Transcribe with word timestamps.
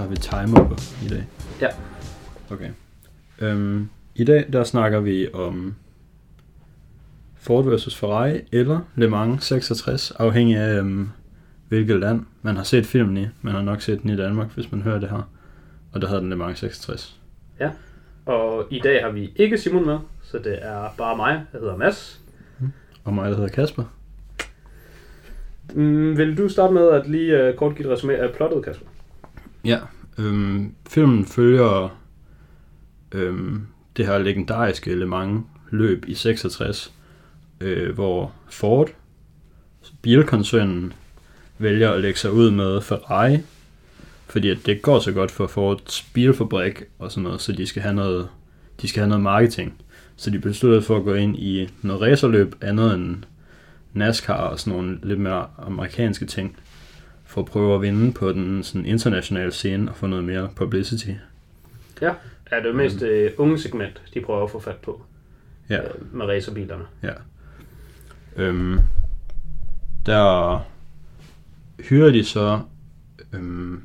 så 0.00 0.04
har 0.04 0.10
vi 0.10 0.16
timer 0.16 0.68
på 0.68 0.76
i 1.04 1.08
dag. 1.08 1.26
Ja. 1.60 1.68
Okay. 2.50 2.70
Øhm, 3.40 3.88
I 4.14 4.24
dag 4.24 4.46
der 4.52 4.64
snakker 4.64 5.00
vi 5.00 5.32
om 5.32 5.74
Ford 7.34 7.74
vs 7.74 7.96
Ferrari 7.96 8.40
eller 8.52 8.80
Le 8.94 9.08
Mans 9.08 9.44
66, 9.44 10.10
afhængig 10.10 10.56
af 10.56 10.78
øhm, 10.78 11.08
hvilket 11.68 12.00
land 12.00 12.26
man 12.42 12.56
har 12.56 12.62
set 12.62 12.86
filmen 12.86 13.16
i. 13.16 13.26
Man 13.42 13.54
har 13.54 13.62
nok 13.62 13.80
set 13.80 14.02
den 14.02 14.10
i 14.10 14.16
Danmark, 14.16 14.54
hvis 14.54 14.72
man 14.72 14.82
hører 14.82 15.00
det 15.00 15.08
her. 15.10 15.30
Og 15.92 16.00
der 16.00 16.06
hedder 16.06 16.20
den 16.20 16.30
Le 16.30 16.36
Mans 16.36 16.58
66. 16.58 17.20
Og 18.26 18.66
i 18.70 18.80
dag 18.84 19.02
har 19.02 19.10
vi 19.10 19.32
ikke 19.36 19.58
Simon 19.58 19.86
med, 19.86 19.98
så 20.22 20.38
det 20.38 20.58
er 20.62 20.94
bare 20.98 21.16
mig, 21.16 21.42
der 21.52 21.58
hedder 21.58 21.76
Mads. 21.76 22.20
Og 23.04 23.14
mig, 23.14 23.30
der 23.30 23.36
hedder 23.36 23.50
Kasper. 23.50 23.84
Mm, 25.74 26.16
vil 26.18 26.38
du 26.38 26.48
starte 26.48 26.72
med 26.74 26.88
at 26.88 27.08
lige 27.08 27.48
uh, 27.48 27.54
kort 27.54 27.76
give 27.76 27.92
et 27.92 27.98
resumé 27.98 28.12
af 28.12 28.34
plottet, 28.34 28.64
Kasper? 28.64 28.89
Ja, 29.64 29.78
øhm, 30.18 30.74
filmen 30.88 31.26
følger 31.26 31.96
øhm, 33.12 33.66
det 33.96 34.06
her 34.06 34.18
legendariske 34.18 34.94
Le 34.94 35.06
Mans 35.06 35.44
løb 35.70 36.04
i 36.08 36.14
66, 36.14 36.92
øh, 37.60 37.94
hvor 37.94 38.32
Ford, 38.50 38.88
bilkoncernen, 40.02 40.92
vælger 41.58 41.90
at 41.90 42.00
lægge 42.00 42.18
sig 42.18 42.32
ud 42.32 42.50
med 42.50 42.80
Ferrari, 42.80 43.38
fordi 44.26 44.50
at 44.50 44.58
det 44.66 44.82
går 44.82 44.98
så 44.98 45.12
godt 45.12 45.30
for 45.30 45.46
Fords 45.46 46.02
bilfabrik 46.02 46.82
og 46.98 47.10
sådan 47.10 47.22
noget, 47.22 47.40
så 47.40 47.52
de 47.52 47.66
skal 47.66 47.82
have 47.82 47.94
noget, 47.94 48.28
de 48.82 48.88
skal 48.88 49.00
have 49.00 49.08
noget 49.08 49.22
marketing. 49.22 49.74
Så 50.16 50.30
de 50.30 50.38
besluttede 50.38 50.82
for 50.82 50.96
at 50.96 51.04
gå 51.04 51.14
ind 51.14 51.36
i 51.36 51.68
noget 51.82 52.02
racerløb 52.02 52.54
andet 52.60 52.94
end 52.94 53.16
NASCAR 53.92 54.34
og 54.34 54.60
sådan 54.60 54.78
nogle 54.78 54.98
lidt 55.02 55.20
mere 55.20 55.46
amerikanske 55.58 56.26
ting 56.26 56.56
for 57.30 57.40
at 57.40 57.46
prøve 57.46 57.74
at 57.74 57.82
vinde 57.82 58.12
på 58.12 58.32
den 58.32 58.62
sådan 58.62 58.86
internationale 58.86 59.52
scene 59.52 59.90
og 59.90 59.96
få 59.96 60.06
noget 60.06 60.24
mere 60.24 60.48
publicity. 60.56 61.10
Ja, 62.00 62.06
det 62.44 62.52
er 62.52 62.62
det 62.62 62.74
mest 62.74 63.02
uh, 63.02 63.44
unge 63.44 63.58
segment, 63.58 64.02
de 64.14 64.20
prøver 64.20 64.44
at 64.44 64.50
få 64.50 64.60
fat 64.60 64.76
på 64.76 65.02
Ja. 65.70 65.80
uh, 65.80 66.14
med 66.16 66.26
racerbilerne. 66.26 66.84
Øhm, 68.36 68.78
der 70.06 70.58
hyrer 71.88 72.10
de 72.10 72.24
så 72.24 72.60
øhm, 73.32 73.82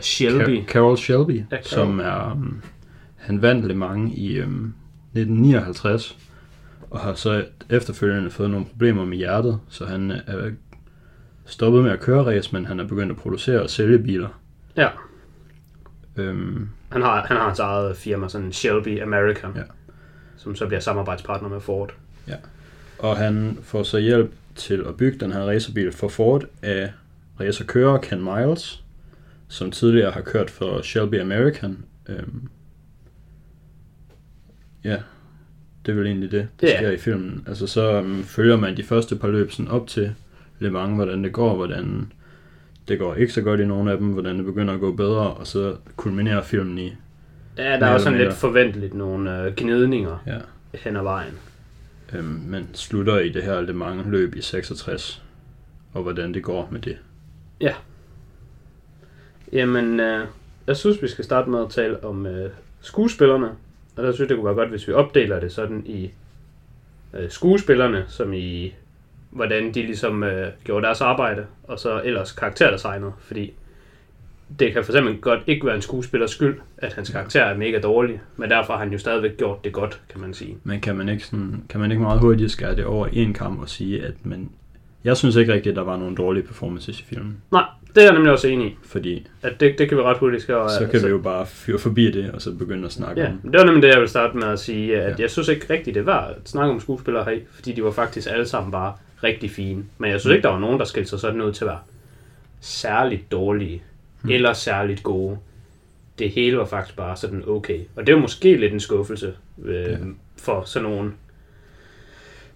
Shelby. 0.00 0.60
Car- 0.60 0.66
Carol 0.66 0.96
Shelby, 0.98 1.42
Carol. 1.50 1.64
som 1.64 2.00
er 2.00 2.32
um, 2.32 2.62
han 3.16 3.42
vandt 3.42 3.66
Le 3.66 3.74
Mans 3.74 4.12
i 4.14 4.32
øhm, 4.36 4.74
1959 5.14 6.18
og 6.90 7.00
har 7.00 7.14
så 7.14 7.44
efterfølgende 7.70 8.30
fået 8.30 8.50
nogle 8.50 8.66
problemer 8.66 9.04
med 9.04 9.16
hjertet, 9.16 9.60
så 9.68 9.86
han 9.86 10.10
er 10.10 10.50
stoppet 11.46 11.82
med 11.82 11.90
at 11.90 12.00
køre 12.00 12.24
race, 12.24 12.50
men 12.52 12.66
han 12.66 12.80
er 12.80 12.84
begyndt 12.84 13.10
at 13.12 13.18
producere 13.18 13.62
og 13.62 13.70
sælge 13.70 13.98
biler. 13.98 14.28
Ja, 14.76 14.88
Øhm, 16.18 16.68
han 16.92 17.02
har, 17.02 17.24
han 17.26 17.36
har 17.36 17.44
hans 17.46 17.58
eget 17.58 17.96
firma, 17.96 18.28
sådan 18.28 18.52
Shelby 18.52 19.02
American, 19.02 19.50
Ja. 19.56 19.62
som 20.36 20.54
så 20.56 20.66
bliver 20.66 20.80
samarbejdspartner 20.80 21.48
med 21.48 21.60
Ford. 21.60 21.94
Og 22.98 23.16
han 23.16 23.58
får 23.62 23.82
så 23.82 23.98
hjælp 23.98 24.32
til 24.54 24.84
at 24.88 24.96
bygge 24.96 25.18
den 25.18 25.32
her 25.32 25.40
racerbil 25.40 25.92
for 25.92 26.08
Ford 26.08 26.44
af 26.62 26.92
racerkører 27.40 27.98
Ken 27.98 28.24
Miles, 28.24 28.84
som 29.48 29.70
tidligere 29.70 30.10
har 30.10 30.20
kørt 30.20 30.50
for 30.50 30.82
Shelby 30.82 31.20
American. 31.20 31.78
Øhm, 32.08 32.48
ja, 34.84 34.96
det 35.86 35.92
er 35.92 35.96
vel 35.96 36.06
egentlig 36.06 36.30
det, 36.30 36.48
der 36.60 36.68
Ja. 36.68 36.76
sker 36.76 36.90
i 36.90 36.96
filmen. 36.98 37.44
Altså 37.48 37.66
så 37.66 37.92
øhm, 37.92 38.22
følger 38.24 38.56
man 38.56 38.76
de 38.76 38.82
første 38.84 39.16
par 39.16 39.28
løb 39.28 39.50
sådan 39.52 39.70
op 39.70 39.86
til 39.86 40.14
Le 40.58 40.70
Mans, 40.70 40.94
hvordan 40.94 41.24
det 41.24 41.32
går, 41.32 41.54
hvordan 41.56 42.12
det 42.88 42.98
går 42.98 43.14
ikke 43.14 43.32
så 43.32 43.42
godt 43.42 43.60
i 43.60 43.64
nogle 43.64 43.92
af 43.92 43.98
dem, 43.98 44.06
hvordan 44.06 44.36
det 44.36 44.44
begynder 44.44 44.74
at 44.74 44.80
gå 44.80 44.92
bedre, 44.92 45.30
og 45.30 45.46
så 45.46 45.76
kulminerer 45.96 46.42
filmen 46.42 46.78
i, 46.78 46.92
Ja, 47.58 47.62
der 47.80 47.86
er 47.86 47.94
også 47.94 48.04
sådan 48.04 48.18
lidt 48.18 48.34
forventeligt 48.34 48.94
nogle 48.94 49.46
uh, 49.46 49.54
gnidninger 49.54 50.18
ja, 50.26 50.38
hen 50.74 50.96
ad 50.96 51.02
vejen. 51.02 51.32
øhm, 52.14 52.24
men 52.26 52.68
slutter 52.74 53.18
i 53.18 53.28
det 53.28 53.42
her 53.42 53.60
Le 53.60 53.72
Mans 53.72 54.06
løb 54.06 54.34
i 54.34 54.42
66, 54.42 55.22
og 55.92 56.02
hvordan 56.02 56.34
det 56.34 56.42
går 56.42 56.68
med 56.70 56.80
det. 56.80 56.96
Jamen, 59.52 60.00
øh, 60.00 60.26
jeg 60.66 60.76
synes, 60.76 61.02
vi 61.02 61.08
skal 61.08 61.24
starte 61.24 61.50
med 61.50 61.60
at 61.60 61.70
tale 61.70 62.04
om 62.04 62.26
øh, 62.26 62.50
skuespillerne. 62.80 63.46
Og 63.96 64.02
der 64.02 64.12
synes 64.12 64.20
jeg, 64.20 64.28
det 64.28 64.36
kunne 64.36 64.46
være 64.46 64.54
godt, 64.54 64.70
hvis 64.70 64.88
vi 64.88 64.92
opdeler 64.92 65.40
det 65.40 65.52
sådan 65.52 65.82
i 65.86 66.10
øh, 67.14 67.30
skuespillerne, 67.30 68.04
som 68.08 68.32
i 68.32 68.74
hvordan 69.36 69.74
de 69.74 69.82
ligesom 69.82 70.22
øh, 70.22 70.48
gjorde 70.64 70.86
deres 70.86 71.00
arbejde, 71.00 71.46
og 71.64 71.78
så 71.78 72.00
ellers 72.04 72.32
karakterdesignet. 72.32 73.12
Fordi 73.20 73.52
det 74.58 74.72
kan 74.72 74.84
for 74.84 74.92
eksempel 74.92 75.16
godt 75.20 75.40
ikke 75.46 75.66
være 75.66 75.76
en 75.76 75.82
skuespillers 75.82 76.30
skyld, 76.30 76.56
at 76.78 76.92
hans 76.92 77.10
karakter 77.10 77.42
er 77.42 77.56
mega 77.56 77.78
dårlig, 77.80 78.20
men 78.36 78.50
derfor 78.50 78.72
har 78.72 78.80
han 78.80 78.92
jo 78.92 78.98
stadigvæk 78.98 79.36
gjort 79.36 79.64
det 79.64 79.72
godt, 79.72 80.00
kan 80.12 80.20
man 80.20 80.34
sige. 80.34 80.56
Men 80.64 80.80
kan 80.80 80.96
man 80.96 81.08
ikke, 81.08 81.24
sådan, 81.26 81.62
kan 81.68 81.80
man 81.80 81.90
ikke 81.90 82.02
meget 82.02 82.20
hurtigt 82.20 82.50
skære 82.50 82.76
det 82.76 82.84
over 82.84 83.06
i 83.12 83.22
en 83.22 83.34
kamp 83.34 83.60
og 83.60 83.68
sige, 83.68 84.02
at 84.04 84.14
man, 84.24 84.48
jeg 85.04 85.16
synes 85.16 85.36
ikke 85.36 85.52
rigtigt, 85.52 85.72
at 85.72 85.76
der 85.76 85.82
var 85.82 85.96
nogle 85.96 86.16
dårlige 86.16 86.44
performances 86.44 87.00
i 87.00 87.04
filmen. 87.04 87.36
Nej, 87.52 87.64
det 87.94 88.02
er 88.02 88.06
jeg 88.06 88.14
nemlig 88.14 88.32
også 88.32 88.48
enig 88.48 88.66
i, 88.66 88.76
Fordi 88.84 89.26
at 89.42 89.60
det, 89.60 89.78
det 89.78 89.88
kan 89.88 89.98
vi 89.98 90.02
ret 90.02 90.18
hurtigt 90.18 90.42
skrive. 90.42 90.68
så 90.68 90.88
kan 90.90 91.02
vi 91.02 91.08
jo 91.08 91.18
bare 91.18 91.46
fyre 91.46 91.78
forbi 91.78 92.10
det, 92.10 92.30
og 92.32 92.42
så 92.42 92.52
begynde 92.54 92.86
at 92.86 92.92
snakke 92.92 93.20
Ja, 93.22 93.28
om 93.44 93.50
det 93.50 93.58
var 93.60 93.64
nemlig 93.64 93.82
det, 93.82 93.88
jeg 93.88 93.96
ville 93.96 94.08
starte 94.10 94.36
med 94.36 94.46
at 94.48 94.58
sige, 94.58 95.00
at 95.00 95.18
ja. 95.18 95.22
jeg 95.22 95.30
synes 95.30 95.48
ikke 95.48 95.66
rigtigt, 95.70 95.94
det 95.94 96.06
var 96.06 96.20
at 96.26 96.36
snakke 96.44 96.72
om 96.74 96.80
skuespillere 96.80 97.24
her, 97.24 97.38
fordi 97.54 97.72
de 97.72 97.84
var 97.84 97.90
faktisk 97.90 98.28
alle 98.30 98.46
sammen 98.46 98.72
bare 98.72 98.92
rigtig 99.22 99.50
fine. 99.50 99.84
Men 99.98 100.10
jeg 100.10 100.20
synes 100.20 100.34
ikke, 100.34 100.42
der 100.42 100.48
var 100.52 100.58
nogen, 100.58 100.78
der 100.78 100.84
skilte 100.84 101.08
sig 101.10 101.20
sådan 101.20 101.40
ud 101.40 101.52
til 101.52 101.64
at 101.64 101.68
være 101.68 101.78
særligt 102.60 103.32
dårlige, 103.32 103.82
Hmm. 104.20 104.30
eller 104.30 104.52
særligt 104.52 105.02
gode. 105.02 105.38
Det 106.18 106.30
hele 106.30 106.56
var 106.58 106.64
faktisk 106.64 106.96
bare 106.96 107.16
sådan 107.16 107.44
okay. 107.46 107.80
Og 107.96 108.06
det 108.06 108.12
er 108.12 108.16
jo 108.16 108.20
måske 108.22 108.56
lidt 108.56 108.72
en 108.72 108.80
skuffelse 108.80 109.34
øh, 109.64 109.74
Ja. 109.74 109.90
ja. 109.90 109.96
for 110.36 110.62
sådan 110.66 110.88
nogle 110.88 111.12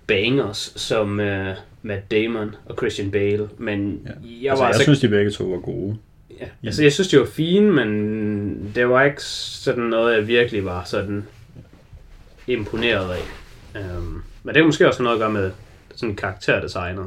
bangers 0.06 0.72
som 0.76 1.20
øh, 1.20 1.54
Matt 1.82 2.10
Damon 2.10 2.54
og 2.66 2.76
Christian 2.76 3.10
Bale. 3.10 3.48
Men 3.58 4.02
Ja. 4.06 4.10
ja. 4.10 4.14
jeg 4.24 4.42
Jeg, 4.42 4.50
var 4.50 4.50
altså, 4.50 4.62
jeg 4.64 4.68
altså 4.68 4.82
synes, 4.82 5.00
de 5.00 5.08
begge 5.08 5.30
to 5.30 5.44
var 5.44 5.58
gode. 5.58 5.96
Ja, 6.40 6.46
altså 6.64 6.82
jeg 6.82 6.92
synes, 6.92 7.08
det 7.08 7.20
var 7.20 7.26
fint, 7.26 7.66
men 7.74 8.72
det 8.74 8.88
var 8.88 9.02
ikke 9.04 9.22
sådan 9.24 9.82
noget, 9.84 10.16
jeg 10.16 10.26
virkelig 10.28 10.64
var 10.64 10.84
sådan 10.84 11.26
imponeret 12.46 13.10
af. 13.14 13.22
Um, 13.98 14.22
men 14.42 14.48
det 14.54 14.60
kan 14.60 14.66
måske 14.66 14.88
også 14.88 14.98
have 15.00 15.04
noget 15.04 15.16
at 15.16 15.20
gøre 15.20 15.32
med 15.32 15.50
sådan 16.00 16.16
karakterdesignet. 16.16 17.06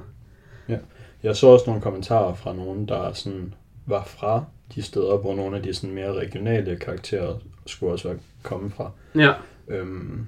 Jeg 1.23 1.35
så 1.35 1.47
også 1.47 1.65
nogle 1.67 1.81
kommentarer 1.81 2.33
fra 2.33 2.53
nogen, 2.53 2.87
der 2.87 3.13
sådan 3.13 3.53
var 3.85 4.03
fra 4.03 4.45
de 4.75 4.81
steder, 4.81 5.17
hvor 5.17 5.35
nogle 5.35 5.57
af 5.57 5.63
de 5.63 5.73
sådan 5.73 5.95
mere 5.95 6.13
regionale 6.13 6.75
karakterer 6.75 7.35
skulle 7.65 7.93
også 7.93 8.07
være 8.07 8.17
kommet 8.43 8.73
fra. 8.73 8.91
Ja, 9.15 9.33
Øhm, 9.67 10.27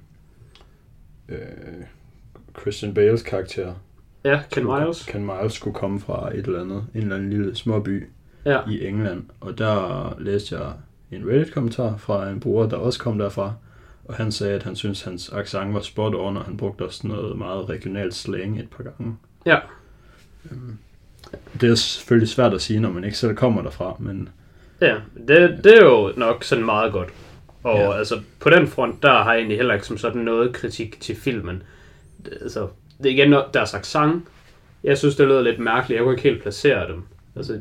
øh, 1.29 1.37
Christian 2.61 2.93
Bales 2.93 3.21
karakter, 3.21 3.73
ja 4.23 4.41
Ken 4.51 4.63
Miles. 4.65 5.05
Ken 5.05 5.25
Miles, 5.25 5.53
skulle 5.53 5.73
komme 5.75 5.99
fra 5.99 6.29
et 6.33 6.45
eller 6.45 6.61
andet, 6.61 6.85
en 6.95 7.01
eller 7.01 7.15
anden 7.15 7.29
lille 7.29 7.55
småby, 7.55 8.07
Ja, 8.45 8.59
i 8.69 8.87
England, 8.87 9.23
og 9.41 9.57
der 9.57 10.15
læste 10.19 10.57
jeg 10.57 10.73
en 11.11 11.29
Reddit-kommentar 11.29 11.97
fra 11.97 12.29
en 12.29 12.39
bruger, 12.39 12.69
der 12.69 12.77
også 12.77 12.99
kom 12.99 13.17
derfra, 13.17 13.53
og 14.05 14.15
han 14.15 14.31
sagde, 14.31 14.53
at 14.55 14.63
han 14.63 14.75
synes 14.75 15.01
hans 15.01 15.29
accent 15.33 15.73
var 15.73 15.79
spot 15.81 16.13
on, 16.15 16.37
og 16.37 16.43
han 16.45 16.57
brugte 16.57 16.81
også 16.85 17.07
noget 17.07 17.37
meget 17.37 17.69
regionalt 17.69 18.13
slang 18.15 18.59
et 18.59 18.69
par 18.69 18.83
gange. 18.83 19.17
Ja. 19.45 19.57
Øhm, 20.51 20.77
Det 21.61 21.69
er 21.71 21.75
selvfølgelig 21.75 22.29
svært 22.29 22.53
at 22.53 22.61
sige, 22.61 22.79
når 22.79 22.89
man 22.91 23.03
ikke 23.03 23.17
selv 23.17 23.35
kommer 23.35 23.61
derfra, 23.61 23.95
men 23.99 24.29
ja 24.81 24.95
det, 25.27 25.59
det 25.63 25.77
er 25.77 25.85
jo 25.85 26.13
nok 26.17 26.43
sådan 26.43 26.65
meget 26.65 26.91
godt. 26.93 27.09
Og 27.63 27.77
Ja. 27.77 27.97
altså 27.97 28.21
på 28.39 28.49
den 28.49 28.67
front, 28.67 29.03
der 29.03 29.11
har 29.23 29.31
jeg 29.31 29.39
egentlig 29.39 29.57
heller 29.57 29.73
ikke 29.73 29.85
som 29.87 29.97
sådan 29.97 30.21
noget 30.21 30.53
kritik 30.53 30.97
til 31.01 31.15
filmen. 31.15 31.63
Det, 32.25 32.37
altså, 32.41 32.67
det 32.97 33.05
er 33.05 33.09
igen 33.13 33.35
deres 33.53 33.73
accent. 33.73 34.23
Jeg 34.83 34.97
synes, 34.97 35.15
det 35.15 35.27
lød 35.27 35.43
lidt 35.43 35.59
mærkeligt. 35.59 35.97
Jeg 35.97 36.03
kunne 36.03 36.13
ikke 36.13 36.29
helt 36.29 36.41
placere 36.41 36.87
dem. 36.87 37.01
Altså, 37.35 37.59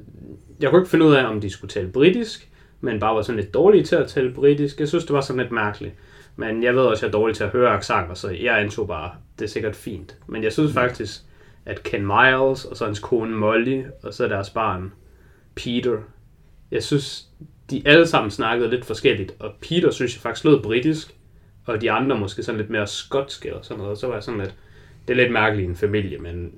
jeg 0.61 0.71
kunne 0.71 0.81
ikke 0.81 0.91
finde 0.91 1.05
ud 1.07 1.15
af, 1.15 1.25
om 1.27 1.41
de 1.41 1.51
skulle 1.51 1.71
tale 1.71 1.89
britisk, 1.89 2.49
men 2.81 3.01
bare 3.01 3.15
var 3.17 3.23
sådan 3.23 3.41
lidt 3.41 3.55
dårlige 3.55 3.85
til 3.85 3.97
at 3.97 4.09
tale 4.09 4.33
britisk. 4.33 4.81
Jeg 4.81 4.89
synes, 4.89 5.05
det 5.05 5.13
var 5.15 5.21
sådan 5.21 5.43
lidt 5.43 5.53
mærkeligt. 5.53 5.95
Men 6.37 6.63
jeg 6.63 6.75
ved 6.75 6.83
også, 6.83 7.07
at 7.07 7.13
jeg 7.13 7.19
er 7.19 7.21
dårlig 7.21 7.37
til 7.37 7.45
at 7.45 7.51
høre 7.51 7.71
accenter, 7.77 8.15
så 8.15 8.31
jeg 8.31 8.59
antog 8.59 8.89
bare, 8.89 9.11
det 9.39 9.45
er 9.45 9.49
sikkert 9.49 9.77
fint. 9.77 10.17
Men 10.27 10.43
jeg 10.43 10.53
synes 10.53 10.73
faktisk, 10.73 11.21
at 11.67 11.83
Ken 11.83 12.07
Miles, 12.07 12.65
og 12.65 12.77
så 12.77 12.85
hans 12.85 12.99
kone 12.99 13.37
Molly, 13.37 13.83
og 14.03 14.15
så 14.15 14.29
deres 14.29 14.51
barn 14.51 14.93
Peter, 15.55 15.99
jeg 16.71 16.83
synes, 16.83 17.29
de 17.71 17.83
alle 17.87 18.07
sammen 18.07 18.31
snakkede 18.31 18.71
lidt 18.71 18.85
forskelligt. 18.85 19.35
Og 19.39 19.53
Peter 19.61 19.91
synes 19.91 20.15
jeg 20.15 20.21
faktisk 20.21 20.45
lød 20.45 20.63
britisk, 20.63 21.15
og 21.67 21.81
de 21.81 21.91
andre 21.91 22.19
måske 22.19 22.43
sådan 22.43 22.61
lidt 22.61 22.71
mere 22.71 22.87
skotske 22.87 23.49
eller 23.49 23.63
sådan 23.63 23.79
noget. 23.79 23.91
Og 23.91 23.97
så 23.97 24.07
var 24.07 24.15
jeg 24.15 24.23
sådan 24.23 24.41
lidt, 24.41 24.55
det 25.09 25.15
er 25.15 25.23
lidt 25.23 25.33
mærkeligt 25.33 25.67
i 25.67 25.71
en 25.71 25.77
familie, 25.77 26.19
men 26.19 26.53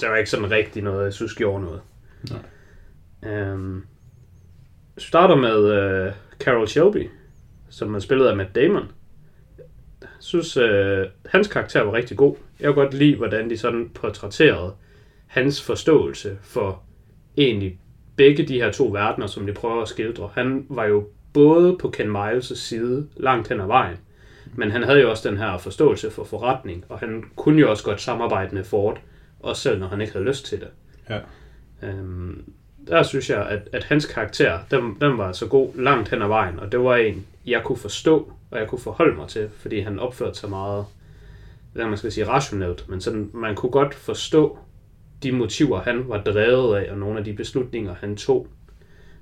der 0.00 0.08
var 0.08 0.16
ikke 0.16 0.30
sådan 0.30 0.50
rigtig 0.50 0.82
noget, 0.82 1.04
jeg 1.04 1.12
synes 1.12 1.34
gjorde 1.34 1.64
noget. 1.64 1.80
Nej. 3.22 3.52
Um, 3.52 3.86
starter 4.98 5.36
med 5.36 5.58
uh, 6.06 6.12
Carol 6.38 6.68
Shelby, 6.68 7.08
som 7.68 7.94
er 7.94 7.98
spillet 7.98 8.26
af 8.26 8.36
Matt 8.36 8.54
Damon. 8.54 8.90
Jeg 10.20 10.24
synes, 10.24 10.56
uh, 10.56 11.10
hans 11.26 11.48
karakter 11.48 11.82
var 11.82 11.92
rigtig 11.92 12.16
god. 12.16 12.36
Jeg 12.60 12.66
kunne 12.66 12.84
godt 12.84 12.94
lide, 12.94 13.16
hvordan 13.16 13.50
de 13.50 13.58
sådan 13.58 13.90
portrætterede 13.94 14.74
hans 15.26 15.62
forståelse 15.62 16.38
for 16.42 16.82
egentlig 17.36 17.78
begge 18.16 18.46
de 18.46 18.60
her 18.60 18.72
to 18.72 18.84
verdener, 18.84 19.26
som 19.26 19.46
de 19.46 19.52
prøver 19.52 19.82
at 19.82 19.88
skildre. 19.88 20.30
Han 20.34 20.66
var 20.68 20.84
jo 20.84 21.06
både 21.32 21.78
på 21.78 21.90
Ken 21.90 22.16
Miles' 22.16 22.54
side 22.54 23.06
langt 23.16 23.48
hen 23.48 23.60
ad 23.60 23.66
vejen, 23.66 23.96
men 24.54 24.70
han 24.70 24.82
havde 24.82 25.00
jo 25.00 25.10
også 25.10 25.28
den 25.28 25.38
her 25.38 25.58
forståelse 25.58 26.10
for 26.10 26.24
forretning, 26.24 26.84
og 26.88 26.98
han 26.98 27.24
kunne 27.36 27.60
jo 27.60 27.70
også 27.70 27.84
godt 27.84 28.00
samarbejde 28.00 28.54
med 28.54 28.64
Ford, 28.64 29.00
også 29.40 29.62
selv 29.62 29.78
når 29.78 29.86
han 29.86 30.00
ikke 30.00 30.12
havde 30.12 30.24
lyst 30.24 30.46
til 30.46 30.60
det. 30.60 30.68
Ja. 31.10 31.18
Øhm, 31.82 32.52
der 32.88 33.02
synes 33.02 33.30
jeg, 33.30 33.46
at, 33.46 33.68
at 33.72 33.84
hans 33.84 34.06
karakter, 34.06 34.58
den, 34.70 34.96
den 35.00 35.18
var 35.18 35.32
så 35.32 35.46
god 35.46 35.74
langt 35.74 36.08
hen 36.08 36.22
ad 36.22 36.28
vejen, 36.28 36.58
og 36.58 36.72
det 36.72 36.80
var 36.80 36.96
en, 36.96 37.26
jeg 37.46 37.62
kunne 37.64 37.78
forstå, 37.78 38.32
og 38.50 38.58
jeg 38.58 38.68
kunne 38.68 38.78
forholde 38.80 39.16
mig 39.16 39.28
til, 39.28 39.48
fordi 39.56 39.80
han 39.80 39.98
opførte 39.98 40.38
sig 40.38 40.50
meget, 40.50 40.84
hvad 41.72 41.86
man 41.86 41.96
skal 41.98 42.12
sige, 42.12 42.28
rationelt, 42.28 42.88
men 42.88 43.00
sådan, 43.00 43.30
man 43.34 43.54
kunne 43.54 43.72
godt 43.72 43.94
forstå 43.94 44.58
de 45.22 45.32
motiver, 45.32 45.80
han 45.80 46.08
var 46.08 46.22
drevet 46.22 46.76
af, 46.76 46.92
og 46.92 46.98
nogle 46.98 47.18
af 47.18 47.24
de 47.24 47.32
beslutninger, 47.32 47.94
han 48.00 48.16
tog. 48.16 48.46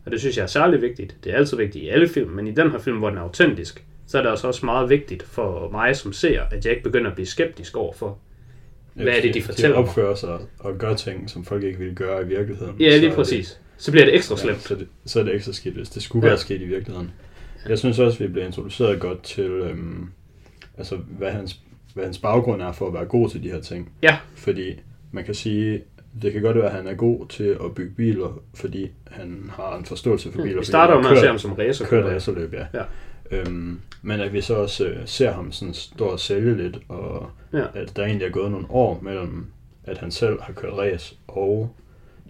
Og 0.04 0.12
det 0.12 0.20
synes 0.20 0.36
jeg 0.36 0.42
er 0.42 0.46
særlig 0.46 0.82
vigtigt. 0.82 1.16
Det 1.24 1.32
er 1.32 1.36
altid 1.36 1.56
vigtigt 1.56 1.84
i 1.84 1.88
alle 1.88 2.08
film, 2.08 2.30
men 2.30 2.46
i 2.46 2.50
den 2.52 2.70
her 2.70 2.78
film, 2.78 2.98
hvor 2.98 3.08
den 3.08 3.18
er 3.18 3.22
autentisk, 3.22 3.84
så 4.06 4.18
er 4.18 4.22
det 4.22 4.30
altså 4.30 4.46
også 4.46 4.66
meget 4.66 4.90
vigtigt 4.90 5.22
for 5.22 5.70
mig 5.70 5.96
som 5.96 6.12
ser, 6.12 6.42
at 6.50 6.64
jeg 6.64 6.72
ikke 6.72 6.82
begynder 6.84 7.10
at 7.10 7.14
blive 7.14 7.26
skeptisk 7.26 7.76
over 7.76 7.92
for, 7.92 8.18
hvad 8.94 9.06
er 9.06 9.20
det, 9.20 9.34
de 9.34 9.42
fortæller 9.42 9.76
De 9.76 9.82
opfører 9.82 10.14
sig 10.14 10.38
og 10.58 10.78
gør 10.78 10.94
ting, 10.94 11.30
som 11.30 11.44
folk 11.44 11.64
ikke 11.64 11.78
ville 11.78 11.94
gøre 11.94 12.22
i 12.22 12.26
virkeligheden. 12.26 12.76
Ja, 12.80 12.96
lige 12.96 13.12
præcis. 13.12 13.60
Så 13.76 13.90
bliver 13.90 14.04
det 14.04 14.14
ekstra 14.14 14.36
slemt. 14.36 14.56
ja, 14.56 14.60
så, 14.62 14.74
det, 14.74 14.88
så 15.06 15.20
er 15.20 15.24
det 15.24 15.34
ekstra 15.34 15.52
skidt, 15.52 15.74
hvis 15.74 15.88
det 15.88 16.02
skulle 16.02 16.26
Ja. 16.26 16.30
være 16.30 16.38
sket 16.38 16.60
i 16.60 16.64
virkeligheden. 16.64 17.10
Jeg 17.68 17.78
synes 17.78 17.98
også, 17.98 18.18
vi 18.18 18.26
bliver 18.26 18.46
introduceret 18.46 19.00
godt 19.00 19.22
til, 19.22 19.44
øhm, 19.50 20.08
altså, 20.78 20.96
hvad 20.96 21.30
hans, 21.30 21.60
hvad 21.94 22.04
hans 22.04 22.18
baggrund 22.18 22.62
er 22.62 22.72
for 22.72 22.86
at 22.86 22.94
være 22.94 23.04
god 23.04 23.28
til 23.30 23.42
de 23.42 23.50
her 23.50 23.60
ting. 23.60 23.92
Ja. 24.02 24.16
Fordi 24.34 24.80
man 25.12 25.24
kan 25.24 25.34
sige, 25.34 25.82
det 26.22 26.32
kan 26.32 26.42
godt 26.42 26.56
være, 26.56 26.66
at 26.66 26.72
han 26.72 26.86
er 26.86 26.94
god 26.94 27.26
til 27.28 27.44
at 27.64 27.74
bygge 27.74 27.94
biler, 27.96 28.40
fordi 28.54 28.90
han 29.10 29.50
har 29.54 29.76
en 29.78 29.84
forståelse 29.84 30.32
for 30.32 30.42
biler. 30.42 30.58
Vi 30.58 30.64
starter 30.64 30.94
jo 30.94 31.00
med 31.00 31.10
at 31.10 31.18
se 31.18 31.26
ham 31.26 31.38
som 31.38 31.56
kører 31.56 31.68
racerkører. 31.68 32.14
racerløb, 32.14 32.52
ja. 32.54 32.66
Ja. 32.74 32.82
Øhm, 33.30 33.80
men 34.02 34.20
at 34.20 34.32
vi 34.32 34.40
så 34.40 34.54
også 34.54 34.86
øh, 34.86 34.96
ser 35.04 35.32
ham 35.32 35.52
sådan 35.52 35.74
stå 35.74 36.04
og 36.04 36.20
sælge 36.20 36.56
lidt, 36.56 36.78
og 36.88 37.30
Ja. 37.52 37.64
at 37.74 37.96
der 37.96 38.04
egentlig 38.04 38.26
er 38.26 38.30
gået 38.30 38.50
nogle 38.50 38.66
år 38.70 39.00
mellem, 39.02 39.46
at 39.84 39.98
han 39.98 40.10
selv 40.10 40.40
har 40.42 40.52
kørt 40.52 40.72
race, 40.72 41.14
og 41.28 41.74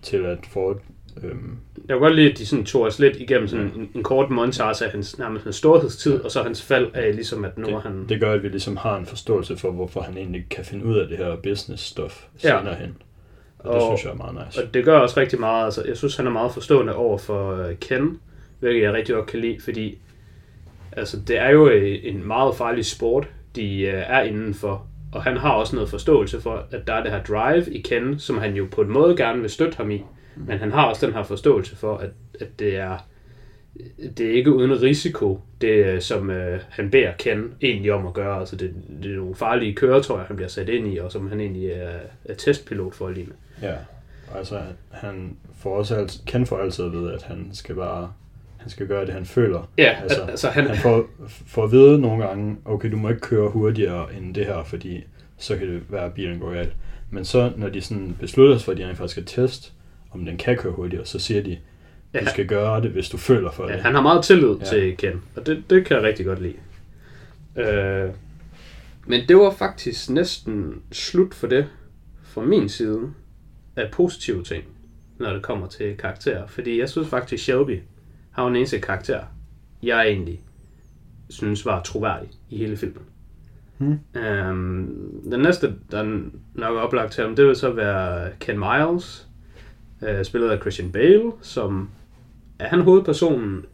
til 0.03 0.17
at 0.17 0.39
Ford 0.51 0.81
øhm, 1.25 1.56
Jeg 1.76 1.88
kan 1.94 1.99
godt 2.00 2.15
lide, 2.15 2.31
at 2.31 2.38
de 2.38 2.47
sådan 2.47 2.65
tog 2.65 2.82
os 2.82 2.99
lidt 2.99 3.17
igennem 3.17 3.49
sådan 3.49 3.73
en, 3.76 3.91
en 3.94 4.03
kort 4.03 4.31
montage 4.31 4.85
af 4.85 4.91
hans, 4.91 5.19
nærmest 5.19 5.44
hans 5.44 5.56
storhedstid, 5.56 6.20
og 6.20 6.31
så 6.31 6.43
hans 6.43 6.62
fald 6.62 6.91
af 6.94 7.15
ligesom, 7.15 7.44
at 7.44 7.59
nu 7.59 7.67
er 7.69 7.81
han... 7.81 8.00
det, 8.00 8.09
det 8.09 8.20
gør, 8.20 8.32
at 8.32 8.43
vi 8.43 8.49
ligesom 8.49 8.76
har 8.76 8.97
en 8.97 9.06
forståelse 9.06 9.56
for, 9.56 9.70
hvorfor 9.70 10.00
han 10.00 10.17
egentlig 10.17 10.47
kan 10.50 10.65
finde 10.65 10.85
ud 10.85 10.97
af 10.99 11.09
det 11.09 11.17
her 11.19 11.37
business-stof 11.37 12.25
Ja. 12.44 12.59
senere 12.59 12.75
hen. 12.75 12.97
Og 13.59 13.75
det 13.75 13.82
Og- 13.82 13.88
synes 13.97 14.05
jeg 14.05 14.11
er 14.12 14.17
meget 14.32 14.47
nice. 14.47 14.62
Og 14.65 14.75
det 14.75 14.85
gør 14.85 14.99
også 14.99 15.20
rigtig 15.20 15.41
meget, 15.41 15.65
altså 15.65 15.85
jeg 15.88 15.97
synes, 15.97 16.17
han 16.17 16.26
er 16.26 16.31
meget 16.31 16.53
forstående 16.53 16.94
over 16.94 17.19
for 17.19 17.56
øh, 17.56 17.75
Ken, 17.81 18.19
hvilket 18.61 18.82
jeg 18.82 18.93
rigtig 18.93 19.15
godt 19.15 19.26
kan 19.26 19.41
lide, 19.41 19.56
fordi 19.65 19.99
altså, 20.93 21.17
det 21.29 21.38
er 21.38 21.50
jo 21.50 21.69
øh, 21.69 21.99
en 22.03 22.26
meget 22.26 22.55
farlig 22.56 22.87
sport, 22.87 23.29
de 23.56 23.81
øh, 23.81 24.03
er 24.06 24.20
indenfor, 24.23 24.87
og 25.12 25.23
han 25.23 25.37
har 25.37 25.50
også 25.53 25.75
noget 25.76 25.91
forståelse 25.91 26.41
for, 26.41 26.65
at 26.70 26.87
der 26.87 26.93
er 26.93 27.03
det 27.03 27.12
her 27.12 27.23
drive 27.23 27.73
i 27.75 27.81
Ken, 27.81 28.19
som 28.19 28.38
han 28.38 28.55
jo 28.55 28.67
på 28.70 28.81
en 28.81 28.91
måde 28.91 29.17
gerne 29.17 29.41
vil 29.41 29.50
støtte 29.50 29.76
ham 29.76 29.91
i, 29.91 30.03
men 30.46 30.58
han 30.58 30.73
har 30.73 30.85
også 30.85 31.06
den 31.06 31.14
her 31.14 31.23
forståelse 31.23 31.76
for, 31.76 31.96
at, 31.96 32.11
at 32.40 32.58
det 32.58 32.76
er 32.76 32.99
det 34.17 34.26
er 34.26 34.32
ikke 34.32 34.52
uden 34.52 34.82
risiko, 34.82 35.40
det 35.61 35.69
øh, 35.69 36.00
som 36.00 36.31
øh, 36.31 36.61
han 36.69 36.90
beder 36.90 37.12
Ken 37.19 37.55
egentlig 37.62 37.93
om 37.93 38.06
at 38.06 38.14
gøre. 38.14 38.40
Altså 38.40 38.56
det, 38.56 38.75
det 39.02 39.12
er 39.12 39.17
nogle 39.17 39.35
farlige 39.35 39.75
køretøjer, 39.75 40.26
han 40.26 40.37
bliver 40.37 40.49
sat 40.49 40.69
ind 40.69 40.94
i, 40.94 40.96
og 40.96 41.12
som 41.12 41.29
han 41.29 41.40
egentlig 41.40 41.70
er, 41.70 41.99
er 42.25 42.35
testpilot 42.35 42.94
for 42.94 43.11
lige 43.11 43.26
med. 43.26 43.69
Ja, 43.69 43.75
altså 44.35 44.61
han 44.90 45.37
får 45.58 45.76
også 45.76 45.94
alt, 45.94 46.20
kan 46.26 46.46
for 46.46 46.56
altid 46.56 46.84
at 46.84 46.93
vide, 46.93 47.12
at 47.12 47.23
han 47.23 47.49
skal 47.52 47.75
bare 47.75 48.12
han 48.58 48.70
skal 48.70 48.87
gøre 48.87 49.06
det, 49.06 49.14
han 49.14 49.25
føler. 49.25 49.70
Ja, 49.79 49.96
altså, 50.02 50.23
altså 50.23 50.49
han, 50.49 50.67
Han 50.67 50.76
får, 50.76 51.06
får 51.29 51.64
at 51.64 51.73
vide 51.73 52.00
nogle 52.00 52.26
gange, 52.26 52.56
okay, 52.64 52.91
du 52.91 52.96
må 52.96 53.08
ikke 53.08 53.20
køre 53.20 53.50
hurtigere 53.50 54.14
end 54.14 54.34
det 54.34 54.46
her, 54.46 54.64
fordi 54.64 55.05
så 55.37 55.56
kan 55.56 55.69
det 55.69 55.82
være, 55.88 56.05
at 56.05 56.12
bilen 56.12 56.38
går 56.38 56.52
galt. 56.52 56.73
Men 57.11 57.25
så, 57.25 57.52
når 57.56 57.69
de 57.69 57.81
sådan 57.81 58.17
beslutter 58.20 58.56
sig 58.56 58.64
for, 58.64 58.73
at 58.73 58.79
de 58.79 58.87
rent 58.87 58.99
faktisk 58.99 59.12
skal 59.12 59.25
teste, 59.25 59.70
om 60.10 60.25
den 60.25 60.37
kan 60.37 60.56
køre 60.56 60.72
hurtigere, 60.72 61.06
så 61.06 61.19
siger 61.19 61.43
de, 61.43 61.50
du 62.14 62.19
Ja. 62.19 62.25
skal 62.31 62.46
gøre 62.46 62.81
det, 62.82 62.90
hvis 62.90 63.08
du 63.08 63.16
føler 63.16 63.50
for 63.50 63.69
Ja, 63.69 63.75
det. 63.75 63.82
han 63.82 63.94
har 63.94 64.02
meget 64.02 64.25
tillid 64.25 64.55
Ja. 64.60 64.64
til 64.64 64.96
Ken, 64.96 65.22
og 65.37 65.46
det, 65.46 65.64
det 65.70 65.87
kan 65.87 65.96
jeg 65.96 66.05
rigtig 66.05 66.26
godt 66.26 66.43
lide. 66.43 66.55
Øh, 67.56 68.10
men 69.06 69.28
det 69.28 69.37
var 69.37 69.50
faktisk 69.50 70.10
næsten 70.10 70.82
slut 70.93 71.34
for 71.34 71.46
det, 71.46 71.66
fra 72.22 72.43
min 72.43 72.69
side, 72.69 73.00
af 73.76 73.90
positive 73.93 74.43
ting, 74.44 74.64
når 75.19 75.32
det 75.32 75.43
kommer 75.43 75.66
til 75.66 75.96
karakterer. 75.96 76.46
Fordi 76.46 76.81
jeg 76.81 76.88
synes 76.88 77.08
faktisk, 77.08 77.44
Shelby 77.44 77.81
har 78.31 78.46
den 78.46 78.56
eneste 78.56 78.78
karakter, 78.81 79.20
jeg 79.82 80.06
egentlig 80.08 80.40
synes 81.31 81.66
var 81.66 81.82
troværdig 81.82 82.28
i 82.50 82.56
hele 82.58 82.76
filmen. 82.76 83.02
Hmm. 83.78 83.99
Øhm, 84.20 85.31
den 85.31 85.40
næste, 85.40 85.75
der 85.90 86.02
nok 86.55 86.76
er 86.76 86.81
oplagt 86.81 87.12
til 87.12 87.25
ham, 87.25 87.37
det 87.37 87.46
vil 87.46 87.56
så 87.56 87.70
være 87.70 88.31
Ken 88.40 88.58
Miles, 88.58 89.28
øh, 90.03 90.25
spillet 90.25 90.50
af 90.50 90.61
Christian 90.61 90.93
Bale, 90.93 91.33
som 91.43 91.91
er 92.59 92.69
han 92.69 92.81
hovedpersonen? 92.81 93.65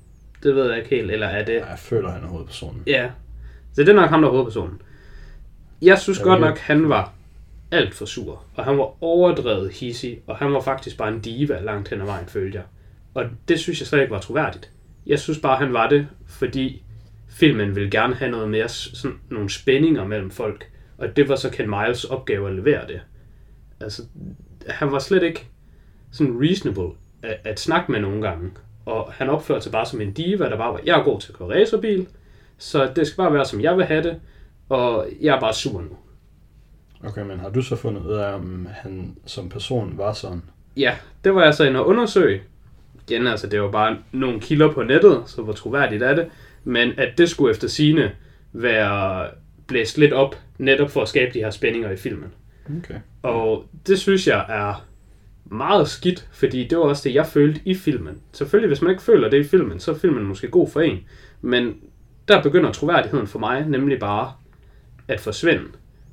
Det 0.42 0.54
ved 0.54 0.68
jeg 0.68 0.78
ikke 0.78 0.90
helt, 0.90 1.10
eller 1.10 1.26
er 1.26 1.44
det... 1.44 1.54
Jeg 1.54 1.78
føler, 1.78 2.10
han 2.10 2.24
er 2.24 2.28
hovedpersonen. 2.28 2.82
Ja, 2.86 3.10
så 3.72 3.80
det 3.80 3.88
er 3.88 3.94
nok 3.94 4.10
ham, 4.10 4.20
der 4.20 4.28
er 4.28 4.32
hovedpersonen. 4.32 4.82
Jeg 5.82 5.98
synes 5.98 6.18
Jeg 6.18 6.24
godt 6.24 6.40
nok, 6.40 6.58
han 6.58 6.88
var 6.88 7.12
alt 7.70 7.94
for 7.94 8.04
sur, 8.04 8.44
og 8.54 8.64
han 8.64 8.78
var 8.78 9.02
overdrevet 9.02 9.72
hissig, 9.72 10.20
og 10.26 10.36
han 10.36 10.52
var 10.52 10.60
faktisk 10.60 10.96
bare 10.98 11.08
en 11.08 11.20
diva 11.20 11.60
langt 11.60 11.88
hen 11.88 12.00
ad 12.00 12.06
vejen, 12.06 12.26
følte 12.26 12.58
jeg. 12.58 12.64
Og 13.14 13.24
det 13.48 13.60
synes 13.60 13.80
jeg 13.80 13.86
slet 13.86 14.00
ikke 14.00 14.14
var 14.14 14.20
troværdigt. 14.20 14.70
Jeg 15.06 15.18
synes 15.18 15.38
bare, 15.38 15.58
han 15.58 15.72
var 15.72 15.88
det, 15.88 16.06
fordi 16.26 16.82
filmen 17.28 17.74
ville 17.74 17.90
gerne 17.90 18.14
have 18.14 18.30
noget 18.30 18.48
mere, 18.48 18.68
sådan 18.68 19.16
nogle 19.30 19.50
spændinger 19.50 20.06
mellem 20.06 20.30
folk, 20.30 20.70
og 20.98 21.16
det 21.16 21.28
var 21.28 21.36
så 21.36 21.50
Ken 21.50 21.70
Miles 21.70 22.04
opgave 22.04 22.48
at 22.48 22.54
levere 22.54 22.86
det. 22.86 23.00
Altså, 23.80 24.02
han 24.68 24.92
var 24.92 24.98
slet 24.98 25.22
ikke 25.22 25.48
sådan 26.14 26.40
reasonable 26.40 26.90
at, 27.22 27.36
at 27.44 27.60
snakke 27.60 27.92
med 27.92 28.00
nogle 28.00 28.22
gange, 28.22 28.50
og 28.86 29.12
han 29.12 29.30
opførte 29.30 29.60
sig 29.60 29.72
bare 29.72 29.86
som 29.86 30.00
en 30.00 30.12
diva, 30.12 30.44
der 30.44 30.56
bare 30.56 30.72
var, 30.72 30.80
jeg 30.84 30.98
er 30.98 31.04
god 31.04 31.20
til 31.20 31.32
at 31.32 31.38
køre 31.38 31.60
racerbil, 31.60 32.06
så 32.58 32.92
det 32.96 33.06
skal 33.06 33.16
bare 33.16 33.32
være, 33.32 33.44
som 33.44 33.60
jeg 33.60 33.76
vil 33.76 33.84
have 33.84 34.02
det, 34.02 34.20
og 34.68 35.08
jeg 35.20 35.36
er 35.36 35.40
bare 35.40 35.54
sur 35.54 35.80
nu. 35.80 35.96
Okay, 37.08 37.22
men 37.22 37.40
har 37.40 37.48
du 37.48 37.62
så 37.62 37.76
fundet 37.76 38.02
ud 38.02 38.12
af, 38.12 38.34
om 38.34 38.68
han 38.70 39.16
som 39.26 39.48
person 39.48 39.98
var 39.98 40.12
sådan? 40.12 40.42
Ja, 40.76 40.96
det 41.24 41.34
var 41.34 41.44
jeg 41.44 41.54
så 41.54 41.64
inde 41.64 41.80
og 41.80 41.86
undersøge. 41.86 42.42
Igen, 43.08 43.26
altså 43.26 43.46
det 43.46 43.62
var 43.62 43.70
bare 43.70 43.96
nogle 44.12 44.40
kilder 44.40 44.72
på 44.72 44.82
nettet, 44.82 45.22
så 45.26 45.42
hvor 45.42 45.52
troværdigt 45.52 46.02
er 46.02 46.14
det. 46.14 46.28
Men 46.64 46.92
at 46.98 47.18
det 47.18 47.30
skulle 47.30 47.50
efter 47.50 47.68
sine 47.68 48.12
være 48.52 49.28
blæst 49.66 49.98
lidt 49.98 50.12
op, 50.12 50.36
netop 50.58 50.90
for 50.90 51.02
at 51.02 51.08
skabe 51.08 51.34
de 51.34 51.38
her 51.38 51.50
spændinger 51.50 51.90
i 51.90 51.96
filmen. 51.96 52.32
Okay. 52.78 52.94
Og 53.22 53.64
det 53.86 53.98
synes 53.98 54.26
jeg 54.26 54.46
er 54.48 54.86
meget 55.44 55.88
skidt, 55.88 56.28
fordi 56.32 56.64
det 56.64 56.78
var 56.78 56.84
også 56.84 57.08
det, 57.08 57.14
jeg 57.14 57.26
følte 57.26 57.60
i 57.64 57.74
filmen. 57.74 58.20
Selvfølgelig, 58.32 58.68
hvis 58.68 58.82
man 58.82 58.90
ikke 58.90 59.02
føler 59.02 59.30
det 59.30 59.38
i 59.38 59.48
filmen, 59.48 59.80
så 59.80 59.90
er 59.90 59.94
filmen 59.94 60.24
måske 60.24 60.48
god 60.48 60.68
for 60.68 60.80
en. 60.80 60.98
Men 61.40 61.76
der 62.28 62.42
begynder 62.42 62.72
troværdigheden 62.72 63.26
for 63.26 63.38
mig 63.38 63.68
nemlig 63.68 63.98
bare 63.98 64.32
at 65.08 65.20
forsvinde. 65.20 65.64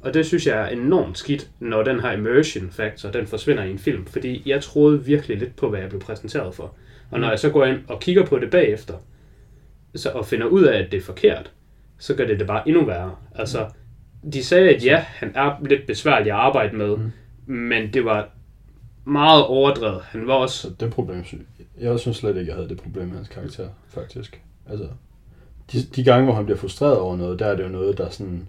Og 0.02 0.14
det 0.14 0.26
synes 0.26 0.48
jeg 0.48 0.62
er 0.62 0.68
enormt 0.68 1.18
skidt, 1.18 1.50
når 1.60 1.84
den 1.84 2.00
her 2.00 2.12
immersion 2.12 2.70
factor, 2.72 3.12
den 3.12 3.28
forsvinder 3.28 3.64
i 3.64 3.72
en 3.72 3.80
film. 3.80 4.06
Fordi 4.06 4.44
jeg 4.46 4.62
troede 4.62 5.06
virkelig 5.06 5.38
lidt 5.38 5.56
på, 5.56 5.70
hvad 5.70 5.80
jeg 5.80 5.90
blev 5.90 6.02
præsenteret 6.02 6.56
for. 6.56 6.76
Og 7.12 7.20
når 7.20 7.30
jeg 7.30 7.40
så 7.40 7.50
går 7.50 7.66
ind 7.66 7.80
og 7.88 8.00
kigger 8.00 8.26
på 8.26 8.40
det 8.40 8.50
bagefter, 8.50 8.94
så, 9.96 10.10
og 10.10 10.26
finder 10.26 10.46
ud 10.46 10.64
af, 10.64 10.80
at 10.80 10.92
det 10.92 10.98
er 10.98 11.02
forkert, 11.02 11.52
så 12.00 12.16
gør 12.16 12.28
det 12.28 12.40
det 12.40 12.48
bare 12.48 12.70
endnu 12.70 12.86
værre. 12.86 13.16
Altså, 13.36 13.70
de 14.34 14.44
sagde, 14.44 14.76
at 14.76 14.86
ja, 14.86 14.98
han 14.98 15.32
er 15.36 15.56
lidt 15.62 15.88
besværlig 15.88 16.32
at 16.32 16.38
arbejde 16.38 16.76
med, 16.76 16.98
mm. 16.98 17.12
men 17.54 17.94
det 17.94 18.06
var 18.06 18.30
meget 19.06 19.46
overdrevet. 19.46 20.02
Han 20.02 20.28
var 20.28 20.34
også... 20.34 20.58
Så 20.58 20.70
det 20.80 20.94
problem, 20.94 21.24
jeg 21.80 22.00
synes 22.00 22.18
slet 22.18 22.38
ikke, 22.38 22.50
jeg 22.50 22.56
havde 22.56 22.70
det 22.70 22.82
problem 22.82 23.08
med 23.08 23.16
hans 23.16 23.28
karakter, 23.28 23.70
faktisk. 23.88 24.42
Altså, 24.70 24.88
de, 25.72 25.82
de 25.96 26.04
gange, 26.04 26.26
hvor 26.26 26.34
han 26.34 26.46
bliver 26.46 26.58
frustreret 26.58 26.98
over 26.98 27.16
noget, 27.16 27.40
der 27.40 27.46
er 27.46 27.56
det 27.56 27.64
jo 27.64 27.70
noget, 27.70 27.98
der 27.98 28.10
sådan... 28.10 28.48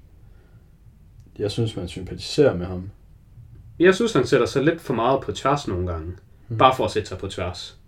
Jeg 1.39 1.51
synes, 1.51 1.77
man 1.77 1.89
sympatiserer 1.89 2.57
med 2.57 2.67
ham. 2.67 2.91
Jeg 3.79 3.95
synes, 3.95 4.13
han 4.13 4.27
sætter 4.27 4.47
sig 4.47 4.65
lidt 4.65 4.81
for 4.81 4.95
meget 4.95 5.21
på 5.21 5.33
tværs 5.33 5.69
nogle 5.69 5.87
gange. 5.87 6.13
Mm. 6.49 6.59
Bare 6.59 6.77
for 6.77 6.85
at 6.85 6.91
sætte 6.91 7.09
sig 7.09 7.19
på 7.19 7.29
tværs. 7.29 7.79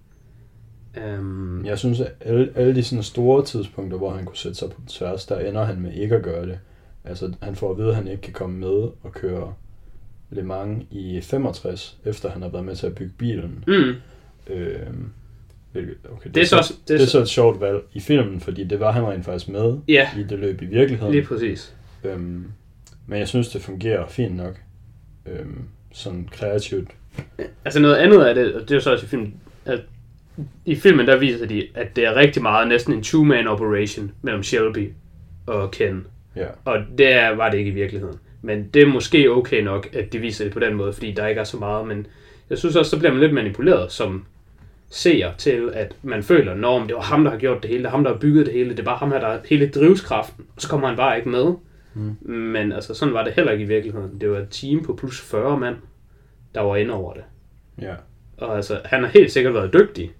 Um, 1.18 1.64
Jeg 1.66 1.78
synes, 1.78 2.00
at 2.00 2.12
alle, 2.20 2.52
alle 2.54 2.74
de 2.74 2.82
sådan 2.82 3.02
store 3.02 3.44
tidspunkter, 3.44 3.98
hvor 3.98 4.10
han 4.10 4.24
kunne 4.24 4.36
sætte 4.36 4.58
sig 4.58 4.70
på 4.70 4.80
tværs, 4.88 5.26
der 5.26 5.38
ender 5.38 5.64
han 5.64 5.80
med 5.80 5.92
ikke 5.92 6.16
at 6.16 6.22
gøre 6.22 6.46
det. 6.46 6.58
Altså, 7.04 7.32
han 7.42 7.56
får 7.56 7.70
at 7.70 7.78
vide, 7.78 7.88
at 7.88 7.94
han 7.94 8.08
ikke 8.08 8.22
kan 8.22 8.32
komme 8.32 8.58
med 8.58 8.88
og 9.02 9.12
køre 9.12 9.54
Le 10.34 10.42
Mans 10.42 10.84
i 10.90 11.20
65, 11.22 11.96
efter 12.04 12.30
han 12.30 12.42
har 12.42 12.48
været 12.48 12.64
med 12.64 12.76
til 12.76 12.86
at 12.86 12.94
bygge 12.94 13.12
bilen. 13.18 13.64
mm, 13.66 13.94
hvilket- 15.72 15.96
okay, 16.12 16.30
det 16.34 16.42
er 16.42 16.46
så... 16.46 16.56
også- 16.56 16.74
det 16.88 17.00
er 17.02 17.06
så 17.06 17.20
et 17.20 17.28
sjovt 17.28 17.60
valg 17.60 17.78
i 17.92 18.00
filmen, 18.00 18.40
fordi 18.40 18.64
det 18.64 18.80
var 18.80 18.92
han 18.92 19.06
rent 19.06 19.24
faktisk 19.24 19.48
med 19.48 19.78
Ja, 19.88 20.08
i 20.18 20.22
det 20.22 20.38
løb 20.38 20.62
i 20.62 20.66
virkeligheden. 20.66 21.12
lige 21.12 21.24
præcis. 21.24 21.74
Øhm, 22.04 22.44
men 23.06 23.18
jeg 23.18 23.28
synes, 23.28 23.48
det 23.48 23.62
fungerer 23.62 24.06
fint 24.08 24.36
nok. 24.36 24.60
Øhm, 25.26 25.62
sådan 25.92 26.28
kreativt. 26.32 26.90
Altså 27.64 27.80
noget 27.80 27.94
andet 27.96 28.24
af 28.24 28.34
det, 28.34 28.54
og 28.54 28.60
det 28.60 28.70
er 28.70 28.74
jo 28.74 28.80
så 28.80 28.92
også 28.92 29.04
i 29.06 29.08
filmen, 29.08 29.34
at 29.64 29.80
i 30.64 30.74
filmen 30.74 31.06
der 31.06 31.16
viser 31.16 31.46
de, 31.46 31.66
at 31.74 31.96
det 31.96 32.04
er 32.06 32.14
rigtig 32.14 32.42
meget 32.42 32.68
næsten 32.68 32.92
en 32.94 33.02
two-man 33.02 33.46
operation 33.48 34.10
mellem 34.22 34.42
Shelby 34.42 34.92
og 35.46 35.70
Ken. 35.70 36.06
Ja. 36.36 36.46
Og 36.64 36.78
det 36.98 37.12
er, 37.12 37.28
var 37.36 37.50
det 37.50 37.58
ikke 37.58 37.70
i 37.70 37.74
virkeligheden. 37.74 38.18
Men 38.44 38.68
det 38.74 38.82
er 38.82 38.86
måske 38.86 39.30
okay 39.30 39.62
nok, 39.62 39.88
at 39.92 40.12
de 40.12 40.18
viser 40.18 40.44
det 40.44 40.52
på 40.52 40.60
den 40.60 40.74
måde, 40.74 40.92
fordi 40.92 41.12
der 41.12 41.26
ikke 41.26 41.40
er 41.40 41.44
så 41.44 41.56
meget. 41.56 41.88
Men 41.88 42.06
jeg 42.50 42.58
synes 42.58 42.76
også, 42.76 42.90
så 42.90 42.98
bliver 42.98 43.12
man 43.12 43.20
lidt 43.20 43.32
manipuleret 43.32 43.92
som 43.92 44.24
seer 44.90 45.32
til, 45.38 45.70
at 45.72 45.96
man 46.02 46.22
føler, 46.22 46.54
når 46.54 46.86
det 46.86 46.94
var 46.94 47.02
ham, 47.02 47.24
der 47.24 47.30
har 47.30 47.38
gjort 47.38 47.62
det 47.62 47.70
hele, 47.70 47.82
det 47.82 47.86
er 47.86 47.90
ham, 47.90 48.04
der 48.04 48.12
har 48.12 48.18
bygget 48.18 48.46
det 48.46 48.54
hele, 48.54 48.70
det 48.70 48.78
er 48.78 48.84
bare 48.84 48.96
ham 48.96 49.12
her, 49.12 49.20
der 49.20 49.26
er 49.26 49.40
hele 49.48 49.70
drivskraften, 49.70 50.44
og 50.56 50.62
så 50.62 50.68
kommer 50.68 50.88
han 50.88 50.96
bare 50.96 51.16
ikke 51.16 51.28
med. 51.28 51.54
Mm. 51.94 52.16
Men 52.30 52.72
altså, 52.72 52.94
sådan 52.94 53.14
var 53.14 53.24
det 53.24 53.32
heller 53.32 53.52
ikke 53.52 53.64
i 53.64 53.68
virkeligheden. 53.68 54.20
Det 54.20 54.30
var 54.30 54.38
et 54.38 54.48
team 54.50 54.84
på 54.84 54.94
plus 54.94 55.20
40 55.20 55.60
mand, 55.60 55.76
der 56.54 56.60
var 56.60 56.76
inde 56.76 56.94
over 56.94 57.12
det. 57.12 57.24
Ja. 57.80 57.94
Og 58.36 58.56
altså, 58.56 58.80
han 58.84 59.02
har 59.02 59.10
helt 59.10 59.32
sikkert 59.32 59.54
været 59.54 59.72
dygtig. 59.72 60.12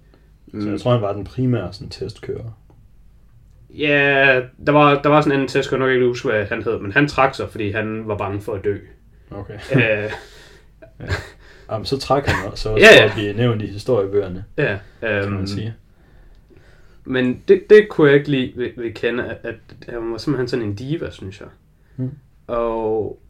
Så 0.61 0.71
jeg 0.71 0.81
tror, 0.81 0.93
han 0.93 1.03
var 1.03 1.13
den 1.13 1.25
primære 1.25 1.73
sådan, 1.73 1.89
testkører. 1.89 2.59
Ja, 3.79 4.41
der 4.67 4.73
var, 4.73 5.03
der 5.03 5.09
var 5.09 5.21
sådan 5.21 5.41
en 5.41 5.49
test, 5.49 5.71
jeg 5.71 5.79
nok 5.79 5.91
ikke 5.91 6.07
huske, 6.07 6.29
hvad 6.29 6.45
han 6.45 6.63
hed, 6.63 6.79
men 6.79 6.93
han 6.93 7.09
trak 7.09 7.35
sig, 7.35 7.51
fordi 7.51 7.71
han 7.71 8.09
var 8.09 8.17
bange 8.17 8.41
for 8.41 8.55
at 8.55 8.65
dø. 8.65 8.77
Okay. 9.31 9.59
øh, 9.75 10.11
Jamen, 11.71 11.85
så 11.85 11.99
trak 11.99 12.27
han 12.27 12.51
også, 12.51 12.69
også 12.69 12.87
Ja, 12.87 12.93
ja, 12.93 12.97
ja. 12.97 13.03
ja. 13.03 13.09
at 13.09 13.13
blive 13.15 13.33
nævnt 13.33 13.63
i 13.63 13.67
historiebøgerne, 13.67 14.45
ja, 14.59 14.79
kan 15.01 15.11
øhm, 15.11 15.33
man 15.33 15.47
sige. 15.47 15.75
Men 17.05 17.43
det, 17.49 17.63
det 17.71 17.89
kunne 17.89 18.09
jeg 18.09 18.17
ikke 18.19 18.31
lide 18.31 18.53
ved, 18.57 18.71
ved 18.77 18.93
Kende, 18.93 19.25
at, 19.25 19.39
at 19.43 19.89
han 19.89 20.13
var 20.13 20.19
simpelthen 20.19 20.49
sådan 20.49 20.65
en 20.65 20.75
diva, 20.75 21.11
synes 21.11 21.41
jeg. 21.41 21.49
Mm. 21.97 22.11
Og 22.47 23.21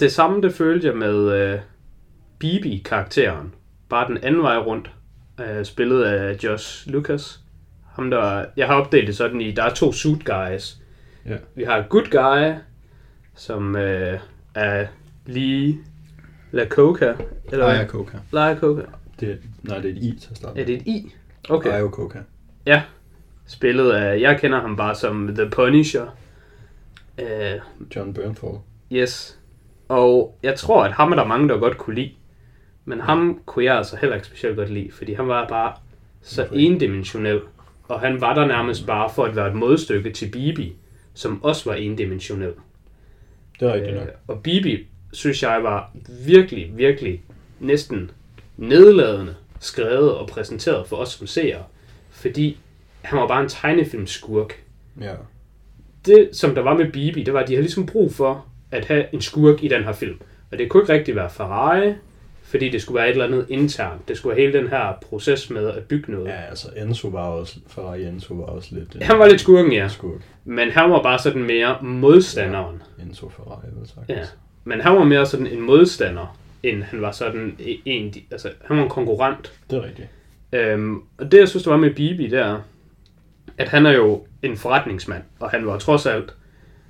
det 0.00 0.12
samme, 0.12 0.42
det 0.42 0.54
følte 0.54 0.86
jeg 0.86 0.96
med 0.96 1.32
øh, 1.32 1.58
Bibi-karakteren. 2.38 3.54
Bare 3.88 4.08
den 4.08 4.18
anden 4.22 4.42
vej 4.42 4.56
rundt. 4.56 4.90
Øh, 5.40 5.64
spillet 5.64 6.02
af 6.02 6.44
Josh 6.44 6.90
Lucas. 6.90 7.40
Ham 7.92 8.10
der, 8.10 8.44
jeg 8.56 8.66
har 8.66 8.74
opdelt 8.74 9.06
det 9.06 9.16
sådan 9.16 9.40
i, 9.40 9.50
der 9.50 9.62
er 9.62 9.74
to 9.74 9.92
suit 9.92 10.24
guys. 10.24 10.78
Ja. 11.26 11.36
Vi 11.54 11.64
har 11.64 11.82
Good 11.88 12.10
Guy, 12.10 12.54
som 13.34 13.76
øh, 13.76 14.18
er 14.54 14.86
lige 15.26 15.78
La 16.52 16.66
Coca. 16.68 17.14
Eller 17.52 17.66
Aya 17.66 17.86
Coca. 17.86 18.18
La 18.32 18.54
Coca. 18.54 18.82
Det, 19.20 19.38
nej, 19.62 19.78
det 19.78 19.90
er 19.90 19.94
et 19.94 20.02
I 20.02 20.18
til 20.20 20.30
at 20.30 20.36
starte. 20.36 20.60
Er 20.60 20.64
det 20.64 20.74
et 20.74 20.82
I? 20.86 21.12
Okay. 21.48 21.70
Aya 21.70 21.88
Coca. 21.88 22.18
Ja. 22.66 22.82
Spillet 23.46 23.92
af, 23.92 24.20
jeg 24.20 24.40
kender 24.40 24.60
ham 24.60 24.76
bare 24.76 24.94
som 24.94 25.34
The 25.34 25.50
Punisher. 25.50 26.06
Uh, 27.22 27.60
John 27.96 28.14
Bernthal. 28.14 28.50
yes. 28.92 29.38
Og 29.88 30.38
jeg 30.42 30.54
tror, 30.56 30.84
at 30.84 30.92
ham 30.92 31.12
er 31.12 31.16
der 31.16 31.24
mange, 31.24 31.48
der 31.48 31.58
godt 31.58 31.78
kunne 31.78 31.94
lide. 31.96 32.10
Men 32.84 33.00
ham 33.00 33.40
kunne 33.46 33.64
jeg 33.64 33.76
altså 33.76 33.96
heller 33.96 34.16
ikke 34.16 34.26
specielt 34.26 34.56
godt 34.56 34.70
lide, 34.70 34.90
fordi 34.92 35.14
han 35.14 35.28
var 35.28 35.48
bare 35.48 35.72
så 36.22 36.48
endimensionel. 36.52 37.40
Og 37.92 38.00
han 38.00 38.20
var 38.20 38.34
der 38.34 38.46
nærmest 38.46 38.86
bare 38.86 39.10
for 39.14 39.24
at 39.24 39.36
være 39.36 39.48
et 39.48 39.54
modstykke 39.54 40.10
til 40.10 40.30
Bibi, 40.30 40.72
som 41.14 41.44
også 41.44 41.70
var 41.70 41.76
endimensionel. 41.76 42.52
Det 43.60 43.68
er 43.68 43.74
rigtigt 43.74 43.94
nok. 43.94 44.06
Øh, 44.06 44.12
og 44.28 44.42
Bibi, 44.42 44.86
synes 45.12 45.42
jeg, 45.42 45.60
var 45.62 45.90
virkelig, 46.26 46.72
virkelig 46.76 47.22
næsten 47.60 48.10
nedladende 48.56 49.34
skrevet 49.60 50.14
og 50.14 50.28
præsenteret 50.28 50.86
for 50.86 50.96
os 50.96 51.08
som 51.08 51.26
seere. 51.26 51.62
Fordi 52.10 52.58
han 53.02 53.18
var 53.18 53.28
bare 53.28 53.42
en 53.42 53.48
tegnefilmskurk. 53.48 54.62
Ja. 55.00 55.14
Det, 56.06 56.28
som 56.32 56.54
der 56.54 56.62
var 56.62 56.74
med 56.74 56.92
Bibi, 56.92 57.22
det 57.22 57.34
var, 57.34 57.40
at 57.40 57.48
de 57.48 57.52
havde 57.52 57.62
ligesom 57.62 57.86
brug 57.86 58.14
for 58.14 58.46
at 58.70 58.84
have 58.84 59.04
en 59.12 59.20
skurk 59.20 59.64
i 59.64 59.68
den 59.68 59.84
her 59.84 59.92
film. 59.92 60.20
Og 60.50 60.58
det 60.58 60.70
kunne 60.70 60.82
ikke 60.82 60.92
rigtig 60.92 61.16
være 61.16 61.30
Ferrari, 61.30 61.94
fordi 62.52 62.68
det 62.68 62.82
skulle 62.82 62.98
være 62.98 63.08
et 63.08 63.12
eller 63.12 63.24
andet 63.24 63.46
internt. 63.48 64.08
Det 64.08 64.16
skulle 64.16 64.36
være 64.36 64.46
hele 64.46 64.58
den 64.58 64.68
her 64.68 64.92
proces 65.08 65.50
med 65.50 65.68
at 65.68 65.84
bygge 65.84 66.12
noget. 66.12 66.28
Ja, 66.28 66.40
altså 66.48 66.68
Enzo 66.76 67.08
var 67.08 67.22
også, 67.22 67.56
Ferrari 67.68 68.04
Enzo 68.04 68.34
var 68.34 68.44
også 68.44 68.68
lidt... 68.72 69.02
Han 69.02 69.18
var 69.18 69.28
lidt 69.28 69.40
skurken, 69.40 69.72
ja. 69.72 69.88
Skurk. 69.88 70.20
Men 70.44 70.70
han 70.70 70.90
var 70.90 71.02
bare 71.02 71.18
sådan 71.18 71.42
mere 71.42 71.76
modstanderen. 71.82 72.82
Enzo 73.02 73.28
Ferrari, 73.28 73.66
vel 73.78 73.88
sagt. 73.88 74.08
Ja. 74.08 74.24
Men 74.64 74.80
han 74.80 74.92
var 74.92 75.04
mere 75.04 75.26
sådan 75.26 75.46
en 75.46 75.60
modstander, 75.60 76.38
end 76.62 76.82
han 76.82 77.02
var 77.02 77.12
sådan 77.12 77.56
en, 77.84 78.14
altså 78.30 78.50
han 78.64 78.76
var 78.76 78.82
en 78.82 78.88
konkurrent. 78.88 79.52
Det 79.70 79.78
er 79.78 79.84
rigtigt. 79.84 80.08
Øhm, 80.52 81.02
og 81.18 81.32
det 81.32 81.38
jeg 81.38 81.48
synes, 81.48 81.64
der 81.64 81.70
var 81.70 81.78
med 81.78 81.94
Bibi, 81.94 82.26
det 82.26 82.38
er, 82.38 82.60
at 83.58 83.68
han 83.68 83.86
er 83.86 83.92
jo 83.92 84.22
en 84.42 84.56
forretningsmand, 84.56 85.22
og 85.40 85.50
han 85.50 85.66
var 85.66 85.78
trods 85.78 86.06
alt 86.06 86.34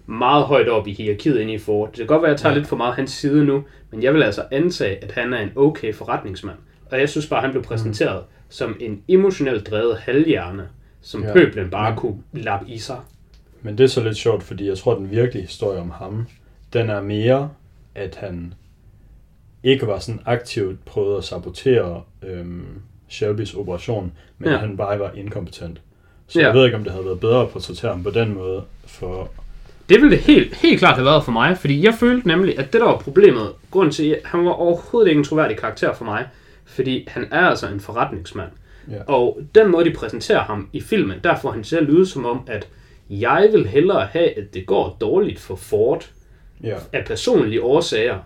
meget 0.07 0.45
højt 0.45 0.69
op 0.69 0.87
i 0.89 0.93
hierarkiet 0.93 1.41
inde 1.41 1.53
i 1.55 1.59
Ford. 1.59 1.89
Det 1.89 1.97
kan 1.97 2.07
godt 2.07 2.23
være, 2.23 2.31
at 2.31 2.35
jeg 2.35 2.41
tager 2.41 2.53
Ja. 2.53 2.59
lidt 2.59 2.69
for 2.69 2.77
meget 2.77 2.95
hans 2.95 3.11
side 3.11 3.45
nu, 3.45 3.65
men 3.91 4.03
jeg 4.03 4.15
vil 4.15 4.23
altså 4.23 4.45
antage, 4.51 5.05
at 5.05 5.13
han 5.13 5.33
er 5.33 5.41
en 5.41 5.51
okay 5.57 5.95
forretningsmand. 5.95 6.57
Og 6.91 7.01
jeg 7.01 7.09
synes 7.09 7.27
bare, 7.27 7.39
at 7.39 7.43
han 7.43 7.51
blev 7.51 7.63
præsenteret 7.63 8.21
mm. 8.21 8.27
som 8.49 8.77
en 8.81 9.03
emotionelt 9.09 9.71
drevet 9.71 9.97
halvhjerne, 9.99 10.69
som 11.01 11.25
ja. 11.25 11.33
Pøblen 11.33 11.71
bare 11.71 11.91
Men- 11.91 11.99
kunne 11.99 12.19
lappe 12.33 12.67
i 12.71 12.79
sig. 12.79 12.99
Men 13.63 13.79
det 13.79 13.85
er 13.85 13.89
så 13.89 14.03
lidt 14.03 14.17
sjovt, 14.17 14.43
fordi 14.43 14.69
jeg 14.69 14.79
tror, 14.79 14.93
at 14.93 14.99
den 14.99 15.11
virkelige 15.11 15.43
historie 15.43 15.81
om 15.81 15.91
ham, 15.91 16.27
den 16.73 16.91
er 16.91 17.01
mere, 17.01 17.51
at 17.95 18.15
han 18.17 18.55
ikke 19.63 19.87
var 19.87 19.99
sådan 19.99 20.21
aktivt 20.27 20.85
prøvet 20.85 21.19
at 21.19 21.25
sabotere 21.25 22.03
øhm, 22.23 22.65
Shelbys 23.09 23.55
operation, 23.55 24.13
men 24.39 24.51
Ja. 24.51 24.57
han 24.57 24.77
bare 24.77 24.99
var 24.99 25.13
inkompetent. 25.15 25.81
Så 26.27 26.41
ja. 26.41 26.47
jeg 26.47 26.55
ved 26.55 26.65
ikke, 26.65 26.77
om 26.77 26.83
det 26.85 26.93
havde 26.93 27.05
været 27.05 27.21
bedre 27.21 27.43
at 27.43 27.49
portrættere 27.51 27.91
ham 27.91 28.03
på 28.03 28.11
den 28.11 28.35
måde, 28.35 28.63
for 28.87 29.31
Det 29.89 30.01
ville 30.03 30.11
det 30.11 30.19
helt, 30.19 30.55
helt 30.55 30.79
klart 30.79 30.95
have 30.95 31.05
været 31.05 31.25
for 31.25 31.33
mig, 31.33 31.59
fordi 31.59 31.85
jeg 31.85 31.95
følte 31.95 32.29
nemlig, 32.29 32.59
at 32.59 32.73
det 32.73 32.81
der 32.81 32.87
var 32.87 32.99
problemet, 32.99 33.53
grunden 33.71 33.93
til, 33.93 34.09
at 34.09 34.21
han 34.25 34.45
var 34.45 34.51
overhovedet 34.51 35.09
ikke 35.09 35.19
en 35.19 35.25
troværdig 35.25 35.57
karakter 35.57 35.95
for 35.95 36.05
mig, 36.05 36.27
fordi 36.65 37.09
han 37.11 37.29
er 37.31 37.41
altså 37.41 37.69
en 37.69 37.81
forretningsmand. 37.81 38.51
Ja. 38.91 39.03
Og 39.07 39.41
den 39.55 39.71
måde, 39.71 39.85
de 39.85 39.95
præsenterer 39.95 40.41
ham 40.41 40.69
i 40.73 40.81
filmen, 40.81 41.19
der 41.25 41.37
får 41.37 41.51
han 41.51 41.65
selv 41.65 41.87
lyde 41.87 42.07
som 42.07 42.27
om, 42.27 42.41
at 42.47 42.69
jeg 43.11 43.49
vil 43.53 43.67
hellere 43.67 44.07
have, 44.07 44.39
at 44.39 44.55
det 44.55 44.67
går 44.67 44.97
dårligt 45.01 45.41
for 45.41 45.57
Ford 45.57 46.11
ja, 46.63 46.77
af 46.93 47.05
personlige 47.05 47.63
årsager, 47.63 48.19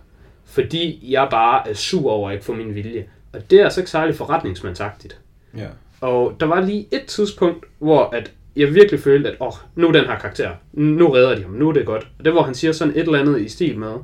fordi 0.44 1.12
jeg 1.12 1.28
bare 1.30 1.68
er 1.68 1.74
sur 1.74 2.10
over 2.10 2.28
at 2.28 2.34
ikke 2.34 2.44
få 2.44 2.54
min 2.54 2.74
vilje. 2.74 3.06
Og 3.32 3.50
det 3.50 3.60
er 3.60 3.64
altså 3.64 3.80
ikke 3.80 3.90
særlig 3.90 4.14
forretningsmandsagtigt. 4.14 5.18
ja, 5.56 5.66
Og 6.00 6.36
der 6.40 6.46
var 6.46 6.60
lige 6.60 6.88
et 6.92 7.04
tidspunkt, 7.06 7.64
hvor 7.78 8.10
at 8.12 8.32
jeg 8.56 8.74
virkelig 8.74 9.00
følte, 9.00 9.30
at 9.30 9.36
åh, 9.40 9.52
nu 9.74 9.88
er 9.88 9.92
den 9.92 10.04
her 10.04 10.18
karakter, 10.18 10.50
nu 10.72 11.08
redder 11.08 11.34
de 11.34 11.42
ham, 11.42 11.50
nu 11.50 11.68
er 11.68 11.72
det 11.72 11.86
godt. 11.86 12.08
Og 12.18 12.24
det 12.24 12.32
hvor 12.32 12.42
han 12.42 12.54
siger 12.54 12.72
sådan 12.72 12.94
et 12.94 13.00
eller 13.00 13.18
andet 13.18 13.40
i 13.40 13.48
stil 13.48 13.78
med, 13.78 13.94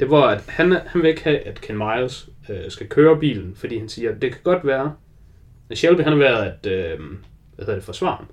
det 0.00 0.10
var, 0.10 0.22
at 0.22 0.44
han, 0.48 0.72
han 0.86 1.02
vil 1.02 1.10
ikke 1.10 1.24
have, 1.24 1.38
at 1.38 1.60
Ken 1.60 1.78
Miles 1.78 2.28
øh, 2.48 2.70
skal 2.70 2.88
køre 2.88 3.18
bilen, 3.18 3.54
fordi 3.56 3.78
han 3.78 3.88
siger, 3.88 4.10
at 4.10 4.22
det 4.22 4.32
kan 4.32 4.40
godt 4.44 4.66
være, 4.66 4.94
at 5.70 5.78
Shelby 5.78 6.00
han 6.00 6.12
har 6.12 6.18
været 6.18 6.44
at, 6.44 6.72
øh, 6.72 6.98
hvad 7.54 7.66
hedder 7.66 7.74
det, 7.74 7.84
forsvare 7.84 8.16
ham. 8.16 8.26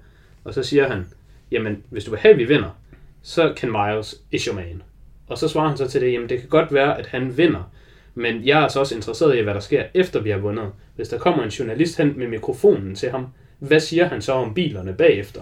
Og 0.43 0.53
så 0.53 0.63
siger 0.63 0.87
han, 0.87 1.05
jamen, 1.51 1.83
hvis 1.89 2.03
du 2.03 2.11
vil 2.11 2.19
have, 2.19 2.33
at 2.33 2.39
vi 2.39 2.43
vinder, 2.43 2.79
så 3.21 3.53
Ken 3.55 3.71
Miles 3.71 4.15
is 4.31 4.45
your 4.45 4.55
man. 4.55 4.81
Og 5.27 5.37
så 5.37 5.47
svarer 5.47 5.67
han 5.67 5.77
så 5.77 5.87
til 5.87 6.01
det, 6.01 6.13
jamen 6.13 6.29
det 6.29 6.39
kan 6.39 6.49
godt 6.49 6.73
være, 6.73 6.99
at 6.99 7.07
han 7.07 7.37
vinder, 7.37 7.71
men 8.15 8.45
jeg 8.45 8.63
er 8.63 8.67
så 8.67 8.79
også 8.79 8.95
interesseret 8.95 9.37
i, 9.37 9.41
hvad 9.41 9.53
der 9.53 9.59
sker, 9.59 9.83
efter 9.93 10.21
vi 10.21 10.29
har 10.29 10.37
vundet. 10.37 10.71
Hvis 10.95 11.09
der 11.09 11.17
kommer 11.17 11.43
en 11.43 11.49
journalist 11.49 11.97
hen 11.97 12.13
med 12.17 12.27
mikrofonen 12.27 12.95
til 12.95 13.11
ham, 13.11 13.27
hvad 13.59 13.79
siger 13.79 14.05
han 14.05 14.21
så 14.21 14.33
om 14.33 14.53
bilerne 14.53 14.93
bagefter? 14.93 15.41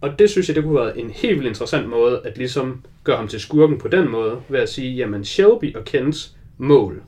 Og 0.00 0.18
det 0.18 0.30
synes 0.30 0.48
jeg, 0.48 0.56
det 0.56 0.64
kunne 0.64 0.74
være 0.74 0.98
en 0.98 1.10
helt 1.10 1.34
vildt 1.34 1.48
interessant 1.48 1.88
måde, 1.88 2.20
at 2.24 2.38
ligesom 2.38 2.84
gøre 3.04 3.16
ham 3.16 3.28
til 3.28 3.40
skurken 3.40 3.78
på 3.78 3.88
den 3.88 4.10
måde, 4.10 4.40
ved 4.48 4.60
at 4.60 4.68
sige, 4.68 4.96
jamen 4.96 5.24
Shelby 5.24 5.76
og 5.76 5.84
Kens 5.84 6.36
mål, 6.58 7.02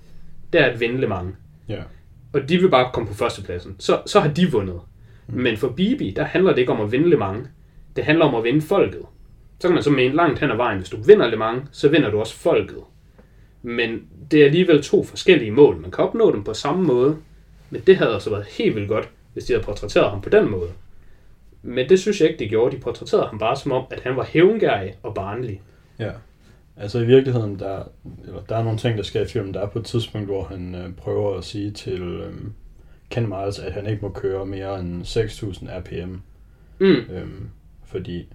det 0.53 0.61
er 0.61 0.65
at 0.65 0.81
vinde 0.81 1.01
Le 1.01 1.07
Mans. 1.07 1.35
ja, 1.69 1.83
Og 2.33 2.49
de 2.49 2.59
vil 2.59 2.69
bare 2.69 2.91
komme 2.93 3.09
på 3.09 3.15
førstepladsen. 3.15 3.77
Så, 3.79 4.01
så 4.07 4.21
har 4.21 4.29
de 4.29 4.53
vundet. 4.53 4.81
Men 5.29 5.57
for 5.57 5.69
Bibi, 5.69 6.11
der 6.17 6.25
handler 6.25 6.51
det 6.53 6.59
ikke 6.59 6.73
om 6.73 6.81
at 6.81 6.93
vinde 6.93 7.11
Le 7.11 7.17
Mans. 7.17 7.49
Det 7.97 8.05
handler 8.05 8.25
om 8.25 8.35
at 8.35 8.45
vinde 8.45 8.61
folket. 8.63 9.03
Så 9.61 9.69
kan 9.69 9.75
man 9.75 9.83
så 9.83 9.91
mene 9.91 10.15
langt 10.15 10.39
hen 10.39 10.51
ad 10.51 10.57
vejen, 10.57 10.79
hvis 10.79 10.89
du 10.89 10.97
vinder 11.03 11.31
Le 11.31 11.37
Mans, 11.37 11.63
så 11.73 11.89
vinder 11.89 12.11
du 12.11 12.21
også 12.21 12.35
folket. 12.35 12.79
Men 13.63 14.03
det 14.31 14.41
er 14.41 14.45
alligevel 14.45 14.83
to 14.83 15.05
forskellige 15.05 15.51
mål. 15.51 15.77
Man 15.77 15.91
kan 15.91 16.05
opnå 16.05 16.33
dem 16.33 16.45
på 16.45 16.55
samme 16.55 16.83
måde. 16.85 17.17
Men 17.71 17.81
det 17.87 17.97
havde 17.97 18.15
altså 18.15 18.31
været 18.31 18.47
helt 18.47 18.75
vildt 18.75 18.89
godt, 18.89 19.09
hvis 19.33 19.45
de 19.45 19.53
havde 19.53 19.65
portrætteret 19.65 20.11
ham 20.11 20.21
på 20.21 20.29
den 20.29 20.51
måde. 20.51 20.69
Men 21.63 21.89
det 21.89 22.01
synes 22.01 22.21
jeg 22.21 22.29
ikke, 22.31 22.45
de 22.45 22.49
gjorde. 22.49 22.77
De 22.77 22.81
portrætterede 22.81 23.27
ham 23.27 23.39
bare 23.39 23.57
som 23.57 23.73
om, 23.73 23.85
at 23.91 24.01
han 24.01 24.17
var 24.17 24.25
hævngærig 24.25 24.95
og 25.03 25.15
barnlig. 25.15 25.61
ja. 25.99 26.11
Altså 26.77 26.99
i 26.99 27.07
virkeligheden, 27.07 27.59
der, 27.59 27.83
eller, 28.27 28.41
der 28.49 28.57
er 28.57 28.63
nogle 28.63 28.79
ting, 28.79 28.97
der 28.97 29.03
sker 29.03 29.21
i 29.21 29.27
filmen. 29.27 29.55
Der 29.55 29.61
er 29.61 29.67
på 29.67 29.79
et 29.79 29.85
tidspunkt, 29.85 30.27
hvor 30.27 30.45
han 30.45 30.75
øh, 30.75 30.95
prøver 30.95 31.39
at 31.39 31.45
sige 31.45 31.71
til 31.71 32.03
øh, 32.03 32.33
Ken 33.11 33.29
Miles, 33.29 33.59
at 33.59 33.73
han 33.73 33.87
ikke 33.87 34.03
må 34.03 34.09
køre 34.09 34.47
mere 34.47 34.81
end 34.81 35.03
6.000 35.03 35.79
rpm. 35.79 36.17
Mm. 36.79 37.15
Øhm, 37.17 37.49
fordi 37.87 38.29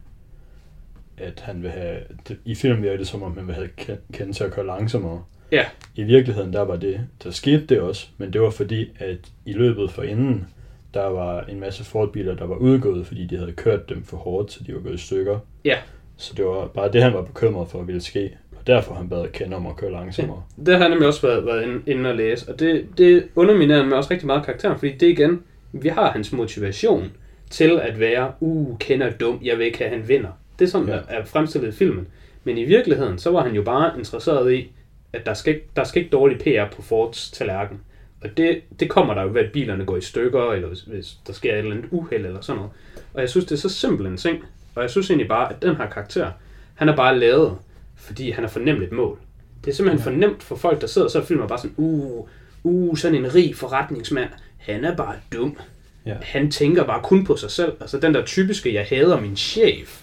at 1.18 1.40
han 1.40 1.62
vil 1.64 1.72
have, 1.72 1.98
det, 2.28 2.38
i 2.46 2.56
filmen 2.56 2.84
virker 2.84 2.98
det 2.98 3.08
som 3.08 3.24
om, 3.24 3.38
han 3.38 3.48
vil 3.48 3.56
have 3.56 3.70
Ken, 3.78 3.98
Ken 4.14 4.34
til 4.34 4.44
at 4.44 4.52
køre 4.52 4.66
langsommere. 4.66 5.24
Ja. 5.52 5.66
I 5.96 6.04
virkeligheden, 6.04 6.54
der 6.54 6.62
var 6.62 6.76
det, 6.76 7.08
der 7.24 7.32
skete 7.32 7.66
det 7.66 7.82
også, 7.82 8.08
men 8.18 8.34
det 8.34 8.42
var 8.42 8.50
fordi, 8.50 8.90
at 9.00 9.32
i 9.46 9.54
løbet 9.54 9.92
for 9.92 10.04
inden, 10.04 10.48
der 10.96 11.06
var 11.06 11.42
en 11.42 11.60
masse 11.60 11.84
Ford-biler, 11.84 12.36
der 12.36 12.46
var 12.46 12.56
udgået, 12.56 13.08
fordi 13.08 13.26
de 13.26 13.38
havde 13.38 13.52
kørt 13.52 13.90
dem 13.90 14.04
for 14.04 14.18
hårdt, 14.18 14.52
så 14.52 14.64
de 14.68 14.74
var 14.74 14.80
gået 14.80 14.94
i 14.94 14.98
stykker. 14.98 15.40
Ja. 15.66 15.78
Så 16.18 16.34
det 16.38 16.46
var 16.46 16.68
bare 16.68 16.92
det, 16.92 17.04
han 17.04 17.14
var 17.14 17.22
bekymret 17.22 17.70
for, 17.70 17.80
at 17.80 17.88
ville 17.88 18.02
ske, 18.02 18.38
og 18.52 18.68
derfor 18.68 18.94
han 18.94 19.10
bad 19.10 19.28
Ken 19.28 19.54
om 19.54 19.68
at 19.68 19.76
køre 19.76 19.92
langsommere. 19.92 20.44
Det 20.66 20.74
har 20.74 20.82
jeg 20.82 20.90
nemlig 20.90 21.08
også 21.08 21.28
været, 21.28 21.46
været 21.46 21.82
inde, 21.88 22.10
og 22.10 22.16
læse, 22.16 22.52
og 22.52 22.60
det, 22.60 22.86
det 22.98 23.28
underminerer 23.36 23.86
mig 23.86 23.98
også 23.98 24.12
rigtig 24.12 24.28
meget 24.28 24.46
karakteren, 24.46 24.80
fordi 24.80 24.92
det 24.92 25.08
igen 25.08 25.44
Vi 25.72 25.90
har 25.90 26.12
hans 26.12 26.34
motivation 26.34 27.12
til 27.50 27.80
at 27.82 28.00
være, 28.00 28.32
uh, 28.40 28.78
kender 28.78 29.10
dum, 29.10 29.40
jeg 29.44 29.58
vil 29.58 29.66
ikke 29.66 29.78
have, 29.78 29.90
han 29.90 30.08
vinder. 30.08 30.30
Det 30.60 30.66
er 30.66 30.70
sådan, 30.70 30.88
Ja. 30.88 30.96
ja. 30.96 31.02
er 31.08 31.26
fremstillet 31.26 31.68
i 31.68 31.72
filmen. 31.72 32.08
Men 32.44 32.58
i 32.58 32.64
virkeligheden, 32.64 33.18
så 33.18 33.32
var 33.32 33.44
han 33.44 33.56
jo 33.56 33.64
bare 33.64 33.92
interesseret 33.98 34.54
i, 34.54 34.72
at 35.14 35.26
der 35.26 35.34
skal 35.34 35.54
ikke, 35.54 35.68
der 35.76 35.84
skal 35.84 36.02
ikke 36.02 36.12
dårlig 36.12 36.40
PR 36.40 36.76
på 36.76 36.82
Fords 36.82 37.32
tallerken. 37.32 37.82
Og 38.26 38.38
det, 38.38 38.62
det 38.80 38.90
kommer 38.90 39.14
der 39.14 39.22
jo 39.22 39.30
ved, 39.34 39.42
at 39.42 39.52
bilerne 39.52 39.86
går 39.86 39.98
i 39.98 40.02
stykker, 40.02 40.52
eller 40.52 40.68
hvis, 40.68 40.82
hvis 40.82 41.18
der 41.28 41.34
sker 41.34 41.54
et 41.54 41.58
eller 41.58 41.76
andet 41.76 41.88
uheld 41.92 42.26
eller 42.26 42.42
sådan 42.42 42.58
noget. 42.58 42.72
Og 43.14 43.22
jeg 43.22 43.30
synes, 43.30 43.46
det 43.46 43.52
er 43.52 43.60
så 43.60 43.70
simpel 43.70 44.06
en 44.06 44.18
ting. 44.18 44.44
Og 44.76 44.82
jeg 44.82 44.90
synes 44.90 45.10
egentlig 45.10 45.28
bare, 45.28 45.54
at 45.54 45.62
den 45.62 45.76
her 45.76 45.90
karakter, 45.90 46.32
han 46.76 46.90
er 46.90 46.96
bare 46.96 47.20
lavet, 47.20 47.58
fordi 47.96 48.32
han 48.32 48.44
er 48.44 48.48
fornemt 48.48 48.84
et 48.84 48.92
mål. 48.92 49.20
Det 49.66 49.72
er 49.72 49.76
simpelthen 49.76 50.00
ja. 50.00 50.12
fornemt 50.12 50.44
for 50.44 50.56
folk, 50.56 50.82
der 50.82 50.88
sidder 50.88 51.08
og 51.08 51.12
så 51.12 51.24
filmer 51.24 51.48
bare 51.48 51.60
sådan, 51.60 51.74
uh, 51.78 52.28
uh, 52.64 52.98
sådan 52.98 53.26
en 53.26 53.36
rig 53.36 53.56
forretningsmand, 53.56 54.30
han 54.58 54.86
er 54.86 54.96
bare 54.96 55.16
dum. 55.34 55.58
Ja. 56.06 56.16
Han 56.22 56.52
tænker 56.52 56.84
bare 56.84 57.02
kun 57.04 57.26
på 57.26 57.36
sig 57.36 57.52
selv. 57.52 57.74
Altså 57.80 58.00
den 58.00 58.14
der 58.14 58.26
typiske, 58.26 58.74
jeg 58.74 58.86
hader 58.90 59.22
min 59.22 59.36
chef, 59.36 60.02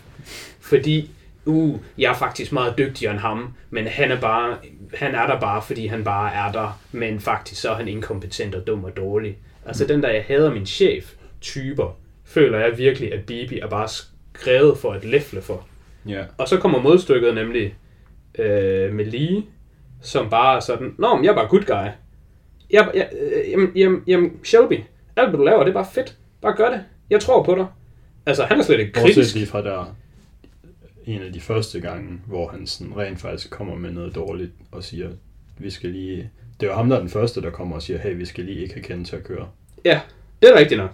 fordi 0.60 1.10
uh, 1.44 1.80
jeg 1.98 2.10
er 2.10 2.14
faktisk 2.14 2.52
meget 2.52 2.78
dygtigere 2.78 3.12
end 3.12 3.20
ham, 3.20 3.54
men 3.70 3.86
han 3.86 4.10
er, 4.10 4.20
bare, 4.20 4.56
han 4.94 5.14
er 5.14 5.26
der 5.26 5.40
bare, 5.40 5.62
fordi 5.62 5.86
han 5.86 6.04
bare 6.04 6.34
er 6.34 6.52
der, 6.52 6.80
men 6.92 7.20
faktisk 7.20 7.60
så 7.60 7.70
er 7.70 7.74
han 7.74 7.88
inkompetent 7.88 8.54
og 8.54 8.66
dum 8.66 8.84
og 8.84 8.96
dårlig. 8.96 9.38
Altså 9.66 9.86
den 9.86 10.02
der, 10.02 10.08
jeg 10.08 10.24
hader 10.28 10.54
min 10.54 10.66
chef, 10.66 11.12
typer, 11.40 11.98
føler 12.24 12.58
jeg 12.58 12.78
virkelig, 12.78 13.12
at 13.12 13.26
Bibi 13.26 13.58
er 13.58 13.68
bare 13.68 13.88
skrevet 13.88 14.78
for 14.78 14.92
at 14.92 15.04
læfle 15.04 15.42
for. 15.42 15.66
Ja. 16.08 16.24
Og 16.38 16.48
så 16.48 16.56
kommer 16.56 16.82
modstykket 16.82 17.34
nemlig 17.34 17.74
øh, 18.38 18.92
med 18.92 19.04
Lee, 19.04 19.42
som 20.00 20.30
bare 20.30 20.56
er 20.56 20.60
sådan, 20.60 20.94
Nå, 20.98 21.16
men 21.16 21.24
jeg 21.24 21.30
er 21.30 21.34
bare 21.34 21.48
good 21.48 21.62
guy. 21.62 21.90
Jeg, 22.70 22.90
jeg, 22.94 23.08
øh, 23.20 23.50
jamen, 23.50 23.72
jamen, 23.76 24.02
jamen, 24.06 24.32
Shelby, 24.44 24.80
alt 25.16 25.28
hvad 25.28 25.38
du 25.38 25.44
laver, 25.44 25.64
det 25.64 25.70
er 25.70 25.74
bare 25.74 25.86
fedt. 25.94 26.16
Bare 26.42 26.56
gør 26.56 26.70
det. 26.70 26.80
Jeg 27.10 27.20
tror 27.20 27.42
på 27.42 27.54
dig. 27.54 27.66
Altså, 28.26 28.44
han 28.44 28.58
er 28.58 28.62
slet 28.62 28.80
ikke 28.80 28.92
kritisk. 28.92 29.18
Bortset 29.18 29.34
lige 29.34 29.46
fra 29.46 29.62
der 29.62 29.96
en 31.06 31.22
af 31.22 31.32
de 31.32 31.40
første 31.40 31.80
gange, 31.80 32.20
hvor 32.26 32.48
han 32.48 32.66
sådan 32.66 32.96
rent 32.96 33.20
faktisk 33.20 33.50
kommer 33.50 33.74
med 33.74 33.90
noget 33.92 34.14
dårligt 34.14 34.52
og 34.70 34.84
siger, 34.84 35.10
vi 35.58 35.70
skal 35.70 35.90
lige... 35.90 36.30
Det 36.60 36.66
jo 36.66 36.72
ham, 36.74 36.88
der 36.88 36.96
er 36.96 37.00
den 37.00 37.08
første, 37.10 37.42
der 37.42 37.50
kommer 37.50 37.76
og 37.76 37.82
siger, 37.82 37.98
hey, 37.98 38.16
vi 38.16 38.24
skal 38.24 38.44
lige 38.44 38.60
ikke 38.62 38.74
have 38.74 38.82
kendt 38.84 39.08
til 39.08 39.16
at 39.16 39.24
køre. 39.24 39.48
Ja, 39.84 40.00
det 40.42 40.50
er 40.50 40.58
rigtigt 40.58 40.80
nok. 40.80 40.90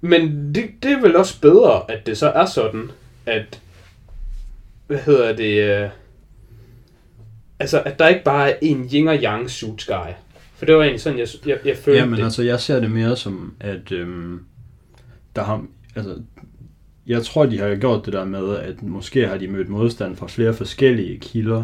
Men 0.00 0.54
det, 0.54 0.70
det 0.82 0.92
er 0.92 1.00
vel 1.00 1.16
også 1.16 1.40
bedre, 1.40 1.90
at 1.90 2.06
det 2.06 2.18
så 2.18 2.28
er 2.28 2.46
sådan, 2.46 2.90
at... 3.26 3.60
Hvad 4.86 4.98
hedder 4.98 5.36
det? 5.36 5.82
Øh, 5.82 5.90
altså, 7.58 7.82
at 7.82 7.98
der 7.98 8.08
ikke 8.08 8.24
bare 8.24 8.50
er 8.50 8.56
en 8.62 8.88
yin 8.92 9.08
og 9.08 9.16
yang 9.16 9.50
suits 9.50 9.84
guy. 9.86 10.12
For 10.54 10.66
det 10.66 10.74
var 10.74 10.82
egentlig 10.82 11.00
sådan, 11.00 11.18
jeg, 11.18 11.28
jeg, 11.46 11.58
jeg 11.64 11.76
følte 11.76 11.98
Ja, 12.00 12.06
men 12.06 12.18
det. 12.18 12.24
altså, 12.24 12.42
jeg 12.42 12.60
ser 12.60 12.80
det 12.80 12.90
mere 12.90 13.16
som, 13.16 13.54
at 13.60 13.92
øhm, 13.92 14.40
der 15.36 15.42
har... 15.42 15.66
Altså, 15.96 16.22
jeg 17.08 17.22
tror, 17.22 17.46
de 17.46 17.58
har 17.58 17.76
gjort 17.76 18.04
det 18.06 18.12
der 18.12 18.24
med, 18.24 18.56
at 18.56 18.82
måske 18.82 19.26
har 19.28 19.36
de 19.38 19.48
mødt 19.48 19.68
modstand 19.68 20.16
fra 20.16 20.26
flere 20.26 20.54
forskellige 20.54 21.18
kilder 21.18 21.62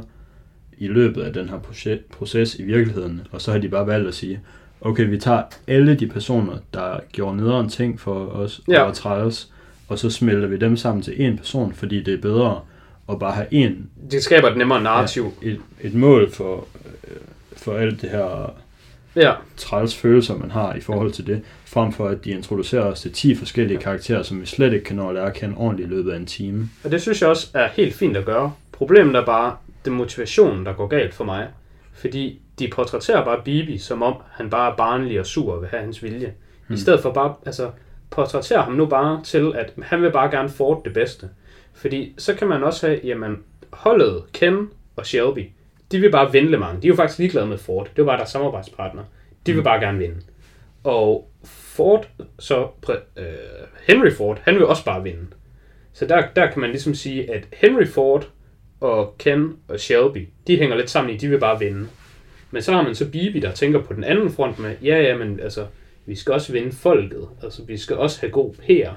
i 0.79 0.87
løbet 0.87 1.23
af 1.23 1.33
den 1.33 1.49
her 1.49 1.57
proce- 1.59 2.03
proces 2.17 2.55
i 2.55 2.63
virkeligheden, 2.63 3.21
og 3.33 3.41
så 3.41 3.53
har 3.53 3.59
de 3.59 3.69
bare 3.69 3.87
valgt 3.87 4.09
at 4.09 4.15
sige, 4.15 4.41
okay, 4.81 5.09
vi 5.09 5.19
tager 5.19 5.43
alle 5.67 5.95
de 5.95 6.07
personer, 6.07 6.57
der 6.75 7.01
gjorde 7.13 7.37
nederen 7.37 7.69
ting 7.69 8.01
for 8.01 8.27
os, 8.27 8.61
Ja. 8.69 8.83
og 8.83 8.95
træls, 8.95 9.51
og 9.89 9.99
så 9.99 10.11
smelter 10.11 10.49
vi 10.49 10.57
dem 10.57 10.77
sammen 10.77 11.03
til 11.03 11.13
én 11.13 11.37
person, 11.37 11.73
fordi 11.75 12.03
det 12.03 12.15
er 12.15 12.19
bedre 12.23 12.61
at 13.11 13.19
bare 13.19 13.33
have 13.33 13.47
én 13.69 13.73
Det 14.11 14.23
skaber 14.23 14.49
et 14.51 14.57
nemmere 14.57 14.83
narrativ. 14.83 15.33
et, 15.43 15.61
et 15.81 15.95
mål 15.95 16.31
for, 16.33 16.67
øh, 17.05 17.17
for 17.57 17.75
alt 17.77 18.03
det 18.03 18.11
her 18.11 18.55
Ja. 19.17 19.33
træls 19.57 19.97
følelser, 19.97 20.39
man 20.39 20.51
har 20.51 20.75
i 20.75 20.81
forhold 20.81 21.13
til 21.13 21.27
det, 21.27 21.43
frem 21.65 21.93
for 21.93 22.09
at 22.09 22.25
de 22.25 22.31
introducerer 22.31 22.83
os 22.83 23.01
til 23.01 23.13
10 23.13 23.35
forskellige 23.35 23.79
karakterer, 23.79 24.23
som 24.23 24.41
vi 24.41 24.47
slet 24.47 24.73
ikke 24.73 24.85
kan 24.85 24.97
nå 24.97 25.09
at 25.09 25.15
lære 25.15 25.27
at 25.27 25.35
kende 25.35 25.57
ordentligt 25.57 25.91
i 25.91 25.95
løbet 25.95 26.13
af 26.13 26.17
en 26.17 26.27
time. 26.27 26.71
Og 26.85 26.91
det 26.91 27.03
synes 27.03 27.21
jeg 27.21 27.31
også 27.31 27.51
er 27.55 27.69
helt 27.69 27.95
fint 27.95 28.17
at 28.17 28.25
gøre. 28.25 28.53
Problemet 28.73 29.17
er 29.17 29.25
bare, 29.25 29.57
det 29.85 29.91
er 29.91 29.95
motivationen, 29.95 30.67
der 30.67 30.73
går 30.73 30.87
galt 30.87 31.15
for 31.15 31.25
mig. 31.25 31.49
Fordi 31.93 32.41
de 32.59 32.69
portrætterer 32.69 33.25
bare 33.25 33.41
Bibi, 33.45 33.79
som 33.79 34.03
om 34.03 34.15
han 34.31 34.51
bare 34.51 34.73
er 34.73 34.77
barnlig 34.77 35.21
og 35.21 35.27
sur 35.27 35.53
og 35.53 35.61
vil 35.61 35.69
have 35.69 35.83
hans 35.83 36.03
vilje. 36.03 36.35
Hmm. 36.67 36.75
I 36.75 36.79
stedet 36.79 37.01
for 37.01 37.13
bare, 37.13 37.35
altså, 37.47 37.71
portrættere 38.11 38.63
ham 38.63 38.73
nu 38.73 38.87
bare 38.87 39.21
til, 39.25 39.53
at 39.55 39.73
han 39.83 40.03
vil 40.03 40.11
bare 40.11 40.31
gerne 40.31 40.49
Ford 40.49 40.85
det 40.85 40.93
bedste. 40.93 41.29
Fordi 41.75 42.15
så 42.19 42.35
kan 42.35 42.49
man 42.49 42.63
også 42.63 42.87
have, 42.87 43.01
jamen, 43.05 43.39
holdet 43.73 44.23
Ken 44.33 44.69
og 44.97 45.07
Shelby, 45.07 45.51
de 45.95 46.01
vil 46.01 46.11
bare 46.11 46.33
vinde 46.33 46.51
Le 46.51 46.59
Mans. 46.59 46.83
De 46.83 46.87
er 46.87 46.89
jo 46.89 46.97
faktisk 46.97 47.19
ligeglade 47.19 47.47
med 47.47 47.59
Ford. 47.59 47.91
Det 47.97 48.05
var 48.05 48.11
bare 48.11 48.17
deres 48.17 48.31
samarbejdspartner. 48.31 49.03
De 49.47 49.55
vil 49.55 49.63
bare 49.63 49.81
gerne 49.81 49.99
vinde. 49.99 50.17
Og 50.85 51.31
Ford, 51.45 52.09
så 52.39 52.69
øh, 53.17 53.25
Henry 53.87 54.11
Ford, 54.11 54.41
han 54.43 54.55
vil 54.55 54.67
også 54.67 54.85
bare 54.85 55.03
vinde. 55.03 55.27
Så 55.93 56.07
der, 56.07 56.27
der 56.37 56.51
kan 56.51 56.61
man 56.61 56.71
ligesom 56.71 56.95
sige, 56.95 57.35
at 57.35 57.49
Henry 57.53 57.87
Ford 57.87 58.31
og 58.81 59.15
Ken 59.19 59.57
og 59.69 59.81
Shelby, 59.81 60.29
de 60.47 60.59
hænger 60.59 60.77
lidt 60.77 60.91
sammen 60.91 61.15
i, 61.15 61.19
de 61.19 61.29
vil 61.29 61.39
bare 61.39 61.59
vinde. 61.59 61.89
Men 62.51 62.63
så 62.63 62.73
har 62.73 62.83
man 62.83 62.95
så 62.95 63.11
Bibi, 63.11 63.41
der 63.41 63.53
tænker 63.53 63.83
på 63.83 63.93
den 63.93 64.05
anden 64.05 64.31
front 64.31 64.59
med, 64.59 64.77
ja, 64.83 65.03
ja, 65.03 65.17
men 65.17 65.41
altså, 65.41 65.67
vi 66.07 66.15
skal 66.15 66.33
også 66.33 66.53
vinde 66.53 66.73
folket. 66.73 67.29
Altså, 67.43 67.63
vi 67.65 67.77
skal 67.77 67.97
også 67.97 68.21
have 68.21 68.31
god 68.31 68.55
PR. 68.55 68.93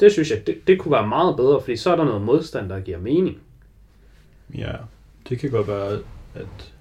Det 0.00 0.12
synes 0.12 0.30
jeg, 0.30 0.46
det, 0.46 0.56
det 0.66 0.78
kunne 0.78 0.92
være 0.92 1.06
meget 1.06 1.36
bedre, 1.36 1.60
fordi 1.60 1.76
så 1.76 1.92
er 1.92 1.96
der 1.96 2.04
noget 2.04 2.22
modstand, 2.22 2.68
der 2.68 2.80
giver 2.80 2.98
mening. 2.98 3.38
Ja, 4.54 4.72
det 5.28 5.38
kan 5.38 5.50
godt 5.50 5.68
være, 5.68 5.98
at 6.36 6.72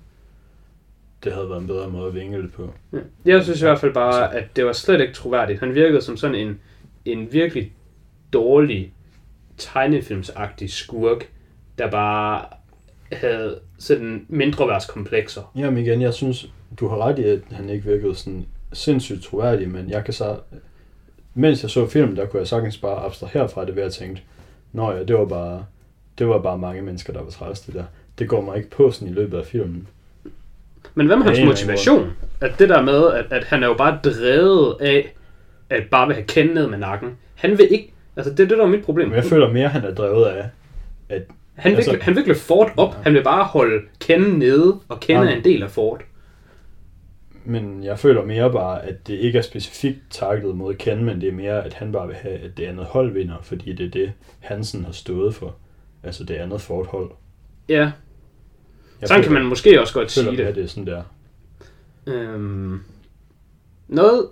det 1.23 1.33
havde 1.33 1.49
været 1.49 1.61
en 1.61 1.67
bedre 1.67 1.89
måde 1.89 2.07
at 2.07 2.15
vinge 2.15 2.41
det 2.41 2.53
på. 2.53 2.73
Ja. 2.93 2.97
Jeg 3.25 3.43
synes 3.43 3.61
i 3.61 3.65
hvert 3.65 3.79
fald 3.79 3.93
bare, 3.93 4.35
at 4.35 4.55
det 4.55 4.65
var 4.65 4.73
slet 4.73 5.01
ikke 5.01 5.13
troværdigt. 5.13 5.59
Han 5.59 5.75
virkede 5.75 6.01
som 6.01 6.17
sådan 6.17 6.35
en, 6.35 6.59
en 7.05 7.33
virkelig 7.33 7.73
dårlig 8.33 8.93
tegnefilmsagtig 9.57 10.71
skurk, 10.71 11.29
der 11.77 11.91
bare 11.91 12.45
havde 13.11 13.59
sådan 13.77 14.25
mindre 14.29 14.67
værtskomplekser. 14.67 15.51
Jamen 15.55 15.85
igen, 15.85 16.01
jeg 16.01 16.13
synes, 16.13 16.49
du 16.79 16.87
har 16.87 16.97
ret 16.97 17.19
i, 17.19 17.23
at 17.23 17.39
han 17.51 17.69
ikke 17.69 17.85
virkede 17.85 18.15
sådan 18.15 18.45
sindssygt 18.73 19.23
troværdig, 19.23 19.69
men 19.69 19.89
jeg 19.89 20.05
kan 20.05 20.13
så... 20.13 20.37
Mens 21.33 21.63
jeg 21.63 21.71
så 21.71 21.87
filmen, 21.87 22.15
der 22.15 22.25
kunne 22.25 22.39
jeg 22.39 22.47
sagtens 22.47 22.77
bare 22.77 23.05
abstrahere 23.05 23.49
fra 23.49 23.65
det 23.65 23.75
ved 23.75 23.83
at 23.83 23.93
tænke, 23.93 24.23
Nå 24.75 24.91
ja, 24.91 25.03
det 25.03 25.15
var 25.15 25.25
bare, 25.25 25.65
det 26.17 26.27
var 26.27 26.39
bare 26.39 26.57
mange 26.57 26.81
mennesker, 26.81 27.13
der 27.13 27.21
var 27.21 27.29
træls 27.29 27.59
det 27.59 27.73
der. 27.73 27.83
Det 28.19 28.29
går 28.29 28.41
mig 28.41 28.57
ikke 28.57 28.69
på 28.69 28.91
sådan 28.91 29.07
i 29.07 29.11
løbet 29.13 29.37
af 29.37 29.45
filmen. 29.45 29.87
Men 30.95 31.07
hvad 31.07 31.15
med 31.17 31.25
Ja, 31.25 31.29
hans 31.31 31.45
motivation? 31.45 32.11
At 32.41 32.59
det 32.59 32.69
der 32.69 32.81
med, 32.81 33.11
at, 33.13 33.25
at 33.31 33.43
han 33.43 33.63
er 33.63 33.67
jo 33.67 33.73
bare 33.73 33.99
drevet 34.03 34.75
af, 34.81 35.13
at 35.69 35.83
bare 35.91 36.07
vil 36.07 36.15
have 36.15 36.27
kendt 36.27 36.53
ned 36.53 36.67
med 36.67 36.77
nakken. 36.77 37.17
Han 37.35 37.57
vil 37.57 37.67
ikke... 37.71 37.93
Altså, 38.15 38.31
det 38.31 38.39
er 38.39 38.47
det, 38.47 38.57
der 38.57 38.63
er 38.63 38.67
mit 38.69 38.83
problem. 38.85 39.07
Men 39.07 39.15
jeg 39.15 39.23
føler 39.25 39.51
mere, 39.53 39.65
at 39.65 39.71
han 39.71 39.83
er 39.83 39.93
drevet 39.95 40.25
af, 40.25 40.45
at 41.09 41.21
Han 41.55 41.71
vil, 41.71 41.75
altså- 41.75 41.97
han 42.01 42.15
vil 42.15 42.21
ikke 42.21 42.35
Ford 42.35 42.71
op. 42.77 42.93
Han 43.03 43.13
vil 43.13 43.23
bare 43.23 43.43
holde 43.43 43.81
Ken 43.99 44.21
nede, 44.21 44.79
og 44.89 44.99
Ken 44.99 45.15
Ja. 45.15 45.23
er 45.31 45.35
en 45.35 45.43
del 45.43 45.63
af 45.63 45.71
Ford. 45.71 46.01
Men 47.45 47.83
jeg 47.83 47.99
føler 47.99 48.25
mere 48.25 48.51
bare, 48.51 48.85
at 48.85 49.07
det 49.07 49.13
ikke 49.13 49.37
er 49.37 49.41
specifikt 49.41 49.99
targetet 50.09 50.55
mod 50.55 50.73
Ken, 50.73 51.03
men 51.05 51.21
det 51.21 51.29
er 51.29 51.33
mere, 51.33 51.65
at 51.65 51.73
han 51.73 51.91
bare 51.91 52.07
vil 52.07 52.15
have, 52.15 52.35
at 52.37 52.57
det 52.57 52.65
andet 52.65 52.85
hold 52.85 53.11
vinder, 53.11 53.35
fordi 53.41 53.73
det 53.73 53.85
er 53.85 53.89
det, 53.89 54.11
Hansen 54.39 54.85
har 54.85 54.91
stået 54.91 55.35
for. 55.35 55.55
Altså 56.03 56.23
det 56.23 56.35
andet 56.35 56.61
Ford-hold. 56.61 57.11
Ja, 57.69 57.91
Jeg 59.01 59.07
sådan 59.07 59.23
kan 59.23 59.33
man 59.33 59.45
måske 59.45 59.81
også 59.81 59.93
godt 59.93 60.11
føler 60.11 60.31
sige 60.31 60.45
det. 60.45 60.55
det 60.55 60.63
er 60.63 60.67
sådan 60.67 60.87
der. 60.87 61.03
Øhm, 62.07 62.79
noget 63.87 64.27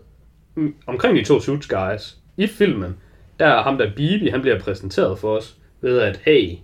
mm, 0.55 0.75
omkring 0.87 1.17
de 1.17 1.23
to 1.23 1.39
suits 1.39 1.67
guys 1.67 2.17
i 2.37 2.47
filmen, 2.47 2.95
der 3.39 3.45
er 3.45 3.63
ham 3.63 3.77
der 3.77 3.91
Bibi, 3.95 4.29
han 4.29 4.41
bliver 4.41 4.59
præsenteret 4.59 5.19
for 5.19 5.37
os 5.37 5.57
ved 5.81 5.99
at, 5.99 6.17
hey, 6.25 6.55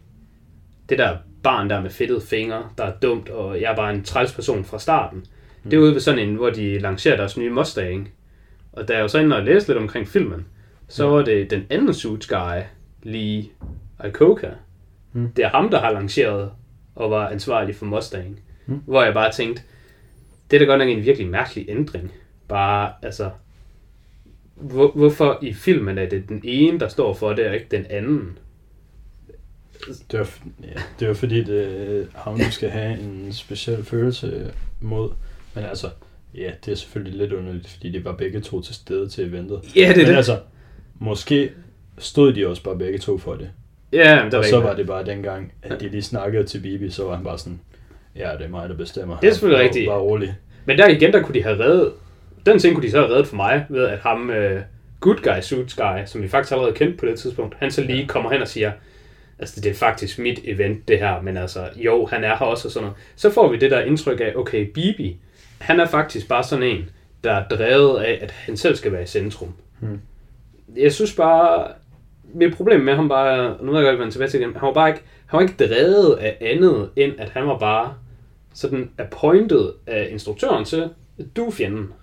det 0.90 0.98
der 0.98 1.18
barn 1.44 1.70
der 1.70 1.82
med 1.82 1.90
fedtede 1.90 2.22
fingre, 2.22 2.70
der 2.78 2.84
er 2.84 2.94
dumt, 3.02 3.30
og 3.30 3.62
jeg 3.62 3.72
er 3.72 3.76
bare 3.76 3.94
en 3.94 4.04
træls 4.04 4.34
person 4.34 4.66
fra 4.66 4.80
starten. 4.80 5.26
Mm. 5.64 5.70
Det 5.70 5.78
er 5.78 5.82
ude 5.82 5.94
ved 5.94 6.00
sådan 6.00 6.30
en, 6.30 6.36
hvor 6.36 6.50
de 6.50 6.80
lancerer 6.80 7.18
deres 7.18 7.38
nye 7.38 7.50
Mustang. 7.50 8.10
Og 8.74 8.88
da 8.88 8.94
jeg 8.94 9.02
var 9.02 9.08
så 9.08 9.20
inde 9.20 9.36
og 9.36 9.44
læste 9.44 9.70
lidt 9.70 9.82
omkring 9.82 10.08
filmen, 10.08 10.46
så 10.88 11.08
var 11.08 11.22
det 11.22 11.52
den 11.52 11.66
anden 11.70 11.94
suits 11.94 12.28
guy, 12.28 12.62
Lee 13.04 13.46
Iacocca. 14.04 14.50
Mm. 15.14 15.32
Det 15.32 15.46
er 15.46 15.50
ham, 15.50 15.70
der 15.70 15.80
har 15.80 15.92
lanceret 15.92 16.52
og 17.00 17.12
var 17.12 17.30
ansvarlig 17.30 17.76
for 17.76 17.86
Mustang. 17.86 18.40
Mm. 18.66 18.82
Hvor 18.86 19.04
jeg 19.04 19.14
bare 19.14 19.32
tænkte, 19.32 19.62
det 20.52 20.58
er 20.58 20.60
da 20.60 20.66
godt 20.66 20.80
nok 20.80 20.90
en 20.90 21.06
virkelig 21.06 21.28
mærkelig 21.28 21.66
ændring. 21.70 22.12
Bare, 22.48 22.94
altså... 23.02 23.30
Hvor, 24.56 24.92
hvorfor 24.92 25.40
i 25.42 25.54
filmen 25.54 25.98
er 25.98 26.10
det 26.10 26.30
den 26.30 26.42
ene, 26.44 26.80
der 26.80 26.88
står 26.88 27.14
for 27.14 27.34
det, 27.34 27.48
og 27.48 27.54
ikke 27.54 27.68
den 27.72 27.86
anden? 27.90 28.38
Det 30.12 30.20
var, 30.20 30.30
ja, 30.64 30.82
det 31.00 31.08
var 31.08 31.14
fordi, 31.14 31.44
det 31.44 32.08
du 32.26 32.52
skal 32.52 32.70
have 32.70 33.00
en 33.00 33.34
speciel 33.34 33.84
følelse 33.84 34.54
mod. 34.82 35.10
Men 35.56 35.64
altså, 35.64 35.90
ja, 36.36 36.52
det 36.66 36.72
er 36.72 36.76
selvfølgelig 36.76 37.20
lidt 37.20 37.34
underligt, 37.34 37.68
fordi 37.68 37.92
de 37.92 38.06
var 38.06 38.16
begge 38.16 38.42
to 38.42 38.62
til 38.62 38.76
stede 38.76 39.10
til 39.10 39.28
eventet. 39.28 39.76
Ja, 39.76 39.82
det 39.82 39.90
er 39.90 39.98
Men 39.98 40.08
det. 40.08 40.16
altså, 40.16 40.40
måske 40.96 41.52
stod 41.98 42.34
de 42.34 42.48
også 42.48 42.64
bare 42.64 42.78
begge 42.78 43.00
to 43.00 43.18
for 43.18 43.36
det. 43.36 43.50
Ja, 43.94 44.22
det 44.26 44.34
Og 44.34 44.46
så 44.46 44.60
var 44.60 44.76
det 44.76 44.88
bare 44.88 45.06
dengang, 45.06 45.54
at 45.64 45.80
de 45.80 45.90
lige 45.90 46.02
snakkede 46.02 46.44
til 46.44 46.60
Bibi, 46.60 46.90
så 46.90 47.04
var 47.04 47.16
han 47.16 47.24
bare 47.24 47.38
sådan, 47.38 47.60
ja, 48.16 48.32
det 48.38 48.46
er 48.46 48.50
mig, 48.50 48.70
der 48.70 48.76
bestemmer. 48.76 49.18
Det 49.20 49.28
er 49.28 49.32
selvfølgelig 49.32 49.66
rigtigt. 49.66 49.88
Bare 49.88 50.00
rolig. 50.00 50.36
Men 50.66 50.78
der 50.78 50.88
igen, 50.88 51.14
der 51.14 51.22
kunne 51.22 51.36
de 51.36 51.44
have 51.44 51.60
reddet... 51.60 51.92
den 52.46 52.60
scene 52.60 52.76
kunne 52.76 52.86
de 52.86 52.92
så 52.92 52.98
have 52.98 53.10
reddet 53.10 53.28
for 53.28 53.36
mig, 53.36 53.66
ved 53.70 53.86
at 53.86 54.00
ham, 54.00 54.30
uh, 54.30 54.62
good 55.00 55.18
guy, 55.18 55.42
suits 55.42 55.74
guy, 55.74 56.06
som 56.06 56.22
vi 56.22 56.28
faktisk 56.28 56.52
allerede 56.52 56.74
kendt 56.74 57.00
på 57.00 57.06
det 57.06 57.20
tidspunkt, 57.20 57.56
han 57.60 57.72
så 57.72 57.82
lige 57.82 58.08
kommer 58.08 58.32
hen 58.32 58.42
og 58.42 58.48
siger, 58.48 58.72
altså 59.40 59.62
det 59.62 59.70
er 59.70 59.76
faktisk 59.76 60.20
mit 60.20 60.40
event 60.44 60.88
det 60.88 61.00
her, 61.00 61.22
men 61.22 61.38
altså 61.38 61.70
jo, 61.76 62.06
han 62.06 62.24
er 62.24 62.36
her 62.38 62.46
også 62.46 62.68
og 62.68 62.72
sådan 62.72 62.84
noget. 62.84 62.98
Så 63.16 63.32
får 63.32 63.52
vi 63.52 63.58
det 63.58 63.72
der 63.72 63.80
indtryk 63.82 64.20
af, 64.20 64.34
okay, 64.36 64.66
Bibi, 64.74 65.18
han 65.58 65.80
er 65.80 65.88
faktisk 65.88 66.28
bare 66.28 66.44
sådan 66.44 66.64
en, 66.64 66.90
der 67.24 67.32
er 67.34 67.48
drevet 67.48 68.00
af, 68.00 68.20
at 68.22 68.32
han 68.32 68.58
selv 68.58 68.76
skal 68.76 68.92
være 68.92 69.04
i 69.04 69.06
centrum. 69.06 69.54
Hmm. 69.80 70.00
Jeg 70.78 70.94
synes 70.94 71.16
bare, 71.16 71.68
mit 72.34 72.56
problem 72.56 72.80
med 72.80 72.96
ham 72.96 73.10
bare, 73.10 73.58
nu 73.62 73.72
ved 73.72 73.80
jeg 73.80 73.88
godt, 73.88 74.00
vende 74.00 74.14
tilbage 74.14 74.30
til 74.30 74.40
det, 74.40 74.54
han 74.54 74.68
var 74.68 74.74
bare 74.74 74.90
ikke, 74.90 75.02
han 75.26 75.38
var 75.38 75.42
ikke 75.42 75.66
drevet 75.66 76.16
af 76.16 76.38
andet, 76.42 76.90
end 76.96 77.14
at 77.18 77.30
han 77.30 77.48
var 77.48 77.58
bare 77.58 77.94
sådan 78.54 78.92
appointed 78.98 79.72
af 79.88 80.08
instruktøren 80.12 80.66
til, 80.66 80.90
du 81.36 81.46
er 81.46 81.52
fjenden. 81.52 81.94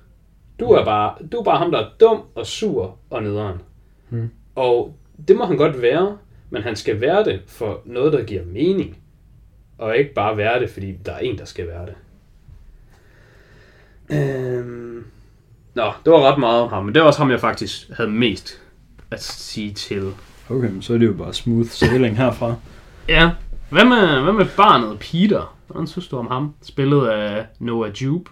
Du 0.61 0.71
er 0.71 0.85
bare, 0.85 1.15
du 1.33 1.37
er 1.37 1.45
bare 1.45 1.59
ham, 1.59 1.71
der 1.71 1.79
er 1.79 1.91
dum 2.01 2.23
og 2.35 2.47
sur 2.47 2.97
og 3.11 3.23
nederen. 3.23 3.59
Hmm. 4.09 4.31
Og 4.55 4.97
det 5.29 5.37
må 5.37 5.45
han 5.45 5.57
godt 5.57 5.83
være, 5.83 6.19
men 6.51 6.62
han 6.62 6.77
skal 6.77 7.01
være 7.01 7.25
det 7.25 7.43
for 7.47 7.81
noget, 7.85 8.12
der 8.12 8.25
giver 8.25 8.45
mening. 8.45 8.99
Og 9.79 9.97
ikke 9.97 10.15
bare 10.15 10.37
være 10.37 10.61
det, 10.61 10.71
fordi 10.71 10.93
der 10.93 11.12
er 11.12 11.19
en, 11.19 11.39
der 11.39 11.45
skal 11.45 11.67
være 11.67 11.87
det. 11.87 11.95
Øhm... 14.11 15.05
Nå, 15.75 15.93
det 16.05 16.12
var 16.12 16.33
ret 16.33 16.39
meget 16.39 16.62
om 16.62 16.69
ham, 16.69 16.85
men 16.85 16.95
det 16.95 17.01
var 17.01 17.07
også 17.07 17.21
ham, 17.21 17.31
jeg 17.31 17.41
faktisk 17.41 17.91
havde 17.91 18.11
mest 18.11 18.62
at 19.11 19.23
sige 19.23 19.73
til. 19.73 20.12
Okay, 20.49 20.71
men 20.71 20.83
så 20.83 20.95
er 20.95 20.99
det 20.99 21.07
jo 21.07 21.12
bare 21.12 21.35
smooth 21.35 21.69
sailing 21.69 22.16
herfra. 22.16 22.55
Ja, 23.09 23.31
hvad 23.71 23.85
med, 23.85 24.23
hvad 24.23 24.33
med 24.33 24.47
barnet 24.57 24.99
Peter? 24.99 25.57
Hvordan 25.66 25.87
synes 25.87 26.09
du 26.09 26.16
om 26.16 26.27
ham? 26.27 26.55
Spillet 26.62 27.07
af 27.07 27.47
Noah 27.59 27.90
Jupe. 27.90 28.31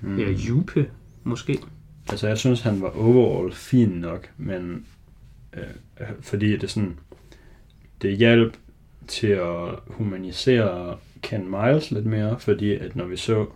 Mm. 0.00 0.18
Eller 0.18 0.32
Jupe, 0.32 0.90
måske. 1.24 1.58
Altså, 2.10 2.28
jeg 2.28 2.38
synes, 2.38 2.60
han 2.60 2.82
var 2.82 2.90
overall 2.96 3.52
fin 3.52 3.88
nok, 3.88 4.30
men 4.36 4.86
øh, 5.54 6.06
fordi 6.20 6.56
det 6.56 6.70
sådan, 6.70 6.98
det 8.02 8.16
hjalp 8.16 8.56
til 9.06 9.26
at 9.26 9.74
humanisere 9.86 10.96
Ken 11.22 11.50
Miles 11.50 11.90
lidt 11.90 12.06
mere, 12.06 12.38
fordi 12.38 12.74
at 12.74 12.96
når 12.96 13.04
vi 13.04 13.16
så 13.16 13.46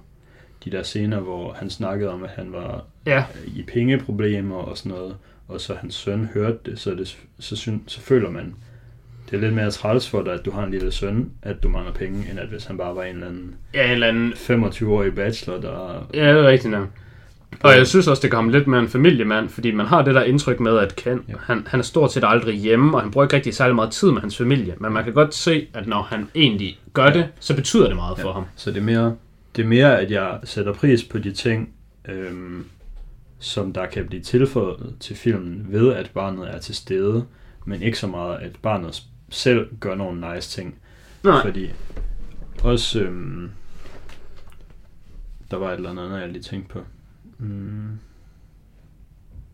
de 0.65 0.71
der 0.71 0.83
scener, 0.83 1.21
hvor 1.21 1.53
han 1.53 1.71
snakkede 1.71 2.11
om, 2.11 2.25
at 2.25 2.31
han 2.31 2.53
var 2.53 2.85
Ja, 3.07 3.25
i 3.47 3.62
pengeproblemer 3.62 4.57
og 4.57 4.79
sådan 4.79 4.93
noget, 4.93 5.17
og 5.53 5.61
så 5.61 5.75
hans 5.75 5.95
søn 5.95 6.29
hørte 6.35 6.59
det, 6.67 6.79
så, 6.79 6.91
det, 6.91 7.19
så, 7.41 7.57
syn, 7.57 7.79
så 7.87 8.01
føler 8.01 8.31
man, 8.31 8.55
det 9.31 9.37
er 9.37 9.41
lidt 9.41 9.55
mere 9.55 9.71
træls 9.71 10.09
for 10.09 10.23
dig, 10.23 10.33
at 10.33 10.45
du 10.45 10.51
har 10.51 10.65
en 10.65 10.71
lille 10.71 10.93
søn, 10.93 11.31
at 11.43 11.62
du 11.62 11.69
mangler 11.69 11.93
penge, 11.93 12.31
end 12.31 12.41
at 12.41 12.49
hvis 12.49 12.65
han 12.65 12.77
bare 12.79 12.97
var 12.97 13.03
en 13.03 13.15
eller 13.15 13.27
anden 13.27 13.55
ja 13.75 13.85
en 13.85 13.91
eller 13.91 14.07
anden 14.07 14.33
25-årig 14.33 15.15
bachelor, 15.15 15.61
der... 15.61 16.09
Ja, 16.15 16.35
det 16.35 16.45
er 16.45 16.49
rigtigt 16.49 16.71
nok. 16.71 16.88
Og 17.61 17.77
jeg 17.77 17.87
synes 17.87 18.09
også, 18.09 18.21
det 18.23 18.31
kommer 18.31 18.53
lidt 18.53 18.67
mere 18.67 18.81
en 18.81 18.88
familiemand, 18.88 19.49
fordi 19.49 19.71
man 19.71 19.87
har 19.87 20.03
det 20.03 20.15
der 20.15 20.23
indtryk 20.23 20.61
med, 20.61 20.79
at 20.79 20.97
Ken, 20.97 21.11
Ja. 21.29 21.33
ja. 21.33 21.38
han, 21.43 21.67
han 21.67 21.81
er 21.81 21.85
stort 21.85 22.12
set 22.12 22.25
aldrig 22.27 22.55
hjemme, 22.55 22.95
og 22.97 23.01
han 23.03 23.11
bruger 23.11 23.25
ikke 23.25 23.37
rigtig 23.37 23.55
særlig 23.55 23.75
meget 23.75 23.91
tid 23.91 24.11
med 24.11 24.21
hans 24.21 24.37
familie. 24.37 24.75
Men 24.79 24.93
man 24.93 25.05
kan 25.05 25.12
godt 25.12 25.35
se, 25.35 25.67
at 25.75 25.87
når 25.87 26.03
han 26.03 26.29
egentlig 26.35 26.79
gør 26.93 27.11
det, 27.11 27.29
så 27.41 27.57
betyder 27.57 27.87
det 27.87 27.97
meget 27.97 28.19
for 28.19 28.33
ham. 28.33 28.45
Så 28.57 28.71
det 28.71 28.77
er 28.79 28.83
mere, 28.83 29.17
det 29.57 29.62
er 29.62 29.67
mere 29.67 30.01
at 30.01 30.11
jeg 30.11 30.38
sætter 30.45 30.73
pris 30.73 31.05
på 31.05 31.19
de 31.19 31.33
ting, 31.33 31.69
øhm, 32.09 32.65
som 33.43 33.73
der 33.73 33.87
kan 33.87 34.07
blive 34.07 34.23
tilføjet 34.23 34.97
til 35.01 35.17
filmen 35.17 35.67
ved, 35.69 35.93
at 35.93 36.11
barnet 36.15 36.55
er 36.55 36.59
til 36.59 36.75
stede, 36.75 37.27
men 37.67 37.83
ikke 37.83 37.99
så 37.99 38.07
meget, 38.07 38.39
at 38.39 38.57
barnet 38.63 39.03
selv 39.31 39.69
gør 39.81 39.95
nogle 39.95 40.35
nice 40.35 40.51
ting. 40.61 40.79
Nej, 41.25 41.43
Fordi 41.43 41.71
også, 42.65 43.01
øhm, 43.01 43.51
der 45.51 45.57
var 45.57 45.71
et 45.71 45.77
eller 45.77 45.91
andet, 45.91 46.21
jeg 46.21 46.29
lige 46.29 46.43
tænkte 46.43 46.73
på. 46.73 46.81
Mm. 47.39 47.99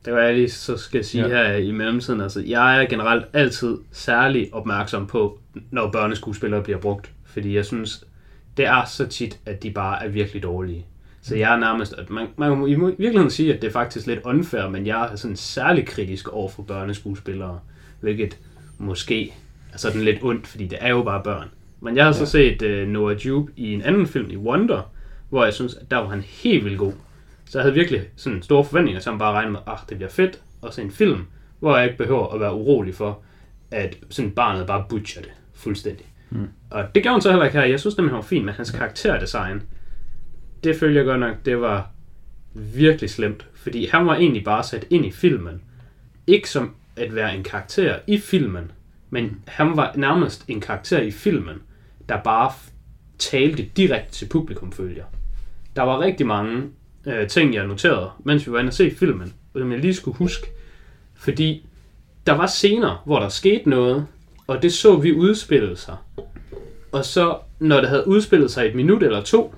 det 0.05 0.13
var 0.13 0.21
jeg 0.21 0.35
lige 0.35 0.51
så 0.51 0.77
skal 0.77 1.05
sige 1.05 1.29
Ja. 1.29 1.49
her 1.49 1.57
i 1.57 1.71
mellemtiden. 1.73 2.21
Altså, 2.21 2.41
jeg 2.47 2.83
er 2.83 2.89
generelt 2.89 3.25
altid 3.33 3.79
særlig 3.93 4.55
opmærksom 4.55 5.07
på, 5.07 5.41
når 5.71 5.91
børneskuespillere 5.91 6.63
bliver 6.63 6.79
brugt. 6.79 7.13
Fordi 7.25 7.57
jeg 7.57 7.67
synes, 7.67 8.05
det 8.57 8.67
er 8.67 8.85
så 8.85 9.07
tit, 9.07 9.39
at 9.47 9.63
de 9.63 9.71
bare 9.71 10.05
er 10.05 10.09
virkelig 10.09 10.43
dårlige. 10.43 10.87
Så 11.23 11.37
jeg 11.37 11.55
er 11.55 11.59
nærmest, 11.59 11.93
at 11.93 12.11
man, 12.11 12.27
man 12.37 12.59
må 12.59 12.67
i 12.67 12.75
virkeligheden 12.75 13.31
sige, 13.31 13.55
at 13.55 13.63
det 13.63 13.69
er 13.69 13.73
faktisk 13.73 14.07
lidt 14.07 14.21
unfair, 14.25 14.69
men 14.69 14.87
jeg 14.87 15.09
er 15.13 15.17
sådan 15.17 15.37
særlig 15.37 15.87
kritisk 15.87 16.29
over 16.29 16.49
for 16.49 16.63
børneskuespillere, 16.63 17.61
hvilket 18.01 18.39
måske 18.79 19.35
er 19.73 19.79
sådan 19.79 20.01
lidt 20.01 20.19
ondt, 20.23 20.47
fordi 20.47 20.67
det 20.67 20.79
er 20.81 20.89
jo 20.89 21.03
bare 21.03 21.23
børn. 21.25 21.49
Men 21.81 21.97
jeg 21.97 22.05
har 22.05 22.13
så 22.13 22.21
Ja. 22.21 22.25
set 22.59 22.83
uh, 22.83 22.89
Noah 22.89 23.17
Jupe 23.17 23.53
i 23.57 23.73
en 23.75 23.83
anden 23.83 24.07
film, 24.07 24.31
i 24.31 24.37
Wonder, 24.37 24.91
hvor 25.29 25.45
jeg 25.45 25.55
synes, 25.55 25.75
at 25.75 25.91
der 25.91 25.97
var 25.97 26.09
han 26.09 26.21
helt 26.21 26.65
vildt 26.65 26.79
god. 26.79 26.93
Så 27.47 27.59
jeg 27.59 27.63
havde 27.63 27.75
virkelig 27.75 28.03
sådan 28.17 28.43
store 28.43 28.65
forventninger, 28.65 29.01
så 29.01 29.11
jeg 29.11 29.19
bare 29.19 29.33
regnede 29.33 29.53
med, 29.53 29.61
at 29.67 29.79
det 29.89 29.97
bliver 29.97 30.11
fedt 30.11 30.41
at 30.67 30.75
se 30.75 30.83
en 30.83 30.91
film, 30.91 31.21
hvor 31.61 31.77
jeg 31.77 31.85
ikke 31.87 31.99
behøver 31.99 32.35
at 32.35 32.41
være 32.41 32.55
urolig 32.55 32.95
for, 32.95 33.19
at 33.71 33.97
sådan 34.11 34.31
barnet 34.31 34.67
bare 34.67 34.85
butcher 34.89 35.23
det 35.23 35.31
fuldstændig. 35.55 36.07
Mm. 36.31 36.49
Og 36.71 36.85
det 36.95 37.03
gjorde 37.03 37.15
han 37.15 37.21
så 37.23 37.31
heller 37.31 37.45
ikke 37.45 37.59
her. 37.59 37.65
Jeg 37.67 37.81
synes 37.81 37.97
nemlig, 37.97 38.11
han 38.11 38.17
var 38.17 38.23
fin 38.23 38.45
med 38.45 38.53
hans 38.53 38.71
karakterdesign. 38.71 39.63
Det 40.65 40.77
følger 40.77 41.01
jeg 41.01 41.07
godt 41.07 41.21
nok, 41.21 41.37
det 41.45 41.61
var 41.61 41.91
virkelig 42.55 43.11
slemt. 43.11 43.47
Fordi 43.55 43.87
han 43.87 44.07
var 44.07 44.15
egentlig 44.15 44.45
bare 44.45 44.65
sat 44.65 44.87
ind 44.91 45.07
i 45.07 45.11
filmen. 45.11 45.63
Ikke 46.27 46.51
som 46.51 46.75
at 46.97 47.15
være 47.15 47.37
en 47.37 47.43
karakter 47.43 47.99
i 48.07 48.19
filmen, 48.19 48.71
men 49.11 49.43
han 49.47 49.77
var 49.77 49.93
nærmest 49.97 50.45
en 50.49 50.61
karakter 50.61 51.01
i 51.01 51.11
filmen, 51.11 51.57
der 52.09 52.23
bare 52.23 52.53
talte 53.19 53.63
direkte 53.63 54.13
til 54.13 54.27
publikum, 54.27 54.73
følger. 54.73 55.05
Der 55.77 55.83
var 55.83 56.01
rigtig 56.01 56.27
mange 56.27 56.63
øh, 57.07 57.29
ting, 57.29 57.55
jeg 57.55 57.67
noterede, 57.67 58.11
mens 58.25 58.47
vi 58.47 58.53
var 58.53 58.59
inde 58.59 58.71
og 58.71 58.75
se 58.75 58.91
filmen, 58.91 59.33
som 59.53 59.73
jeg 59.73 59.81
lige 59.81 59.95
skulle 59.95 60.17
huske. 60.17 60.47
Fordi 61.15 61.67
der 62.27 62.33
var 62.33 62.47
scener, 62.47 63.03
hvor 63.07 63.21
der 63.21 63.29
skete 63.29 63.71
noget, 63.71 64.07
og 64.47 64.63
det 64.63 64.73
så 64.73 64.97
vi 64.97 65.13
udspille 65.13 65.77
sig. 65.77 65.97
Og 66.93 67.05
så, 67.05 67.39
når 67.59 67.81
det 67.81 67.89
havde 67.89 68.09
udspillet 68.09 68.51
sig 68.51 68.67
et 68.67 68.75
minut 68.75 69.03
eller 69.03 69.23
to, 69.23 69.55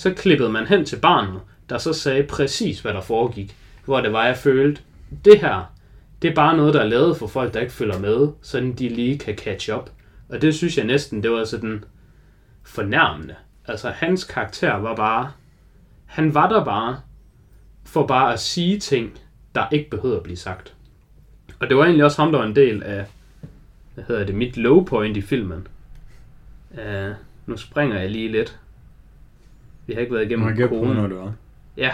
så 0.00 0.14
klippede 0.14 0.50
man 0.50 0.66
hen 0.66 0.84
til 0.84 0.96
barnet, 0.96 1.40
der 1.68 1.78
så 1.78 1.92
sagde 1.92 2.22
præcis, 2.22 2.80
hvad 2.80 2.94
der 2.94 3.00
foregik. 3.00 3.56
Hvor 3.84 4.00
det 4.00 4.12
var, 4.12 4.26
jeg 4.26 4.36
følte, 4.36 4.82
det 5.24 5.40
her, 5.40 5.74
det 6.22 6.30
er 6.30 6.34
bare 6.34 6.56
noget, 6.56 6.74
der 6.74 6.80
er 6.80 6.86
lavet 6.86 7.16
for 7.16 7.26
folk, 7.26 7.54
der 7.54 7.60
ikke 7.60 7.72
følger 7.72 7.98
med, 7.98 8.28
sådan 8.42 8.72
de 8.72 8.88
lige 8.88 9.18
kan 9.18 9.34
catch 9.34 9.70
up. 9.74 9.90
Og 10.28 10.42
det 10.42 10.54
synes 10.54 10.78
jeg 10.78 10.86
næsten, 10.86 11.22
det 11.22 11.30
var 11.30 11.44
sådan 11.44 11.84
fornærmende. 12.62 13.34
Altså, 13.66 13.88
hans 13.88 14.24
karakter 14.24 14.74
var 14.74 14.96
bare, 14.96 15.32
han 16.06 16.34
var 16.34 16.48
der 16.48 16.64
bare, 16.64 17.00
for 17.84 18.06
bare 18.06 18.32
at 18.32 18.40
sige 18.40 18.78
ting, 18.78 19.18
der 19.54 19.68
ikke 19.72 19.90
behøvede 19.90 20.16
at 20.16 20.22
blive 20.22 20.36
sagt. 20.36 20.74
Og 21.58 21.68
det 21.68 21.76
var 21.76 21.84
egentlig 21.84 22.04
også 22.04 22.22
ham, 22.22 22.32
der 22.32 22.38
var 22.38 22.46
en 22.46 22.56
del 22.56 22.82
af, 22.82 23.04
hvad 23.94 24.04
hedder 24.08 24.24
det, 24.24 24.34
mit 24.34 24.56
low 24.56 24.84
point 24.84 25.16
i 25.16 25.20
filmen. 25.20 25.66
Uh, 26.70 27.12
nu 27.46 27.56
springer 27.56 27.98
jeg 27.98 28.10
lige 28.10 28.32
lidt. 28.32 28.60
Vi 29.90 29.94
har 29.94 30.00
ikke 30.00 30.14
været 30.14 30.24
Må 30.26 30.28
igennem 30.28 30.48
jeg 30.48 30.56
gætte 30.56 30.68
på, 30.68 30.84
når 30.84 31.06
det 31.06 31.16
var? 31.16 31.32
Ja. 31.76 31.90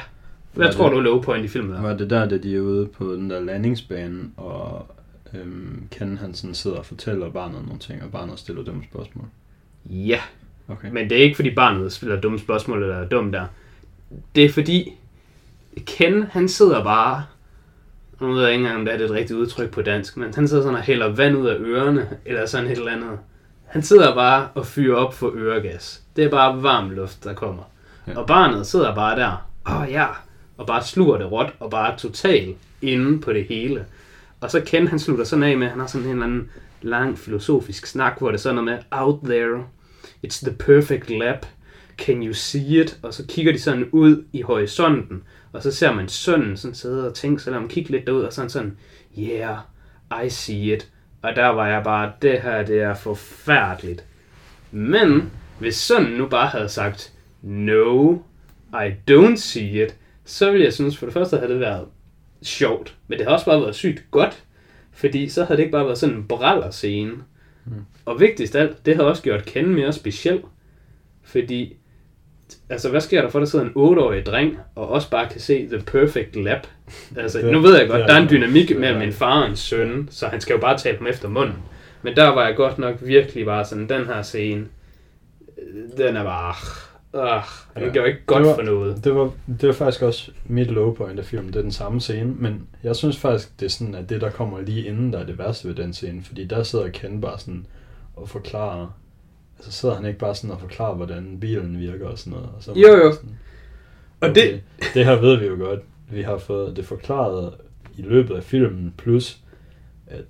Hvad 0.55 0.67
Var 0.67 0.73
tror 0.73 0.85
det- 0.85 0.93
du 0.93 0.99
er 0.99 1.03
low 1.03 1.21
point 1.23 1.45
i 1.45 1.49
filmen 1.49 1.77
er? 1.77 1.83
Var 1.83 1.97
det 1.97 2.11
der, 2.11 2.29
da 2.29 2.39
de 2.39 2.57
er 2.57 2.61
ude 2.61 2.87
på 2.87 3.13
den 3.15 3.31
der 3.31 3.41
landingsbane, 3.41 4.31
og 4.37 4.87
øhm, 5.35 5.89
Ken 5.91 6.19
han 6.19 6.35
sådan 6.35 6.55
sidder 6.55 6.77
og 6.77 6.87
fortæller 6.87 7.31
barnet 7.31 7.63
nogle 7.65 7.79
ting, 7.79 8.03
og 8.03 8.11
barnet 8.13 8.39
stiller 8.39 8.65
dem 8.65 8.83
spørgsmål? 8.91 9.25
Ja, 9.87 10.21
Okay. 10.69 10.89
men 10.93 11.11
det 11.11 11.19
er 11.19 11.23
ikke 11.23 11.37
fordi 11.37 11.55
barnet 11.55 11.93
spiller 11.93 12.21
dumme 12.21 12.39
spørgsmål 12.39 12.83
eller 12.83 12.97
er 12.97 13.09
dum 13.09 13.33
der. 13.33 13.45
Det 14.35 14.45
er 14.45 14.49
fordi 14.51 14.93
Ken, 15.87 16.23
han 16.23 16.49
sidder 16.49 16.85
bare 16.85 17.25
nu 18.21 18.33
ved 18.33 18.43
jeg 18.43 18.53
ikke 18.53 18.63
engang, 18.63 18.79
om 18.79 18.85
det 18.85 18.95
er 19.01 19.05
et 19.05 19.11
rigtigt 19.11 19.39
udtryk 19.39 19.71
på 19.71 19.83
dansk, 19.83 20.17
men 20.17 20.35
han 20.35 20.49
sidder 20.49 20.63
sådan 20.63 20.77
og 20.79 20.83
hælder 20.83 21.09
vand 21.09 21.37
ud 21.37 21.47
af 21.47 21.57
ørerne, 21.61 22.09
eller 22.27 22.47
sådan 22.47 22.67
et 22.71 22.79
eller 22.79 22.93
andet. 22.93 23.19
Han 23.65 23.83
sidder 23.83 24.15
bare 24.15 24.49
og 24.55 24.67
fyrer 24.67 24.97
op 24.97 25.15
for 25.15 25.33
øregas. 25.37 26.03
Det 26.17 26.25
er 26.25 26.29
bare 26.29 26.63
varm 26.63 26.91
luft, 26.91 27.25
der 27.25 27.35
kommer. 27.35 27.63
Ja. 28.07 28.19
Og 28.19 28.27
barnet 28.27 28.67
sidder 28.67 28.95
bare 28.95 29.17
der, 29.17 29.51
åh 29.71 29.91
ja, 29.91 30.07
og 30.57 30.67
bare 30.67 30.85
sluger 30.85 31.19
det 31.19 31.33
råt, 31.33 31.55
og 31.61 31.71
bare 31.71 31.99
totalt 31.99 32.57
inde 32.83 33.21
på 33.21 33.33
det 33.33 33.45
hele. 33.45 33.87
Og 34.41 34.51
så 34.51 34.61
Ken, 34.61 34.89
han 34.89 34.99
slutter 34.99 35.25
sådan 35.25 35.43
af 35.43 35.57
med, 35.57 35.69
han 35.69 35.81
har 35.81 35.87
sådan 35.87 36.07
en 36.07 36.13
eller 36.13 36.27
anden 36.27 36.51
lang 36.83 37.19
filosofisk 37.19 37.87
snak, 37.87 38.19
hvor 38.19 38.29
det 38.29 38.37
er 38.37 38.43
sådan 38.43 38.55
noget 38.55 38.71
med, 38.71 38.79
out 38.91 39.21
there, 39.25 39.65
it's 40.27 40.45
the 40.45 40.55
perfect 40.55 41.11
lab, 41.11 41.47
can 41.99 42.23
you 42.23 42.33
see 42.33 42.81
it? 42.81 42.99
Og 43.03 43.15
så 43.15 43.25
kigger 43.29 43.53
de 43.53 43.59
sådan 43.59 43.89
ud 43.93 44.25
i 44.33 44.43
horisonten, 44.43 45.23
og 45.53 45.63
så 45.63 45.71
ser 45.71 45.93
man 45.93 46.09
sønnen 46.09 46.57
sådan 46.57 46.75
sidde 46.75 47.09
og 47.09 47.15
tænke 47.15 47.43
sig 47.43 47.57
om, 47.57 47.69
kigge 47.69 47.91
lidt 47.91 48.07
derud, 48.07 48.23
og 48.23 48.33
sådan 48.33 48.51
sådan, 48.51 48.79
yeah, 49.19 49.59
I 50.25 50.29
see 50.29 50.75
it. 50.75 50.89
Og 51.23 51.37
der 51.37 51.47
var 51.47 51.67
jeg 51.67 51.85
bare, 51.85 52.13
det 52.23 52.41
her, 52.41 52.63
det 52.63 52.81
er 52.81 52.95
forfærdeligt. 52.95 54.05
Men, 54.71 55.33
hvis 55.59 55.77
sønnen 55.77 56.13
nu 56.13 56.27
bare 56.27 56.47
havde 56.47 56.69
sagt, 56.69 57.13
no, 57.47 58.13
I 58.73 58.93
don't 59.11 59.37
see 59.37 59.83
it, 59.85 59.97
så 60.25 60.51
ville 60.51 60.65
jeg 60.65 60.73
synes, 60.73 60.97
for 60.99 61.07
det 61.07 61.13
første 61.13 61.37
havde 61.37 61.53
det 61.53 61.61
været 61.61 61.85
sjovt, 62.43 62.95
men 63.09 63.19
det 63.19 63.27
har 63.27 63.35
også 63.35 63.47
bare 63.47 63.61
været 63.61 63.75
sygt 63.75 64.05
godt, 64.11 64.43
fordi 64.93 65.29
så 65.29 65.45
havde 65.45 65.57
det 65.57 65.63
ikke 65.63 65.73
bare 65.73 65.85
været 65.85 65.99
sådan 65.99 66.15
en 66.15 66.25
braller 66.29 66.71
scene. 66.71 67.11
Mm. 67.65 67.73
Og 68.05 68.21
vigtigst 68.21 68.57
af 68.57 68.61
alt, 68.61 68.87
det 68.87 68.97
har 68.97 69.03
også 69.03 69.23
gjort 69.23 69.45
Ken 69.45 69.75
mere 69.75 69.93
speciel, 69.93 70.41
fordi 71.25 71.77
altså 72.69 72.91
hvad 72.91 73.01
sker 73.01 73.23
der 73.23 73.29
for, 73.29 73.39
at 73.39 73.41
der 73.41 73.47
sidder 73.47 73.65
en 73.65 73.71
8-årig 73.77 74.27
dreng, 74.27 74.59
og 74.75 74.89
også 74.89 75.11
bare 75.11 75.29
kan 75.29 75.41
se 75.41 75.67
The 75.67 75.79
Perfect 75.87 76.37
Lab? 76.37 76.67
Altså, 77.17 77.39
Det- 77.39 77.53
nu 77.53 77.61
ved 77.61 77.79
jeg 77.79 77.89
godt, 77.89 77.97
det 77.99 78.03
er 78.03 78.07
der 78.07 78.15
er 78.15 78.23
en 78.23 78.29
dynamik 78.31 78.69
Det 78.69 78.77
mellem 78.81 78.99
min 79.01 79.13
far 79.13 79.43
og 79.43 79.49
en 79.51 79.57
søn, 79.57 80.09
så 80.11 80.27
han 80.27 80.41
skal 80.41 80.55
jo 80.55 80.61
bare 80.61 80.79
tale 80.79 80.99
dem 80.99 81.07
efter 81.07 81.29
munden. 81.29 81.57
Men 82.03 82.17
der 82.17 82.29
var 82.29 82.47
jeg 82.47 82.57
godt 82.57 82.79
nok 82.79 82.97
virkelig 83.01 83.45
bare 83.45 83.65
sådan, 83.65 83.89
den 83.89 84.07
her 84.07 84.23
scene, 84.23 84.67
øh, 85.59 85.99
den 86.07 86.17
er 86.17 86.25
bare, 86.25 86.55
øh, 87.25 87.43
den 87.75 87.83
Ja. 87.83 87.93
gør 87.93 88.05
ikke 88.05 88.25
godt 88.27 88.39
Det 88.39 88.49
var- 88.49 88.55
for 88.55 88.63
noget. 88.63 89.05
Det 89.05 89.15
var, 89.15 89.31
det 89.61 89.67
var 89.67 89.73
faktisk 89.75 90.03
også 90.03 90.31
mit 90.45 90.71
low 90.71 90.95
point 90.95 91.19
af 91.19 91.25
filmen, 91.25 91.49
det 91.49 91.57
er 91.57 91.63
den 91.63 91.73
samme 91.73 92.01
scene, 92.01 92.35
men 92.39 92.67
jeg 92.83 92.97
synes 92.97 93.17
faktisk, 93.19 93.61
det 93.61 93.67
er 93.67 93.71
sådan, 93.71 93.95
at 93.95 94.09
det 94.09 94.21
der 94.21 94.31
kommer 94.31 94.61
lige 94.61 94.87
inden, 94.87 95.13
der 95.13 95.19
er 95.19 95.27
det 95.27 95.39
værste 95.39 95.69
ved 95.69 95.75
den 95.75 95.93
scene, 95.93 96.23
fordi 96.23 96.45
der 96.47 96.63
sidder 96.63 96.89
Ken 96.89 97.21
bare 97.21 97.39
sådan 97.39 97.67
og 98.17 98.29
forklarer, 98.29 98.99
altså 99.59 99.73
sidder 99.73 99.95
han 99.95 100.07
ikke 100.07 100.19
bare 100.19 100.35
sådan 100.35 100.51
og 100.51 100.61
forklarer, 100.61 100.95
hvordan 100.95 101.39
bilen 101.41 101.79
virker 101.79 102.07
og 102.09 102.19
sådan 102.19 102.33
noget. 102.33 102.49
Og 102.57 102.63
så 102.63 102.73
Jo, 102.73 102.89
jo. 102.97 103.13
Sådan, 103.13 103.39
Og 104.21 104.29
okay, 104.31 104.53
det, 104.53 104.63
det 104.95 105.05
her 105.05 105.21
ved 105.21 105.37
vi 105.39 105.47
jo 105.47 105.57
godt. 105.59 105.81
Vi 106.11 106.23
har 106.23 106.39
fået 106.39 106.77
det 106.77 106.85
forklaret 106.85 107.55
i 107.97 108.03
løbet 108.03 108.35
af 108.35 108.43
filmen, 108.43 108.95
plus 108.99 109.39
at 110.07 110.25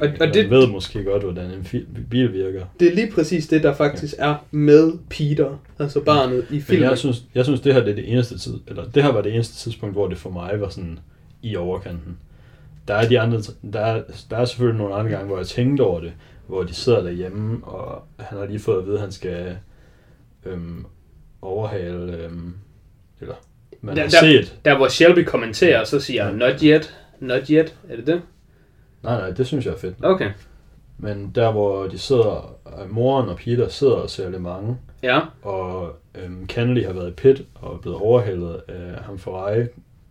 Og- 0.00 0.08
og 0.20 0.34
det- 0.34 0.50
ved 0.50 0.66
måske 0.68 1.04
godt, 1.04 1.22
hvordan 1.22 1.50
en 1.50 1.66
bil 2.10 2.32
virker. 2.32 2.64
det 2.80 2.88
er 2.90 2.94
lige 2.94 3.10
præcis 3.12 3.46
det, 3.46 3.62
der 3.62 3.74
faktisk 3.74 4.14
er 4.18 4.34
med 4.50 4.92
Peter, 5.10 5.62
altså 5.78 6.00
barnet 6.00 6.46
i 6.50 6.52
Men 6.54 6.62
filmen. 6.62 6.88
jeg 6.90 6.98
synes, 6.98 7.22
jeg 7.34 7.44
synes, 7.44 7.60
det 7.60 7.74
her 7.74 7.80
det 7.80 7.90
er 7.90 7.94
det 7.94 8.12
eneste 8.12 8.38
tid, 8.38 8.54
eller 8.68 8.84
det 8.84 9.02
her 9.02 9.12
var 9.12 9.22
det 9.22 9.34
eneste 9.34 9.54
tidspunkt, 9.56 9.94
hvor 9.94 10.08
det 10.08 10.18
for 10.18 10.30
mig 10.30 10.60
var 10.60 10.68
sådan 10.68 10.98
i 11.42 11.56
overkanten. 11.56 12.16
Der 12.88 12.94
er 12.94 13.08
de 13.08 13.20
andre, 13.20 13.38
der 13.72 13.80
er, 13.80 14.02
der 14.30 14.36
er 14.36 14.44
selvfølgelig 14.44 14.78
nogle 14.78 14.94
andre 14.94 15.10
gange, 15.10 15.26
hvor 15.26 15.36
jeg 15.36 15.46
tænkte 15.46 15.82
over 15.82 16.00
det, 16.00 16.12
hvor 16.46 16.62
de 16.62 16.74
sidder 16.74 17.02
derhjemme, 17.02 17.64
og 17.64 18.02
han 18.20 18.38
har 18.38 18.46
lige 18.46 18.58
fået 18.58 18.78
at 18.78 18.84
vide, 18.86 18.94
at 18.94 19.00
han 19.00 19.12
skal 19.12 19.56
øhm, 20.46 20.84
overhale, 21.42 22.16
øhm, 22.24 22.52
eller 23.20 23.34
man 23.80 23.96
Der- 23.96 24.02
har 24.02 24.08
der- 24.08 24.20
set. 24.20 24.58
Der 24.64 24.76
hvor 24.76 24.88
Shelby 24.88 25.24
kommenterer, 25.24 25.84
så 25.84 26.00
siger 26.00 26.24
han, 26.24 26.34
not 26.34 26.60
yet, 26.62 26.96
not 27.20 27.48
yet, 27.50 27.74
er 27.88 27.96
det 27.96 28.06
det? 28.06 28.22
Nej, 29.06 29.20
nej, 29.20 29.30
det 29.30 29.46
synes 29.46 29.66
jeg 29.66 29.72
er 29.74 29.78
fedt. 29.78 29.94
Okay, 30.02 30.30
Men 30.98 31.32
der, 31.34 31.52
hvor 31.52 31.86
de 31.86 31.98
sidder, 31.98 32.56
øh, 32.82 32.90
moren 32.94 33.28
og 33.28 33.36
Peter 33.36 33.68
sidder 33.68 33.94
og 33.94 34.10
ser 34.10 34.28
Le 34.30 34.38
Mans, 34.38 34.76
ja, 35.02 35.20
og 35.42 35.96
øhm, 36.14 36.46
Kennedy 36.46 36.86
har 36.86 36.92
været 36.92 37.08
i 37.08 37.12
pit 37.12 37.42
og 37.54 37.74
er 37.74 37.78
blevet 37.78 37.98
overhældet 37.98 38.60
af 38.68 39.04
ham 39.04 39.18
Ferrari 39.18 39.66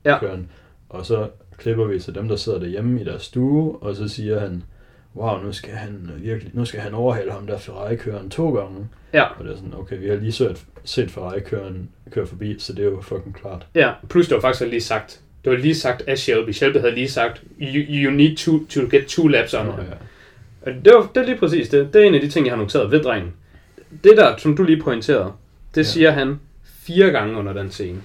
Ja. 0.05 0.19
køren. 0.19 0.49
Og 0.89 1.05
så 1.05 1.29
klipper 1.57 1.85
vi 1.85 1.99
til 1.99 2.15
dem, 2.15 2.27
der 2.27 2.35
sidder 2.35 2.59
derhjemme 2.59 3.01
i 3.01 3.03
deres 3.03 3.21
stue, 3.21 3.75
og 3.81 3.95
så 3.95 4.07
siger 4.07 4.39
han, 4.39 4.63
wow, 5.15 5.37
nu 5.43 5.51
skal 5.53 5.71
han 5.73 6.09
øh, 6.15 6.23
virkelig, 6.23 6.51
nu 6.55 6.65
skal 6.65 6.79
han 6.79 6.93
overhale 6.93 7.31
ham 7.31 7.47
der 7.47 7.57
Ferrari-køren 7.57 8.29
to 8.29 8.53
gange. 8.55 8.87
ja, 9.13 9.23
Og 9.23 9.43
det 9.45 9.51
er 9.51 9.55
sådan, 9.55 9.73
okay, 9.77 9.99
vi 9.99 10.07
har 10.09 10.15
lige 10.15 10.31
set, 10.31 10.65
set 10.83 11.11
Ferrari-køren 11.11 11.89
køre 12.11 12.25
forbi, 12.27 12.59
så 12.59 12.73
det 12.73 12.85
er 12.85 12.89
jo 12.89 13.01
fucking 13.01 13.35
klart. 13.35 13.67
ja. 13.75 13.91
Plus 14.09 14.27
det 14.27 14.35
var 14.35 14.41
faktisk 14.41 14.69
lige 14.69 14.81
sagt, 14.81 15.21
det 15.45 15.51
var 15.53 15.57
lige 15.57 15.75
sagt 15.75 16.03
af 16.07 16.17
Shelby. 16.17 16.51
Shelby 16.51 16.77
havde 16.77 16.95
lige 16.95 17.09
sagt, 17.09 17.41
you, 17.61 17.83
you 17.89 18.11
need 18.11 18.35
to, 18.37 18.65
to 18.65 18.81
get 18.91 19.05
two 19.07 19.27
laps 19.27 19.53
on 19.53 19.65
ja. 19.65 19.71
Og 20.61 20.71
det, 20.85 20.93
var, 20.93 21.09
det 21.15 21.21
er 21.21 21.25
lige 21.25 21.37
præcis 21.37 21.69
det. 21.69 21.93
Det 21.93 22.01
er 22.03 22.07
en 22.07 22.15
af 22.15 22.21
de 22.21 22.29
ting, 22.29 22.45
jeg 22.45 22.53
har 22.55 22.61
noteret 22.61 22.91
ved 22.91 23.03
drengen. 23.03 23.33
Det 24.03 24.17
der, 24.17 24.37
som 24.37 24.57
du 24.57 24.63
lige 24.63 24.81
pointerede, 24.81 25.31
det 25.75 25.81
Ja. 25.81 25.83
siger 25.83 26.11
han 26.11 26.39
fire 26.63 27.11
gange 27.11 27.37
under 27.37 27.53
den 27.53 27.71
scene. 27.71 27.97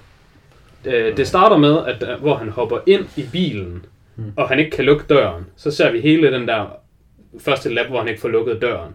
Øh, 0.84 1.16
Det 1.16 1.26
starter 1.26 1.56
med, 1.56 1.78
at 1.86 2.00
der- 2.00 2.16
hvor 2.18 2.34
han 2.36 2.48
hopper 2.48 2.78
ind 2.86 3.04
i 3.16 3.24
bilen, 3.32 3.84
Hmm. 4.14 4.32
og 4.36 4.48
han 4.48 4.58
ikke 4.58 4.70
kan 4.70 4.84
lukke 4.84 5.04
døren. 5.08 5.44
Så 5.56 5.70
ser 5.70 5.92
vi 5.92 6.00
hele 6.00 6.32
den 6.32 6.48
der 6.48 6.76
første 7.40 7.74
lap, 7.74 7.86
hvor 7.86 7.98
han 7.98 8.08
ikke 8.08 8.20
får 8.20 8.28
lukket 8.28 8.62
døren. 8.62 8.92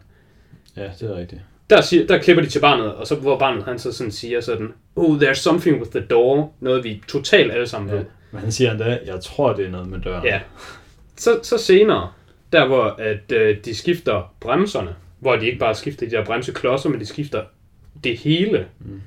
ja, 0.78 0.90
det 1.00 1.10
er 1.10 1.16
rigtigt. 1.18 1.42
Der, 1.70 1.82
siger, 1.82 2.08
der 2.08 2.18
klipper 2.18 2.44
de 2.44 2.50
til 2.50 2.60
barnet, 2.60 2.94
og 2.94 3.08
så 3.08 3.16
hvor 3.16 3.38
barnet 3.40 3.64
han 3.64 3.80
så 3.80 3.92
sådan 3.92 4.12
siger 4.12 4.42
sådan, 4.42 4.74
oh, 4.96 5.18
there's 5.22 5.34
something 5.34 5.80
with 5.80 5.92
the 5.92 6.00
door, 6.10 6.54
noget 6.60 6.84
vi 6.84 7.04
totalt 7.08 7.52
alle 7.52 7.68
sammen 7.68 7.92
ved. 7.92 7.98
Ja. 7.98 8.04
Men 8.36 8.44
han 8.44 8.52
siger 8.52 8.72
endda, 8.72 9.00
jeg 9.06 9.22
tror, 9.22 9.54
det 9.54 9.66
er 9.66 9.70
noget 9.70 9.88
med 9.88 10.00
døren. 10.00 10.26
Ja. 10.26 10.40
Så, 11.18 11.40
så 11.44 11.58
senere, 11.58 12.12
der 12.52 12.68
hvor 12.68 12.84
at, 12.84 13.32
øh, 13.32 13.58
de 13.66 13.76
skifter 13.76 14.34
bremserne, 14.40 14.96
hvor 15.20 15.36
de 15.36 15.46
ikke 15.46 15.60
bare 15.60 15.76
skifter 15.76 16.06
de 16.06 16.12
der 16.12 16.26
bremseklodser, 16.26 16.90
men 16.90 17.00
de 17.00 17.06
skifter 17.06 17.44
det 18.04 18.18
hele. 18.18 18.66
Mm. 18.80 19.02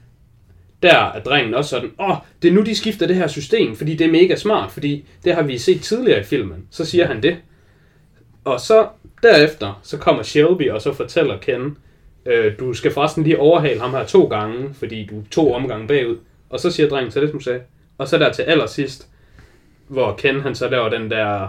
Der 0.83 0.97
er 0.97 1.23
drengen 1.23 1.55
også 1.55 1.71
sådan, 1.71 1.91
åh, 2.01 2.11
oh, 2.11 2.17
det 2.43 2.49
er 2.49 2.53
nu 2.53 2.62
de 2.62 2.75
skifter 2.75 3.07
det 3.07 3.17
her 3.17 3.27
system, 3.27 3.77
fordi 3.77 3.95
det 3.95 4.07
er 4.07 4.11
mega 4.11 4.37
smart, 4.37 4.71
fordi 4.71 5.05
det 5.25 5.35
har 5.35 5.43
vi 5.43 5.59
set 5.59 5.81
tidligere 5.81 6.21
i 6.21 6.25
filmen. 6.25 6.67
Så 6.71 6.85
siger 6.85 7.07
han 7.07 7.23
det. 7.23 7.37
Og 8.45 8.61
så 8.61 8.88
derefter, 9.23 9.81
så 9.83 9.99
kommer 9.99 10.23
Shelby 10.23 10.71
og 10.71 10.83
så 10.83 10.93
fortæller 10.93 11.38
Ken, 11.38 11.77
øh, 12.27 12.59
du 12.59 12.75
skal 12.75 12.93
forresten 12.93 13.25
lige 13.25 13.38
overhale 13.38 13.81
ham 13.81 13.91
her 13.91 14.05
to 14.05 14.25
gange, 14.25 14.75
fordi 14.75 15.07
du 15.07 15.19
er 15.19 15.23
to 15.31 15.53
omgange 15.53 15.88
bagud. 15.88 16.17
Og 16.51 16.61
så 16.61 16.71
siger 16.71 16.88
drengen, 16.88 17.11
så 17.11 17.21
det 17.21 17.31
som 17.31 17.41
sagde. 17.41 17.61
Og 17.99 18.09
så 18.09 18.19
der 18.19 18.33
til 18.33 18.43
allersidst, 18.43 19.09
hvor 19.88 20.14
Ken 20.18 20.40
han 20.40 20.55
så 20.55 20.68
laver 20.68 20.88
den 20.88 21.11
der, 21.11 21.48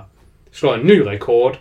slår 0.51 0.75
en 0.75 0.87
ny 0.87 0.99
rekord, 0.99 1.59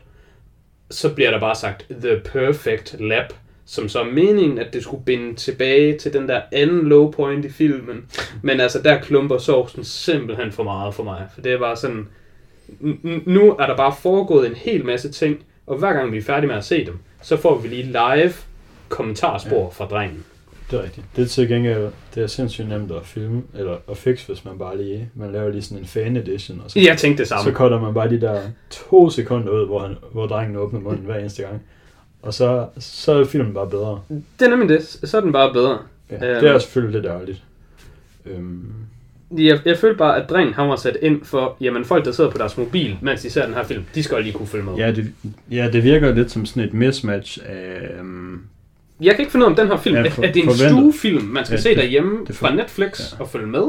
så 0.90 1.14
bliver 1.14 1.30
der 1.30 1.40
bare 1.40 1.54
sagt, 1.54 1.86
the 2.02 2.20
perfect 2.24 3.00
lap, 3.00 3.32
som 3.66 3.88
så 3.88 4.00
er 4.00 4.04
meningen, 4.04 4.58
at 4.58 4.72
det 4.72 4.82
skulle 4.82 5.04
binde 5.04 5.34
tilbage 5.34 5.98
til 5.98 6.12
den 6.12 6.28
der 6.28 6.40
anden 6.52 6.88
low 6.88 7.10
point 7.10 7.44
i 7.44 7.50
filmen. 7.50 8.04
Men 8.42 8.60
altså, 8.60 8.82
der 8.82 9.00
klumper 9.00 9.38
sovsen 9.38 9.84
simpelthen 9.84 10.52
for 10.52 10.62
meget 10.62 10.94
for 10.94 11.02
mig. 11.02 11.26
For 11.34 11.40
det 11.40 11.52
er 11.52 11.58
bare 11.58 11.76
sådan, 11.76 12.08
nu 13.24 13.52
er 13.52 13.66
der 13.66 13.76
bare 13.76 13.94
foregået 14.02 14.46
en 14.46 14.54
hel 14.54 14.84
masse 14.84 15.12
ting, 15.12 15.44
og 15.66 15.76
hver 15.78 15.92
gang 15.92 16.12
vi 16.12 16.18
er 16.18 16.22
færdige 16.22 16.48
med 16.48 16.56
at 16.56 16.64
se 16.64 16.86
dem, 16.86 16.98
så 17.22 17.36
får 17.36 17.58
vi 17.58 17.68
lige 17.68 17.82
live 17.82 18.32
kommentarspor 18.88 19.62
ja. 19.62 19.68
fra 19.68 19.84
drengen. 19.84 20.24
Det 20.70 20.78
er 20.78 20.83
rigtigt. 20.83 21.07
Det 21.16 21.31
til 21.31 21.48
gengæld, 21.48 21.87
det 22.14 22.22
er 22.22 22.26
sindssygt 22.26 22.68
nemt 22.68 22.92
at 22.92 23.07
filme, 23.07 23.42
eller 23.54 23.76
at 23.90 23.96
fixe, 23.96 24.26
hvis 24.26 24.44
man 24.44 24.59
bare 24.59 24.76
lige, 24.83 25.11
man 25.14 25.33
laver 25.33 25.50
lige 25.50 25.62
sådan 25.62 25.78
en 25.78 25.87
fan 25.87 26.16
edition, 26.16 26.62
og 26.64 26.70
så, 26.70 26.81
Jeg 26.81 26.98
tænkte 26.98 27.20
det 27.22 27.28
så 27.28 27.35
samme. 27.42 27.52
cutter 27.57 27.81
man 27.81 27.94
bare 27.94 28.11
de 28.11 28.20
der 28.20 28.40
to 28.70 29.11
sekunder 29.11 29.52
ud, 29.52 29.66
hvor, 29.66 29.78
han, 29.81 29.96
hvor 30.12 30.26
drengen 30.26 30.57
åbner 30.57 30.81
munden 30.81 31.04
hver 31.04 31.16
eneste 31.18 31.42
gang. 31.42 31.62
Og 32.22 32.35
så, 32.35 32.66
så 32.78 33.12
er 33.12 33.24
filmen 33.24 33.54
bare 33.54 33.70
bedre. 33.70 34.00
Det 34.09 34.46
er 34.46 34.48
nemlig 34.50 34.68
det. 34.68 34.83
Så 34.83 35.16
er 35.16 35.20
den 35.20 35.33
bare 35.33 35.52
bedre. 35.52 35.78
Ja, 36.11 36.14
Øhm. 36.14 36.40
det 36.44 36.50
er 36.50 36.59
selvfølgelig 36.59 37.00
lidt 37.00 37.12
ærligt. 37.12 37.42
Øhm, 38.26 38.72
Jeg, 39.38 39.61
jeg 39.64 39.78
følte 39.78 39.98
bare, 39.98 40.22
at 40.22 40.31
drengen 40.31 40.54
han 40.54 40.68
var 40.68 40.76
sat 40.76 40.96
ind 41.02 41.24
for, 41.24 41.57
jamen 41.61 41.85
folk, 41.85 42.04
der 42.04 42.12
sidder 42.12 42.31
på 42.31 42.38
deres 42.38 42.57
mobil, 42.59 42.96
mens 43.02 43.22
de 43.22 43.31
ser 43.31 43.44
den 43.46 43.54
her 43.54 43.64
film, 43.64 43.85
de 43.94 44.02
skal 44.02 44.22
lige 44.22 44.33
kunne 44.33 44.46
følge 44.48 44.64
med. 44.64 44.74
ja, 44.74 44.92
det, 44.92 45.12
ja, 45.50 45.70
det 45.72 45.83
virker 45.85 46.14
lidt 46.14 46.31
som 46.31 46.46
sådan 46.46 46.62
et 46.62 46.74
mismatch 46.74 47.38
af... 47.46 47.88
Øhm, 47.98 48.40
Jeg 49.00 49.14
kan 49.14 49.20
ikke 49.20 49.32
finde 49.32 49.46
ud 49.46 49.48
af, 49.48 49.50
om 49.52 49.56
den 49.56 49.68
her 49.68 49.76
film, 49.76 49.96
Ja, 49.96 50.08
for- 50.08 50.22
er, 50.22 50.32
det 50.32 50.42
en 50.42 50.50
forventet. 50.50 50.94
stuefilm, 50.94 51.22
man 51.24 51.44
skal 51.44 51.56
Ja, 51.56 51.61
se 51.62 51.68
det- 51.68 51.76
derhjemme 51.78 52.24
det 52.26 52.37
for- 52.37 52.46
fra 52.46 52.54
Netflix 52.54 53.12
ja. 53.12 53.20
og 53.22 53.28
følge 53.28 53.46
med 53.46 53.64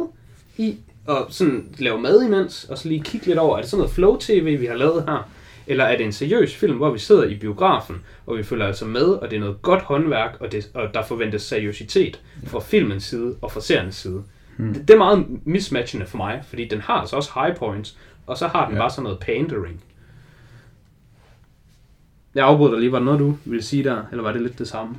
i, 0.58 0.78
og 1.08 1.26
sådan 1.30 1.66
lave 1.78 2.02
mad 2.02 2.24
imens, 2.24 2.64
og 2.70 2.78
så 2.78 2.88
lige 2.88 3.02
kigge 3.04 3.26
lidt 3.28 3.40
over, 3.40 3.58
er 3.58 3.62
det 3.62 3.70
sådan 3.70 3.80
noget 3.82 3.94
flow-tv, 3.94 4.60
vi 4.60 4.66
har 4.66 4.76
lavet 4.76 5.04
her? 5.08 5.30
Eller 5.68 5.84
er 5.84 5.98
det 5.98 6.06
en 6.06 6.12
seriøs 6.12 6.56
film, 6.56 6.78
hvor 6.78 6.90
vi 6.92 7.00
sidder 7.00 7.24
i 7.24 7.36
biografen, 7.36 7.96
og 8.28 8.38
vi 8.38 8.44
følger 8.44 8.66
altså 8.68 8.86
med, 8.86 9.02
og 9.06 9.30
det 9.30 9.36
er 9.36 9.40
noget 9.40 9.62
godt 9.62 9.82
håndværk, 9.82 10.38
og, 10.40 10.52
det, 10.52 10.70
og 10.74 10.94
der 10.94 11.04
forventes 11.04 11.42
seriøsitet 11.42 12.20
fra 12.48 12.60
filmens 12.60 13.04
side 13.04 13.36
og 13.42 13.52
fra 13.52 13.62
seriens 13.62 13.96
side. 13.96 14.24
Hmm. 14.58 14.74
Det, 14.74 14.88
det 14.88 14.94
er 14.94 14.98
meget 14.98 15.26
mismatchende 15.46 16.06
for 16.06 16.18
mig, 16.18 16.42
fordi 16.50 16.68
den 16.68 16.82
har 16.82 16.94
altså 16.94 17.16
også 17.16 17.32
high 17.36 17.56
points, 17.58 17.98
og 18.28 18.38
så 18.38 18.48
har 18.48 18.66
den 18.66 18.76
Ja. 18.76 18.82
bare 18.82 18.90
sådan 18.90 19.04
noget 19.04 19.20
pandering. 19.20 19.82
Jeg 22.36 22.46
afbryder 22.46 22.72
dig 22.72 22.80
lige, 22.80 22.92
var 22.92 22.98
der 22.98 23.06
noget, 23.06 23.20
du 23.20 23.36
ville 23.46 23.64
sige 23.64 23.84
der, 23.84 24.04
eller 24.12 24.24
var 24.24 24.32
det 24.32 24.42
lidt 24.42 24.60
det 24.60 24.68
samme? 24.68 24.96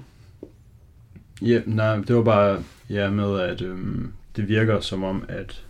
Ja, 1.43 1.61
nej, 1.67 1.97
det 1.97 2.17
var 2.17 2.23
bare 2.23 2.63
ja, 2.91 3.11
med, 3.11 3.41
at 3.41 3.63
øhm, 3.63 4.13
det 4.37 4.49
virker 4.49 4.81
som 4.81 5.05
om, 5.05 5.25
at 5.29 5.65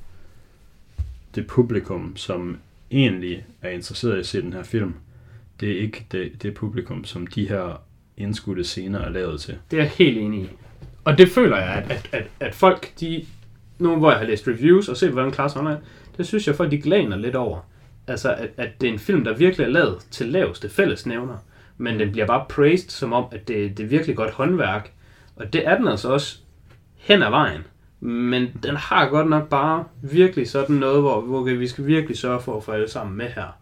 det 1.35 1.47
publikum, 1.47 2.17
som 2.17 2.59
egentlig 2.91 3.45
er 3.63 3.71
interesseret 3.71 4.17
i 4.17 4.19
at 4.19 4.27
se 4.27 4.43
den 4.43 4.53
her 4.53 4.63
film, 4.63 4.95
det 5.61 5.73
er 5.73 5.81
ikke 5.81 6.07
det, 6.13 6.43
det 6.43 6.55
publikum, 6.55 7.05
som 7.05 7.27
de 7.27 7.49
her 7.49 7.83
indskudte 8.17 8.65
scener 8.65 8.99
er 8.99 9.11
lavet 9.11 9.41
til. 9.41 9.59
Det 9.71 9.79
er 9.79 9.83
jeg 9.83 9.91
helt 9.91 10.19
enig 10.19 10.43
i. 10.43 10.49
Og 11.05 11.19
det 11.19 11.29
føler 11.29 11.57
jeg, 11.57 11.69
at, 11.69 11.91
at, 11.91 12.09
at, 12.13 12.27
at 12.41 12.55
folk, 12.55 12.93
de... 13.01 13.27
Nu 13.79 13.97
hvor 13.97 14.11
jeg 14.11 14.19
har 14.19 14.27
læst 14.27 14.49
reviews 14.49 14.89
og 14.89 14.97
set, 14.97 15.11
hvordan 15.11 15.31
Klaas 15.31 15.55
er, 15.55 15.59
online, 15.59 15.81
det 16.17 16.27
synes 16.27 16.47
jeg, 16.47 16.55
folk 16.55 16.71
de 16.71 16.81
glaner 16.81 17.17
lidt 17.17 17.37
over. 17.37 17.61
Altså, 18.07 18.35
at, 18.35 18.51
at 18.57 18.81
det 18.81 18.89
er 18.89 18.93
en 18.93 18.99
film, 18.99 19.25
der 19.25 19.37
virkelig 19.37 19.65
er 19.65 19.71
lavet 19.71 19.99
til 20.11 20.27
laveste 20.27 20.69
fællesnævner. 20.69 21.37
Men 21.79 22.01
den 22.01 22.13
bliver 22.13 22.27
bare 22.27 22.45
praised 22.49 22.91
som 22.91 23.13
om, 23.13 23.25
at 23.33 23.49
det, 23.49 23.79
det 23.79 23.85
er 23.85 23.89
virkelig 23.89 24.17
godt 24.17 24.31
håndværk. 24.31 24.93
Og 25.41 25.53
det 25.53 25.67
er 25.67 25.77
den 25.79 25.89
altså 25.89 26.09
også 26.09 26.39
hen 26.97 27.23
ad 27.23 27.31
vejen. 27.31 27.61
Men 28.01 28.49
den 28.63 28.77
har 28.77 29.09
godt 29.09 29.29
nok 29.29 29.49
bare 29.49 29.85
virkelig 30.03 30.51
sådan 30.51 30.77
noget, 30.77 31.01
hvor, 31.01 31.21
hvor 31.21 31.43
vi 31.43 31.69
skal 31.69 31.87
virkelig 31.87 32.19
sørge 32.19 32.41
for 32.41 32.57
at 32.57 32.65
få 32.65 32.73
alle 32.73 32.91
sammen 32.91 33.17
med 33.17 33.27
her. 33.27 33.57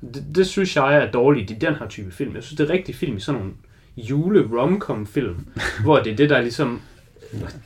Det, 0.00 0.24
det 0.34 0.46
synes 0.46 0.76
jeg 0.76 0.96
er 0.96 1.10
dårligt 1.10 1.50
i 1.50 1.54
den 1.54 1.74
her 1.74 1.88
type 1.88 2.12
film. 2.12 2.34
Jeg 2.34 2.42
synes, 2.42 2.56
det 2.56 2.70
er 2.70 2.72
rigtig 2.72 2.94
film 2.94 3.16
i 3.16 3.20
sådan 3.20 3.40
nogle 3.40 3.54
jule 3.96 4.60
romcom 4.60 5.06
film, 5.06 5.46
hvor 5.84 5.98
det 5.98 6.12
er 6.12 6.16
det, 6.16 6.30
der 6.30 6.36
er 6.36 6.42
ligesom... 6.42 6.80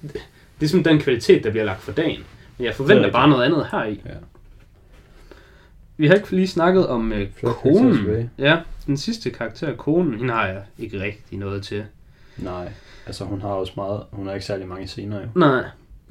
Det 0.03 0.17
er 0.17 0.61
ligesom 0.61 0.85
den 0.85 1.01
kvalitet, 1.01 1.45
der 1.45 1.51
bliver 1.51 1.65
lagt 1.65 1.81
for 1.81 1.93
dagen. 1.93 2.21
Men 2.59 2.65
jeg 2.67 2.75
forventer 2.75 3.13
bare 3.13 3.29
noget 3.29 3.45
andet 3.45 3.67
her 3.73 3.85
i. 3.85 4.01
Ja. 4.07 4.11
Vi 5.97 6.07
har 6.07 6.15
ikke 6.15 6.31
lige 6.31 6.49
snakket 6.49 6.89
om 6.89 7.13
øh, 7.13 7.29
konen. 7.43 8.31
Ja, 8.39 8.59
den 8.87 8.97
sidste 8.97 9.31
karakter, 9.31 9.77
konen, 9.77 10.15
hende 10.15 10.35
har 10.35 10.47
jeg 10.47 10.63
ikke 10.79 11.03
rigtig 11.03 11.39
noget 11.39 11.63
til. 11.63 11.85
Nej, 12.37 12.73
altså 13.11 13.25
hun 13.25 13.41
har 13.41 13.49
også 13.49 13.73
meget, 13.77 14.03
hun 14.13 14.27
har 14.27 14.35
ikke 14.35 14.47
særlig 14.47 14.69
mange 14.69 14.87
scener 14.87 15.21
jo. 15.21 15.27
Nej, 15.35 15.63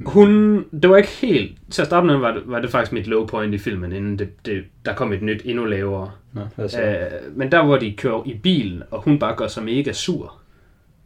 Hun, 0.05 0.63
det 0.81 0.89
var 0.89 0.97
ikke 0.97 1.09
helt, 1.09 1.57
til 1.71 1.81
at 1.81 1.85
starte 1.87 2.07
med 2.07 2.15
var 2.17 2.31
det, 2.31 2.41
var 2.45 2.59
det 2.61 2.69
faktisk 2.69 2.91
mit 2.91 3.07
low 3.07 3.25
point 3.25 3.53
i 3.53 3.57
filmen, 3.57 3.91
inden 3.91 4.19
det, 4.19 4.45
det, 4.45 4.63
der 4.85 4.93
kom 4.95 5.13
et 5.13 5.21
nyt 5.21 5.41
endnu 5.45 5.65
lavere. 5.65 6.11
Nå, 6.33 6.67
så? 6.67 6.81
Øh, 6.81 7.37
men 7.37 7.51
der 7.51 7.65
hvor 7.65 7.77
de 7.77 7.93
kører 7.97 8.23
i 8.25 8.33
bilen, 8.33 8.83
og 8.91 9.01
hun 9.01 9.19
bare 9.19 9.35
gør 9.35 9.47
sig 9.47 9.63
mega 9.63 9.91
sur, 9.93 10.33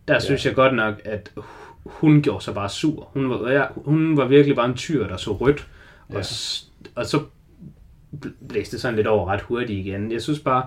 der 0.08 0.14
ja. 0.14 0.20
synes 0.20 0.46
jeg 0.46 0.56
godt 0.56 0.76
nok, 0.76 0.96
at 1.06 1.32
hun 1.86 2.22
gjorde 2.22 2.44
sig 2.44 2.54
bare 2.54 2.70
sur. 2.70 3.08
Hun 3.14 3.30
var, 3.30 3.50
ja, 3.52 3.64
hun 3.76 4.18
var 4.18 4.26
virkelig 4.26 4.56
bare 4.56 4.66
en 4.70 4.76
tyr, 4.76 5.08
der 5.08 5.18
så 5.18 5.32
rødt, 5.32 5.68
ja. 6.12 6.18
og, 6.18 6.26
s- 6.26 6.72
og 6.96 7.06
så 7.06 7.20
bl- 8.26 8.48
blæste 8.50 8.72
det 8.72 8.82
sådan 8.82 8.96
lidt 8.96 9.08
over 9.08 9.28
ret 9.32 9.42
hurtigt 9.42 9.86
igen. 9.86 10.12
Jeg 10.12 10.22
synes 10.22 10.40
bare, 10.40 10.66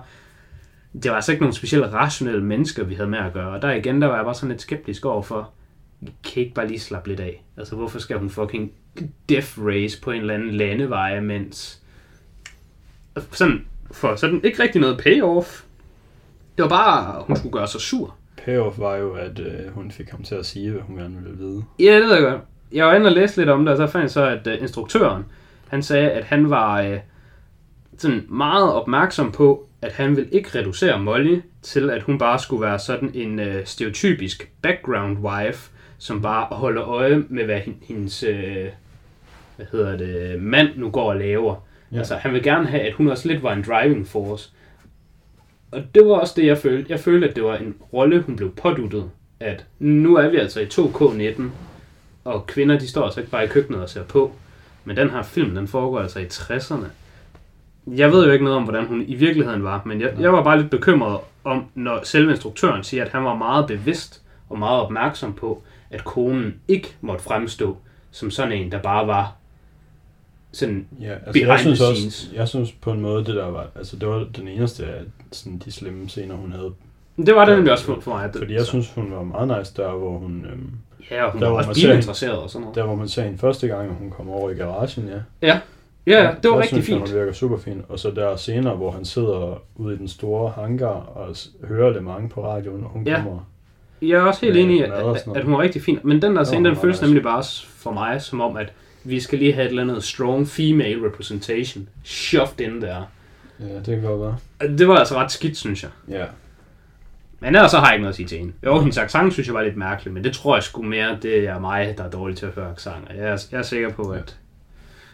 det 1.03 1.11
var 1.11 1.15
altså 1.15 1.31
ikke 1.31 1.41
nogen 1.43 1.53
specielt 1.53 1.93
rationelle 1.93 2.43
mennesker, 2.43 2.83
vi 2.83 2.95
havde 2.95 3.09
med 3.09 3.19
at 3.19 3.33
gøre. 3.33 3.49
Og 3.49 3.61
der 3.61 3.71
igen, 3.71 4.01
der 4.01 4.07
var 4.07 4.15
jeg 4.15 4.25
bare 4.25 4.35
sådan 4.35 4.49
lidt 4.49 4.61
skeptisk 4.61 5.05
overfor, 5.05 5.49
kan 6.23 6.43
ikke 6.43 6.53
bare 6.53 6.67
lige 6.67 6.79
slappe 6.79 7.09
lidt 7.09 7.19
af. 7.19 7.43
Altså, 7.57 7.75
hvorfor 7.75 7.99
skal 7.99 8.17
hun 8.17 8.29
fucking 8.29 8.71
death 9.29 9.59
race 9.59 10.01
på 10.01 10.11
en 10.11 10.21
eller 10.21 10.33
anden 10.33 10.51
landevej, 10.51 11.19
mens... 11.19 11.81
Sådan, 13.31 13.65
for 13.91 14.15
sådan 14.15 14.41
ikke 14.43 14.63
rigtig 14.63 14.81
noget 14.81 14.97
payoff. 14.97 15.63
Det 16.57 16.63
var 16.63 16.69
bare, 16.69 17.23
hun 17.27 17.35
skulle 17.35 17.53
gøre 17.53 17.67
sig 17.67 17.81
sur. 17.81 18.15
Payoff 18.45 18.79
var 18.79 18.95
jo, 18.95 19.13
at 19.13 19.39
øh, 19.39 19.73
hun 19.73 19.91
fik 19.91 20.09
ham 20.09 20.23
til 20.23 20.35
at 20.35 20.45
sige, 20.45 20.71
hvad 20.71 20.81
hun 20.81 20.97
gerne 20.97 21.15
ville 21.15 21.37
vide. 21.37 21.63
Ja, 21.79 21.95
det 21.95 22.03
ved 22.03 22.13
jeg 22.13 22.23
godt. 22.23 22.41
Jeg 22.71 22.85
var 22.85 22.93
inde 22.93 23.07
og 23.07 23.11
læste 23.11 23.37
lidt 23.37 23.49
om 23.49 23.65
det, 23.65 23.71
og 23.71 23.77
så 23.77 23.87
fandt 23.87 24.03
jeg 24.03 24.11
så, 24.11 24.25
at 24.25 24.47
uh, 24.47 24.61
instruktøren, 24.61 25.25
han 25.67 25.83
sagde, 25.83 26.11
at 26.11 26.23
han 26.23 26.49
var 26.49 26.89
uh, 26.89 26.97
sådan 27.97 28.25
meget 28.29 28.73
opmærksom 28.73 29.31
på, 29.31 29.66
at 29.87 29.93
han 29.93 30.15
ville 30.15 30.29
ikke 30.31 30.59
reducere 30.59 30.99
Molly 30.99 31.39
til, 31.61 31.89
at 31.89 32.03
hun 32.03 32.17
bare 32.17 32.39
skulle 32.39 32.61
være 32.61 32.79
sådan 32.79 33.11
en 33.13 33.39
uh, 33.39 33.45
stereotypisk 33.65 34.51
background 34.61 35.17
wife, 35.17 35.71
som 35.97 36.21
bare 36.21 36.45
holder 36.45 36.83
øje 36.83 37.23
med, 37.29 37.45
hvad 37.45 37.61
hendes 37.81 38.23
uh, 38.23 38.67
hvad 39.55 39.65
hedder 39.71 39.97
det, 39.97 40.41
mand 40.41 40.69
nu 40.75 40.89
går 40.89 41.09
og 41.09 41.15
laver. 41.15 41.55
Ja. 41.91 41.97
Altså, 41.97 42.15
han 42.15 42.33
vil 42.33 42.43
gerne 42.43 42.67
have, 42.67 42.81
at 42.81 42.93
hun 42.93 43.07
også 43.07 43.27
lidt 43.27 43.43
var 43.43 43.53
en 43.53 43.65
driving 43.67 44.07
force. 44.07 44.49
Og 45.71 45.83
det 45.95 46.05
var 46.05 46.13
også 46.13 46.33
det, 46.37 46.45
jeg 46.45 46.57
følte. 46.57 46.91
Jeg 46.91 46.99
følte, 46.99 47.29
at 47.29 47.35
det 47.35 47.43
var 47.43 47.57
en 47.57 47.75
rolle, 47.93 48.21
hun 48.21 48.35
blev 48.35 48.55
påduttet. 48.55 49.09
At 49.39 49.65
nu 49.79 50.15
er 50.15 50.29
vi 50.29 50.37
altså 50.37 50.59
i 50.59 50.65
2K19, 50.65 51.43
og 52.23 52.47
kvinder, 52.47 52.79
de 52.79 52.87
står 52.87 53.03
altså 53.03 53.19
ikke 53.19 53.31
bare 53.31 53.43
i 53.43 53.47
køkkenet 53.47 53.81
og 53.81 53.89
ser 53.89 54.03
på. 54.03 54.31
Men 54.85 54.97
den 54.97 55.09
her 55.09 55.23
film, 55.23 55.55
den 55.55 55.67
foregår 55.67 55.99
altså 55.99 56.19
i 56.19 56.25
60'erne. 56.25 56.85
Jeg 57.87 58.11
ved 58.11 58.25
jo 58.25 58.31
ikke 58.31 58.43
noget 58.45 58.57
om, 58.57 58.63
hvordan 58.63 58.85
hun 58.87 59.01
i 59.07 59.15
virkeligheden 59.15 59.63
var, 59.63 59.81
men 59.85 60.01
jeg, 60.01 60.13
jeg 60.19 60.33
var 60.33 60.43
bare 60.43 60.57
lidt 60.59 60.69
bekymret 60.71 61.17
om, 61.43 61.65
når 61.75 61.99
selve 62.03 62.31
instruktøren 62.31 62.83
siger, 62.83 63.05
at 63.05 63.11
han 63.11 63.23
var 63.23 63.35
meget 63.35 63.67
bevidst 63.67 64.21
og 64.49 64.59
meget 64.59 64.81
opmærksom 64.81 65.33
på, 65.33 65.63
at 65.91 66.03
konen 66.03 66.55
ikke 66.67 66.95
måtte 67.01 67.23
fremstå 67.23 67.77
som 68.11 68.31
sådan 68.31 68.51
en, 68.51 68.71
der 68.71 68.79
bare 68.81 69.07
var 69.07 69.35
sådan 70.51 70.87
Ja, 71.01 71.11
altså 71.13 71.31
Behind 71.33 71.49
jeg 71.51 71.59
synes 71.59 71.79
the 71.79 71.87
også, 71.87 72.27
jeg 72.33 72.47
synes 72.47 72.71
på 72.71 72.91
en 72.91 73.01
måde, 73.01 73.25
det 73.25 73.35
der 73.35 73.45
var, 73.45 73.67
altså 73.75 73.95
det 73.95 74.07
var 74.09 74.25
den 74.37 74.47
eneste 74.47 74.85
af 74.85 75.01
sådan, 75.31 75.57
de 75.65 75.71
slemme 75.71 76.09
scener, 76.09 76.35
hun 76.35 76.51
havde. 76.51 76.73
Det 77.25 77.35
var 77.35 77.45
det 77.45 77.55
nemlig 77.55 77.71
også 77.73 77.85
for, 77.85 77.99
for 77.99 78.11
mig. 78.11 78.33
Det, 78.33 78.37
Fordi 78.41 78.53
jeg 78.53 78.61
så- 78.61 78.67
synes, 78.67 78.91
hun 78.93 79.11
var 79.11 79.23
meget 79.23 79.59
nice 79.59 79.73
der, 79.77 79.91
hvor 79.91 80.17
hun, 80.19 80.45
øhm, 80.51 80.71
Ja, 81.11 81.23
og 81.23 81.31
hun 81.31 81.41
der, 81.41 81.47
var 81.49 81.57
også 81.57 81.73
bilinteresseret 81.73 82.37
og 82.37 82.49
sådan 82.49 82.61
noget. 82.61 82.75
der 82.75 82.83
hvor 82.83 82.95
man 82.95 83.07
ser 83.07 83.23
hende 83.23 83.37
første 83.37 83.67
gang, 83.67 83.89
og 83.89 83.95
hun 83.95 84.09
kommer 84.11 84.33
over 84.33 84.49
i 84.49 84.53
garagen, 84.53 85.07
ja. 85.07 85.47
Ja, 85.47 85.59
ja, 86.07 86.23
ja 86.23 86.31
det 86.43 86.49
var 86.49 86.55
der 86.55 86.61
rigtig 86.61 86.67
synes 86.83 86.89
jeg, 86.89 86.97
fint. 86.97 87.09
hun 87.09 87.19
virker 87.19 87.33
super 87.33 87.57
fint. 87.57 87.85
Og 87.89 87.99
så 87.99 88.11
der 88.11 88.35
senere, 88.35 88.75
hvor 88.75 88.91
han 88.91 89.05
sidder 89.05 89.61
ude 89.75 89.95
i 89.95 89.97
den 89.97 90.07
store 90.07 90.51
hangar 90.55 90.87
og 90.87 91.35
hører 91.67 91.89
Le 91.93 92.01
Mans 92.01 92.33
på 92.33 92.45
radioen, 92.45 92.83
og 92.83 92.89
hun 92.89 93.07
Ja. 93.07 93.15
kommer. 93.15 93.39
Jeg 94.01 94.09
er 94.17 94.21
også 94.21 94.45
helt 94.45 94.57
enig 94.57 94.77
i, 94.77 94.81
at, 94.81 94.91
at 95.35 95.43
hun 95.43 95.53
var 95.53 95.59
rigtig 95.61 95.81
fin. 95.81 95.99
Men 96.03 96.21
den 96.21 96.35
der 96.35 96.43
scene, 96.43 96.69
den 96.69 96.77
føles 96.77 97.01
nemlig 97.01 97.23
bare 97.23 97.43
for 97.67 97.91
mig 97.91 98.21
som 98.21 98.41
om, 98.41 98.57
at 98.57 98.73
vi 99.03 99.19
skal 99.19 99.39
lige 99.39 99.53
have 99.53 99.65
et 99.65 99.69
eller 99.69 99.83
andet 99.83 100.03
strong 100.03 100.47
female 100.47 101.05
representation 101.07 101.89
shoved 102.03 102.59
in 102.61 102.81
der. 102.81 103.03
Ja, 103.59 103.65
det 103.75 103.85
kan 103.85 104.01
godt 104.01 104.21
være. 104.59 104.77
Det 104.77 104.87
var 104.87 104.95
altså 104.95 105.15
ret 105.15 105.31
skidt, 105.31 105.57
synes 105.57 105.83
jeg. 105.83 105.91
Ja, 106.09 106.25
Men 107.39 107.55
ellers 107.55 107.71
så 107.71 107.77
har 107.77 107.85
jeg 107.85 107.93
ikke 107.95 108.01
noget 108.01 108.11
at 108.13 108.15
sige 108.15 108.27
til 108.27 108.37
hende. 108.37 108.53
Jo, 108.65 108.79
hendes 108.79 108.97
accent 108.97 109.33
synes 109.33 109.47
jeg 109.47 109.55
var 109.55 109.61
lidt 109.63 109.77
mærkelig, 109.77 110.13
men 110.13 110.23
det 110.23 110.33
tror 110.33 110.55
jeg 110.55 110.63
sgu 110.63 110.81
mere, 110.81 111.17
det 111.21 111.47
er 111.47 111.59
mig, 111.59 111.93
der 111.97 112.03
er 112.03 112.09
dårlig 112.09 112.37
til 112.37 112.45
at 112.45 112.51
høre 112.51 112.71
accenter. 112.71 113.13
Jeg 113.13 113.23
er, 113.27 113.45
jeg 113.51 113.57
er 113.57 113.61
sikker 113.61 113.89
på, 113.91 114.01
at... 114.11 114.37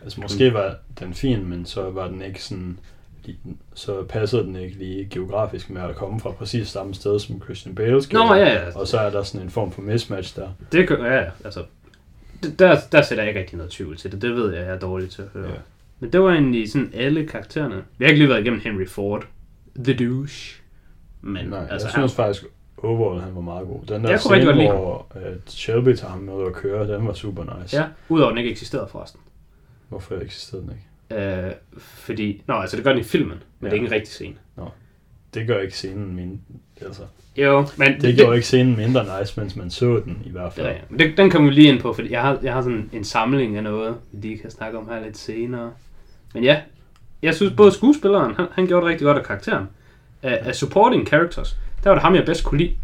altså 0.04 0.22
måske 0.22 0.54
var 0.54 0.76
den 1.00 1.14
fin, 1.14 1.50
men 1.50 1.66
så 1.66 1.90
var 1.90 2.08
den 2.08 2.22
ikke 2.22 2.44
sådan... 2.44 2.80
Så 3.74 4.04
passede 4.10 4.44
den 4.44 4.56
ikke 4.56 4.78
lige 4.78 5.08
geografisk 5.10 5.70
med 5.70 5.82
at 5.82 5.96
komme 5.96 6.20
fra 6.20 6.32
præcis 6.32 6.68
samme 6.68 6.94
sted, 6.94 7.20
som 7.20 7.42
Christian 7.42 7.76
Bale 7.76 8.04
skal. 8.04 8.20
Nå, 8.20 8.34
ja, 8.34 8.54
ja. 8.54 8.78
Og 8.80 8.88
så 8.88 8.98
er 8.98 9.10
der 9.10 9.24
sådan 9.24 9.46
en 9.46 9.52
form 9.52 9.72
for 9.72 9.82
mismatch 9.82 10.36
der. 10.36 10.50
Det 10.72 10.88
kan, 10.88 11.00
ja, 11.00 11.24
altså... 11.46 11.64
Der, 12.60 12.80
der 12.92 13.02
sætter 13.02 13.24
jeg 13.24 13.30
ikke 13.30 13.40
rigtig 13.40 13.58
noget 13.58 13.72
tvivl 13.72 13.98
til 13.98 14.12
det. 14.12 14.22
Det 14.22 14.36
ved 14.36 14.54
jeg, 14.54 14.66
jeg 14.66 14.74
er 14.74 14.80
dårlig 14.80 15.10
til 15.10 15.22
at 15.22 15.28
høre. 15.34 15.50
Ja. 15.50 15.56
Men 16.00 16.14
det 16.14 16.22
var 16.22 16.32
egentlig 16.32 16.72
sådan 16.72 16.92
alle 16.94 17.28
karaktererne. 17.28 17.84
Vi 17.98 18.06
har 18.06 18.10
ikke 18.10 18.20
lige 18.20 18.30
været 18.30 18.42
igennem 18.42 18.62
Henry 18.64 18.88
Ford. 18.88 19.26
The 19.84 19.94
douche. 19.94 20.62
Men 21.22 21.46
Nej, 21.46 21.68
altså, 21.72 21.88
jeg 21.88 21.94
synes 21.94 22.16
faktisk, 22.16 22.46
overall 22.78 23.22
han 23.22 23.36
var 23.36 23.42
meget 23.42 23.68
god. 23.68 23.80
Den 23.82 24.04
der 24.04 24.10
Jeg 24.10 24.20
kunne 24.22 24.42
scene, 24.42 24.72
hvor 24.72 25.08
at 25.16 25.52
Shelby 25.52 25.96
tager 25.96 26.12
ham 26.12 26.20
med 26.20 26.34
ud 26.34 26.46
at 26.46 26.54
køre, 26.54 26.94
den 26.94 27.08
var 27.08 27.14
super 27.14 27.60
nice. 27.60 27.78
Ja, 27.78 27.86
udover 28.10 28.30
at 28.30 28.32
den 28.32 28.38
ikke 28.38 28.52
eksisterede 28.52 28.88
forresten. 28.92 29.20
Hvorfor 29.94 30.16
eksisterede 30.16 30.66
den 30.66 30.72
ikke? 30.72 31.48
Øh, 31.48 31.52
fordi, 31.78 32.44
nå, 32.48 32.54
altså 32.54 32.76
det 32.76 32.84
gør 32.86 32.92
den 32.92 33.02
i 33.02 33.04
filmen, 33.04 33.44
men 33.60 33.62
ja. 33.62 33.66
Det 33.66 33.72
er 33.72 33.74
ikke 33.74 33.86
en 33.86 33.92
rigtig 33.92 34.14
scene. 34.14 34.36
Det 35.34 35.48
gør 35.48 35.60
ikke 35.60 35.76
scenen 35.76 36.16
min... 36.16 36.42
Altså, 36.82 37.02
Jo, 37.38 37.68
men 37.78 38.02
det 38.02 38.16
gjorde 38.16 38.36
ikke 38.36 38.48
scenen 38.48 38.76
mindre 38.76 39.20
nice, 39.20 39.40
mens 39.40 39.56
man 39.56 39.70
så 39.70 40.02
den 40.06 40.22
i 40.26 40.30
hvert 40.30 40.54
fald. 40.54 40.68
Ja, 40.68 40.74
ja. 40.74 40.80
Men 40.90 41.00
det, 41.00 41.18
den 41.18 41.30
kommer 41.30 41.50
vi 41.50 41.56
lige 41.56 41.70
ind 41.70 41.82
på, 41.82 41.94
fordi 41.94 42.12
jeg 42.12 42.22
har, 42.22 42.40
jeg 42.44 42.54
har 42.54 42.62
sådan 42.62 42.90
en 42.94 43.04
samling 43.04 43.58
af 43.58 43.64
noget, 43.64 43.96
vi 44.12 44.28
lige 44.28 44.38
kan 44.38 44.52
snakke 44.52 44.78
om 44.78 44.90
her 44.90 45.04
lidt 45.04 45.18
senere. 45.18 45.72
Men 46.34 46.44
ja, 46.44 46.62
jeg 47.22 47.36
synes 47.36 47.54
både 47.58 47.72
skuespilleren, 47.72 48.36
han, 48.36 48.46
han 48.52 48.68
gjorde 48.68 48.86
det 48.86 48.92
rigtig 48.92 49.06
godt 49.06 49.18
af 49.18 49.24
karakteren. 49.24 49.66
Af, 50.22 50.40
af 50.42 50.56
supporting 50.56 51.08
characters, 51.08 51.58
der 51.84 51.90
var 51.90 51.96
det 51.96 52.02
ham, 52.02 52.16
jeg 52.16 52.26
bedst 52.26 52.44
kunne 52.44 52.58
lide. 52.58 52.76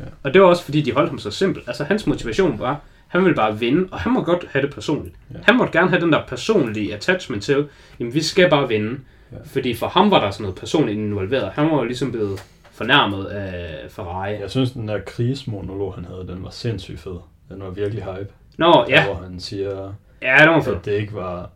Ja. 0.00 0.04
Og 0.22 0.34
det 0.34 0.42
var 0.42 0.48
også 0.48 0.64
fordi, 0.64 0.80
de 0.80 0.92
holdt 0.92 1.08
ham 1.08 1.18
så 1.18 1.30
simpel. 1.30 1.62
Altså 1.66 1.84
hans 1.84 2.06
motivation 2.06 2.58
var, 2.58 2.80
han 3.14 3.24
ville 3.24 3.36
bare 3.36 3.58
vinde, 3.58 3.88
og 3.92 4.00
han 4.00 4.12
må 4.12 4.22
godt 4.24 4.46
have 4.50 4.66
det 4.66 4.74
personligt. 4.74 5.16
Ja. 5.34 5.38
Han 5.42 5.56
måtte 5.56 5.72
gerne 5.78 5.88
have 5.90 6.00
den 6.00 6.12
der 6.12 6.22
personlige 6.28 6.94
attachment 6.94 7.42
til, 7.42 7.68
jamen 8.00 8.14
vi 8.14 8.22
skal 8.22 8.50
bare 8.50 8.68
vinde. 8.68 9.00
Ja. 9.32 9.36
Fordi 9.44 9.74
for 9.74 9.86
ham 9.88 10.10
var 10.10 10.20
der 10.24 10.30
sådan 10.30 10.42
noget 10.42 10.58
personligt 10.58 10.98
involveret. 10.98 11.50
Han 11.52 11.64
var 11.70 11.76
jo 11.76 11.84
ligesom 11.84 12.12
blevet 12.12 12.40
fornærmet 12.72 13.24
af 13.26 13.76
Ferrari. 13.90 14.30
Jeg 14.40 14.50
synes, 14.50 14.70
den 14.72 14.88
der 14.88 14.98
krigsmonolog, 15.06 15.94
han 15.94 16.04
havde, 16.04 16.26
den 16.28 16.42
var 16.42 16.50
sindssygt 16.50 17.00
fed. 17.00 17.16
Den 17.48 17.60
var 17.62 17.70
virkelig 17.70 18.04
hype. 18.04 18.28
Nå, 18.58 18.66
Der, 18.72 18.84
ja. 18.88 19.04
hvor 19.06 19.14
han 19.14 19.40
siger, 19.40 19.92
Ja, 20.22 20.36
det 20.40 20.48
var 20.48 20.62
fedt. 20.62 20.76
at 20.76 20.84
det 20.84 20.92
ikke 20.92 21.14
var 21.14 21.50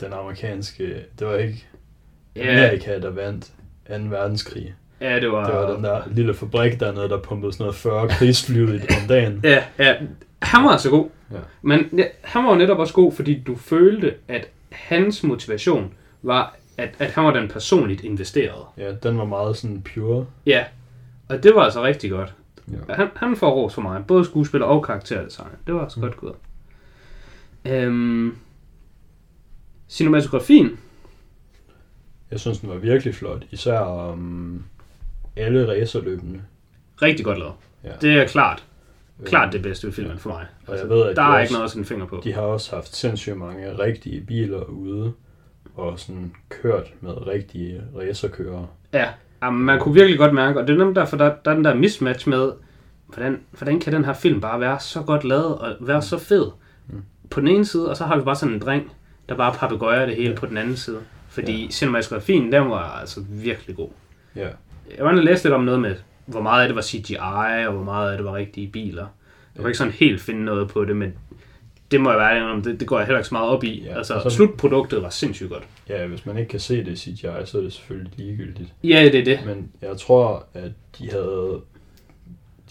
den 0.00 0.12
amerikanske... 0.12 0.94
Det 1.18 1.26
var 1.26 1.34
ikke. 1.34 1.66
Amerika, 2.36 2.98
der 2.98 3.10
vandt 3.10 3.44
2. 3.88 3.94
verdenskrig. 4.08 4.74
Ja, 5.00 5.20
det 5.20 5.32
var... 5.32 5.46
Det 5.46 5.54
var 5.54 5.74
den 5.74 5.84
der 5.84 6.02
lille 6.06 6.34
fabrik 6.34 6.80
dernede, 6.80 7.08
der 7.08 7.18
pumpede 7.20 7.52
sådan 7.52 7.64
noget 7.64 7.76
40 7.76 8.08
krigsfly 8.08 8.80
om 9.02 9.08
dagen. 9.08 9.40
Ja, 9.44 9.64
ja. 9.78 9.94
Han 10.42 10.64
var 10.64 10.70
altså 10.70 10.90
god. 10.90 11.08
Ja. 11.32 11.36
Men 11.62 11.88
ja, 11.98 12.04
han 12.22 12.44
var 12.44 12.50
jo 12.50 12.56
netop 12.58 12.78
også 12.78 12.94
god, 12.94 13.12
fordi 13.12 13.42
du 13.46 13.56
følte, 13.56 14.14
at 14.28 14.48
hans 14.72 15.22
motivation 15.22 15.94
var, 16.22 16.56
at, 16.76 16.88
at 16.98 17.10
han 17.10 17.24
var 17.24 17.32
den 17.32 17.48
personligt 17.48 18.00
investerede. 18.04 18.64
Ja, 18.76 18.92
den 18.92 19.18
var 19.18 19.24
meget 19.24 19.56
sådan 19.56 19.82
pure. 19.94 20.26
Ja, 20.46 20.64
og 21.28 21.42
det 21.42 21.54
var 21.54 21.62
altså 21.62 21.82
rigtig 21.82 22.10
godt. 22.10 22.34
Ja. 22.68 22.94
Han, 22.94 23.08
han 23.16 23.36
får 23.36 23.50
ros 23.50 23.74
for 23.74 23.82
mig, 23.82 24.04
både 24.06 24.24
skuespiller 24.24 24.66
og 24.66 24.84
karakterdesign. 24.84 25.48
Det 25.66 25.74
var 25.74 25.82
altså 25.82 26.00
mm. 26.00 26.06
godt 26.06 26.16
gået. 26.16 26.34
Øhm, 27.64 28.36
cinematografien, 29.88 30.78
Jeg 32.30 32.40
synes, 32.40 32.58
den 32.58 32.68
var 32.68 32.76
virkelig 32.76 33.14
flot. 33.14 33.44
Især 33.50 33.78
om 33.78 34.64
alle 35.38 35.68
racerløbene. 35.70 36.42
rigtig 37.02 37.24
godt 37.24 37.38
lavet. 37.38 37.52
Ja. 37.84 37.90
Det 38.00 38.12
er 38.18 38.26
klart, 38.26 38.64
klart 39.24 39.52
det 39.52 39.62
bedste 39.62 39.86
ved 39.86 39.94
filmen 39.94 40.18
for 40.18 40.30
mig. 40.30 40.46
Og 40.66 40.78
jeg 40.78 40.88
ved, 40.88 41.06
at 41.06 41.16
der 41.16 41.22
de 41.22 41.28
er 41.28 41.32
også- 41.32 41.40
ikke 41.40 41.52
noget 41.52 41.64
at 41.64 41.70
sætte 41.70 41.88
finger 41.88 42.06
på. 42.06 42.20
De 42.24 42.32
har 42.32 42.40
også 42.42 42.74
haft 42.74 42.96
sindssygt 42.96 43.36
mange 43.36 43.78
rigtige 43.78 44.20
biler 44.20 44.64
ude. 44.64 45.12
Og 45.74 45.98
sådan 45.98 46.32
kørt 46.48 46.92
med 47.00 47.26
rigtige 47.26 47.82
racerkørere. 47.96 48.66
Ja, 48.92 49.06
jamen, 49.42 49.64
man 49.64 49.80
kunne 49.80 49.94
virkelig 49.94 50.18
godt 50.18 50.34
mærke, 50.34 50.60
og 50.60 50.66
det 50.66 50.74
er 50.74 50.78
nemlig 50.78 50.96
derfor, 50.96 51.16
der, 51.16 51.34
der 51.44 51.50
er 51.50 51.54
den 51.54 51.64
der 51.64 51.74
mismatch 51.74 52.28
med, 52.28 52.52
hvordan, 53.06 53.40
hvordan 53.52 53.80
kan 53.80 53.92
den 53.92 54.04
her 54.04 54.12
film 54.12 54.40
bare 54.40 54.60
være 54.60 54.80
så 54.80 55.02
godt 55.02 55.24
lavet 55.24 55.58
og 55.58 55.76
være 55.80 56.02
så 56.02 56.18
fed 56.18 56.46
Mm. 56.88 57.02
på 57.30 57.40
den 57.40 57.48
ene 57.48 57.64
side, 57.64 57.90
og 57.90 57.96
så 57.96 58.04
har 58.04 58.16
vi 58.16 58.22
bare 58.22 58.36
sådan 58.36 58.54
en 58.54 58.60
dreng, 58.60 58.92
der 59.28 59.34
bare 59.36 59.54
papegøjer 59.54 60.06
det 60.06 60.16
hele 60.16 60.30
Ja. 60.30 60.36
på 60.36 60.46
den 60.46 60.56
anden 60.56 60.76
side. 60.76 60.98
Fordi 61.28 61.64
Ja. 61.64 61.70
cinematografien, 61.70 62.52
den 62.52 62.70
var 62.70 62.98
altså 63.00 63.20
virkelig 63.28 63.76
god. 63.76 63.88
Ja. 64.36 64.48
Jeg 64.96 65.04
var 65.04 65.12
læse 65.12 65.44
lidt 65.44 65.54
om 65.54 65.64
noget 65.64 65.80
med, 65.80 65.94
hvor 66.26 66.40
meget 66.40 66.62
af 66.62 66.68
det 66.68 66.76
var 66.76 66.82
CGI, 66.82 67.16
og 67.66 67.72
hvor 67.72 67.84
meget 67.84 68.10
af 68.10 68.16
det 68.18 68.26
var 68.26 68.34
rigtige 68.34 68.68
biler. 68.68 69.06
Jeg 69.54 69.60
kunne 69.62 69.68
ikke 69.70 69.78
sådan 69.78 69.92
helt 69.92 70.20
finde 70.20 70.44
noget 70.44 70.68
på 70.68 70.84
det, 70.84 70.96
men 70.96 71.14
det 71.90 72.00
må 72.00 72.10
jeg 72.10 72.18
være 72.18 72.50
om, 72.50 72.62
det, 72.62 72.80
det 72.80 72.88
går 72.88 72.98
jeg 72.98 73.06
heller 73.06 73.18
ikke 73.18 73.28
så 73.28 73.34
meget 73.34 73.48
op 73.50 73.64
i. 73.64 73.82
Ja, 73.86 73.96
altså, 73.96 74.20
så- 74.22 74.30
slutproduktet 74.30 75.02
var 75.02 75.08
sindssygt 75.10 75.50
godt. 75.50 75.62
ja, 75.88 76.06
hvis 76.06 76.26
man 76.26 76.38
ikke 76.38 76.48
kan 76.48 76.60
se 76.60 76.84
det 76.84 76.88
i 76.88 76.96
CGI, 76.96 77.22
så 77.44 77.58
er 77.58 77.62
det 77.62 77.72
selvfølgelig 77.72 78.12
ligegyldigt. 78.16 78.72
Ja, 78.84 79.04
det 79.12 79.20
er 79.20 79.24
det. 79.24 79.40
Men 79.46 79.70
jeg 79.82 79.96
tror, 79.96 80.46
at 80.54 80.70
de 80.98 81.10
havde... 81.10 81.60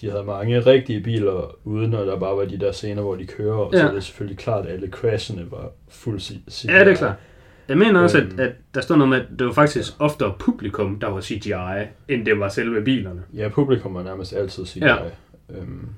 de 0.01 0.09
havde 0.11 0.23
mange 0.23 0.59
rigtige 0.59 0.99
biler, 1.01 1.55
uden 1.63 1.93
at 1.93 2.07
der 2.07 2.19
bare 2.19 2.37
var 2.37 2.45
de 2.45 2.57
der 2.59 2.71
scener, 2.71 3.01
hvor 3.01 3.15
de 3.15 3.25
kører, 3.25 3.55
og 3.57 3.73
ja. 3.73 3.79
så 3.79 3.87
er 3.87 3.93
det 3.93 4.03
selvfølgelig 4.03 4.37
klart, 4.37 4.65
at 4.65 4.73
alle 4.73 4.87
crashene 4.87 5.51
var 5.51 5.69
fuld 5.89 6.19
CGI. 6.19 6.67
Ja, 6.71 6.79
det 6.79 6.91
er 6.91 6.95
klart. 6.95 7.15
Jeg 7.69 7.77
mener 7.77 7.99
også, 7.99 8.17
Øhm. 8.17 8.39
at, 8.39 8.39
at 8.47 8.53
der 8.75 8.81
stod 8.81 8.97
noget 8.97 9.09
med, 9.09 9.17
at 9.21 9.25
det 9.39 9.47
var 9.47 9.53
faktisk 9.53 9.93
oftere 9.99 10.33
publikum, 10.39 10.99
der 10.99 11.07
var 11.07 11.21
CGI, 11.21 11.85
end 12.07 12.25
det 12.25 12.39
var 12.39 12.49
selve 12.49 12.81
bilerne. 12.83 13.21
Ja, 13.33 13.47
publikum 13.49 13.95
er 13.95 14.03
nærmest 14.03 14.33
altid 14.33 14.65
CGI. 14.65 14.79
Ja. 14.79 14.95
Øhm, 15.49 15.89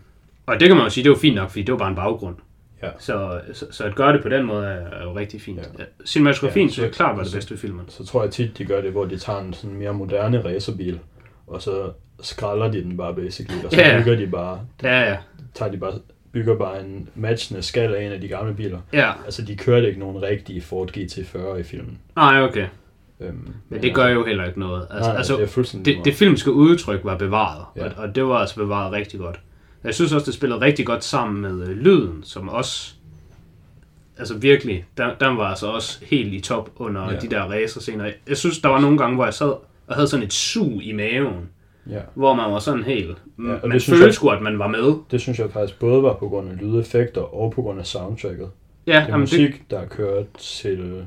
Og 0.45 0.59
det 0.59 0.67
kan 0.67 0.77
man 0.77 0.85
jo 0.85 0.89
sige, 0.89 1.03
det 1.03 1.09
var 1.11 1.17
fint 1.17 1.35
nok, 1.35 1.49
fordi 1.49 1.63
det 1.63 1.71
var 1.71 1.77
bare 1.77 1.89
en 1.89 1.95
baggrund. 1.95 2.35
Ja. 2.83 2.89
Så, 2.99 3.41
så, 3.53 3.65
så 3.71 3.83
at 3.83 3.95
gøre 3.95 4.13
det 4.13 4.21
på 4.23 4.29
den 4.29 4.45
måde 4.45 4.65
er, 4.67 5.03
jo 5.03 5.15
rigtig 5.15 5.41
fint. 5.41 5.59
Ja. 5.79 5.83
Cinematografien 6.05 6.63
Ja, 6.65 6.67
ja, 6.67 6.71
synes 6.73 6.85
jeg 6.85 6.93
så- 6.93 6.97
klart 6.97 7.15
var 7.17 7.23
det 7.23 7.31
så- 7.31 7.37
bedste 7.37 7.51
ved 7.51 7.57
filmen. 7.57 7.85
så 7.87 8.05
tror 8.05 8.23
jeg 8.23 8.31
tit, 8.31 8.57
de 8.57 8.65
gør 8.65 8.81
det, 8.81 8.91
hvor 8.91 9.05
de 9.05 9.17
tager 9.17 9.39
en 9.39 9.53
sådan 9.53 9.75
mere 9.77 9.93
moderne 9.93 10.45
racerbil, 10.45 10.99
og 11.47 11.61
så 11.61 11.91
skralder 12.21 12.71
de 12.71 12.83
den 12.83 12.97
bare 12.97 13.15
basically, 13.15 13.65
og 13.65 13.71
så 13.71 13.81
Ja. 13.81 13.99
bygger 13.99 14.15
de 14.17 14.27
bare, 14.27 14.59
Ja, 14.83 14.99
ja. 15.09 15.17
tager 15.53 15.71
de 15.71 15.77
bare, 15.77 15.93
bygger 16.31 16.55
bare 16.57 16.81
en 16.81 17.09
matchende 17.15 17.61
skal 17.61 17.93
af 17.95 18.03
en 18.05 18.11
af 18.11 18.21
de 18.21 18.27
gamle 18.27 18.53
biler. 18.53 18.79
Ja, 18.93 19.11
Altså, 19.25 19.41
de 19.41 19.55
kørte 19.55 19.87
ikke 19.87 19.99
nogen 19.99 20.21
rigtige 20.21 20.61
Ford 20.61 20.97
GT40 20.97 21.55
i 21.55 21.63
filmen. 21.63 21.97
nej, 22.15 22.41
okay. 22.41 22.67
Øhm, 23.21 23.53
Men 23.69 23.81
det 23.81 23.95
gør 23.95 24.07
jo 24.07 24.25
heller 24.25 24.45
ikke 24.45 24.59
noget. 24.59 24.87
Altså, 24.91 25.09
Nej, 25.09 25.17
altså 25.17 25.37
det 25.37 25.73
er 25.73 25.83
det, 25.83 26.05
det 26.05 26.13
filmske 26.13 26.51
udtryk 26.51 26.99
var 27.03 27.17
bevaret, 27.17 27.65
Ja. 27.75 27.85
og, 27.85 27.91
og 27.97 28.15
det 28.15 28.25
var 28.25 28.35
altså 28.35 28.55
bevaret 28.55 28.91
rigtig 28.91 29.19
godt. 29.19 29.39
Jeg 29.83 29.95
synes 29.95 30.13
også, 30.13 30.25
det 30.25 30.33
spillede 30.33 30.61
rigtig 30.61 30.85
godt 30.85 31.03
sammen 31.03 31.41
med 31.41 31.67
øh, 31.67 31.77
lyden, 31.77 32.23
som 32.23 32.49
også, 32.49 32.93
altså 34.17 34.37
virkelig, 34.37 34.85
den, 34.97 35.09
den 35.19 35.37
var 35.37 35.43
altså 35.49 35.67
også 35.67 35.99
helt 36.05 36.33
i 36.33 36.39
top 36.39 36.69
under 36.75 37.11
Ja. 37.11 37.19
de 37.19 37.27
der 37.29 37.41
racerscener. 37.41 38.11
Jeg 38.27 38.37
synes, 38.37 38.59
der 38.59 38.69
var 38.69 38.79
nogle 38.79 38.97
gange, 38.97 39.15
hvor 39.15 39.25
jeg 39.25 39.33
sad 39.33 39.53
og 39.87 39.95
havde 39.95 40.07
sådan 40.07 40.25
et 40.25 40.33
sug 40.33 40.81
i 40.83 40.91
maven, 40.91 41.49
Ja, 41.89 41.99
hvor 42.15 42.33
man 42.33 42.51
var 42.51 42.59
sådan 42.59 42.83
helt, 42.83 43.07
Ja, 43.07 43.13
og 43.53 43.59
man 43.67 43.71
det 43.71 43.83
følte 43.83 44.05
jeg- 44.05 44.13
sgu, 44.13 44.29
at 44.29 44.41
man 44.41 44.59
var 44.59 44.67
med. 44.67 44.93
det 45.11 45.21
synes 45.21 45.39
jeg 45.39 45.51
faktisk 45.51 45.79
både 45.79 46.03
var 46.03 46.13
på 46.13 46.27
grund 46.29 46.49
af 46.49 46.57
lydeffekter 46.61 47.21
og 47.21 47.51
på 47.51 47.61
grund 47.61 47.79
af 47.79 47.85
soundtracket. 47.85 48.49
Ja, 48.87 48.91
Det 48.91 48.99
er 49.01 49.05
jamen, 49.07 49.19
musik, 49.19 49.51
det... 49.53 49.71
der 49.71 49.79
er 49.79 49.85
kørt 49.87 50.25
til 50.37 51.05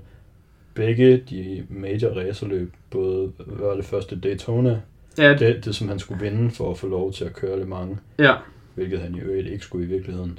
begge 0.75 1.17
de 1.31 1.67
major 1.71 2.09
racerløb, 2.21 2.73
både 2.91 3.33
hvad 3.47 3.67
var 3.69 3.75
det 3.75 3.85
første 3.85 4.17
Daytona, 4.21 4.71
det, 4.71 5.23
ja, 5.23 5.35
det, 5.35 5.65
det, 5.65 5.75
som 5.75 5.89
han 5.89 5.99
skulle 5.99 6.21
vinde 6.25 6.51
for 6.51 6.71
at 6.71 6.79
få 6.79 6.87
lov 6.89 7.13
til 7.13 7.25
at 7.25 7.33
køre 7.35 7.59
Le 7.59 7.65
Mans, 7.65 7.99
ja. 8.19 8.35
hvilket 8.75 9.01
han 9.01 9.15
i 9.15 9.21
øvrigt 9.21 9.49
ikke 9.49 9.65
skulle 9.65 9.85
i 9.87 9.89
virkeligheden. 9.89 10.39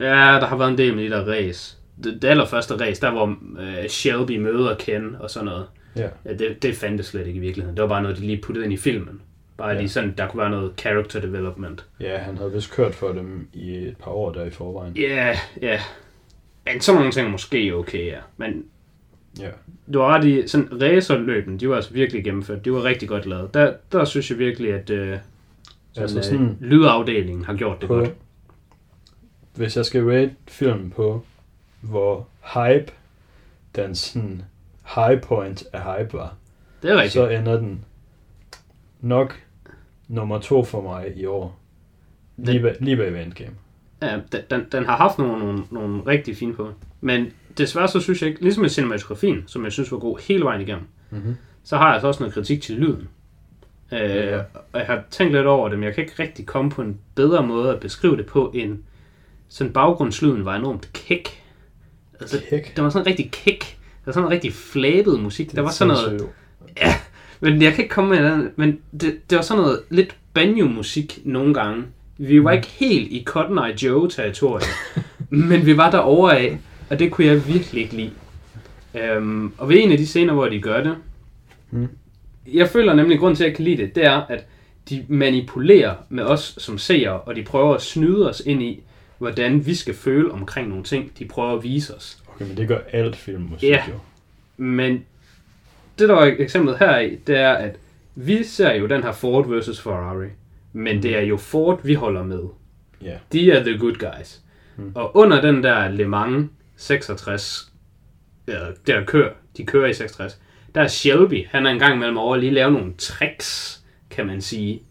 ja, 0.00 0.04
der 0.40 0.46
har 0.46 0.56
været 0.56 0.70
en 0.70 0.78
del 0.78 0.94
med 0.96 1.04
de 1.04 1.10
der 1.10 1.24
race. 1.32 1.76
Det, 2.04 2.22
det 2.22 2.28
allerførste 2.28 2.74
race, 2.80 3.00
der 3.00 3.10
hvor 3.10 3.36
øh, 3.60 3.88
Shelby 3.88 4.36
møder 4.38 4.74
Ken 4.76 5.16
og 5.20 5.30
sådan 5.30 5.44
noget. 5.46 5.64
Ja, 5.96 6.08
Ja, 6.24 6.32
det, 6.34 6.62
det 6.62 6.74
fandtes 6.76 7.06
slet 7.06 7.26
ikke 7.26 7.36
i 7.36 7.40
virkeligheden. 7.40 7.76
Det 7.76 7.82
var 7.82 7.88
bare 7.88 8.02
noget, 8.02 8.16
de 8.16 8.22
lige 8.22 8.40
puttede 8.42 8.64
ind 8.64 8.74
i 8.74 8.76
filmen. 8.76 9.20
Bare 9.62 9.70
Ja. 9.70 9.78
lige 9.78 9.88
sådan, 9.88 10.14
der 10.18 10.28
kunne 10.28 10.40
være 10.40 10.50
noget 10.50 10.72
character 10.78 11.20
development. 11.20 11.86
ja 12.00 12.18
han 12.18 12.36
havde 12.38 12.52
vist 12.52 12.70
kørt 12.72 12.94
for 12.94 13.08
dem 13.12 13.48
i 13.52 13.74
et 13.76 13.96
par 13.96 14.10
år 14.10 14.32
der 14.32 14.44
i 14.44 14.50
forvejen. 14.50 14.96
Ja, 14.96 15.02
yeah, 15.02 15.36
ja. 15.62 15.66
Yeah. 15.66 15.80
Men 16.66 16.80
sådan 16.80 16.96
nogle 16.98 17.12
ting 17.12 17.26
er 17.26 17.30
måske 17.30 17.74
okay, 17.74 18.06
ja. 18.06 18.18
Men 18.36 18.64
Ja, 19.40 19.48
du 19.92 20.00
har 20.00 20.06
ret 20.08 20.24
i, 20.24 20.48
sådan 20.48 20.68
racerløben, 20.82 21.60
de 21.60 21.68
var 21.68 21.76
altså 21.76 21.92
virkelig 21.92 22.24
gennemført. 22.24 22.64
De 22.64 22.72
var 22.72 22.84
rigtig 22.84 23.08
godt 23.08 23.26
lavet. 23.26 23.54
Der, 23.54 23.74
der 23.92 24.04
synes 24.04 24.30
jeg 24.30 24.38
virkelig, 24.38 24.72
at 24.74 24.90
øh, 24.90 25.18
sådan, 25.92 26.02
Altså 26.02 26.22
sådan, 26.22 26.46
øh, 26.60 26.60
lydafdelingen 26.60 27.44
har 27.44 27.54
gjort 27.54 27.80
det 27.80 27.88
på, 27.88 27.94
godt. 27.94 28.10
hvis 29.54 29.76
jeg 29.76 29.84
skal 29.86 30.04
rate 30.04 30.34
filmen 30.48 30.90
på, 30.90 31.24
hvor 31.80 32.28
hype 32.54 32.92
den 33.76 33.94
sådan 33.94 34.42
high 34.94 35.20
point 35.20 35.64
af 35.72 35.98
hype 35.98 36.12
var, 36.12 36.34
Det 36.82 36.90
er 36.90 36.94
rigtigt. 36.96 37.12
så 37.12 37.28
ender 37.28 37.56
den 37.56 37.84
nok 39.00 39.40
nummer 40.08 40.38
to 40.38 40.64
for 40.64 40.82
mig 40.82 41.12
i 41.16 41.24
år. 41.26 41.58
Lige, 42.36 42.60
bag, 42.60 42.76
lige 42.80 42.96
bag 42.96 43.12
ved 43.12 43.22
Endgame. 43.22 43.54
Ja, 44.02 44.18
den, 44.32 44.40
den, 44.50 44.66
den 44.72 44.84
har 44.84 44.96
haft 44.96 45.18
nogle, 45.18 45.38
nogle, 45.38 45.62
nogle 45.70 46.02
rigtig 46.06 46.36
fine 46.36 46.54
på. 46.54 46.68
Men 47.00 47.26
desværre 47.58 47.88
så 47.88 48.00
synes 48.00 48.22
jeg 48.22 48.28
ikke, 48.30 48.42
ligesom 48.42 48.60
med 48.60 48.70
cinematografien, 48.70 49.44
som 49.46 49.64
jeg 49.64 49.72
synes 49.72 49.92
var 49.92 49.98
god 49.98 50.18
hele 50.28 50.44
vejen 50.44 50.60
igennem, 50.60 50.84
Mm-hmm. 51.10 51.36
så 51.64 51.76
har 51.76 51.84
jeg 51.86 51.94
altså 51.94 52.06
også 52.08 52.20
noget 52.20 52.34
kritik 52.34 52.62
til 52.62 52.74
lyden. 52.76 53.08
Øh, 53.92 54.00
Ja. 54.00 54.38
Og 54.72 54.78
jeg 54.78 54.86
har 54.86 55.02
tænkt 55.10 55.32
lidt 55.32 55.46
over 55.46 55.68
det, 55.68 55.78
men 55.78 55.84
jeg 55.86 55.94
kan 55.94 56.04
ikke 56.04 56.22
rigtig 56.22 56.46
komme 56.46 56.70
på 56.70 56.82
en 56.82 56.98
bedre 57.14 57.46
måde 57.46 57.70
at 57.74 57.80
beskrive 57.80 58.16
det 58.16 58.26
på, 58.26 58.52
end 58.54 58.78
sådan 59.48 59.72
baggrundslyden 59.72 60.44
var 60.44 60.56
enormt 60.56 60.90
kæk. 60.92 61.42
Altså, 62.20 62.42
Kæk? 62.50 62.76
det 62.76 62.84
var 62.84 62.90
sådan 62.90 63.06
rigtig 63.06 63.30
kæk. 63.32 63.60
Det 63.60 64.06
var 64.06 64.12
sådan 64.12 64.26
en 64.26 64.30
rigtig 64.32 64.52
flabet 64.52 65.20
musik. 65.20 65.52
Der 65.56 65.62
var 65.62 65.70
sådan 65.70 65.88
noget, 65.94 66.20
Sindssygt. 66.20 66.32
Men 67.42 67.62
jeg 67.62 67.74
kan 67.74 67.84
ikke 67.84 67.94
komme 67.94 68.10
med 68.10 68.18
andet, 68.18 68.50
men 68.56 68.78
det, 69.00 69.30
det 69.30 69.36
var 69.36 69.42
sådan 69.42 69.62
noget 69.62 69.80
lidt 69.90 70.16
banjo-musik 70.34 71.18
nogle 71.24 71.54
gange. 71.54 71.84
Vi 72.18 72.44
var 72.44 72.52
ikke 72.52 72.66
helt 72.68 73.12
i 73.12 73.22
Cotton 73.26 73.58
Eye 73.58 73.74
Joe-territoriet, 73.84 74.64
men 75.30 75.66
vi 75.66 75.76
var 75.76 75.90
derovre 75.90 76.38
af, 76.38 76.58
og 76.90 76.98
det 76.98 77.10
kunne 77.10 77.26
jeg 77.26 77.46
virkelig 77.48 77.82
ikke 77.82 77.96
lide. 77.96 78.10
Øhm, 78.94 79.52
og 79.58 79.68
ved 79.68 79.76
en 79.82 79.92
af 79.92 79.98
de 79.98 80.06
scener, 80.06 80.32
hvor 80.32 80.48
de 80.48 80.60
gør 80.60 80.82
det, 80.82 80.96
Mm. 81.74 81.88
jeg 82.52 82.68
føler 82.68 82.94
nemlig, 82.94 83.14
at 83.14 83.20
grunden 83.20 83.36
til, 83.36 83.44
at 83.44 83.48
jeg 83.48 83.56
kan 83.56 83.64
lide 83.64 83.76
det, 83.82 83.94
det 83.94 84.04
er, 84.04 84.20
at 84.28 84.46
de 84.90 85.04
manipulerer 85.08 85.94
med 86.08 86.24
os 86.24 86.54
som 86.58 86.78
seere, 86.78 87.20
og 87.20 87.36
de 87.36 87.42
prøver 87.42 87.74
at 87.74 87.82
snyde 87.82 88.30
os 88.30 88.42
ind 88.46 88.62
i, 88.62 88.80
hvordan 89.18 89.66
vi 89.66 89.74
skal 89.74 89.94
føle 89.94 90.32
omkring 90.32 90.68
nogle 90.68 90.84
ting, 90.84 91.10
de 91.18 91.24
prøver 91.24 91.52
at 91.56 91.62
vise 91.62 91.96
os. 91.96 92.18
Okay, 92.34 92.44
men 92.46 92.56
det 92.56 92.68
gør 92.68 92.78
alt 92.92 93.16
filmmusik 93.16 93.68
Ja. 93.68 93.82
jo. 93.88 93.94
Men 94.56 95.04
det, 96.02 96.08
der 96.08 96.16
er 96.16 96.34
eksemplet 96.38 96.78
her 96.78 96.98
i, 96.98 97.16
det 97.26 97.36
er, 97.36 97.52
at 97.52 97.76
vi 98.14 98.44
ser 98.44 98.74
jo 98.74 98.86
den 98.86 99.02
her 99.02 99.12
Ford 99.12 99.48
versus 99.48 99.80
Ferrari, 99.80 100.28
men 100.72 101.02
det 101.02 101.16
er 101.16 101.20
jo 101.20 101.36
Ford, 101.36 101.80
vi 101.84 101.94
holder 101.94 102.22
med. 102.22 102.42
Ja. 103.02 103.16
De 103.32 103.50
er 103.52 103.64
the 103.64 103.78
good 103.78 103.94
guys. 103.94 104.40
Mm. 104.76 104.92
Og 104.94 105.16
under 105.16 105.40
den 105.40 105.62
der 105.62 105.88
Le 105.88 106.08
Mans 106.08 106.50
66, 106.76 107.72
ja, 108.48 108.58
der 108.86 109.04
kører, 109.04 109.32
de 109.56 109.66
kører 109.66 109.88
i 109.88 109.94
66, 109.94 110.40
der 110.74 110.80
er 110.80 110.88
Shelby, 110.88 111.46
han 111.50 111.66
er 111.66 111.70
en 111.70 111.78
gang 111.78 111.94
imellem 111.94 112.16
over 112.16 112.34
at 112.34 112.40
lige 112.40 112.52
lave 112.52 112.70
nogle 112.70 112.92
tricks, 112.98 113.80
kan 114.10 114.26
man 114.26 114.40
sige. 114.40 114.82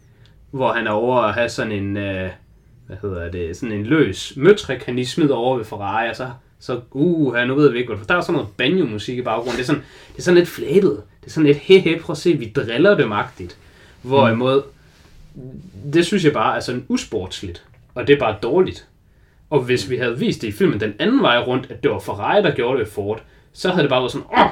Hvor 0.50 0.72
han 0.72 0.86
er 0.86 0.90
over 0.90 1.16
at 1.16 1.34
have 1.34 1.48
sådan 1.48 1.72
en, 1.72 1.96
øh, 1.96 2.30
hvad 2.86 2.96
hedder 3.02 3.30
det, 3.30 3.56
sådan 3.56 3.76
en 3.76 3.86
løs 3.86 4.32
møtrik, 4.36 4.82
han 4.82 4.96
lige 4.96 5.06
smider 5.06 5.34
over 5.34 5.56
ved 5.56 5.64
Ferrari, 5.64 6.08
og 6.08 6.16
så, 6.16 6.30
så 6.62 6.80
uh, 6.90 7.34
nu 7.34 7.54
ved 7.54 7.72
vi 7.72 7.78
ikke, 7.78 7.88
hvorfor. 7.88 8.06
der 8.06 8.14
er 8.14 8.20
sådan 8.20 8.32
noget 8.32 8.48
banjo-musik 8.56 9.18
i 9.18 9.22
baggrunden. 9.22 9.56
Det 9.56 9.62
er 9.62 9.66
sådan, 9.66 9.82
det 10.12 10.18
er 10.18 10.22
sådan 10.22 10.38
lidt 10.38 10.48
flættet. 10.48 11.02
Det 11.20 11.26
er 11.26 11.30
sådan 11.30 11.46
lidt, 11.46 11.58
he, 11.58 11.78
he, 11.78 11.98
prøv 12.00 12.12
at 12.12 12.18
se, 12.18 12.32
vi 12.32 12.52
driller 12.56 12.94
dem 12.94 13.12
agtigt. 13.12 13.56
Hvorimod, 14.02 14.62
mm. 15.34 15.42
det 15.92 16.06
synes 16.06 16.24
jeg 16.24 16.32
bare 16.32 16.56
er 16.56 16.60
sådan 16.60 16.84
usportsligt, 16.88 17.64
og 17.94 18.06
det 18.06 18.14
er 18.14 18.18
bare 18.18 18.36
dårligt. 18.42 18.88
Og 19.50 19.60
hvis 19.60 19.90
vi 19.90 19.96
havde 19.96 20.18
vist 20.18 20.42
det 20.42 20.48
i 20.48 20.52
filmen 20.52 20.80
den 20.80 20.92
anden 20.98 21.22
vej 21.22 21.38
rundt, 21.38 21.70
at 21.70 21.82
det 21.82 21.90
var 21.90 21.98
Ferrari, 21.98 22.42
der 22.42 22.54
gjorde 22.54 22.78
det 22.78 22.86
ved 22.86 22.92
Ford, 22.92 23.22
så 23.52 23.68
havde 23.68 23.82
det 23.82 23.90
bare 23.90 24.00
været 24.00 24.12
sådan, 24.12 24.26
åh, 24.38 24.46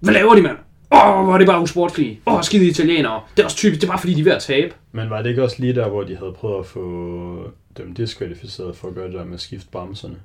hvad 0.00 0.14
laver 0.14 0.34
de, 0.34 0.42
mand? 0.42 0.56
Åh, 0.92 1.24
hvor 1.24 1.34
er 1.34 1.38
det 1.38 1.46
bare 1.46 1.60
usportslige. 1.60 2.20
Åh, 2.26 2.42
skide 2.42 2.66
italienere. 2.66 3.20
Det 3.36 3.42
er 3.42 3.44
også 3.44 3.56
typisk, 3.56 3.80
det 3.80 3.86
er 3.86 3.90
bare 3.90 4.00
fordi, 4.00 4.14
de 4.14 4.20
er 4.20 4.24
ved 4.24 4.32
at 4.32 4.42
tabe. 4.42 4.74
Men 4.92 5.10
var 5.10 5.22
det 5.22 5.30
ikke 5.30 5.42
også 5.42 5.56
lige 5.58 5.74
der, 5.74 5.88
hvor 5.88 6.02
de 6.02 6.16
havde 6.16 6.32
prøvet 6.32 6.58
at 6.58 6.66
få 6.66 7.52
dem 7.76 7.94
diskvalificeret 7.94 8.76
for 8.76 8.88
at 8.88 8.94
gøre 8.94 9.06
det 9.06 9.14
der 9.14 9.24
med 9.24 9.34
at 9.34 9.40
skifte 9.40 9.68
bremserne? 9.72 10.16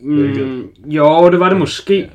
Mm, 0.00 0.70
jo, 0.86 1.30
det 1.30 1.40
var 1.40 1.48
det 1.48 1.58
måske. 1.58 2.10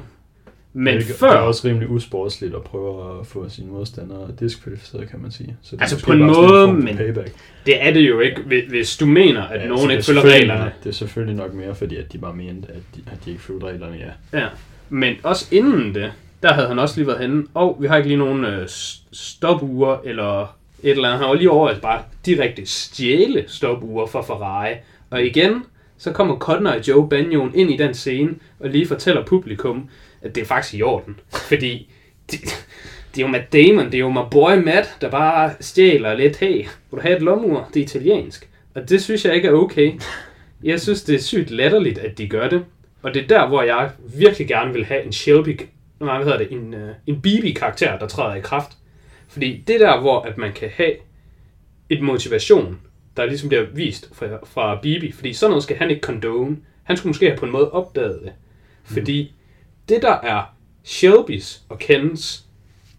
Men 0.74 0.98
det, 0.98 1.10
er- 1.10 1.14
før... 1.14 1.30
Det 1.30 1.36
er 1.38 1.42
også 1.42 1.68
rimelig 1.68 1.90
usportsligt 1.90 2.56
at 2.56 2.62
prøve 2.62 3.20
at 3.20 3.28
få 3.28 3.50
sine 3.50 3.72
modstandere 3.72 4.28
diskvalificeret, 4.40 5.10
kan 5.10 5.20
man 5.22 5.32
sige. 5.32 5.56
Så 5.62 5.76
det 5.76 5.82
Altså, 5.82 6.06
på 6.06 6.12
en 6.12 6.20
måde, 6.24 6.68
for 6.68 6.72
men- 6.72 6.98
Payback. 6.98 7.32
Det 7.66 7.84
er 7.86 7.94
det 7.94 8.00
jo 8.10 8.20
ikke, 8.20 8.42
hvis- 8.70 8.98
du 8.98 9.06
mener, 9.06 9.44
at 9.44 9.56
Ja, 9.60 9.62
ja, 9.64 9.68
nogen 9.70 9.88
er 9.88 9.92
ikke 9.92 10.04
følger 10.06 10.22
reglerne. 10.22 10.64
Nok, 10.64 10.72
det 10.84 10.90
er 10.90 10.94
selvfølgelig 10.94 11.36
nok 11.36 11.54
mere, 11.54 11.76
fordi 11.76 11.96
at 11.96 12.14
de 12.14 12.18
bare 12.18 12.34
mente, 12.36 12.68
at 12.70 12.82
de, 12.96 13.02
at 13.12 13.18
de 13.26 13.30
ikke 13.32 13.42
følte 13.44 13.66
reglerne, 13.66 13.98
ja. 14.34 14.40
Ja. 14.40 14.48
Men 14.90 15.16
også 15.24 15.48
inden 15.56 15.96
det, 15.96 16.12
der 16.44 16.54
havde 16.54 16.68
han 16.68 16.80
også 16.80 16.98
lige 16.98 17.08
været 17.08 17.20
henne. 17.20 17.44
Og 17.54 17.78
vi 17.82 17.88
har 17.88 17.98
ikke 17.98 18.08
lige 18.10 18.18
nogen 18.20 18.46
øh, 18.46 18.68
s- 18.68 19.04
stopuger 19.12 19.98
eller 20.06 20.42
et 20.84 20.92
eller 20.92 21.08
andet. 21.08 21.20
Han 21.20 21.30
var 21.30 21.36
lige 21.36 21.52
over 21.52 21.70
at 21.70 21.82
bare 21.82 22.02
direkte 22.26 22.66
stjæle 22.66 23.44
stopuger 23.48 24.06
fra 24.06 24.22
Ferrari. 24.22 24.74
Og 25.10 25.24
igen, 25.26 25.64
så 26.02 26.12
kommer 26.12 26.38
Cotton 26.38 26.68
og 26.68 26.88
Joe 26.88 27.10
Banjon 27.10 27.56
ind 27.56 27.72
i 27.72 27.78
den 27.78 27.94
scene 27.94 28.36
og 28.60 28.70
lige 28.70 28.88
fortæller 28.88 29.26
publikum, 29.26 29.90
at 30.22 30.36
det 30.36 30.42
er 30.42 30.46
faktisk 30.46 30.74
i 30.74 30.82
orden. 30.82 31.20
Fordi 31.50 31.92
det, 32.32 32.40
det 33.16 33.22
er 33.22 33.26
jo 33.26 33.28
Matt 33.28 33.54
Damon, 33.54 33.86
det 33.86 33.94
er 33.94 34.00
jo 34.00 34.10
my 34.10 34.30
boy 34.32 34.52
Matt, 34.52 34.98
der 35.02 35.10
bare 35.10 35.54
stjæler 35.60 36.14
lidt. 36.14 36.38
Hey, 36.38 36.58
vil 36.58 36.68
du 36.92 37.00
have 37.00 37.16
et 37.16 37.22
lommeur? 37.22 37.70
Det 37.74 37.80
er 37.80 37.84
italiensk. 37.84 38.50
Og 38.76 38.90
det 38.90 39.02
synes 39.02 39.26
jeg 39.26 39.36
ikke 39.36 39.48
er 39.48 39.54
okay. 39.54 39.94
Jeg 40.64 40.82
synes, 40.82 41.04
det 41.04 41.16
er 41.16 41.20
sygt 41.20 41.52
latterligt, 41.52 41.98
at 41.98 42.18
de 42.18 42.28
gør 42.28 42.50
det. 42.50 42.66
Og 43.02 43.14
det 43.14 43.24
er 43.24 43.28
der, 43.28 43.48
hvor 43.48 43.62
jeg 43.62 43.92
virkelig 44.16 44.48
gerne 44.48 44.74
vil 44.74 44.86
have 44.86 45.04
en 45.04 45.14
Shelby, 45.14 45.62
nej, 46.00 46.16
hvad 46.16 46.26
hedder 46.26 46.38
det, 46.38 46.52
en, 46.52 46.74
øh, 46.74 46.90
en 47.08 47.22
BB-karakter, 47.22 47.98
der 47.98 48.08
træder 48.08 48.36
i 48.36 48.42
kraft. 48.42 48.72
Fordi 49.28 49.64
det 49.68 49.76
er 49.76 49.88
der, 49.92 50.02
hvor 50.02 50.22
at 50.22 50.38
man 50.38 50.54
kan 50.54 50.70
have 50.74 50.94
et 51.90 52.02
motivation, 52.02 52.80
der 53.18 53.26
ligesom 53.26 53.50
bliver 53.50 53.66
vist 53.74 54.16
fra, 54.16 54.26
fra 54.44 54.80
Bibi. 54.82 55.12
Fordi 55.12 55.34
sådan 55.34 55.50
noget 55.52 55.64
skal 55.64 55.78
han 55.78 55.90
ikke 55.90 56.02
condone. 56.02 56.58
Han 56.84 56.98
skulle 56.98 57.10
måske 57.10 57.26
have 57.26 57.38
på 57.38 57.46
en 57.46 57.52
måde 57.52 57.72
opdaget 57.72 58.20
det. 58.24 58.32
Fordi 58.84 59.34
det, 59.90 60.02
der 60.02 60.14
er 60.14 60.44
Shelbys 60.84 61.62
og 61.70 61.80
Kens 61.80 62.46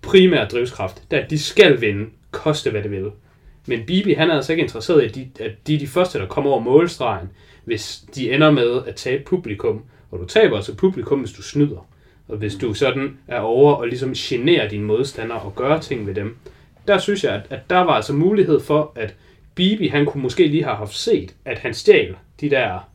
primære 0.02 0.48
drivskraft, 0.48 1.02
det 1.10 1.18
er, 1.18 1.24
at 1.24 1.30
de 1.30 1.38
skal 1.38 1.80
vinde, 1.80 2.10
koste 2.30 2.70
hvad 2.70 2.82
det 2.82 2.90
vil. 2.90 3.10
Men 3.66 3.86
Bibi, 3.86 4.12
han 4.12 4.30
er 4.30 4.34
altså 4.34 4.52
ikke 4.52 4.62
interesseret 4.62 5.02
i, 5.02 5.06
at 5.06 5.14
de, 5.14 5.44
at 5.44 5.52
de 5.66 5.74
er 5.74 5.78
de 5.78 5.86
første, 5.86 6.18
der 6.18 6.26
kommer 6.26 6.50
over 6.50 6.60
målstregen, 6.60 7.28
hvis 7.64 8.04
de 8.14 8.32
ender 8.32 8.50
med 8.50 8.82
at 8.86 8.94
tabe 8.94 9.24
publikum. 9.24 9.82
Og 10.10 10.18
du 10.18 10.24
taber 10.24 10.56
altså 10.56 10.74
publikum, 10.74 11.18
hvis 11.18 11.32
du 11.32 11.42
snyder. 11.42 11.86
Og 12.28 12.36
hvis 12.36 12.54
du 12.54 12.74
sådan 12.74 13.18
er 13.28 13.40
over 13.40 13.72
og 13.74 13.86
ligesom 13.86 14.12
generer 14.16 14.68
dine 14.68 14.84
modstandere 14.84 15.40
og 15.40 15.54
gør 15.54 15.78
ting 15.78 16.06
ved 16.06 16.14
dem. 16.14 16.36
Der 16.88 16.98
synes 16.98 17.24
jeg, 17.24 17.34
at, 17.34 17.42
at 17.50 17.70
der 17.70 17.78
var 17.78 17.92
altså 17.92 18.12
mulighed 18.12 18.60
for, 18.60 18.92
at 18.94 19.14
Bibi, 19.54 19.88
han 19.88 20.06
kunne 20.06 20.22
måske 20.22 20.46
lige 20.46 20.64
have 20.64 20.76
haft 20.76 20.94
set, 20.94 21.34
at 21.44 21.58
han 21.58 21.74
stjal 21.74 22.16
de 22.40 22.50
der 22.50 22.88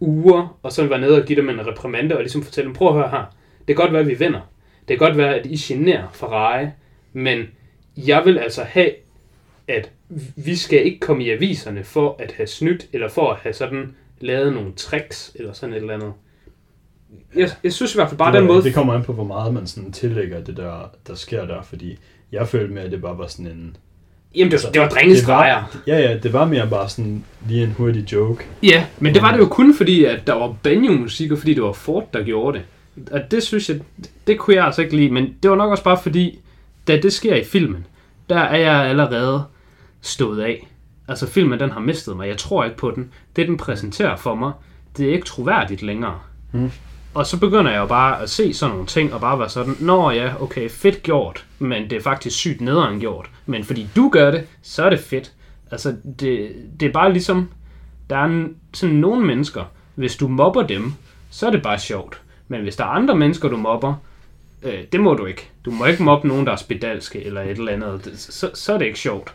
uger, 0.00 0.58
og 0.62 0.72
så 0.72 0.86
var 0.86 0.96
nede 0.96 1.20
og 1.20 1.26
give 1.26 1.40
dem 1.40 1.48
en 1.48 1.66
reprimande, 1.66 2.16
og 2.16 2.20
ligesom 2.20 2.42
fortælle 2.42 2.66
dem, 2.66 2.74
prøv 2.74 2.88
at 2.88 2.94
høre 2.94 3.10
her, 3.10 3.36
det 3.58 3.76
kan 3.76 3.76
godt 3.76 3.92
være, 3.92 4.00
at 4.00 4.08
vi 4.08 4.14
vinder. 4.14 4.40
Det 4.88 4.98
kan 4.98 5.06
godt 5.06 5.16
være, 5.16 5.34
at 5.34 5.46
I 5.46 5.56
generer 5.56 6.08
Ferrari, 6.12 6.66
men 7.12 7.46
jeg 7.96 8.22
vil 8.24 8.38
altså 8.38 8.62
have, 8.62 8.90
at 9.68 9.90
vi 10.36 10.56
skal 10.56 10.86
ikke 10.86 11.00
komme 11.00 11.24
i 11.24 11.30
aviserne 11.30 11.84
for 11.84 12.16
at 12.18 12.32
have 12.32 12.46
snydt, 12.46 12.88
eller 12.92 13.08
for 13.08 13.30
at 13.30 13.38
have 13.38 13.52
sådan 13.52 13.94
lavet 14.20 14.52
nogle 14.52 14.72
tricks, 14.76 15.32
eller 15.34 15.52
sådan 15.52 15.74
et 15.74 15.80
eller 15.80 15.94
andet. 15.94 16.12
Jeg, 17.34 17.50
jeg 17.64 17.72
synes 17.72 17.94
i 17.94 17.98
hvert 17.98 18.08
fald 18.08 18.18
bare 18.18 18.32
det, 18.32 18.38
den 18.40 18.48
måde... 18.48 18.62
Det 18.62 18.74
kommer 18.74 18.94
an 18.94 19.02
på, 19.02 19.12
hvor 19.12 19.24
meget 19.24 19.54
man 19.54 19.66
sådan 19.66 19.92
tillægger 19.92 20.44
det 20.44 20.56
der, 20.56 20.90
der 21.06 21.14
sker 21.14 21.46
der, 21.46 21.62
fordi 21.62 21.98
jeg 22.32 22.48
følte 22.48 22.74
med, 22.74 22.82
at 22.82 22.90
det 22.92 23.02
bare 23.02 23.18
var 23.18 23.26
sådan 23.26 23.46
en... 23.46 23.76
Jamen, 24.34 24.50
det 24.50 24.60
var, 24.64 24.70
det 24.70 24.80
var 24.80 24.88
drengestreger. 24.88 25.70
Det 25.72 25.80
var, 25.86 25.98
ja, 25.98 26.10
ja, 26.10 26.16
det 26.18 26.32
var 26.32 26.46
mere 26.46 26.68
bare 26.68 26.88
sådan 26.88 27.24
lige 27.48 27.64
en 27.64 27.72
hurtig 27.72 28.12
joke. 28.12 28.44
Ja, 28.62 28.86
men 28.98 29.14
det 29.14 29.22
var 29.22 29.32
det 29.32 29.38
jo 29.38 29.46
kun 29.46 29.74
fordi, 29.74 30.04
at 30.04 30.26
der 30.26 30.34
var 30.34 30.54
banjo-musik, 30.62 31.32
og 31.32 31.38
fordi 31.38 31.54
det 31.54 31.62
var 31.62 31.72
Ford, 31.72 32.08
der 32.12 32.22
gjorde 32.22 32.58
det. 32.58 32.64
Og 33.12 33.30
det 33.30 33.42
synes 33.42 33.68
jeg, 33.68 33.80
det 34.26 34.38
kunne 34.38 34.56
jeg 34.56 34.64
altså 34.64 34.82
ikke 34.82 34.96
lide, 34.96 35.10
men 35.10 35.34
det 35.42 35.50
var 35.50 35.56
nok 35.56 35.70
også 35.70 35.84
bare 35.84 35.98
fordi, 36.02 36.38
da 36.86 36.96
det 36.96 37.12
sker 37.12 37.34
i 37.34 37.44
filmen, 37.44 37.86
der 38.28 38.38
er 38.38 38.56
jeg 38.56 38.88
allerede 38.88 39.44
stået 40.00 40.42
af. 40.42 40.68
Altså 41.08 41.26
filmen, 41.26 41.60
den 41.60 41.70
har 41.70 41.80
mistet 41.80 42.16
mig. 42.16 42.28
Jeg 42.28 42.38
tror 42.38 42.64
ikke 42.64 42.76
på 42.76 42.90
den. 42.90 43.10
Det, 43.36 43.48
den 43.48 43.56
præsenterer 43.56 44.16
for 44.16 44.34
mig, 44.34 44.52
det 44.96 45.08
er 45.08 45.12
ikke 45.12 45.26
troværdigt 45.26 45.82
længere. 45.82 46.20
Mm. 46.52 46.70
Og 47.14 47.26
så 47.26 47.40
begynder 47.40 47.70
jeg 47.70 47.78
jo 47.78 47.86
bare 47.86 48.22
at 48.22 48.30
se 48.30 48.54
sådan 48.54 48.72
nogle 48.72 48.86
ting, 48.86 49.14
og 49.14 49.20
bare 49.20 49.38
være 49.38 49.48
sådan, 49.48 49.76
Nå 49.80 50.10
ja, 50.10 50.42
okay, 50.42 50.70
fedt 50.70 51.02
gjort, 51.02 51.46
men 51.58 51.90
det 51.90 51.96
er 51.96 52.02
faktisk 52.02 52.36
sygt 52.36 52.60
nederen 52.60 53.00
gjort. 53.00 53.30
Men 53.46 53.64
fordi 53.64 53.88
du 53.96 54.08
gør 54.08 54.30
det, 54.30 54.46
så 54.62 54.84
er 54.84 54.90
det 54.90 55.00
fedt. 55.00 55.32
Altså, 55.70 55.96
det, 56.20 56.52
det 56.80 56.88
er 56.88 56.92
bare 56.92 57.12
ligesom, 57.12 57.48
der 58.10 58.16
er 58.16 58.48
sådan 58.74 58.96
nogle 58.96 59.26
mennesker, 59.26 59.64
hvis 59.94 60.16
du 60.16 60.28
mobber 60.28 60.66
dem, 60.66 60.92
så 61.30 61.46
er 61.46 61.50
det 61.50 61.62
bare 61.62 61.78
sjovt. 61.78 62.20
Men 62.48 62.62
hvis 62.62 62.76
der 62.76 62.84
er 62.84 62.88
andre 62.88 63.16
mennesker, 63.16 63.48
du 63.48 63.56
mobber, 63.56 63.94
øh, 64.62 64.84
det 64.92 65.00
må 65.00 65.14
du 65.14 65.26
ikke. 65.26 65.50
Du 65.64 65.70
må 65.70 65.84
ikke 65.84 66.02
mobbe 66.02 66.28
nogen, 66.28 66.46
der 66.46 66.52
er 66.52 66.56
spedalske 66.56 67.24
eller 67.24 67.42
et 67.42 67.50
eller 67.50 67.72
andet. 67.72 68.04
Det, 68.04 68.18
så, 68.18 68.50
så 68.54 68.74
er 68.74 68.78
det 68.78 68.86
ikke 68.86 68.98
sjovt. 68.98 69.34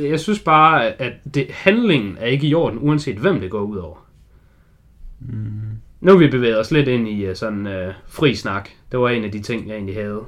Jeg 0.00 0.20
synes 0.20 0.40
bare, 0.40 0.86
at 0.86 1.12
det, 1.34 1.46
handlingen 1.50 2.16
er 2.20 2.26
ikke 2.26 2.46
i 2.46 2.54
orden, 2.54 2.78
uanset 2.82 3.16
hvem 3.16 3.40
det 3.40 3.50
går 3.50 3.60
ud 3.60 3.76
over. 3.76 3.96
Mm. 5.20 5.81
Nu 6.02 6.10
har 6.12 6.18
vi 6.18 6.28
bevæget 6.28 6.58
os 6.60 6.70
lidt 6.70 6.88
ind 6.88 7.08
i 7.08 7.24
øh, 7.24 7.36
sådan 7.36 7.66
uh, 7.66 7.92
fri 8.08 8.34
snak. 8.34 8.68
Det 8.92 9.00
var 9.00 9.08
en 9.08 9.24
af 9.24 9.30
de 9.32 9.42
ting, 9.42 9.68
jeg 9.68 9.74
egentlig 9.74 9.94
havde 9.94 10.20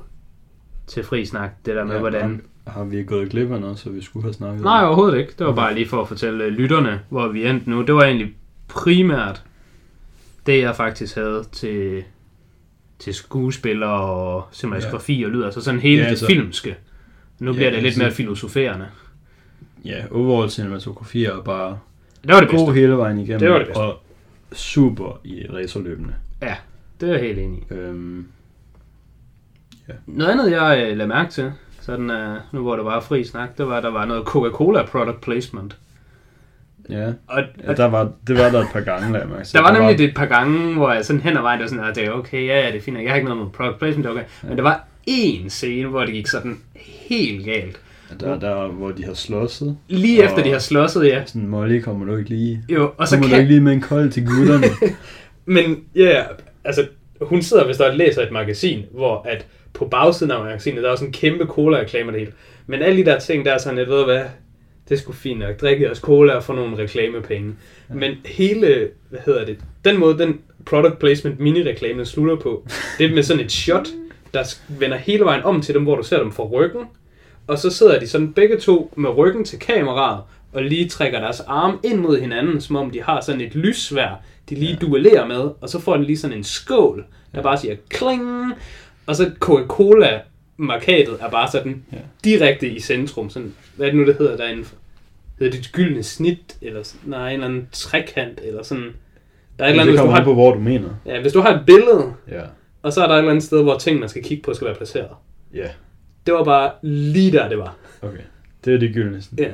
til 0.87 1.05
fri 1.05 1.25
snak. 1.27 1.51
Det 1.67 1.75
der 1.77 1.85
med, 1.85 1.93
ja, 1.95 2.01
hvordan... 2.01 2.43
Har, 2.67 2.85
vi 2.85 3.03
gået 3.05 3.31
glip 3.31 3.53
af 3.53 3.61
noget, 3.61 3.79
så 3.79 3.91
vi 3.91 4.03
skulle 4.03 4.23
have 4.25 4.33
snakket 4.33 4.63
Nej, 4.63 4.85
overhovedet 4.85 5.19
ikke. 5.19 5.33
Det 5.39 5.47
var 5.47 5.55
bare 5.55 5.75
lige 5.75 5.89
for 5.89 6.03
at 6.03 6.09
fortælle 6.09 6.45
øh, 6.45 6.53
lytterne, 6.53 7.01
hvor 7.09 7.29
vi 7.29 7.47
endte 7.47 7.71
nu. 7.71 7.83
Det 7.83 7.95
var 7.95 8.05
egentlig 8.05 8.35
primært 8.69 9.43
det, 10.47 10.61
jeg 10.61 10.77
faktisk 10.77 11.15
havde 11.15 11.45
til, 11.53 12.03
til 12.99 13.15
skuespillere 13.15 14.01
og 14.01 14.49
cinematografi 14.53 15.21
ja. 15.21 15.27
og 15.27 15.33
lyd. 15.33 15.43
Altså 15.43 15.61
sådan 15.61 15.81
hele 15.81 16.03
Ja, 16.03 16.09
altså- 16.09 16.27
det 16.27 16.35
filmske. 16.35 16.77
Nu 17.39 17.51
Ja, 17.51 17.57
bliver 17.57 17.71
det 17.71 17.83
lidt 17.83 17.99
mere 17.99 18.11
filosoferende. 18.11 18.87
Ja, 19.85 20.05
overall 20.11 20.51
cinematografi 20.51 21.25
er 21.25 21.41
bare 21.41 21.79
Det 22.23 22.35
var 22.35 22.41
det 22.41 22.49
bedste. 22.51 22.65
god 22.67 22.75
hele 22.75 22.93
vejen 22.93 23.19
igennem. 23.19 23.39
Det 23.41 23.51
var 23.51 23.59
det 23.59 23.67
bedste. 23.67 23.81
Og 23.81 24.01
super 24.55 25.21
i 25.25 25.47
racerløbene. 25.53 26.15
Ja, 26.43 26.57
det 27.01 27.09
er 27.09 27.13
jeg 27.13 27.23
helt 27.23 27.39
enig 27.39 27.59
i. 27.59 27.75
Øhm, 27.75 28.27
Noget 30.07 30.31
andet, 30.33 30.51
jeg 30.51 30.87
øh, 30.91 30.97
lagde 30.97 31.09
mærke 31.09 31.31
til, 31.31 31.53
sådan, 31.81 32.11
uh, 32.11 32.37
nu 32.53 32.63
hvor 32.63 32.77
der 32.77 32.83
var 32.83 33.01
fri 33.01 33.25
snak, 33.25 33.59
det 33.59 33.67
var, 33.67 33.77
at 33.77 33.83
der 33.83 33.91
var 33.91 34.05
noget 34.05 34.25
Coca-Cola 34.25 34.83
product 34.83 35.21
placement. 35.21 35.77
ja, 36.89 37.13
Og, 37.27 37.43
ja 37.67 37.75
der 37.75 37.85
var, 37.85 38.13
det 38.27 38.39
var 38.39 38.51
der 38.51 38.61
et 38.61 38.69
par 38.73 38.81
gange, 38.81 39.13
lad 39.13 39.27
mig 39.27 39.45
Der 39.53 39.61
var 39.61 39.73
nemlig 39.73 39.99
det 39.99 40.09
et 40.09 40.15
par 40.15 40.27
gange, 40.27 40.75
hvor 40.75 40.93
jeg 40.93 41.05
sådan 41.05 41.23
hen 41.23 41.37
ad 41.37 41.43
vejen, 41.43 41.59
der 41.59 41.65
var 41.65 41.69
sådan, 41.69 41.85
at 41.85 41.97
det 41.97 42.05
er 42.05 42.11
okay, 42.11 42.47
ja, 42.47 42.61
ja, 42.61 42.67
det 42.67 42.77
er 42.77 42.81
fint, 42.81 42.99
jeg 42.99 43.11
har 43.11 43.17
ikke 43.17 43.29
noget 43.29 43.43
med 43.45 43.53
product 43.53 43.79
placement, 43.79 44.05
det 44.05 44.13
okay. 44.13 44.25
Men 44.43 44.57
der 44.57 44.63
var 44.63 44.85
én 45.11 45.49
scene, 45.49 45.89
hvor 45.89 46.05
det 46.05 46.15
gik 46.15 46.27
sådan 46.27 46.59
helt 46.75 47.45
galt. 47.45 47.81
Der, 48.21 48.39
der, 48.39 48.69
hvor 48.69 48.91
de 48.91 49.05
har 49.05 49.15
slåsset. 49.15 49.77
Lige 49.89 50.25
efter 50.25 50.43
de 50.43 50.51
har 50.51 50.59
slåsset, 50.59 51.07
ja. 51.07 51.23
Sådan, 51.27 51.49
Molly, 51.49 51.81
kommer 51.81 52.07
du 52.07 52.17
ikke 52.17 52.31
lige... 52.31 52.63
Jo, 52.69 52.91
og 52.99 53.09
så 53.09 53.17
Kommer 53.17 53.29
du 53.29 53.31
kan... 53.31 53.41
ikke 53.41 53.53
lige 53.53 53.61
med 53.61 53.73
en 53.73 53.81
kold 53.81 54.11
til 54.11 54.27
gutterne? 54.27 54.67
Men 55.57 55.85
ja, 55.95 56.01
yeah, 56.01 56.25
altså, 56.65 56.87
hun 57.21 57.43
sidder 57.43 57.67
vist 57.67 57.81
og 57.81 57.97
læser 57.97 58.23
et 58.23 58.33
magasin, 58.33 58.85
hvor 58.93 59.23
at 59.23 59.47
på 59.73 59.85
bagsiden 59.85 60.33
af 60.33 60.45
magasinet, 60.45 60.83
der 60.83 60.91
er 60.91 60.97
sådan 60.97 61.09
en 61.09 61.13
kæmpe 61.13 61.45
cola-reklamer 61.45 62.11
det 62.11 62.21
hele. 62.21 62.33
Men 62.67 62.83
alle 62.83 62.99
de 62.99 63.11
der 63.11 63.19
ting, 63.19 63.45
der 63.45 63.53
er 63.53 63.59
sådan, 63.59 63.79
jeg 63.79 63.87
ved 63.87 64.05
hvad, 64.05 64.23
det 64.89 64.99
sgu 64.99 65.13
fint 65.13 65.39
nok. 65.39 65.61
Drikke 65.61 65.85
jeres 65.85 65.99
cola 65.99 66.33
og 66.33 66.45
få 66.45 66.53
nogle 66.53 66.79
reklamepenge. 66.79 67.55
Ja. 67.89 67.95
Men 67.95 68.15
hele, 68.25 68.89
hvad 69.11 69.21
hedder 69.27 69.45
det, 69.45 69.59
den 69.85 69.99
måde, 69.99 70.19
den 70.19 70.41
product 70.67 70.99
placement 70.99 71.41
mini-reklame 71.41 72.05
slutter 72.05 72.37
på, 72.37 72.67
det 72.99 73.11
er 73.11 73.15
med 73.15 73.23
sådan 73.23 73.45
et 73.45 73.53
shot, 73.53 73.89
der 74.35 74.55
vender 74.69 74.97
hele 74.97 75.25
vejen 75.25 75.43
om 75.43 75.63
til 75.63 75.75
dem, 75.75 75.83
hvor 75.83 75.97
du 75.97 76.03
ser 76.03 76.19
dem 76.19 76.33
fra 76.33 76.45
ryggen. 76.45 76.81
Og 77.47 77.59
så 77.59 77.71
sidder 77.71 78.01
de 78.01 78.09
sådan 78.09 78.33
begge 78.33 78.59
to 78.59 78.93
med 78.97 79.11
ryggen 79.11 79.45
til 79.45 79.59
kameraet, 79.59 80.21
og 80.53 80.63
lige 80.63 80.89
trækker 80.89 81.21
deres 81.21 81.41
arme 81.41 81.79
ind 81.85 82.01
mod 82.01 82.21
hinanden, 82.21 82.61
som 82.61 82.77
om 82.77 82.91
de 82.91 83.03
har 83.03 83.21
sådan 83.21 83.41
et 83.41 83.55
lyssvær, 83.55 84.21
de 84.51 84.55
lige 84.55 84.73
ja. 84.73 84.87
duellerer 84.87 85.27
med, 85.27 85.51
og 85.61 85.69
så 85.69 85.79
får 85.81 85.97
den 85.97 86.05
lige 86.05 86.19
sådan 86.19 86.37
en 86.37 86.45
skål, 86.45 87.05
der 87.35 87.43
bare 87.43 87.59
siger 87.59 87.77
kling, 87.89 88.53
og 89.07 89.17
så 89.17 89.31
Coca-Cola-markatet 89.41 91.17
er 91.21 91.31
bare 91.31 91.51
sådan 91.51 91.83
Ja. 91.93 91.97
direkte 92.25 92.69
i 92.69 92.81
centrum. 92.81 93.31
Sådan, 93.31 93.55
hvad 93.77 93.87
er 93.87 93.91
det 93.91 94.01
nu, 94.01 94.07
det 94.07 94.17
hedder 94.19 94.37
derinde? 94.37 94.65
Hedder 95.39 95.51
det 95.53 95.61
et 95.61 95.73
gyldne 95.73 96.03
snit, 96.03 96.57
eller 96.63 96.83
sådan- 96.83 97.11
nej, 97.11 97.27
en 97.29 97.33
eller 97.35 97.47
anden 97.47 97.69
trekant, 97.73 98.41
eller 98.45 98.63
sådan. 98.63 98.83
Der 99.59 99.65
er 99.65 99.69
et 99.69 99.71
eller 99.71 99.83
andet, 99.83 99.87
det 99.87 99.87
hvis 99.87 99.99
du, 99.99 100.03
kommer 100.03 100.17
har, 100.17 100.25
på, 100.25 100.35
hvor 100.35 100.55
du 100.55 100.61
mener. 100.61 100.89
ja, 101.07 101.21
hvis 101.21 101.33
du 101.33 101.41
har 101.41 101.55
et 101.55 101.63
billede, 101.67 102.13
Ja. 102.31 102.43
og 102.83 102.93
så 102.93 103.03
er 103.03 103.07
der 103.07 103.15
et 103.15 103.19
eller 103.19 103.31
andet 103.31 103.45
sted, 103.45 103.63
hvor 103.63 103.79
ting, 103.79 104.01
man 104.01 104.09
skal 104.09 104.23
kigge 104.25 104.43
på, 104.43 104.55
skal 104.55 104.67
være 104.67 104.75
placeret. 104.77 105.09
Ja, 105.55 105.69
Det 106.27 106.35
var 106.35 106.45
bare 106.45 106.71
lige 106.83 107.33
der, 107.33 107.49
det 107.49 107.59
var. 107.59 107.75
okay. 108.03 108.19
Det 108.65 108.75
er 108.75 108.79
det 108.79 108.95
gyldne 108.95 109.23
snit. 109.23 109.41
Ja. 109.41 109.51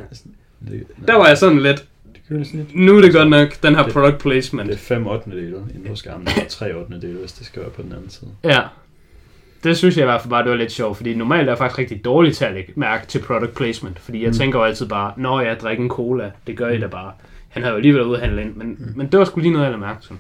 Det, 0.69 0.87
Der 1.07 1.15
var 1.15 1.27
jeg 1.29 1.39
sådan 1.39 1.61
lidt, 1.61 1.85
det 2.15 2.21
gyldne 2.29 2.45
snit. 2.45 2.75
nu 2.75 2.97
er 2.97 3.01
det 3.01 3.13
godt 3.13 3.31
nok, 3.31 3.63
den 3.63 3.75
her 3.75 3.83
Det- 3.83 3.93
product 3.93 4.19
placement. 4.19 4.69
Det 4.69 4.75
er 4.75 4.79
5 4.79 5.07
8. 5.07 5.31
dele 5.31 5.57
inde 5.75 5.89
på 5.89 5.95
skærmen, 5.95 6.27
og 6.29 6.49
3 6.49 6.73
8. 6.75 7.01
dele, 7.01 7.19
hvis 7.19 7.33
det 7.33 7.47
skal 7.47 7.63
være 7.63 7.71
på 7.71 7.83
den 7.83 7.93
anden 7.93 8.11
side. 8.11 8.31
Ja. 8.45 8.61
Det 9.65 9.77
synes 9.77 9.97
jeg 9.97 10.03
i 10.03 10.07
hvert 10.07 10.21
fald 10.21 10.31
bare, 10.31 10.43
det 10.43 10.51
var 10.51 10.57
lidt 10.57 10.73
sjovt, 10.73 10.97
fordi 10.97 11.15
normalt 11.15 11.49
er 11.49 11.51
jeg 11.53 11.59
faktisk 11.59 11.79
rigtig 11.79 12.05
dårlig 12.05 12.37
til 12.37 12.45
at 12.45 12.55
lægge 12.55 12.73
mærke 12.77 13.07
til 13.07 13.19
product 13.19 13.55
placement, 13.55 13.99
fordi 13.99 14.21
jeg 14.23 14.29
mm. 14.31 14.35
tænker 14.37 14.59
jo 14.59 14.65
altid 14.65 14.87
bare, 14.89 15.13
når 15.17 15.41
jeg 15.41 15.61
drikker 15.61 15.85
en 15.85 15.91
cola, 15.91 16.31
det 16.47 16.57
gør 16.57 16.69
I 16.69 16.79
da 16.81 16.87
bare. 16.87 17.13
Han 17.49 17.63
havde 17.63 17.73
jo 17.73 17.77
alligevel 17.77 17.99
været 17.99 18.09
ude 18.09 18.17
at 18.17 18.23
handle 18.25 18.43
ind, 18.43 18.55
men, 18.57 18.69
mm. 18.79 18.93
men 18.97 19.07
det 19.13 19.19
var 19.19 19.25
sgu 19.25 19.41
lige 19.41 19.53
noget, 19.53 19.65
jeg 19.65 19.71
lagde 19.73 19.81
mærke 19.81 20.03
til. 20.07 20.17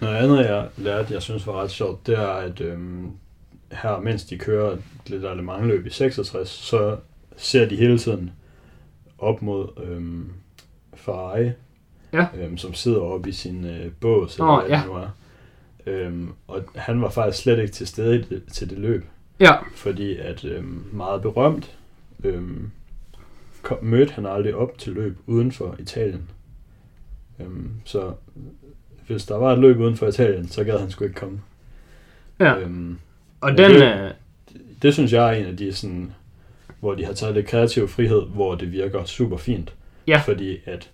Noget 0.00 0.16
andet, 0.16 0.38
jeg 0.38 0.66
lærte, 0.76 1.14
jeg 1.14 1.22
synes 1.22 1.46
var 1.46 1.62
ret 1.62 1.70
sjovt, 1.70 2.06
det 2.06 2.18
er, 2.18 2.26
at 2.28 2.60
øhm, 2.60 3.10
her, 3.72 4.00
mens 4.00 4.24
de 4.24 4.38
kører 4.38 4.76
lidt 5.06 5.24
af 5.24 5.66
løb 5.66 5.86
i 5.86 5.90
66, 5.90 6.48
så 6.48 6.96
ser 7.36 7.68
de 7.68 7.76
hele 7.76 7.98
tiden 7.98 8.30
op 9.18 9.42
mod 9.42 9.68
øhm, 9.84 10.30
Ferrari, 10.94 11.50
Ja. 12.12 12.26
øhm, 12.36 12.56
som 12.58 12.74
sidder 12.74 13.00
oppe 13.00 13.28
i 13.28 13.32
sin 13.32 13.64
øh, 13.64 13.92
bås, 14.00 14.34
eller 14.34 14.48
Åh, 14.48 14.60
hvad 14.60 14.70
ja. 14.70 14.76
det 14.82 14.86
nu 14.86 14.92
er. 14.94 15.08
Øhm, 15.86 16.32
og 16.48 16.64
han 16.74 17.02
var 17.02 17.10
faktisk 17.10 17.42
slet 17.42 17.58
ikke 17.58 17.72
til 17.72 17.86
stede 17.86 18.24
det, 18.30 18.42
til 18.52 18.70
det 18.70 18.78
løb, 18.78 19.04
Ja, 19.40 19.52
fordi 19.74 20.16
at 20.16 20.44
øhm, 20.44 20.84
meget 20.92 21.22
berømt 21.22 21.78
øhm, 22.24 22.70
kom, 23.62 23.78
mødte 23.84 24.12
han 24.12 24.26
aldrig 24.26 24.54
op 24.54 24.78
til 24.78 24.92
løb 24.92 25.18
uden 25.26 25.52
for 25.52 25.76
Italien. 25.78 26.30
Øhm, 27.40 27.70
så 27.84 28.12
hvis 29.06 29.24
der 29.24 29.36
var 29.36 29.52
et 29.52 29.58
løb 29.58 29.78
uden 29.78 29.96
for 29.96 30.06
Italien, 30.06 30.48
så 30.48 30.64
gad 30.64 30.78
han 30.78 30.90
sgu 30.90 31.04
ikke 31.04 31.16
komme. 31.20 31.40
ja. 32.40 32.58
Øhm, 32.58 32.98
Og 33.40 33.50
den, 33.58 33.70
det- 33.70 33.82
øh, 34.04 34.10
det 34.82 34.94
synes 34.94 35.12
jeg 35.12 35.28
er 35.34 35.40
en 35.40 35.46
af 35.46 35.56
de 35.56 35.72
sådan, 35.72 36.12
hvor 36.80 36.94
de 36.94 37.04
har 37.04 37.12
taget 37.12 37.34
lidt 37.34 37.46
kreativ 37.46 37.88
frihed, 37.88 38.22
hvor 38.34 38.54
det 38.54 38.72
virker 38.72 39.04
super 39.04 39.36
fint. 39.36 39.72
Ja. 40.06 40.22
Fordi 40.24 40.56
at 40.66 40.90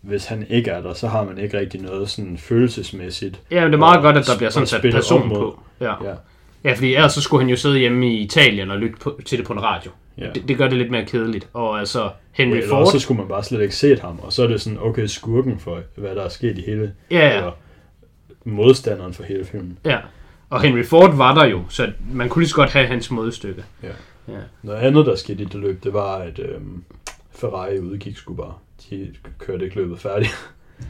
hvis 0.00 0.24
han 0.26 0.46
ikke 0.50 0.70
er 0.70 0.82
der, 0.82 0.94
så 0.94 1.08
har 1.08 1.24
man 1.24 1.38
ikke 1.38 1.58
rigtig 1.58 1.80
noget 1.82 2.10
sådan 2.10 2.38
følelsesmæssigt. 2.38 3.40
ja, 3.50 3.60
men 3.60 3.66
det 3.72 3.74
er 3.74 3.78
meget 3.78 3.96
og- 3.96 4.02
godt, 4.02 4.16
at 4.16 4.26
der 4.26 4.36
bliver 4.36 4.50
sådan 4.50 4.66
sat 4.66 4.80
person 4.92 5.28
på. 5.28 5.60
Ja. 5.80 6.04
Ja, 6.08 6.14
ja, 6.64 6.72
fordi 6.72 6.94
ellers 6.94 7.12
så 7.12 7.20
skulle 7.20 7.42
han 7.42 7.50
jo 7.50 7.56
sidde 7.56 7.78
hjemme 7.78 8.06
i 8.14 8.18
Italien 8.18 8.70
og 8.70 8.78
lytte 8.78 8.96
på, 9.00 9.20
til 9.24 9.38
det 9.38 9.46
på 9.46 9.52
en 9.52 9.62
radio. 9.62 9.90
ja. 10.18 10.30
Det, 10.34 10.48
det 10.48 10.56
gør 10.58 10.68
det 10.68 10.78
lidt 10.78 10.90
mere 10.90 11.04
kedeligt. 11.04 11.48
Og 11.52 11.78
altså, 11.78 12.10
Henry 12.32 12.56
Eller 12.56 12.68
Ford, 12.68 12.86
så 12.92 12.98
skulle 12.98 13.18
man 13.18 13.28
bare 13.28 13.44
slet 13.44 13.62
ikke 13.62 13.76
set 13.76 14.00
ham, 14.00 14.18
og 14.22 14.32
så 14.32 14.42
er 14.42 14.46
det 14.46 14.60
sådan, 14.60 14.78
okay, 14.82 15.06
skurken 15.06 15.58
for, 15.58 15.80
hvad 15.96 16.14
der 16.14 16.22
er 16.22 16.28
sket 16.28 16.58
i 16.58 16.62
hele, 16.66 16.92
ja, 17.10 17.16
ja. 17.28 17.36
eller 17.36 17.52
modstanderen 18.44 19.14
for 19.14 19.22
hele 19.22 19.44
filmen. 19.44 19.78
Ja, 19.84 19.98
og 20.52 20.62
Henry 20.62 20.84
Ford 20.84 21.16
var 21.16 21.34
der 21.34 21.44
jo, 21.44 21.62
så 21.68 21.92
man 22.12 22.28
kunne 22.28 22.42
lige 22.42 22.48
så 22.48 22.56
godt 22.56 22.70
have 22.70 22.86
hans 22.86 23.10
modstykke. 23.10 23.64
Ja. 23.82 23.88
Ja. 24.28 24.38
Noget 24.62 24.78
andet, 24.78 25.06
der 25.06 25.14
skete 25.14 25.42
i 25.42 25.44
det 25.44 25.60
løb, 25.60 25.84
det 25.84 25.92
var, 25.92 26.16
at 26.16 26.38
øhm, 26.38 26.84
Ferrari 27.30 27.78
udgik 27.78 28.16
sgu 28.16 28.34
bare. 28.34 28.54
De 28.90 29.14
kørte 29.38 29.64
ikke 29.64 29.76
løbet 29.76 30.00
færdigt. 30.00 30.32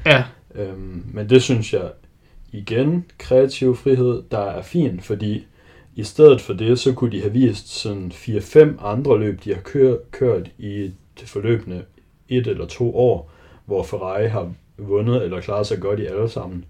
Ja, 0.06 0.24
Øhm, 0.54 1.04
men 1.12 1.30
det 1.30 1.42
synes 1.42 1.72
jeg 1.72 1.90
igen, 2.52 3.04
kreativ 3.18 3.76
frihed, 3.76 4.22
der 4.30 4.38
er 4.38 4.62
fint, 4.62 5.04
fordi 5.04 5.46
i 5.94 6.04
stedet 6.04 6.40
for 6.40 6.52
det, 6.52 6.78
så 6.78 6.92
kunne 6.92 7.12
de 7.12 7.20
have 7.20 7.32
vist 7.32 7.68
sådan 7.68 8.12
4-5 8.14 8.86
andre 8.86 9.18
løb, 9.18 9.44
de 9.44 9.54
har 9.54 9.60
kør, 9.60 9.96
kørt 10.10 10.50
i 10.58 10.90
det 11.20 11.28
forløbende 11.28 11.84
et 12.28 12.46
eller 12.46 12.66
to 12.66 12.96
år, 12.96 13.30
hvor 13.66 13.82
Ferrari 13.82 14.28
har 14.28 14.52
vundet 14.78 15.22
eller 15.22 15.40
klaret 15.40 15.66
sig 15.66 15.80
godt 15.80 16.00
i 16.00 16.06
alle 16.06 16.28
sammen. 16.28 16.64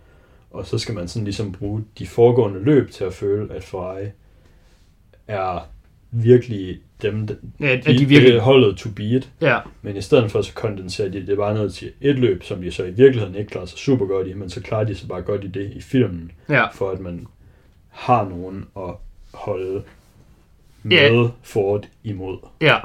Og 0.52 0.66
så 0.66 0.78
skal 0.78 0.94
man 0.94 1.08
sådan 1.08 1.24
ligesom 1.24 1.52
bruge 1.52 1.84
de 1.98 2.06
foregående 2.06 2.60
løb 2.60 2.90
til 2.90 3.04
at 3.04 3.14
føle, 3.14 3.54
at 3.54 3.64
Ferrari 3.64 4.06
er 5.28 5.68
virkelig 6.10 6.80
dem, 7.02 7.26
de, 7.26 7.36
ja 7.60 7.76
de 7.76 8.04
virkelig... 8.04 8.40
holdet 8.40 8.76
to 8.76 8.90
beat. 8.96 9.30
Ja, 9.40 9.58
Men 9.82 9.96
i 9.96 10.00
stedet 10.00 10.30
for, 10.30 10.42
så 10.42 10.54
kondenserer 10.54 11.08
de 11.08 11.26
det 11.26 11.36
bare 11.36 11.54
ned 11.54 11.70
til 11.70 11.92
et 12.00 12.18
løb, 12.18 12.42
som 12.42 12.62
de 12.62 12.70
så 12.70 12.84
i 12.84 12.90
virkeligheden 12.90 13.34
ikke 13.34 13.50
klarer 13.50 13.66
sig 13.66 13.78
super 13.78 14.06
godt 14.06 14.26
i, 14.28 14.32
men 14.32 14.50
så 14.50 14.60
klarer 14.60 14.84
de 14.84 14.94
sig 14.94 15.08
bare 15.08 15.22
godt 15.22 15.44
i 15.44 15.48
det 15.48 15.70
i 15.74 15.80
filmen, 15.80 16.32
ja. 16.48 16.66
for 16.68 16.90
at 16.90 17.00
man 17.00 17.26
har 17.88 18.28
nogen 18.28 18.66
at 18.76 18.94
holde 19.34 19.82
Ja. 20.90 21.12
med 21.12 21.28
Ford 21.42 21.86
imod. 22.04 22.38
Ja, 22.60 22.76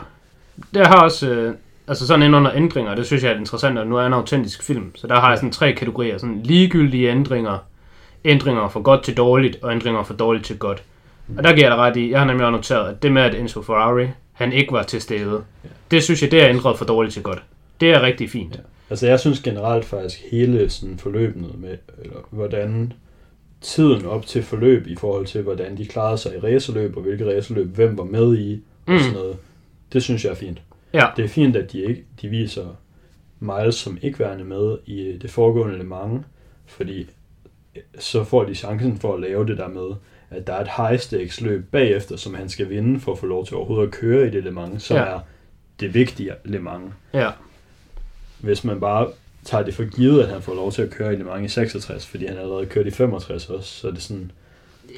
det 0.74 0.88
har 0.88 1.02
også, 1.04 1.30
øh, 1.32 1.56
altså 1.88 2.08
sådan 2.08 2.24
ind 2.26 2.36
under 2.36 2.52
ændringer, 2.56 2.96
det 2.96 3.06
synes 3.06 3.24
jeg 3.24 3.32
er 3.32 3.38
interessant, 3.40 3.78
og 3.78 3.88
nu 3.88 3.98
er 3.98 4.06
en 4.06 4.14
autentisk 4.14 4.64
film, 4.64 4.96
så 4.96 5.08
der 5.08 5.16
har 5.20 5.30
jeg 5.30 5.38
sådan 5.38 5.52
tre 5.52 5.74
kategorier, 5.74 6.18
sådan 6.18 6.42
ligegyldige 6.44 7.10
ændringer, 7.10 7.58
ændringer 8.26 8.70
fra 8.70 8.80
godt 8.80 9.04
til 9.04 9.18
dårligt, 9.18 9.58
og 9.64 9.72
ændringer 9.72 10.04
fra 10.04 10.14
dårligt 10.14 10.46
til 10.46 10.58
godt. 10.58 10.84
Og 11.38 11.44
der 11.44 11.54
giver 11.56 11.68
jeg 11.68 11.72
dig 11.72 11.78
ret 11.78 11.98
i, 11.98 12.12
jeg 12.12 12.20
har 12.20 12.26
nemlig 12.26 12.46
også 12.46 12.56
noteret, 12.58 12.90
at 12.90 13.04
det 13.04 13.12
med, 13.12 13.22
at 13.22 13.36
Enzo 13.36 13.62
Ferrari, 13.62 14.08
han 14.34 14.54
ikke 14.54 14.72
var 14.74 14.84
til 14.84 15.02
stede, 15.02 15.44
det 15.92 16.04
synes 16.04 16.22
jeg, 16.22 16.32
det 16.32 16.44
er 16.44 16.50
ændret 16.50 16.78
fra 16.78 16.86
dårligt 16.86 17.14
til 17.14 17.24
godt. 17.24 17.44
Det 17.82 17.90
er 17.92 18.02
rigtig 18.02 18.30
fint. 18.30 18.56
Ja. 18.56 18.60
Altså 18.90 19.08
jeg 19.08 19.20
synes 19.20 19.40
generelt 19.40 19.86
faktisk 19.86 20.20
hele 20.32 20.70
sådan 20.70 20.98
forløbet 20.98 21.60
med, 21.60 21.78
eller 22.04 22.16
hvordan 22.30 22.94
tiden 23.62 24.06
op 24.06 24.26
til 24.26 24.44
forløb 24.44 24.88
i 24.88 24.96
forhold 24.96 25.26
til, 25.26 25.42
hvordan 25.42 25.78
de 25.78 25.86
klarede 25.86 26.18
sig 26.18 26.32
i 26.36 26.40
racerløb, 26.40 26.98
og 26.98 27.04
hvilke 27.04 27.36
racerløb, 27.38 27.76
hvem 27.76 27.98
var 27.98 28.04
med 28.04 28.38
i, 28.38 28.62
og 28.86 28.94
Mm. 28.94 29.00
sådan 29.00 29.14
noget, 29.14 29.36
det 29.94 30.04
synes 30.04 30.24
jeg 30.26 30.32
er 30.32 30.36
fint. 30.36 30.62
Ja, 31.02 31.08
Det 31.18 31.26
er 31.26 31.30
fint, 31.30 31.56
at 31.56 31.72
de, 31.72 31.82
ikke, 31.82 32.04
de 32.22 32.28
viser 32.30 32.66
Miles 33.40 33.76
som 33.76 33.98
ikke 34.02 34.20
værende 34.20 34.44
med 34.44 34.78
i 34.86 35.18
det 35.22 35.32
foregående 35.32 35.78
Le 35.78 35.84
Mans, 35.84 36.26
fordi 36.66 37.10
så 38.00 38.24
får 38.24 38.44
de 38.44 38.56
chancen 38.56 38.98
for 39.00 39.14
at 39.14 39.20
lave 39.22 39.46
det 39.48 39.58
der 39.58 39.68
med, 39.68 39.96
at 40.30 40.48
der 40.48 40.54
er 40.54 40.62
et 40.62 40.70
high 40.78 41.00
stakes 41.00 41.42
løb 41.42 41.72
bagefter, 41.72 42.16
som 42.16 42.34
han 42.36 42.50
skal 42.50 42.70
vinde 42.70 43.00
for 43.00 43.12
at 43.12 43.18
få 43.20 43.26
lov 43.26 43.46
til 43.46 43.56
overhovedet 43.58 43.88
at 43.88 43.94
køre 43.94 44.28
i 44.28 44.30
det 44.30 44.44
Le 44.44 44.52
Mans, 44.52 44.84
som 44.84 44.98
Ja. 44.98 45.04
er 45.04 45.20
det 45.80 45.94
vigtige 45.94 46.32
Le 46.46 46.60
Mans. 46.60 46.94
ja, 47.14 47.32
Hvis 48.40 48.64
man 48.64 48.80
bare 48.80 49.08
tager 49.46 49.64
det 49.64 49.74
for 49.74 49.84
givet, 49.96 50.24
at 50.24 50.30
han 50.30 50.42
får 50.42 50.54
lov 50.56 50.72
til 50.72 50.82
at 50.82 50.90
køre 50.90 51.14
i 51.14 51.16
Le 51.16 51.24
Mans 51.24 51.52
i 51.52 51.54
66, 51.56 52.08
fordi 52.08 52.26
han 52.26 52.38
allerede 52.38 52.66
kørt 52.66 52.88
i 52.88 52.92
65 52.92 53.50
også, 53.50 53.70
så 53.70 53.88
er 53.88 53.92
det 53.92 54.02
sådan, 54.02 54.32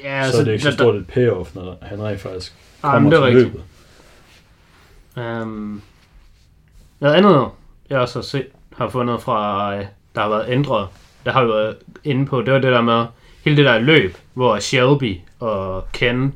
ja 0.04 0.18
ja, 0.24 0.30
så 0.30 0.40
er 0.40 0.44
det 0.44 0.52
ikke 0.52 0.64
så 0.64 0.72
stort 0.72 0.94
et 0.96 1.06
payoff, 1.06 1.54
når 1.54 1.78
han 1.82 2.02
rent 2.02 2.20
faktisk 2.20 2.54
kommer 2.80 3.00
men 3.00 3.10
det 3.12 3.18
er 3.18 3.26
til 3.26 3.36
rigtigt. 3.36 3.54
løbet. 5.16 5.42
Um, 5.42 5.82
noget 7.00 7.14
andet, 7.14 7.48
jeg 7.90 7.98
også 7.98 8.18
har, 8.18 8.22
set, 8.22 8.46
har 8.76 8.88
fundet 8.88 9.22
fra, 9.22 9.74
øh, 9.76 9.84
der 10.14 10.20
har 10.20 10.28
været 10.28 10.46
ændret, 10.48 10.88
der 11.24 11.32
har 11.32 11.44
vi 11.44 11.48
været 11.48 11.76
inde 12.04 12.26
på, 12.26 12.42
det 12.42 12.52
var 12.52 12.58
det 12.60 12.72
der 12.72 12.82
med, 12.82 13.06
hele 13.44 13.56
det 13.56 13.64
der 13.64 13.78
løb, 13.78 14.16
hvor 14.34 14.58
Shelby 14.58 15.16
og 15.40 15.84
Ken, 15.92 16.34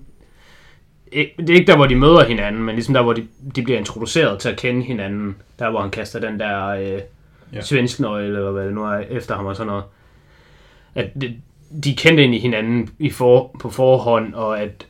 det 1.13 1.51
er 1.51 1.55
ikke 1.55 1.73
der, 1.73 1.77
hvor 1.77 1.87
de 1.87 1.97
møder 1.97 2.25
hinanden, 2.25 2.63
men 2.63 2.75
ligesom 2.75 2.95
der, 2.95 3.03
hvor 3.03 3.13
de, 3.13 3.27
de 3.57 3.63
bliver 3.63 3.79
introduceret 3.79 4.39
til 4.39 4.49
at 4.49 4.57
kende 4.57 4.83
hinanden, 4.83 5.37
der 5.59 5.71
hvor 5.71 5.81
han 5.81 5.91
kaster 5.91 6.21
den 6.21 6.41
der 6.41 6.67
øh, 6.69 7.01
Ja. 7.53 7.61
svensknøgle, 7.61 8.27
eller 8.39 8.51
hvad 8.51 8.65
det 8.65 8.75
nu 8.75 8.85
er, 8.85 8.99
efter 8.99 9.35
ham 9.37 9.47
og 9.47 9.57
sådan 9.57 9.67
noget. 9.67 9.85
At 10.95 11.11
de, 11.21 11.35
de 11.85 11.97
kendte 11.97 12.23
egentlig 12.23 12.43
hinanden 12.43 12.91
i 12.99 13.11
for, 13.11 13.57
på 13.61 13.71
forhånd, 13.71 14.35
og 14.35 14.61
at 14.61 14.87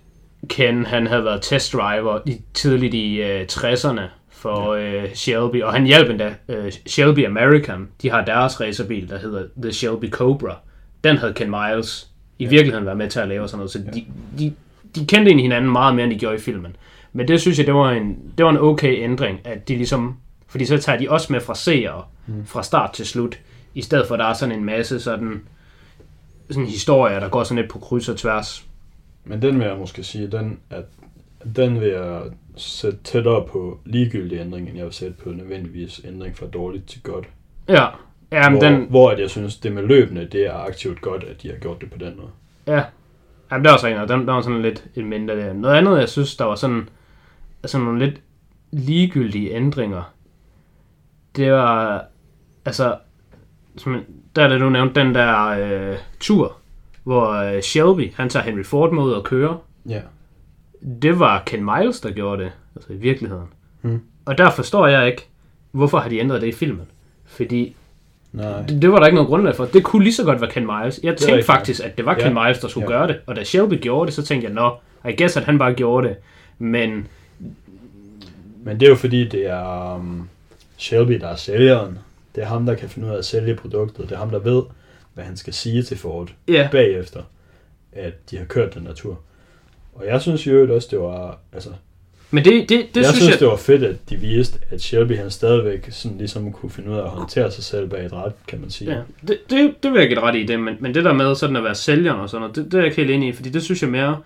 Ken, 0.49 0.87
han 0.87 1.07
havde 1.07 1.25
været 1.25 1.43
testdriver 1.43 2.21
i, 2.27 2.41
tidligt 2.55 2.95
i 2.95 3.23
øh, 3.23 3.47
60'erne 3.53 4.01
for 4.45 4.73
øh, 4.73 5.15
Shelby, 5.15 5.63
og 5.63 5.73
han 5.73 5.87
hjalp 5.87 6.11
endda 6.11 6.35
øh, 6.49 6.73
Shelby 6.87 7.27
American. 7.27 7.89
De 8.03 8.11
har 8.11 8.25
deres 8.25 8.61
racerbil, 8.61 9.09
der 9.09 9.19
hedder 9.19 9.47
The 9.63 9.73
Shelby 9.73 10.11
Cobra. 10.11 10.57
Den 11.05 11.17
havde 11.17 11.33
Ken 11.33 11.51
Miles 11.51 12.11
i 12.39 12.47
virkeligheden 12.47 12.87
været 12.87 12.99
med 12.99 13.09
til 13.09 13.21
at 13.21 13.29
lave 13.29 13.43
og 13.43 13.49
sådan 13.49 13.59
noget, 13.59 13.71
så 13.71 13.79
de, 13.79 14.05
de, 14.39 14.53
de 14.95 15.07
kendte 15.07 15.31
egentlig 15.31 15.45
hinanden 15.45 15.73
meget 15.73 15.95
mere, 15.95 16.05
end 16.05 16.13
de 16.13 16.19
gjorde 16.19 16.37
i 16.37 16.39
filmen. 16.39 16.77
Men 17.13 17.29
det 17.29 17.41
synes 17.41 17.59
jeg, 17.59 17.67
det 17.67 17.75
var 17.75 17.91
en, 17.91 18.19
det 18.39 18.45
var 18.45 18.51
en 18.51 18.59
okay 18.59 19.03
ændring, 19.03 19.41
at 19.45 19.69
de 19.69 19.77
ligesom, 19.77 20.17
fordi 20.47 20.65
så 20.65 20.79
tager 20.79 20.99
de 20.99 21.11
også 21.11 21.33
med 21.33 21.41
fra 21.41 21.55
seere, 21.55 22.05
mm. 22.27 22.47
fra 22.47 22.63
start 22.63 22.93
til 22.93 23.07
slut, 23.07 23.39
i 23.75 23.83
stedet 23.83 24.07
for 24.07 24.15
at 24.15 24.19
der 24.19 24.27
er 24.27 24.35
sådan 24.35 24.59
en 24.59 24.65
masse 24.65 25.01
sådan, 25.01 25.43
sådan 26.51 26.67
historier, 26.67 27.21
der 27.21 27.29
går 27.29 27.45
sådan 27.45 27.63
lidt 27.63 27.73
på 27.73 27.79
kryds 27.79 28.09
og 28.09 28.17
tværs. 28.17 28.65
Men 29.25 29.43
den 29.43 29.59
vil 29.59 29.67
jeg 29.67 29.77
måske 29.77 30.05
sige, 30.05 30.27
den, 30.27 30.59
at 30.71 30.85
den 31.57 31.81
vil 31.81 31.89
jeg 31.89 32.23
sætte 32.57 32.99
tættere 33.05 33.47
på 33.47 33.79
ligegyldig 33.85 34.39
ændring, 34.41 34.69
end 34.69 34.77
jeg 34.77 34.85
vil 34.85 34.95
sætte 34.95 35.17
på 35.25 35.31
nødvendigvis 35.31 36.01
ændring 36.05 36.37
fra 36.37 36.47
dårligt 36.47 36.89
til 36.89 37.03
godt. 37.03 37.27
Ja, 37.69 37.87
Jamen, 38.33 38.59
hvor, 38.59 38.69
den, 38.69 38.87
hvor 38.91 39.11
at 39.11 39.21
jeg 39.21 39.31
synes, 39.31 39.57
det 39.57 39.73
med 39.73 39.83
løbende, 39.83 40.29
det 40.33 40.47
er 40.47 40.53
aktivt 40.53 41.01
godt, 41.01 41.25
at 41.25 41.43
de 41.43 41.49
har 41.49 41.57
gjort 41.57 41.81
det 41.81 41.91
på 41.91 41.99
den 41.99 42.17
måde. 42.17 42.31
Ja. 42.67 42.85
Jamen, 43.51 43.65
det 43.65 43.71
var 43.71 43.79
så 43.79 43.87
en, 43.87 43.97
og 43.97 44.09
den, 44.09 44.27
der 44.27 44.33
var 44.33 44.41
sådan 44.41 44.63
lidt 44.63 44.85
et 44.95 45.05
mindre 45.05 45.37
der. 45.37 45.53
Noget 45.53 45.77
andet, 45.77 45.99
jeg 45.99 46.09
synes, 46.09 46.37
der 46.37 46.45
var 46.45 46.55
sådan, 46.55 46.89
altså 47.63 47.79
nogle 47.79 47.99
lidt 48.07 48.21
ligegyldige 48.71 49.51
ændringer. 49.51 50.13
Det 51.37 51.53
var, 51.53 52.05
altså, 52.65 52.97
som, 53.77 54.05
der 54.37 54.43
er 54.43 54.49
det, 54.49 54.61
du 54.61 54.71
nævnte, 54.71 55.01
den 55.01 55.15
der 55.15 55.47
øh, 55.49 55.97
tur, 56.21 56.57
hvor 57.03 57.31
øh, 57.31 57.63
Shelby, 57.63 58.13
han 58.15 58.29
tager 58.29 58.45
Henry 58.45 58.65
Ford 58.65 58.93
med 58.93 59.03
ud 59.03 59.13
og 59.13 59.25
køre. 59.25 59.59
Ja. 59.89 60.01
Det 61.03 61.19
var 61.19 61.43
Ken 61.47 61.65
Miles, 61.65 62.01
der 62.01 62.11
gjorde 62.11 62.43
det, 62.45 62.53
altså 62.77 62.93
i 62.93 62.97
virkeligheden. 62.97 63.47
Hmm. 63.81 64.01
Og 64.25 64.39
der 64.39 64.51
forstår 64.51 64.87
jeg 64.87 65.07
ikke, 65.07 65.27
hvorfor 65.71 65.99
har 65.99 66.09
de 66.09 66.19
ændret 66.19 66.41
det 66.43 66.49
i 66.49 66.53
filmen. 66.53 66.87
Fordi 67.25 67.77
Nej. 68.33 68.63
det, 68.63 68.83
det 68.83 68.93
var 68.93 68.99
der 68.99 69.07
ikke 69.07 69.15
noget 69.15 69.29
grundlag 69.29 69.57
for. 69.57 69.65
Det 69.65 69.85
kunne 69.85 70.03
lige 70.05 70.15
så 70.15 70.25
godt 70.25 70.41
være 70.41 70.51
Ken 70.51 70.67
Miles. 70.67 71.01
Jeg 71.03 71.11
tænkte 71.17 71.27
rigtigt. 71.27 71.47
faktisk, 71.47 71.85
at 71.85 71.97
det 71.97 72.07
var 72.07 72.15
Ken 72.15 72.37
Ja. 72.37 72.43
Miles, 72.45 72.59
der 72.59 72.69
skulle 72.69 72.93
Ja. 72.93 72.99
gøre 72.99 73.09
det. 73.09 73.21
Og 73.27 73.37
da 73.37 73.45
Shelby 73.45 73.75
gjorde 73.81 74.07
det, 74.07 74.15
så 74.15 74.23
tænkte 74.23 74.47
jeg, 74.47 74.55
nå, 74.55 74.77
I 75.11 75.15
guess, 75.19 75.37
at 75.37 75.45
han 75.45 75.59
bare 75.59 75.75
gjorde 75.75 76.09
det. 76.09 76.17
Men 76.59 77.07
Men 78.65 78.81
det 78.81 78.87
er 78.87 78.91
jo 78.91 78.97
fordi, 78.97 79.29
det 79.29 79.47
er 79.47 79.95
um, 79.95 80.29
Shelby, 80.77 81.13
der 81.13 81.29
er 81.29 81.37
sælgeren. 81.37 81.99
Det 82.35 82.43
er 82.43 82.47
ham, 82.47 82.67
der 82.67 82.75
kan 82.75 82.89
finde 82.89 83.09
ud 83.09 83.13
af 83.13 83.19
at 83.19 83.25
sælge 83.25 83.55
produktet. 83.55 84.05
Det 84.09 84.13
er 84.15 84.19
ham, 84.19 84.31
der 84.31 84.39
ved, 84.39 84.63
hvad 85.15 85.25
han 85.25 85.37
skal 85.37 85.53
sige 85.53 85.83
til 85.83 85.99
Ford 85.99 86.29
ja, 86.49 86.69
bagefter, 86.73 87.23
at 87.93 88.31
de 88.31 88.39
har 88.39 88.45
kørt 88.45 88.75
den 88.75 88.87
der 88.87 88.95
tur. 88.95 89.21
Og 89.95 90.07
jeg 90.07 90.23
synes 90.23 90.47
jo 90.47 90.75
også, 90.75 90.89
det 90.91 90.99
var, 90.99 91.39
altså, 91.53 91.71
men 92.31 92.45
det, 92.45 92.69
det, 92.69 92.69
det 92.69 92.97
jeg 92.97 93.05
synes 93.05 93.17
synes, 93.17 93.31
jeg... 93.31 93.41
det 93.41 93.49
var 93.49 93.57
fedt, 93.57 93.83
at 93.83 94.11
de 94.11 94.17
viste, 94.17 94.59
at 94.71 94.83
Shelby 94.83 95.17
han 95.17 95.31
stadigvæk 95.31 95.89
sådan 95.91 96.19
ligesom 96.19 96.53
kunne 96.53 96.71
finde 96.71 96.91
ud 96.91 96.97
af 96.97 97.03
at 97.03 97.09
håndtere 97.09 97.51
sig 97.51 97.65
selv 97.65 97.89
bag 97.89 98.07
et 98.07 98.13
ret, 98.13 98.33
kan 98.49 98.61
man 98.61 98.71
sige. 98.71 98.93
Ja, 98.93 99.01
det, 99.29 99.39
det, 99.51 99.75
det 99.83 99.93
vil 99.93 99.99
jeg 99.99 100.09
give 100.09 100.21
ret 100.21 100.37
i 100.37 100.47
det, 100.47 100.61
men, 100.61 100.77
men 100.81 100.95
det 100.95 101.05
der 101.05 101.13
med 101.13 101.35
sådan 101.35 101.57
at 101.57 101.65
være 101.65 101.75
sælgeren 101.75 102.21
og 102.21 102.31
sådan 102.31 102.41
noget, 102.41 102.57
det, 102.57 102.65
det 102.65 102.75
er 102.75 102.79
jeg 102.79 102.87
ikke 102.87 102.97
helt 102.97 103.11
enig 103.11 103.29
i, 103.29 103.33
fordi 103.33 103.51
det 103.51 103.63
synes 103.63 103.83
jeg 103.83 103.91
mere, 103.91 104.19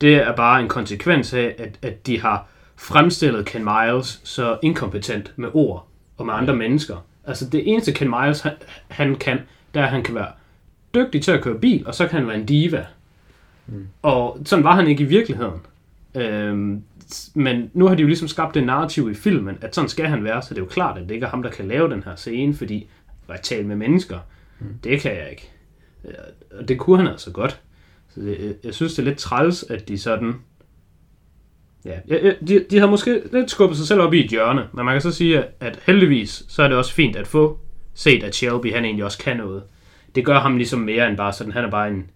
det 0.00 0.14
er 0.14 0.32
bare 0.32 0.60
en 0.60 0.68
konsekvens 0.68 1.34
af, 1.34 1.54
at, 1.58 1.78
at 1.82 2.06
de 2.06 2.20
har 2.20 2.48
fremstillet 2.76 3.46
Ken 3.46 3.64
Miles 3.64 4.20
så 4.24 4.58
inkompetent 4.62 5.32
med 5.36 5.48
ord 5.54 5.88
og 6.16 6.26
med 6.26 6.34
andre 6.34 6.56
mennesker. 6.56 6.96
Altså 7.26 7.48
det 7.50 7.68
eneste 7.68 7.92
Ken 7.92 8.10
Miles 8.20 8.40
han, 8.40 8.52
han 8.88 9.14
kan, 9.14 9.38
det 9.74 9.80
er, 9.80 9.84
at 9.84 9.90
han 9.90 10.02
kan 10.02 10.14
være 10.14 10.28
dygtig 10.94 11.22
til 11.22 11.30
at 11.32 11.42
køre 11.42 11.58
bil, 11.58 11.86
og 11.86 11.94
så 11.94 12.06
kan 12.06 12.18
han 12.18 12.28
være 12.28 12.36
en 12.36 12.46
diva. 12.46 12.86
Mm. 13.66 13.86
Og 14.02 14.38
sådan 14.44 14.64
var 14.64 14.74
han 14.74 14.88
ikke 14.88 15.02
i 15.02 15.06
virkeligheden. 15.06 15.60
Øhm, 16.14 16.82
men 17.34 17.70
nu 17.74 17.86
har 17.86 17.94
de 17.94 18.00
jo 18.02 18.06
ligesom 18.06 18.28
skabt 18.28 18.54
det 18.54 18.66
narrativ 18.66 19.10
i 19.10 19.14
filmen, 19.14 19.58
at 19.60 19.74
sådan 19.74 19.88
skal 19.88 20.06
han 20.06 20.24
være, 20.24 20.42
så 20.42 20.54
det 20.54 20.60
er 20.60 20.64
jo 20.64 20.68
klart, 20.68 20.98
at 20.98 21.08
det 21.08 21.14
ikke 21.14 21.26
er 21.26 21.30
ham, 21.30 21.42
der 21.42 21.50
kan 21.50 21.68
lave 21.68 21.90
den 21.90 22.02
her 22.02 22.16
scene, 22.16 22.54
fordi 22.54 22.88
at 23.28 23.40
tale 23.40 23.66
med 23.66 23.76
mennesker, 23.76 24.18
mm. 24.58 24.66
det 24.84 25.00
kan 25.00 25.12
jeg 25.12 25.30
ikke. 25.30 25.50
Øh, 26.04 26.14
Og 26.58 26.68
det 26.68 26.78
kunne 26.78 26.96
han 26.98 27.06
altså 27.06 27.30
godt. 27.30 27.60
Så 28.14 28.20
det, 28.20 28.56
jeg 28.64 28.74
synes, 28.74 28.94
det 28.94 29.02
er 29.02 29.06
lidt 29.06 29.18
træls, 29.18 29.62
at 29.62 29.88
de 29.88 29.98
sådan... 29.98 30.34
Ja, 31.84 31.98
de, 32.48 32.64
de 32.70 32.78
har 32.78 32.86
måske 32.86 33.22
lidt 33.32 33.50
skubbet 33.50 33.78
sig 33.78 33.86
selv 33.86 34.00
op 34.00 34.14
i 34.14 34.24
et 34.24 34.30
hjørne, 34.30 34.66
men 34.72 34.84
man 34.84 34.94
kan 34.94 35.00
så 35.00 35.12
sige, 35.12 35.38
at, 35.38 35.48
at 35.60 35.78
heldigvis, 35.86 36.44
så 36.48 36.62
er 36.62 36.68
det 36.68 36.76
også 36.76 36.94
fint 36.94 37.16
at 37.16 37.26
få 37.26 37.58
set, 37.94 38.22
at 38.22 38.34
Shelby, 38.34 38.74
han 38.74 38.84
egentlig 38.84 39.04
også 39.04 39.18
kan 39.18 39.36
noget. 39.36 39.62
Det 40.14 40.24
gør 40.24 40.40
ham 40.40 40.56
ligesom 40.56 40.80
mere 40.80 41.08
end 41.08 41.16
bare 41.16 41.32
sådan, 41.32 41.52
han 41.52 41.64
er 41.64 41.70
bare 41.70 41.88
en, 41.90 42.10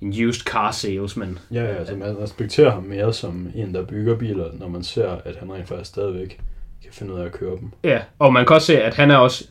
en 0.00 0.08
used 0.08 0.44
car 0.44 0.70
salesman. 0.70 1.38
Ja, 1.50 1.62
ja, 1.62 1.74
altså 1.74 1.96
man 1.96 2.18
respekterer 2.18 2.70
ham 2.70 2.82
mere 2.82 3.12
som 3.12 3.48
en, 3.54 3.74
der 3.74 3.86
bygger 3.86 4.16
biler, 4.16 4.50
når 4.52 4.68
man 4.68 4.82
ser, 4.82 5.10
at 5.10 5.36
han 5.36 5.52
rent 5.52 5.68
faktisk 5.68 5.90
stadigvæk 5.90 6.40
kan 6.82 6.92
finde 6.92 7.14
ud 7.14 7.20
af 7.20 7.24
at 7.24 7.32
køre 7.32 7.56
dem. 7.56 7.70
Ja, 7.84 8.02
og 8.18 8.32
man 8.32 8.46
kan 8.46 8.54
også 8.54 8.66
se, 8.66 8.82
at 8.82 8.94
han 8.94 9.10
er 9.10 9.16
også, 9.16 9.48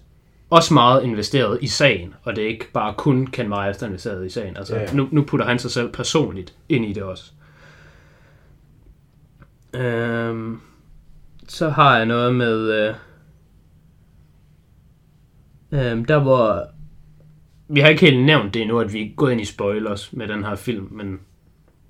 også 0.50 0.74
meget 0.74 1.04
investeret 1.04 1.58
i 1.62 1.68
sagen, 1.68 2.14
og 2.24 2.36
det 2.36 2.44
er 2.44 2.48
ikke 2.48 2.72
bare 2.72 2.94
kun 2.98 3.28
Ken 3.28 3.50
Miles, 3.50 3.78
der 3.78 3.86
er 3.86 3.88
investeret 3.88 4.26
i 4.26 4.30
sagen. 4.30 4.58
Altså, 4.58 4.76
ja. 4.76 4.82
ja. 4.82 4.94
Nu, 4.94 5.08
nu 5.12 5.24
putter 5.24 5.46
han 5.46 5.60
sig 5.60 5.72
selv 5.72 5.92
personligt 5.92 6.54
ind 6.70 6.86
i 6.86 6.94
det 6.94 7.04
også. 7.04 7.32
Øhm, 9.74 10.62
så 11.48 11.70
har 11.70 11.98
jeg 11.98 12.06
noget 12.06 12.36
med... 12.36 12.72
Øh, 12.72 12.96
øhm, 15.72 16.06
der 16.06 16.20
hvor... 16.20 16.68
Vi 17.68 17.80
har 17.80 17.88
ikke 17.88 18.02
helt 18.02 18.26
nævnt 18.26 18.54
det 18.54 18.62
endnu, 18.62 18.80
at 18.80 18.94
vi 18.94 19.02
er 19.02 19.08
gået 19.16 19.32
ind 19.32 19.42
i 19.42 19.46
spoilers 19.46 20.14
med 20.14 20.28
den 20.28 20.44
her 20.44 20.56
film, 20.56 20.88
men 20.92 21.20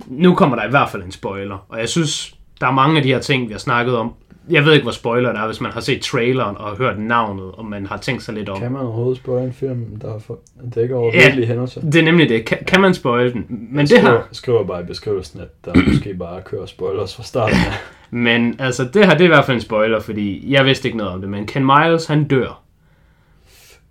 nu 0.08 0.36
kommer 0.36 0.56
der 0.56 0.68
i 0.68 0.70
hvert 0.70 0.90
fald 0.90 1.04
en 1.04 1.12
spoiler. 1.12 1.66
Og 1.70 1.80
jeg 1.80 1.90
synes, 1.90 2.36
der 2.62 2.68
er 2.68 2.72
mange 2.72 2.98
af 2.98 3.04
de 3.04 3.10
her 3.10 3.20
ting, 3.20 3.48
vi 3.48 3.52
har 3.54 3.60
snakket 3.60 3.98
om. 3.98 4.14
Jeg 4.50 4.66
ved 4.66 4.74
ikke, 4.74 4.84
hvor 4.84 4.92
spoiler 4.92 5.32
det 5.32 5.42
er, 5.42 5.46
hvis 5.46 5.62
man 5.62 5.72
har 5.72 5.80
set 5.80 6.02
traileren 6.02 6.58
og 6.58 6.78
hørt 6.78 7.00
navnet, 7.00 7.52
og 7.52 7.66
man 7.66 7.86
har 7.86 7.98
tænkt 7.98 8.24
sig 8.24 8.34
lidt 8.34 8.50
om. 8.50 8.60
Kan 8.60 8.72
man 8.72 8.82
overhovedet 8.82 9.18
spoil 9.18 9.44
en 9.44 9.54
film, 9.54 9.96
der 10.00 10.16
er 10.16 10.20
for, 10.20 10.40
dækker 10.76 10.96
over 10.96 11.12
Ja. 11.14 11.22
virkelige 11.24 11.48
hændelser? 11.48 11.82
Det 11.82 11.96
er 11.96 12.04
nemlig 12.04 12.30
det. 12.30 12.46
Kan, 12.46 12.58
kan 12.68 12.82
man 12.82 12.94
spoil 12.94 13.34
den? 13.34 13.46
Men 13.50 13.80
det 13.80 13.90
skriver, 13.90 14.10
her... 14.12 14.22
skriver 14.32 14.64
bare 14.64 14.82
i 14.82 14.86
beskrivelsen, 14.86 15.40
at 15.40 15.66
der 15.66 15.74
måske 15.88 16.14
bare 16.14 16.42
kører 16.42 16.66
spoilers 16.66 17.16
fra 17.16 17.24
starten 17.24 17.56
af. 17.58 17.74
Men 18.12 18.56
altså, 18.60 18.84
det 18.94 19.06
her 19.06 19.12
det 19.14 19.22
er 19.22 19.26
i 19.26 19.28
hvert 19.28 19.46
fald 19.46 19.56
en 19.58 19.62
spoiler, 19.62 20.00
fordi 20.00 20.52
jeg 20.54 20.66
vidste 20.66 20.88
ikke 20.88 20.98
noget 20.98 21.14
om 21.14 21.22
det, 21.22 21.30
men 21.30 21.48
Ken 21.48 21.66
Miles, 21.66 22.06
han 22.06 22.28
dør. 22.28 22.62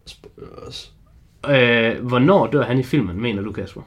Spoilers. 0.06 0.93
Øh, 1.50 2.06
hvornår 2.06 2.46
dør 2.46 2.62
han 2.64 2.78
i 2.78 2.82
filmen, 2.82 3.20
mener 3.20 3.42
du, 3.42 3.52
Kasper? 3.52 3.80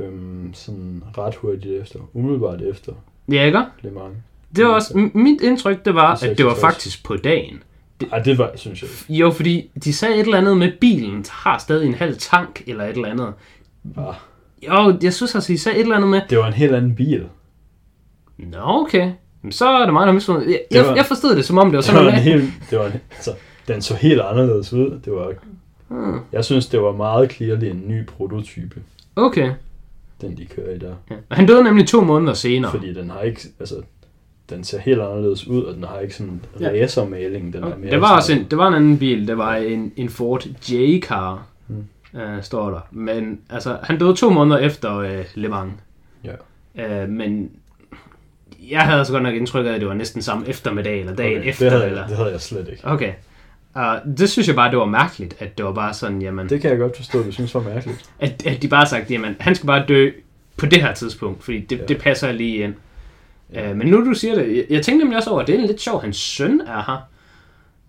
Øhm, 0.00 0.50
sådan 0.54 1.02
ret 1.18 1.34
hurtigt 1.34 1.82
efter. 1.82 1.98
Umiddelbart 2.12 2.62
efter 2.62 2.92
Ja, 3.32 3.44
ikke? 3.44 3.62
Le 3.82 3.90
Mans. 3.90 4.16
Det 4.56 4.64
var 4.64 4.70
også, 4.70 5.08
mit 5.14 5.40
indtryk, 5.40 5.84
det 5.84 5.94
var, 5.94 6.12
at 6.14 6.20
det 6.38 6.44
var 6.46 6.50
66. 6.54 6.60
faktisk 6.60 7.04
på 7.04 7.16
dagen. 7.16 7.62
Ej, 8.12 8.18
det 8.18 8.38
var, 8.38 8.50
synes 8.56 8.82
jeg 8.82 8.90
ikke. 8.90 9.20
Jo, 9.20 9.30
fordi 9.30 9.70
de 9.84 9.92
sagde 9.92 10.14
et 10.14 10.20
eller 10.20 10.38
andet 10.38 10.56
med, 10.56 10.72
bilen 10.80 11.24
har 11.30 11.58
stadig 11.58 11.86
en 11.86 11.94
halv 11.94 12.16
tank, 12.18 12.62
eller 12.66 12.84
et 12.84 12.90
eller 12.90 13.08
andet. 13.08 13.32
Ah, 13.96 14.14
Jo, 14.66 14.98
jeg 15.02 15.12
synes 15.14 15.34
altså, 15.34 15.52
de 15.52 15.58
sagde 15.58 15.78
et 15.78 15.82
eller 15.82 15.96
andet 15.96 16.10
med, 16.10 16.20
det 16.30 16.38
var 16.38 16.46
en 16.46 16.52
helt 16.52 16.74
anden 16.74 16.94
bil. 16.94 17.26
Nå, 18.38 18.58
okay. 18.62 19.12
Men 19.42 19.52
så 19.52 19.68
er 19.68 19.84
det 19.84 19.92
mig, 19.92 20.00
der 20.00 20.06
har 20.06 20.12
misforstået. 20.12 20.46
Jeg, 20.46 20.60
Det 20.70 20.76
jeg, 20.76 20.86
var- 20.86 20.94
jeg 20.94 21.06
forstod 21.06 21.36
det, 21.36 21.44
som 21.44 21.58
om 21.58 21.66
det 21.66 21.72
var 21.76 21.80
Det 21.80 21.84
sådan 21.84 22.04
var 22.04 22.10
en 22.10 22.14
noget 22.14 22.24
med. 22.34 22.40
helt, 22.42 22.70
det 22.70 22.78
var 22.78 22.86
en, 22.86 22.92
altså, 23.14 23.30
den 23.68 23.82
så 23.82 23.94
helt 23.94 24.20
anderledes 24.20 24.72
ud. 24.72 25.00
Det 25.04 25.12
var, 25.12 25.32
Hmm, 25.94 26.20
jeg 26.32 26.44
synes, 26.44 26.66
det 26.66 26.80
var 26.82 26.92
meget 26.92 27.32
clearly 27.32 27.64
en 27.64 27.82
ny 27.86 28.06
prototype, 28.06 28.80
Okay. 29.16 29.50
den 30.20 30.36
de 30.36 30.44
kører 30.46 30.74
i 30.74 30.78
der. 30.78 30.94
Ja. 31.10 31.14
Og 31.30 31.36
Han 31.36 31.46
døde 31.46 31.64
nemlig 31.64 31.86
to 31.88 32.00
måneder 32.04 32.32
senere. 32.34 32.70
Fordi 32.70 32.94
den 32.94 33.10
har 33.10 33.20
ikke, 33.20 33.40
altså, 33.60 33.74
den 34.50 34.64
ser 34.64 34.78
helt 34.78 35.00
anderledes 35.00 35.46
ud, 35.46 35.62
og 35.62 35.74
den 35.74 35.84
har 35.84 35.98
ikke 35.98 36.14
sådan 36.14 36.40
Ja. 36.60 36.68
racermaling. 36.82 37.52
Den 37.52 37.62
er 37.64 37.76
mere 37.76 37.90
Det 37.90 38.00
var 38.00 38.16
også 38.16 38.32
en, 38.32 38.46
det 38.50 38.58
var 38.58 38.68
en 38.68 38.74
anden 38.74 38.98
bil. 38.98 39.28
Det 39.28 39.38
var 39.38 39.54
en, 39.56 39.92
en 39.96 40.08
Ford 40.08 40.46
J-car, 40.70 41.42
Mm. 41.68 42.20
øh, 42.20 42.42
står 42.42 42.70
der. 42.70 42.80
Men 42.90 43.40
altså, 43.50 43.76
han 43.82 43.98
døde 43.98 44.14
to 44.16 44.30
måneder 44.30 44.58
efter 44.58 44.96
øh, 44.96 45.24
Le 45.34 45.48
Mans. 45.48 45.72
Ja. 46.24 47.02
Øh, 47.02 47.08
men 47.08 47.50
jeg 48.70 48.80
havde 48.80 48.98
altså 48.98 49.12
godt 49.12 49.22
nok 49.22 49.34
indtryk 49.34 49.66
af, 49.66 49.70
at 49.70 49.80
det 49.80 49.88
var 49.88 49.94
næsten 49.94 50.22
samme 50.22 50.48
eftermiddag 50.48 51.00
eller 51.00 51.14
dagen 51.14 51.38
okay, 51.38 51.48
efter. 51.48 51.64
det, 51.64 51.72
havde, 51.72 51.86
eller... 51.86 52.00
jeg, 52.00 52.08
det 52.08 52.16
havde 52.16 52.30
jeg 52.30 52.40
slet 52.40 52.68
ikke. 52.68 52.80
Okay. 52.86 53.12
Uh, 53.76 54.16
det 54.18 54.30
synes 54.30 54.48
jeg 54.48 54.56
bare, 54.56 54.70
det 54.70 54.78
var 54.78 54.84
mærkeligt, 54.84 55.36
at 55.38 55.58
det 55.58 55.64
var 55.66 55.72
bare 55.72 55.94
sådan, 55.94 56.22
jamen, 56.22 56.48
Det 56.48 56.60
kan 56.60 56.70
jeg 56.70 56.78
godt 56.78 56.96
forstå, 56.96 57.22
du 57.22 57.32
synes 57.32 57.54
var 57.54 57.60
mærkeligt. 57.62 58.10
at, 58.18 58.46
at 58.46 58.62
de 58.62 58.68
bare 58.68 58.86
sagde, 58.86 59.04
jamen, 59.10 59.36
han 59.40 59.54
skal 59.54 59.66
bare 59.66 59.84
dø 59.88 60.10
på 60.56 60.66
det 60.66 60.80
her 60.82 60.94
tidspunkt, 60.94 61.44
fordi 61.44 61.60
det, 61.60 61.78
Ja. 61.78 61.84
det 61.84 61.98
passer 61.98 62.32
lige 62.32 62.56
ind. 62.56 62.74
Ja. 63.52 63.70
Uh, 63.70 63.76
men 63.76 63.86
nu 63.86 64.04
du 64.06 64.14
siger 64.14 64.34
det, 64.34 64.56
jeg, 64.56 64.64
jeg 64.70 64.82
tænkte 64.82 65.04
nemlig 65.04 65.16
også 65.16 65.30
over, 65.30 65.40
at 65.40 65.46
det 65.46 65.54
er 65.60 65.66
lidt 65.66 65.80
sjovt, 65.80 65.96
at 65.96 66.02
hans 66.02 66.16
søn 66.16 66.60
er 66.60 66.82
her. 66.86 67.08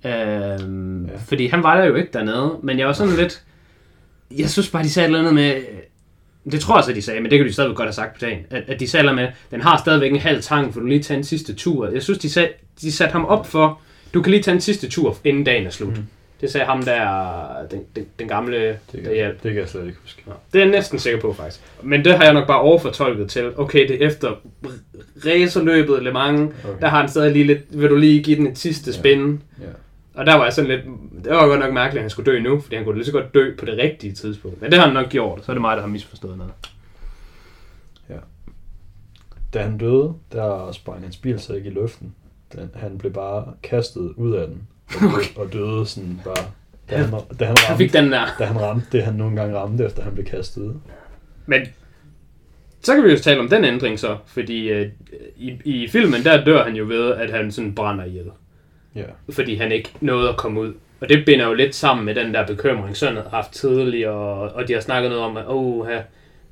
Uh, 0.03 1.07
ja. 1.09 1.17
Fordi 1.27 1.47
han 1.47 1.63
var 1.63 1.77
der 1.77 1.86
jo 1.86 1.95
ikke 1.95 2.09
dernede, 2.13 2.57
men 2.63 2.79
jeg 2.79 2.88
var 2.88 2.93
sådan 2.93 3.15
lidt, 3.15 3.43
jeg 4.38 4.49
synes 4.49 4.69
bare, 4.69 4.83
de 4.83 4.89
sagde 4.89 5.05
et 5.05 5.09
eller 5.09 5.19
andet 5.19 5.33
med, 5.33 5.61
det 6.51 6.59
tror 6.61 6.77
jeg 6.77 6.83
så, 6.83 6.93
de 6.93 7.01
sagde, 7.01 7.21
men 7.21 7.31
det 7.31 7.39
kan 7.39 7.47
de 7.47 7.53
stadigvæk 7.53 7.77
godt 7.77 7.88
have 7.88 7.93
sagt 7.93 8.13
på 8.13 8.19
dagen, 8.19 8.39
at, 8.49 8.63
at 8.67 8.79
de 8.79 8.88
sagde 8.88 9.13
med, 9.13 9.27
den 9.51 9.61
har 9.61 9.77
stadigvæk 9.77 10.11
en 10.11 10.19
halv 10.19 10.41
tank, 10.41 10.73
for 10.73 10.79
du 10.79 10.86
lige 10.86 11.03
tage 11.03 11.17
en 11.17 11.23
sidste 11.23 11.53
tur. 11.53 11.88
Jeg 11.89 12.03
synes, 12.03 12.19
de, 12.19 12.29
sagde, 12.29 12.49
de 12.81 12.91
satte 12.91 13.11
ham 13.11 13.25
op 13.25 13.47
for, 13.47 13.81
du 14.16 14.22
kan 14.22 14.32
lige 14.32 14.43
tage 14.43 14.55
en 14.55 14.61
sidste 14.61 14.89
tur, 14.89 15.18
inden 15.24 15.43
dagen 15.43 15.66
er 15.66 15.70
slut. 15.70 15.97
Mm. 15.97 16.03
Det 16.41 16.51
sagde 16.51 16.66
ham 16.66 16.84
der, 16.84 17.68
den, 17.72 17.82
den, 17.95 18.05
den 18.20 18.28
gamle, 18.28 18.68
Det 18.68 18.78
der 18.91 19.01
kan, 19.01 19.13
hjalp. 19.13 19.43
det 19.43 19.51
kan 19.53 19.61
jeg 19.61 19.70
slet 19.70 19.86
ikke 19.86 19.97
huske. 20.01 20.24
Det 20.53 20.59
er 20.59 20.63
jeg 20.66 20.72
næsten 20.72 20.99
sikker 20.99 21.20
på, 21.22 21.34
faktisk. 21.34 21.61
Men 21.84 22.05
det 22.05 22.18
har 22.18 22.24
jeg 22.24 22.34
nok 22.34 22.47
bare 22.47 22.59
overfortolket 22.61 23.30
til. 23.30 23.51
Okay, 23.59 23.88
det 23.88 24.03
er 24.03 24.07
efter 24.07 24.32
racerløbet 25.26 26.03
Le 26.03 26.11
Mans. 26.13 26.53
Okay. 26.63 26.82
Der 26.82 26.88
har 26.88 26.99
han 26.99 27.09
stadig 27.09 27.32
lige 27.32 27.45
lidt... 27.45 27.82
Vil 27.82 27.89
du 27.89 27.95
lige 27.95 28.24
give 28.24 28.36
den 28.38 28.47
et 28.47 28.57
sidste 28.57 28.91
Ja. 28.91 28.97
spin? 28.97 29.43
Ja. 29.61 29.66
Og 30.13 30.26
der 30.26 30.34
var 30.36 30.43
jeg 30.43 30.53
sådan 30.53 30.72
lidt... 30.72 30.82
Det 31.24 31.32
var 31.34 31.47
godt 31.47 31.59
nok 31.59 31.74
mærkeligt, 31.74 31.99
at 31.99 32.03
han 32.03 32.09
skulle 32.09 32.32
dø 32.32 32.39
nu, 32.39 32.61
fordi 32.61 32.76
han 32.76 32.86
kunne 32.86 32.95
lige 32.95 33.05
så 33.05 33.11
godt 33.11 33.34
dø 33.34 33.55
på 33.59 33.66
det 33.66 33.78
rigtige 33.78 34.13
tidspunkt. 34.13 34.61
Men 34.61 34.72
det 34.72 34.80
har 34.80 34.86
han 34.86 34.93
nok 34.93 35.09
gjort, 35.09 35.45
så 35.45 35.51
er 35.51 35.53
det 35.53 35.61
mig, 35.61 35.76
der 35.78 35.82
har 35.84 35.89
misforstået 35.89 36.38
noget. 36.38 36.53
Da 39.53 39.61
han 39.63 39.78
døde, 39.78 40.13
der 40.32 40.72
sprang 40.72 41.01
hans 41.03 41.18
bil 41.18 41.39
så 41.39 41.53
ikke 41.53 41.70
i 41.70 41.74
luften. 41.74 42.16
Den, 42.55 42.71
han 42.75 42.97
blev 42.97 43.13
bare 43.13 43.53
kastet 43.63 44.13
ud 44.17 44.33
af 44.33 44.47
den. 44.47 44.67
Og, 44.95 45.01
døde, 45.01 45.23
og 45.35 45.53
døde 45.53 45.85
sådan 45.85 46.19
bare... 46.25 46.45
Da 46.89 46.97
han, 46.97 47.09
da 47.39 47.45
han, 47.45 47.55
Han 47.57 47.77
fik 47.77 47.95
ramte, 47.95 48.01
den 48.03 48.11
der. 48.11 48.25
da 48.39 48.45
han 48.45 48.61
ramte 48.61 48.85
det, 48.91 49.03
han 49.03 49.13
nogle 49.13 49.35
gange 49.35 49.57
ramte, 49.57 49.85
efter 49.85 50.03
han 50.03 50.13
blev 50.13 50.25
kastet 50.25 50.61
ud. 50.61 50.73
Men 51.45 51.61
så 52.81 52.95
kan 52.95 53.03
vi 53.03 53.11
jo 53.11 53.19
tale 53.19 53.39
om 53.39 53.49
den 53.49 53.65
ændring 53.65 53.99
så, 53.99 54.17
fordi 54.25 54.69
øh, 54.69 54.87
i, 55.37 55.53
i 55.65 55.87
filmen, 55.87 56.23
der 56.23 56.43
dør 56.43 56.63
han 56.63 56.75
jo 56.75 56.85
ved, 56.85 57.13
at 57.13 57.29
han 57.29 57.51
sådan 57.51 57.75
brænder 57.75 58.05
ihjel. 58.05 58.25
Ja. 58.95 59.03
fordi 59.29 59.55
han 59.55 59.71
ikke 59.71 59.91
nåede 60.01 60.29
at 60.29 60.37
komme 60.37 60.61
ud. 60.61 60.73
Og 61.01 61.09
det 61.09 61.25
binder 61.25 61.47
jo 61.47 61.53
lidt 61.53 61.75
sammen 61.75 62.05
med 62.05 62.15
den 62.15 62.33
der 62.33 62.47
bekymring, 62.47 62.97
sønnen 62.97 63.23
har 63.23 63.29
haft 63.29 63.51
tidligere, 63.51 64.13
og, 64.13 64.51
og 64.55 64.67
de 64.67 64.73
har 64.73 64.81
snakket 64.81 65.11
noget 65.11 65.25
om, 65.25 65.37
at 65.37 65.43
oh, 65.47 65.87
her, 65.87 66.01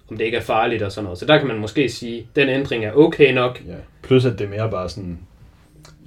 om 0.09 0.17
det 0.17 0.25
ikke 0.25 0.37
er 0.37 0.41
farligt 0.41 0.81
og 0.83 0.91
sådan 0.91 1.03
noget. 1.03 1.19
Så 1.19 1.25
der 1.25 1.37
kan 1.37 1.47
man 1.47 1.59
måske 1.59 1.89
sige, 1.89 2.19
at 2.19 2.25
den 2.35 2.49
ændring 2.49 2.85
er 2.85 2.91
okay 2.93 3.33
nok. 3.33 3.61
ja. 3.67 3.73
Plus 4.01 4.25
at 4.25 4.39
det 4.39 4.45
er 4.45 4.49
mere 4.49 4.71
bare 4.71 4.89
sådan... 4.89 5.19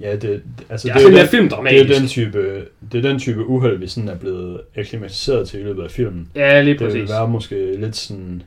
Ja, 0.01 0.15
det, 0.15 0.43
altså, 0.69 0.87
Ja, 0.87 0.93
det, 0.93 1.13
er 1.13 1.19
den, 1.19 1.27
filmdramatisk. 1.27 1.87
det 1.87 1.95
er 1.95 1.99
den 1.99 2.07
type, 2.07 2.65
det 2.91 3.05
er 3.05 3.09
den 3.09 3.19
type 3.19 3.45
uheld, 3.45 3.77
vi 3.77 3.87
sådan 3.87 4.09
er 4.09 4.15
blevet 4.15 4.61
akklimatiseret 4.75 5.49
til 5.49 5.59
i 5.59 5.63
løbet 5.63 5.83
af 5.83 5.91
filmen. 5.91 6.29
Ja, 6.35 6.61
lige 6.61 6.73
Det 6.73 6.79
vil 6.85 6.87
præcis. 6.91 7.09
være 7.09 7.27
måske 7.27 7.75
lidt 7.79 7.95
sådan... 7.95 8.43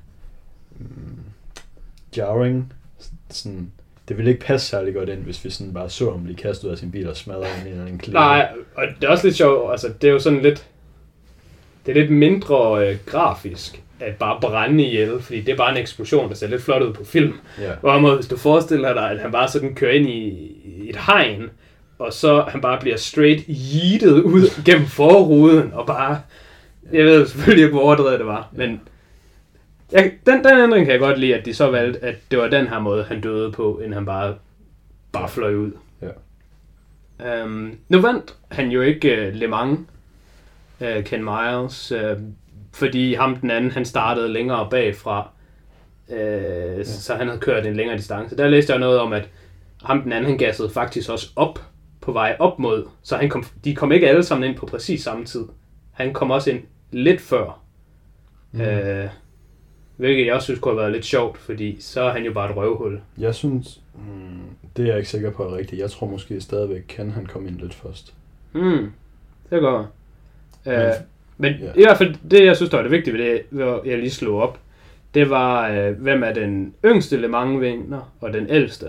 Mm, 0.78 0.86
jarring. 2.16 2.72
Sådan, 3.30 3.70
det 4.08 4.16
ville 4.16 4.30
ikke 4.30 4.44
passe 4.44 4.66
særlig 4.68 4.94
godt 4.94 5.08
ind, 5.08 5.18
hvis 5.18 5.44
vi 5.44 5.50
sådan 5.50 5.72
bare 5.72 5.90
så 5.90 6.10
ham 6.10 6.24
blive 6.24 6.36
kastet 6.36 6.64
ud 6.66 6.72
af 6.72 6.78
sin 6.78 6.90
bil 6.90 7.08
og 7.08 7.16
smadret 7.16 7.46
ind 7.58 7.64
i 7.64 7.66
en 7.66 7.72
eller 7.72 7.82
anden 7.84 7.98
klæde. 7.98 8.14
Nej, 8.14 8.48
og 8.74 8.84
det 9.00 9.06
er 9.06 9.10
også 9.10 9.26
lidt 9.26 9.36
sjovt, 9.36 9.70
altså 9.72 9.88
det 10.02 10.08
er 10.08 10.12
jo 10.12 10.18
sådan 10.18 10.42
lidt, 10.42 10.66
det 11.86 11.96
er 11.96 12.00
lidt 12.00 12.10
mindre 12.12 12.88
øh, 12.88 12.96
grafisk, 13.06 13.82
at 14.00 14.16
bare 14.16 14.40
brænde 14.40 14.84
ihjel, 14.84 15.20
fordi 15.20 15.40
det 15.40 15.52
er 15.52 15.56
bare 15.56 15.70
en 15.70 15.76
eksplosion, 15.76 16.28
der 16.28 16.34
ser 16.34 16.48
lidt 16.48 16.62
flot 16.62 16.82
ud 16.82 16.92
på 16.92 17.04
film. 17.04 17.34
Ja. 17.60 17.72
Hvorimod, 17.80 18.14
hvis 18.14 18.26
du 18.26 18.36
forestiller 18.36 18.94
dig, 18.94 19.10
at 19.10 19.20
han 19.20 19.32
bare 19.32 19.48
sådan 19.48 19.74
kører 19.74 19.92
ind 19.92 20.08
i, 20.08 20.56
et 20.88 20.96
hegn, 20.96 21.50
og 21.98 22.12
så 22.12 22.40
han 22.48 22.60
bare 22.60 22.80
bliver 22.80 22.96
straight 22.96 23.44
yeetet 23.48 24.22
ud 24.22 24.62
gennem 24.64 24.86
forruden, 24.86 25.72
og 25.72 25.86
bare, 25.86 26.20
jeg 26.92 27.04
ved 27.04 27.26
selvfølgelig 27.26 27.64
ikke, 27.64 27.74
hvor 27.74 27.84
overdrevet 27.84 28.18
det 28.18 28.26
var, 28.26 28.48
men 28.52 28.80
jeg, 29.92 30.12
den, 30.26 30.44
den 30.44 30.60
ændring 30.60 30.86
kan 30.86 30.92
jeg 30.92 31.00
godt 31.00 31.18
lide, 31.18 31.34
at 31.34 31.44
de 31.44 31.54
så 31.54 31.70
valgte, 31.70 32.04
at 32.04 32.16
det 32.30 32.38
var 32.38 32.48
den 32.48 32.68
her 32.68 32.78
måde, 32.78 33.04
han 33.04 33.20
døde 33.20 33.52
på, 33.52 33.80
end 33.84 33.94
han 33.94 34.06
bare, 34.06 34.34
bare 35.12 35.28
fløj 35.28 35.54
ud. 35.54 35.70
Ja. 36.02 37.44
Um, 37.44 37.78
nu 37.88 38.00
vandt 38.00 38.34
han 38.50 38.70
jo 38.70 38.80
ikke 38.80 39.28
uh, 39.28 39.34
Le 39.34 39.46
Mans, 39.46 39.78
uh, 40.80 41.04
Ken 41.04 41.24
Miles, 41.24 41.92
uh, 41.92 42.18
fordi 42.72 43.14
ham 43.14 43.36
den 43.36 43.50
anden, 43.50 43.70
han 43.70 43.84
startede 43.84 44.28
længere 44.28 44.68
bagfra, 44.70 45.30
uh, 46.08 46.16
ja. 46.16 46.84
så 46.84 47.14
han 47.14 47.26
havde 47.26 47.40
kørt 47.40 47.66
en 47.66 47.76
længere 47.76 47.96
distance. 47.96 48.36
Der 48.36 48.48
læste 48.48 48.72
jeg 48.72 48.80
noget 48.80 48.98
om, 48.98 49.12
at 49.12 49.28
ham 49.82 50.02
den 50.02 50.12
anden, 50.12 50.30
han 50.30 50.38
gassede 50.38 50.70
faktisk 50.70 51.10
også 51.10 51.30
op 51.36 51.64
på 52.00 52.12
vej 52.12 52.36
op 52.38 52.58
mod, 52.58 52.84
så 53.02 53.16
han 53.16 53.28
kom, 53.28 53.44
de 53.64 53.74
kom 53.74 53.92
ikke 53.92 54.08
alle 54.08 54.22
sammen 54.22 54.50
ind 54.50 54.58
på 54.58 54.66
præcis 54.66 55.02
samme 55.02 55.24
tid. 55.24 55.44
Han 55.92 56.12
kom 56.12 56.30
også 56.30 56.50
ind 56.50 56.62
lidt 56.90 57.20
før, 57.20 57.62
mm. 58.52 58.60
uh, 58.60 59.10
hvilket 59.96 60.26
jeg 60.26 60.34
også 60.34 60.44
synes 60.44 60.60
kunne 60.60 60.72
have 60.74 60.80
været 60.80 60.92
lidt 60.92 61.04
sjovt, 61.04 61.38
fordi 61.38 61.76
så 61.80 62.02
er 62.02 62.12
han 62.12 62.24
jo 62.24 62.32
bare 62.32 62.50
et 62.50 62.56
røvhul. 62.56 63.00
Jeg 63.18 63.34
synes, 63.34 63.80
mm, 63.94 64.40
det 64.76 64.82
er 64.82 64.86
jeg 64.86 64.96
ikke 64.96 65.10
sikker 65.10 65.30
på 65.30 65.44
er 65.44 65.56
rigtigt. 65.56 65.82
Jeg 65.82 65.90
tror 65.90 66.06
måske 66.06 66.40
stadigvæk, 66.40 66.82
kan 66.88 67.10
han 67.10 67.26
komme 67.26 67.48
ind 67.48 67.60
lidt 67.60 67.74
først. 67.74 68.14
Hmm, 68.52 68.92
det 69.50 69.60
går. 69.60 69.88
Men- 70.64 70.92
Men 71.40 71.52
Ja. 71.52 71.64
ja. 71.66 71.70
i 71.74 71.82
hvert 71.84 71.98
fald, 71.98 72.14
det 72.30 72.44
jeg 72.46 72.56
synes, 72.56 72.70
der 72.70 72.76
var 72.76 72.82
det 72.82 72.92
vigtige 72.92 73.14
ved 73.18 73.24
det, 73.24 73.42
hvor 73.50 73.82
jeg 73.86 73.98
lige 73.98 74.10
slog 74.10 74.42
op, 74.42 74.58
det 75.14 75.30
var, 75.30 75.68
øh, 75.70 75.92
hvem 76.02 76.22
er 76.22 76.32
den 76.32 76.74
yngste 76.84 77.16
Le 77.16 77.28
Mans 77.28 77.60
vinder, 77.60 78.12
og 78.20 78.32
den 78.32 78.46
ældste. 78.50 78.86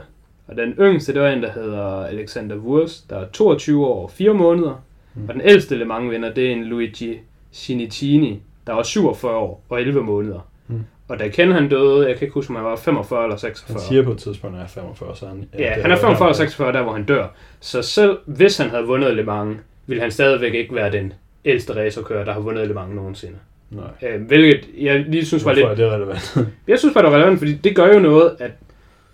Og 0.47 0.57
den 0.57 0.73
yngste, 0.79 1.13
det 1.13 1.21
var 1.21 1.29
en, 1.29 1.43
der 1.43 1.51
hedder 1.51 2.05
Alexander 2.05 2.55
Wurz, 2.55 2.97
der 3.09 3.17
er 3.19 3.25
22 3.33 3.85
år 3.85 4.03
og 4.03 4.11
4 4.11 4.33
måneder. 4.33 4.83
Mm. 5.15 5.21
Og 5.27 5.33
den 5.33 5.41
ældste 5.45 5.75
Le 5.75 5.85
Mans 5.85 6.11
vinder, 6.11 6.33
det 6.33 6.47
er 6.47 6.51
en 6.51 6.63
Luigi 6.63 7.19
Cinicini, 7.53 8.41
der 8.67 8.73
var 8.73 8.83
47 8.83 9.35
år 9.35 9.63
og 9.69 9.81
11 9.81 10.03
måneder. 10.03 10.47
Mm. 10.67 10.83
Og 11.07 11.19
da 11.19 11.27
Ken 11.27 11.51
han 11.51 11.69
døde, 11.69 12.07
jeg 12.07 12.17
kan 12.17 12.25
ikke 12.25 12.33
huske, 12.33 12.49
om 12.49 12.55
han 12.55 12.65
var 12.65 12.75
45 12.75 13.23
eller 13.23 13.33
Han 13.35 13.39
46. 13.39 13.79
siger 13.79 14.03
på 14.03 14.11
et 14.11 14.17
tidspunkt, 14.17 14.55
at 14.55 14.59
han 14.59 14.65
er 14.65 14.69
45, 14.69 15.15
så 15.15 15.25
han... 15.27 15.47
Ja, 15.59 15.73
det 15.75 15.81
han 15.83 15.91
er 15.91 15.95
jo 15.95 16.01
45 16.01 16.27
eller 16.27 16.27
der- 16.27 16.33
46, 16.37 16.73
der 16.73 16.83
hvor 16.83 16.91
han 16.93 17.03
dør. 17.05 17.27
Så 17.59 17.81
selv 17.81 18.17
hvis 18.25 18.57
han 18.57 18.69
havde 18.69 18.83
vundet 18.85 19.15
Le 19.15 19.23
Mans, 19.23 19.57
ville 19.87 20.01
han 20.01 20.11
stadigvæk 20.11 20.53
ikke 20.53 20.75
være 20.75 20.91
den 20.91 21.13
ældste 21.45 21.75
racerkører, 21.75 22.25
der 22.25 22.33
har 22.33 22.39
vundet 22.39 22.67
Le 22.67 22.73
Mans 22.73 22.95
nogensinde. 22.95 23.35
Nej. 23.69 23.89
Øh, 24.01 24.21
hvilket 24.27 24.69
jeg 24.77 24.99
lige 24.99 25.25
synes 25.25 25.45
var 25.45 25.53
Hvorfor 25.53 25.69
lidt... 25.69 25.79
er 25.79 25.85
det 25.85 25.93
relevant? 25.93 26.37
Jeg 26.67 26.79
synes 26.79 26.93
bare, 26.93 27.03
det 27.03 27.11
var 27.11 27.17
relevant, 27.17 27.39
fordi 27.39 27.53
det 27.53 27.75
gør 27.75 27.93
jo 27.93 27.99
noget, 27.99 28.35
at... 28.39 28.51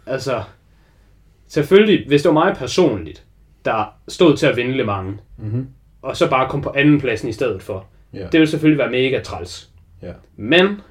Altså... 0.05 0.43
selvfølgelig, 1.47 2.07
hvis 2.07 2.21
det 2.23 2.29
var 2.29 2.45
mig 2.45 2.55
personligt, 2.57 3.23
der 3.65 3.95
stod 4.07 4.37
til 4.37 4.45
at 4.47 4.55
vinde 4.57 4.77
Le 4.77 4.83
Mans, 4.83 5.19
Mhm. 5.37 5.67
og 6.01 6.17
så 6.17 6.29
bare 6.29 6.49
kom 6.49 6.61
på 6.61 6.73
anden 6.77 6.99
pladsen 7.01 7.29
i 7.29 7.33
stedet 7.33 7.61
for, 7.61 7.85
Ja. 8.13 8.19
det 8.19 8.33
ville 8.33 8.47
selvfølgelig 8.47 8.77
være 8.77 8.91
mega 8.91 9.19
træls. 9.23 9.69
Ja. 10.01 10.11
Men, 10.35 10.81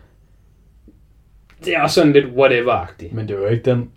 det 1.65 1.77
er 1.77 1.83
også 1.83 1.95
sådan 1.95 2.13
lidt 2.13 2.27
whatever-agtigt. 2.27 3.15
Men 3.15 3.29
det 3.29 3.37
var 3.37 3.43
jo 3.43 3.49
ikke 3.49 3.71
den... 3.71 3.91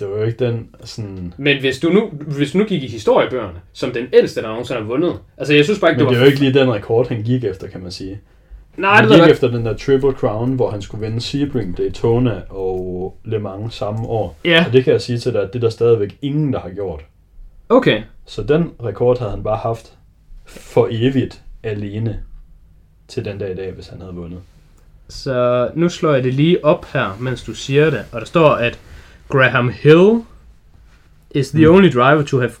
Det 0.00 0.10
var 0.10 0.16
jo 0.16 0.22
ikke 0.22 0.44
den 0.46 0.68
sådan... 0.84 1.34
Men 1.36 1.60
hvis 1.60 1.78
du, 1.78 1.88
nu, 1.88 2.08
hvis 2.36 2.52
du 2.52 2.58
nu 2.58 2.64
gik 2.64 2.82
i 2.82 2.86
historiebøgerne, 2.86 3.58
som 3.72 3.90
den 3.92 4.06
ældste, 4.12 4.42
der 4.42 4.48
nogensinde 4.48 4.80
har 4.80 4.88
vundet, 4.88 5.14
altså 5.38 5.54
jeg 5.54 5.64
synes 5.64 5.80
bare 5.80 5.90
ikke, 5.90 5.98
Men 5.98 6.06
det 6.06 6.10
det 6.14 6.18
var... 6.20 6.24
er 6.24 6.26
jo 6.26 6.32
ikke 6.32 6.40
lige 6.44 6.60
den 6.60 6.72
rekord, 6.74 7.08
han 7.08 7.22
gik 7.22 7.44
efter, 7.44 7.66
kan 7.68 7.80
man 7.82 7.90
sige. 7.90 8.20
Nej, 8.76 8.94
han 8.94 9.04
det 9.04 9.12
gik 9.12 9.20
godt. 9.20 9.30
efter 9.30 9.48
den 9.50 9.66
der 9.66 9.76
Triple 9.76 10.12
Crown, 10.12 10.52
hvor 10.54 10.70
han 10.70 10.82
skulle 10.82 11.06
vinde 11.06 11.20
Sebring, 11.20 11.78
Daytona 11.78 12.40
og 12.50 13.16
Le 13.24 13.38
Mans 13.38 13.74
samme 13.74 14.06
år. 14.08 14.38
Ja, 14.44 14.64
Og 14.66 14.72
det 14.72 14.84
kan 14.84 14.92
jeg 14.92 15.00
sige 15.00 15.18
til 15.18 15.32
dig, 15.32 15.42
at 15.42 15.52
det 15.52 15.56
er 15.58 15.60
der 15.60 15.70
stadigvæk 15.70 16.16
ingen, 16.22 16.52
der 16.52 16.60
har 16.60 16.70
gjort. 16.70 17.00
okay. 17.68 18.02
Så 18.26 18.42
den 18.42 18.70
rekord 18.84 19.18
havde 19.18 19.30
han 19.30 19.42
bare 19.42 19.56
haft 19.56 19.92
for 20.46 20.88
evigt 20.90 21.42
alene 21.62 22.20
til 23.08 23.24
den 23.24 23.38
dag 23.38 23.52
i 23.52 23.54
dag, 23.54 23.72
hvis 23.72 23.88
han 23.88 24.00
havde 24.00 24.14
vundet. 24.14 24.38
Så 25.08 25.68
nu 25.74 25.88
slår 25.88 26.12
jeg 26.12 26.24
det 26.24 26.34
lige 26.34 26.64
op 26.64 26.86
her, 26.92 27.16
mens 27.20 27.42
du 27.44 27.54
siger 27.54 27.90
det. 27.90 28.00
Og 28.12 28.20
der 28.20 28.26
står, 28.26 28.48
at 28.50 28.78
Graham 29.28 29.68
Hill 29.70 30.22
is 31.30 31.50
the 31.50 31.68
Mm. 31.68 31.74
only 31.74 31.88
driver 31.92 32.22
to 32.22 32.38
have 32.40 32.52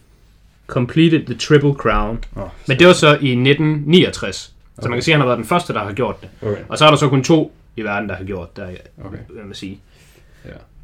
completed 0.66 1.26
the 1.26 1.34
Triple 1.34 1.72
Crown. 1.74 2.18
Oh, 2.36 2.42
Men 2.68 2.78
det 2.78 2.86
var 2.86 2.92
så 2.92 3.08
i 3.20 3.34
1969. 3.34 4.36
Så 4.36 4.52
man 4.82 4.86
Okay. 4.88 4.96
kan 4.96 5.02
sige, 5.02 5.14
at 5.14 5.16
han 5.16 5.20
har 5.20 5.26
været 5.26 5.38
den 5.38 5.46
første, 5.46 5.72
der 5.72 5.80
har 5.84 5.92
gjort 5.92 6.20
det. 6.20 6.28
Okay, 6.42 6.62
Og 6.68 6.78
så 6.78 6.86
er 6.86 6.90
der 6.90 6.96
så 6.96 7.08
kun 7.08 7.24
to 7.24 7.52
i 7.76 7.82
verden, 7.82 8.08
der 8.08 8.16
har 8.16 8.24
gjort 8.24 8.56
det, 8.56 8.64
okay. 9.04 9.18
vil 9.28 9.44
man 9.44 9.54
sige. 9.54 9.80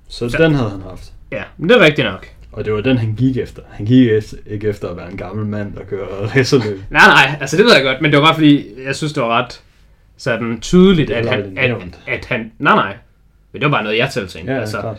Så 0.09 0.29
Så- 0.31 0.39
den 0.39 0.55
havde 0.55 0.71
han 0.71 0.83
haft. 0.83 1.13
Ja, 1.33 1.43
men 1.59 1.69
det 1.69 1.77
er 1.77 1.81
rigtigt 1.81 2.07
nok. 2.07 2.27
Og 2.53 2.65
det 2.65 2.73
var 2.73 2.81
den, 2.81 2.99
han 2.99 3.15
gik 3.15 3.37
efter. 3.37 3.63
Han 3.71 3.87
gik 3.87 4.09
efter, 4.11 4.37
ikke 4.47 4.69
efter 4.69 4.89
at 4.89 4.97
være 4.97 5.11
en 5.11 5.17
gammel 5.17 5.47
mand, 5.47 5.73
der 5.75 5.85
kører 5.85 6.07
racerløb. 6.37 6.81
Nej, 6.91 7.07
nej, 7.07 7.37
altså 7.41 7.57
det 7.57 7.65
ved 7.65 7.75
jeg 7.75 7.83
godt, 7.83 8.01
men 8.01 8.11
det 8.13 8.21
var 8.21 8.27
bare 8.27 8.35
fordi, 8.35 8.67
jeg 8.85 8.97
synes, 8.97 9.13
det 9.13 9.23
var 9.23 9.29
ret 9.43 9.61
sådan 10.17 10.61
tydeligt, 10.61 11.09
Det 11.09 11.15
at 11.15 11.29
han, 11.29 11.59
at, 11.59 11.71
at 12.07 12.25
han... 12.25 12.53
Nej, 12.59 12.75
nej. 12.75 12.97
Men 13.53 13.63
det 13.63 13.71
var 13.71 13.77
bare 13.77 13.83
noget, 13.83 13.99
jeg 13.99 14.13
selv 14.13 14.29
tænkte. 14.29 14.53
Ja, 14.53 14.61
altså, 14.61 14.81
klart. 14.81 14.97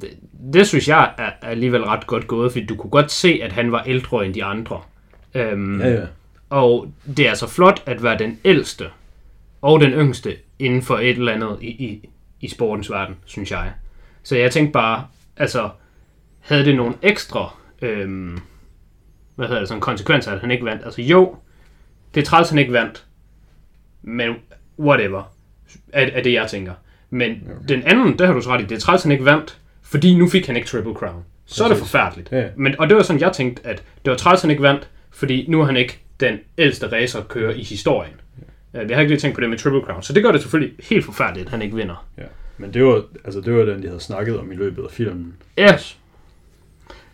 Det, 0.00 0.10
det 0.52 0.66
synes 0.66 0.88
jeg 0.88 1.12
er 1.18 1.30
alligevel 1.42 1.84
ret 1.84 2.06
godt 2.06 2.26
gået, 2.26 2.52
fordi 2.52 2.66
du 2.66 2.76
kunne 2.76 2.90
godt 2.90 3.10
se, 3.12 3.40
at 3.42 3.52
han 3.52 3.72
var 3.72 3.82
ældre 3.82 4.26
end 4.26 4.34
de 4.34 4.44
andre. 4.44 4.80
Øhm, 5.34 5.80
Ja, 5.80 5.88
ja. 5.88 6.06
Og 6.50 6.92
det 7.16 7.24
er 7.26 7.28
altså 7.30 7.46
flot 7.46 7.82
at 7.86 8.02
være 8.02 8.18
den 8.18 8.38
ældste 8.44 8.84
og 9.62 9.80
den 9.80 9.90
yngste 9.90 10.36
inden 10.58 10.82
for 10.82 10.98
et 10.98 11.10
eller 11.10 11.32
andet 11.32 11.58
i, 11.60 11.66
i, 11.66 12.08
i 12.40 12.48
sportens 12.48 12.90
verden, 12.90 13.16
synes 13.24 13.50
jeg. 13.50 13.72
Så 14.22 14.36
jeg 14.36 14.52
tænkte 14.52 14.72
bare, 14.72 15.06
altså, 15.36 15.70
havde 16.40 16.64
det 16.64 16.76
nogle 16.76 16.94
ekstra, 17.02 17.54
øhm, 17.82 18.38
hvad 19.34 19.46
hedder 19.46 19.60
det, 19.60 19.68
sådan 19.68 19.80
konsekvenser, 19.80 20.32
at 20.32 20.40
han 20.40 20.50
ikke 20.50 20.64
vandt? 20.64 20.84
Altså 20.84 21.02
jo, 21.02 21.36
det 22.14 22.20
er 22.20 22.24
træls, 22.24 22.48
han 22.48 22.58
ikke 22.58 22.72
vandt, 22.72 23.04
men 24.02 24.34
whatever, 24.78 25.22
er, 25.92 26.06
er 26.12 26.22
det, 26.22 26.32
jeg 26.32 26.46
tænker. 26.50 26.72
Men 27.10 27.30
Okay. 27.30 27.68
den 27.68 27.82
anden, 27.82 28.18
der 28.18 28.26
har 28.26 28.32
du 28.32 28.40
så 28.40 28.50
ret 28.50 28.60
i, 28.60 28.64
det 28.64 28.76
er 28.76 28.80
træls, 28.80 29.02
han 29.02 29.12
ikke 29.12 29.24
vandt, 29.24 29.58
fordi 29.90 30.14
nu 30.14 30.28
fik 30.28 30.46
han 30.46 30.56
ikke 30.56 30.68
Triple 30.68 30.94
Crown. 30.94 31.24
Så 31.46 31.64
er 31.64 31.68
det 31.68 31.76
Præcis. 31.76 31.90
forfærdeligt. 31.90 32.32
Ja. 32.32 32.48
Men, 32.56 32.80
og 32.80 32.88
det 32.88 32.96
var 32.96 33.02
sådan, 33.02 33.20
jeg 33.20 33.32
tænkte, 33.32 33.66
at 33.66 33.82
det 34.04 34.10
var 34.10 34.16
træls, 34.16 34.40
han 34.40 34.50
ikke 34.50 34.62
vandt, 34.62 34.88
fordi 35.10 35.46
nu 35.48 35.60
er 35.60 35.64
han 35.64 35.76
ikke 35.76 35.98
den 36.20 36.38
ældste 36.58 36.92
racer 36.92 37.22
kører 37.22 37.54
i 37.54 37.62
historien. 37.62 38.14
Ja. 38.74 38.86
Jeg 38.88 38.96
har 38.96 39.00
ikke 39.00 39.12
lige 39.12 39.20
tænkt 39.20 39.34
på 39.34 39.40
det 39.40 39.50
med 39.50 39.58
Triple 39.58 39.80
Crown, 39.80 40.02
så 40.02 40.12
det 40.12 40.22
gør 40.22 40.32
det 40.32 40.40
selvfølgelig 40.40 40.76
helt 40.90 41.04
forfærdeligt, 41.04 41.46
at 41.46 41.50
han 41.50 41.62
ikke 41.62 41.76
vinder. 41.76 42.06
ja. 42.18 42.22
Men 42.60 42.74
det 42.74 42.84
var, 42.84 43.02
altså, 43.24 43.40
det 43.40 43.54
var 43.54 43.64
den, 43.64 43.82
de 43.82 43.86
havde 43.86 44.00
snakket 44.00 44.38
om 44.38 44.52
i 44.52 44.54
løbet 44.54 44.84
af 44.84 44.90
filmen. 44.90 45.34
Ja. 45.56 45.78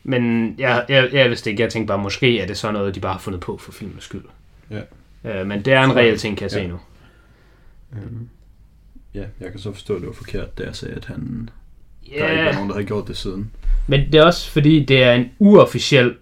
Men 0.03 0.55
jeg, 0.59 0.85
jeg, 0.89 1.09
jeg 1.13 1.29
vidste 1.29 1.51
ikke, 1.51 1.63
jeg 1.63 1.71
tænkte 1.71 1.89
bare, 1.89 1.99
måske 2.03 2.41
er 2.41 2.47
det 2.47 2.57
sådan 2.57 2.75
noget, 2.75 2.95
de 2.95 3.01
bare 3.01 3.13
har 3.13 3.21
fundet 3.21 3.41
på 3.41 3.57
for 3.57 3.73
filmens 3.73 4.05
skyld. 4.05 4.25
Ja. 4.71 4.81
Øh, 5.25 5.47
men 5.47 5.65
det 5.65 5.73
er 5.73 5.83
en 5.83 5.97
reel 5.97 6.19
ting, 6.19 6.37
kan 6.37 6.43
jeg 6.43 6.51
se 6.51 6.61
ja. 6.61 6.67
nu. 6.67 6.81
Øhm, 7.93 8.29
ja, 9.15 9.25
jeg 9.41 9.51
kan 9.51 9.61
så 9.61 9.73
forstå, 9.73 9.95
at 9.95 10.01
det 10.01 10.07
var 10.09 10.15
forkert, 10.15 10.59
da 10.59 10.65
jeg 10.65 10.77
sagde, 10.77 10.95
at 10.95 11.05
han, 11.05 11.51
Ja, 12.13 12.19
der 12.25 12.31
ikke 12.31 12.45
var 12.45 12.53
nogen, 12.53 12.69
der 12.69 12.75
havde 12.75 12.87
gjort 12.87 13.09
det 13.09 13.17
siden. 13.17 13.51
men 13.87 14.01
det 14.13 14.15
er 14.15 14.25
også 14.25 14.51
fordi, 14.51 14.85
det 14.85 15.03
er 15.03 15.13
en 15.13 15.31
uofficiel 15.39 16.15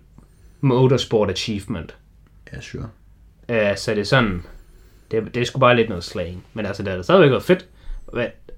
motorsport 0.61 1.30
achievement. 1.30 1.95
Ja, 2.53 2.61
sure. 2.61 2.89
Øh, 3.49 3.76
så 3.76 3.91
det 3.91 4.01
er 4.01 4.05
sådan, 4.05 4.43
det, 5.11 5.35
det 5.35 5.41
er 5.41 5.45
sgu 5.45 5.59
bare 5.59 5.76
lidt 5.76 5.89
noget 5.89 6.05
slang. 6.05 6.45
Men 6.55 6.66
altså, 6.66 6.83
det 6.83 6.91
har 6.91 6.97
da 6.97 7.03
stadigvæk 7.03 7.30
været 7.30 7.43
fedt. 7.43 7.66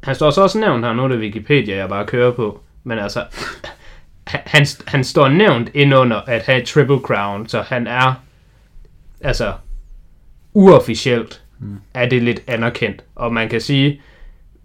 Han 0.02 0.14
står 0.14 0.30
så 0.30 0.42
også 0.42 0.58
nævnt 0.58 0.84
her, 0.84 0.92
nu 0.92 1.04
er 1.04 1.08
det 1.08 1.18
Wikipedia, 1.18 1.76
jeg 1.76 1.88
bare 1.88 2.06
kører 2.06 2.30
på. 2.32 2.60
Men 2.84 2.98
altså, 2.98 3.24
han, 4.26 4.66
han 4.86 5.04
står 5.04 5.28
nævnt 5.28 5.70
ind 5.74 5.94
under 5.94 6.16
at 6.20 6.42
have 6.42 6.64
Triple 6.64 6.98
Crown, 6.98 7.48
så 7.48 7.60
han 7.62 7.86
er, 7.86 8.14
altså, 9.20 9.52
uofficielt 10.54 11.40
Mm. 11.58 11.76
er 11.94 12.08
det 12.08 12.22
lidt 12.22 12.42
anerkendt. 12.46 13.04
Og 13.14 13.32
man 13.32 13.48
kan 13.48 13.60
sige, 13.60 14.00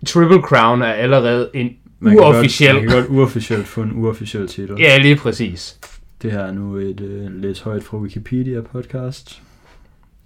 Triple 0.07 0.41
Crown 0.41 0.81
er 0.81 0.91
allerede 0.93 1.49
en 1.53 1.77
Man 1.99 2.13
kan 2.13 2.21
uofficiel... 2.21 2.73
Godt, 2.73 2.83
man 2.85 2.91
kan 2.91 3.01
godt 3.01 3.09
uofficielt 3.09 3.67
få 3.67 3.81
en 3.81 3.91
uofficiel 3.91 4.47
titel. 4.47 4.75
Ja, 4.79 4.97
lige 4.97 5.15
præcis. 5.15 5.79
Det 6.21 6.31
her 6.31 6.39
er 6.39 6.51
nu 6.51 6.75
et 6.75 7.01
øh, 7.01 7.41
lidt 7.41 7.61
højt 7.61 7.83
fra 7.83 7.97
Wikipedia-podcast. 7.97 9.41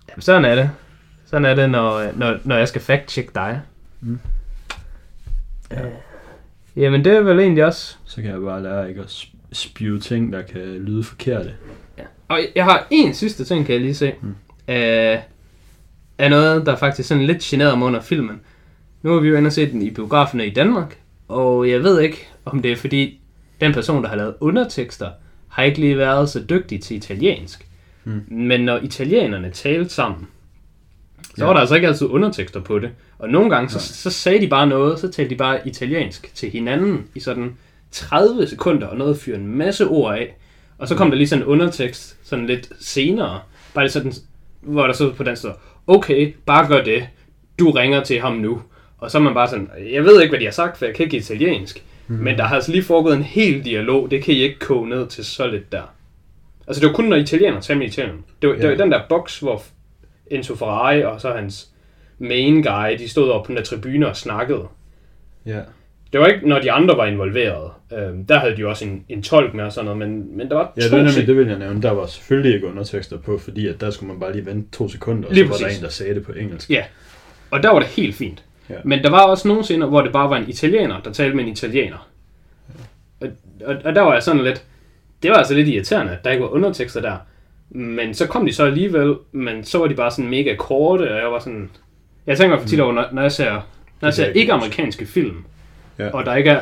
Jamen, 0.09 0.21
sådan 0.21 0.45
er 0.45 0.55
det. 0.55 0.69
Sådan 1.25 1.45
er 1.45 1.55
det, 1.55 1.69
når, 1.69 2.11
når, 2.17 2.37
når 2.43 2.57
jeg 2.57 2.67
skal 2.67 2.81
fact-check 2.81 3.31
dig. 3.35 3.61
Mm. 4.01 4.19
Ja. 5.71 5.79
Jamen, 6.75 7.05
det 7.05 7.13
er 7.13 7.21
vel 7.21 7.39
egentlig 7.39 7.65
også... 7.65 7.95
Så 8.05 8.21
kan 8.21 8.31
jeg 8.31 8.41
bare 8.41 8.63
lære 8.63 8.89
ikke 8.89 9.01
at 9.01 9.07
sp- 9.07 9.35
spew 9.51 9.99
ting, 9.99 10.33
der 10.33 10.41
kan 10.41 10.61
lyde 10.61 11.03
forkerte. 11.03 11.53
Og 12.27 12.39
jeg 12.55 12.63
har 12.63 12.87
en 12.89 13.13
sidste 13.13 13.45
ting, 13.45 13.65
kan 13.65 13.73
jeg 13.73 13.81
lige 13.81 13.95
se. 13.95 14.13
Mm. 14.21 14.35
Øh, 14.67 15.19
er 16.17 16.29
noget, 16.29 16.65
der 16.65 16.75
faktisk 16.75 17.07
sådan 17.07 17.25
lidt 17.25 17.39
generede 17.41 17.77
mig 17.77 17.87
under 17.87 18.01
filmen. 18.01 18.41
Nu 19.01 19.13
har 19.13 19.19
vi 19.19 19.27
jo 19.27 19.45
og 19.45 19.51
set 19.51 19.71
den 19.71 19.81
i 19.81 19.89
biograferne 19.89 20.47
i 20.47 20.53
Danmark, 20.53 20.97
og 21.33 21.69
jeg 21.69 21.83
ved 21.83 21.99
ikke, 22.01 22.27
om 22.45 22.61
det 22.61 22.71
er 22.71 22.75
fordi, 22.75 23.19
den 23.61 23.73
person, 23.73 24.03
der 24.03 24.09
har 24.09 24.15
lavet 24.15 24.35
undertekster, 24.39 25.09
har 25.47 25.63
ikke 25.63 25.79
lige 25.79 25.97
været 25.97 26.29
så 26.29 26.43
dygtig 26.49 26.81
til 26.81 26.97
italiensk. 26.97 27.67
Mm. 28.03 28.21
Men 28.31 28.61
når 28.61 28.77
italienerne 28.77 29.49
talte 29.51 29.89
sammen, 29.89 30.27
så 31.23 31.31
Ja. 31.37 31.45
var 31.45 31.53
der 31.53 31.59
altså 31.59 31.75
ikke 31.75 31.87
altid 31.87 32.07
undertekster 32.07 32.59
på 32.59 32.79
det. 32.79 32.89
Og 33.19 33.29
nogle 33.29 33.49
gange, 33.49 33.69
så, 33.69 33.79
så 33.79 34.09
sagde 34.09 34.41
de 34.41 34.47
bare 34.47 34.67
noget, 34.67 34.99
så 34.99 35.11
talte 35.11 35.29
de 35.29 35.35
bare 35.35 35.67
italiensk 35.67 36.31
til 36.35 36.49
hinanden 36.49 37.05
i 37.15 37.19
sådan 37.19 37.57
30 37.91 38.47
sekunder, 38.47 38.87
og 38.87 38.97
noget 38.97 39.17
fyre 39.17 39.35
en 39.37 39.47
masse 39.47 39.87
ord 39.87 40.13
af. 40.13 40.35
Og 40.77 40.87
så 40.87 40.95
kom 40.95 41.09
der 41.09 41.17
lige 41.17 41.27
sådan 41.27 41.43
en 41.43 41.47
undertekst, 41.47 42.17
sådan 42.23 42.47
lidt 42.47 42.69
senere, 42.79 43.39
bare 43.73 43.89
sådan, 43.89 44.13
hvor 44.61 44.87
der 44.87 44.93
så 44.93 45.13
på 45.13 45.23
den 45.23 45.35
står, 45.35 45.61
okay, 45.87 46.35
bare 46.45 46.67
gør 46.67 46.83
det, 46.83 47.07
du 47.59 47.71
ringer 47.71 48.03
til 48.03 48.19
ham 48.19 48.33
nu. 48.33 48.61
Og 49.03 49.11
så 49.11 49.17
er 49.17 49.21
man 49.21 49.33
bare 49.33 49.47
sådan, 49.47 49.69
jeg 49.91 50.03
ved 50.03 50.21
ikke, 50.21 50.31
hvad 50.31 50.39
de 50.39 50.45
har 50.45 50.51
sagt, 50.51 50.77
for 50.77 50.85
jeg 50.85 50.95
kan 50.95 51.03
ikke 51.03 51.17
italiensk. 51.17 51.83
Mm. 52.07 52.15
Men 52.15 52.37
der 52.37 52.43
har 52.43 52.55
altså 52.55 52.71
lige 52.71 52.83
foregået 52.83 53.15
en 53.15 53.23
hel 53.23 53.65
dialog, 53.65 54.11
det 54.11 54.23
kan 54.23 54.33
I 54.33 54.37
ikke 54.37 54.59
koge 54.59 54.89
ned 54.89 55.07
til 55.07 55.25
så 55.25 55.47
lidt 55.47 55.71
der. 55.71 55.93
Altså 56.67 56.81
det 56.81 56.87
var 56.87 56.93
kun 56.93 57.05
når 57.05 57.15
italiener 57.15 57.61
talte 57.61 57.79
med 57.79 57.87
italiener. 57.87 58.17
Det 58.41 58.49
var, 58.49 58.55
ja. 58.55 58.61
det 58.61 58.69
var 58.69 58.75
den 58.75 58.91
der 58.91 59.01
boks, 59.09 59.39
hvor 59.39 59.63
Enzo 60.27 60.55
Ferrari 60.55 61.03
og 61.03 61.21
så 61.21 61.31
hans 61.31 61.69
main 62.19 62.63
guy, 62.63 62.97
de 62.99 63.09
stod 63.09 63.29
oppe 63.29 63.45
på 63.45 63.47
den 63.47 63.57
der 63.57 63.63
tribune 63.63 64.07
og 64.07 64.15
snakkede. 64.15 64.67
Ja. 65.45 65.59
Det 66.13 66.19
var 66.19 66.27
ikke, 66.27 66.47
når 66.47 66.59
de 66.59 66.71
andre 66.71 66.97
var 66.97 67.05
involveret. 67.05 67.71
Øhm, 67.97 68.25
der 68.25 68.39
havde 68.39 68.55
de 68.55 68.61
jo 68.61 68.69
også 68.69 68.85
en, 68.85 69.05
en 69.09 69.23
tolk 69.23 69.53
med 69.53 69.63
og 69.63 69.71
sådan 69.71 69.85
noget, 69.85 69.99
men, 69.99 70.37
men 70.37 70.49
der 70.49 70.55
var 70.55 70.73
Ja, 70.77 70.81
to 70.81 70.85
det, 70.85 70.91
var 70.91 70.97
nemlig, 70.97 71.27
det 71.27 71.37
vil 71.37 71.47
jeg 71.47 71.59
nævne. 71.59 71.81
Der 71.81 71.91
var 71.91 72.05
selvfølgelig 72.05 72.53
ikke 72.55 72.67
undertekster 72.67 73.17
på, 73.17 73.37
fordi 73.37 73.67
at 73.67 73.81
der 73.81 73.89
skulle 73.89 74.11
man 74.11 74.19
bare 74.19 74.31
lige 74.31 74.45
vente 74.45 74.77
to 74.77 74.89
sekunder, 74.89 75.27
og 75.27 75.33
Lige 75.33 75.45
så 75.45 75.51
var 75.51 75.57
der 75.57 75.75
en, 75.75 75.81
der 75.81 75.89
sagde 75.89 76.15
det 76.15 76.25
på 76.25 76.31
engelsk. 76.31 76.69
Ja, 76.69 76.83
og 77.51 77.63
der 77.63 77.69
var 77.69 77.79
det 77.79 77.87
helt 77.87 78.15
fint. 78.15 78.43
Ja. 78.69 78.75
Men 78.83 79.03
der 79.03 79.09
var 79.09 79.21
også 79.21 79.47
nogle 79.47 79.63
scener, 79.63 79.85
hvor 79.87 80.01
det 80.01 80.11
bare 80.11 80.29
var 80.29 80.37
en 80.37 80.49
italiener, 80.49 81.01
der 81.01 81.11
talte 81.11 81.35
med 81.35 81.43
en 81.43 81.49
italiener. 81.51 82.07
Og, 83.21 83.27
og, 83.65 83.75
og 83.85 83.95
der 83.95 84.01
var 84.01 84.13
jeg 84.13 84.23
sådan 84.23 84.43
lidt... 84.43 84.63
Det 85.23 85.31
var 85.31 85.37
altså 85.37 85.53
lidt 85.53 85.67
irriterende, 85.67 86.11
at 86.11 86.23
der 86.23 86.31
ikke 86.31 86.43
var 86.43 86.49
undertekster 86.49 87.01
der. 87.01 87.17
Men 87.69 88.13
så 88.13 88.27
kom 88.27 88.45
de 88.45 88.53
så 88.53 88.65
alligevel, 88.65 89.15
men 89.31 89.63
så 89.63 89.77
var 89.77 89.87
de 89.87 89.95
bare 89.95 90.11
sådan 90.11 90.29
mega 90.29 90.55
korte, 90.55 91.11
og 91.15 91.17
jeg 91.21 91.31
var 91.31 91.39
sådan... 91.39 91.69
Jeg 92.27 92.37
tænker 92.37 92.59
for 92.59 92.67
tit 92.67 92.79
over, 92.79 92.93
når, 92.93 93.05
når 93.11 93.21
jeg 93.21 93.31
ser, 93.31 93.51
når 93.51 93.57
jeg 94.01 94.05
Det 94.07 94.13
ser 94.15 94.23
kan 94.23 94.27
jeg 94.27 94.35
ikke 94.35 94.39
ikke 94.39 94.53
amerikanske 94.53 95.05
film, 95.05 95.45
Ja. 95.99 96.09
og 96.09 96.25
der 96.25 96.35
ikke 96.35 96.49
er 96.49 96.61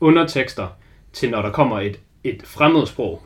undertekster 0.00 0.66
til, 1.12 1.30
når 1.30 1.42
der 1.42 1.50
kommer 1.50 1.80
et, 1.80 1.98
et 2.24 2.40
fremmedsprog, 2.44 3.22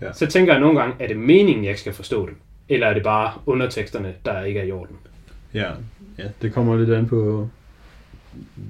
Ja. 0.00 0.12
så 0.12 0.26
tænker 0.26 0.52
jeg 0.52 0.60
nogle 0.60 0.80
gange, 0.80 0.94
er 1.00 1.06
det 1.06 1.16
meningen, 1.16 1.64
jeg 1.64 1.70
ikke 1.70 1.80
skal 1.80 1.92
forstå 1.92 2.26
dem? 2.26 2.36
Eller 2.68 2.86
er 2.86 2.94
det 2.94 3.02
bare 3.02 3.32
underteksterne, 3.46 4.14
der 4.24 4.42
ikke 4.44 4.60
er 4.60 4.64
i 4.64 4.72
orden? 4.72 4.96
Ja, 5.54 5.70
ja 6.18 6.24
det 6.42 6.52
kommer 6.52 6.76
lidt 6.76 6.90
an 6.90 7.06
på... 7.06 7.48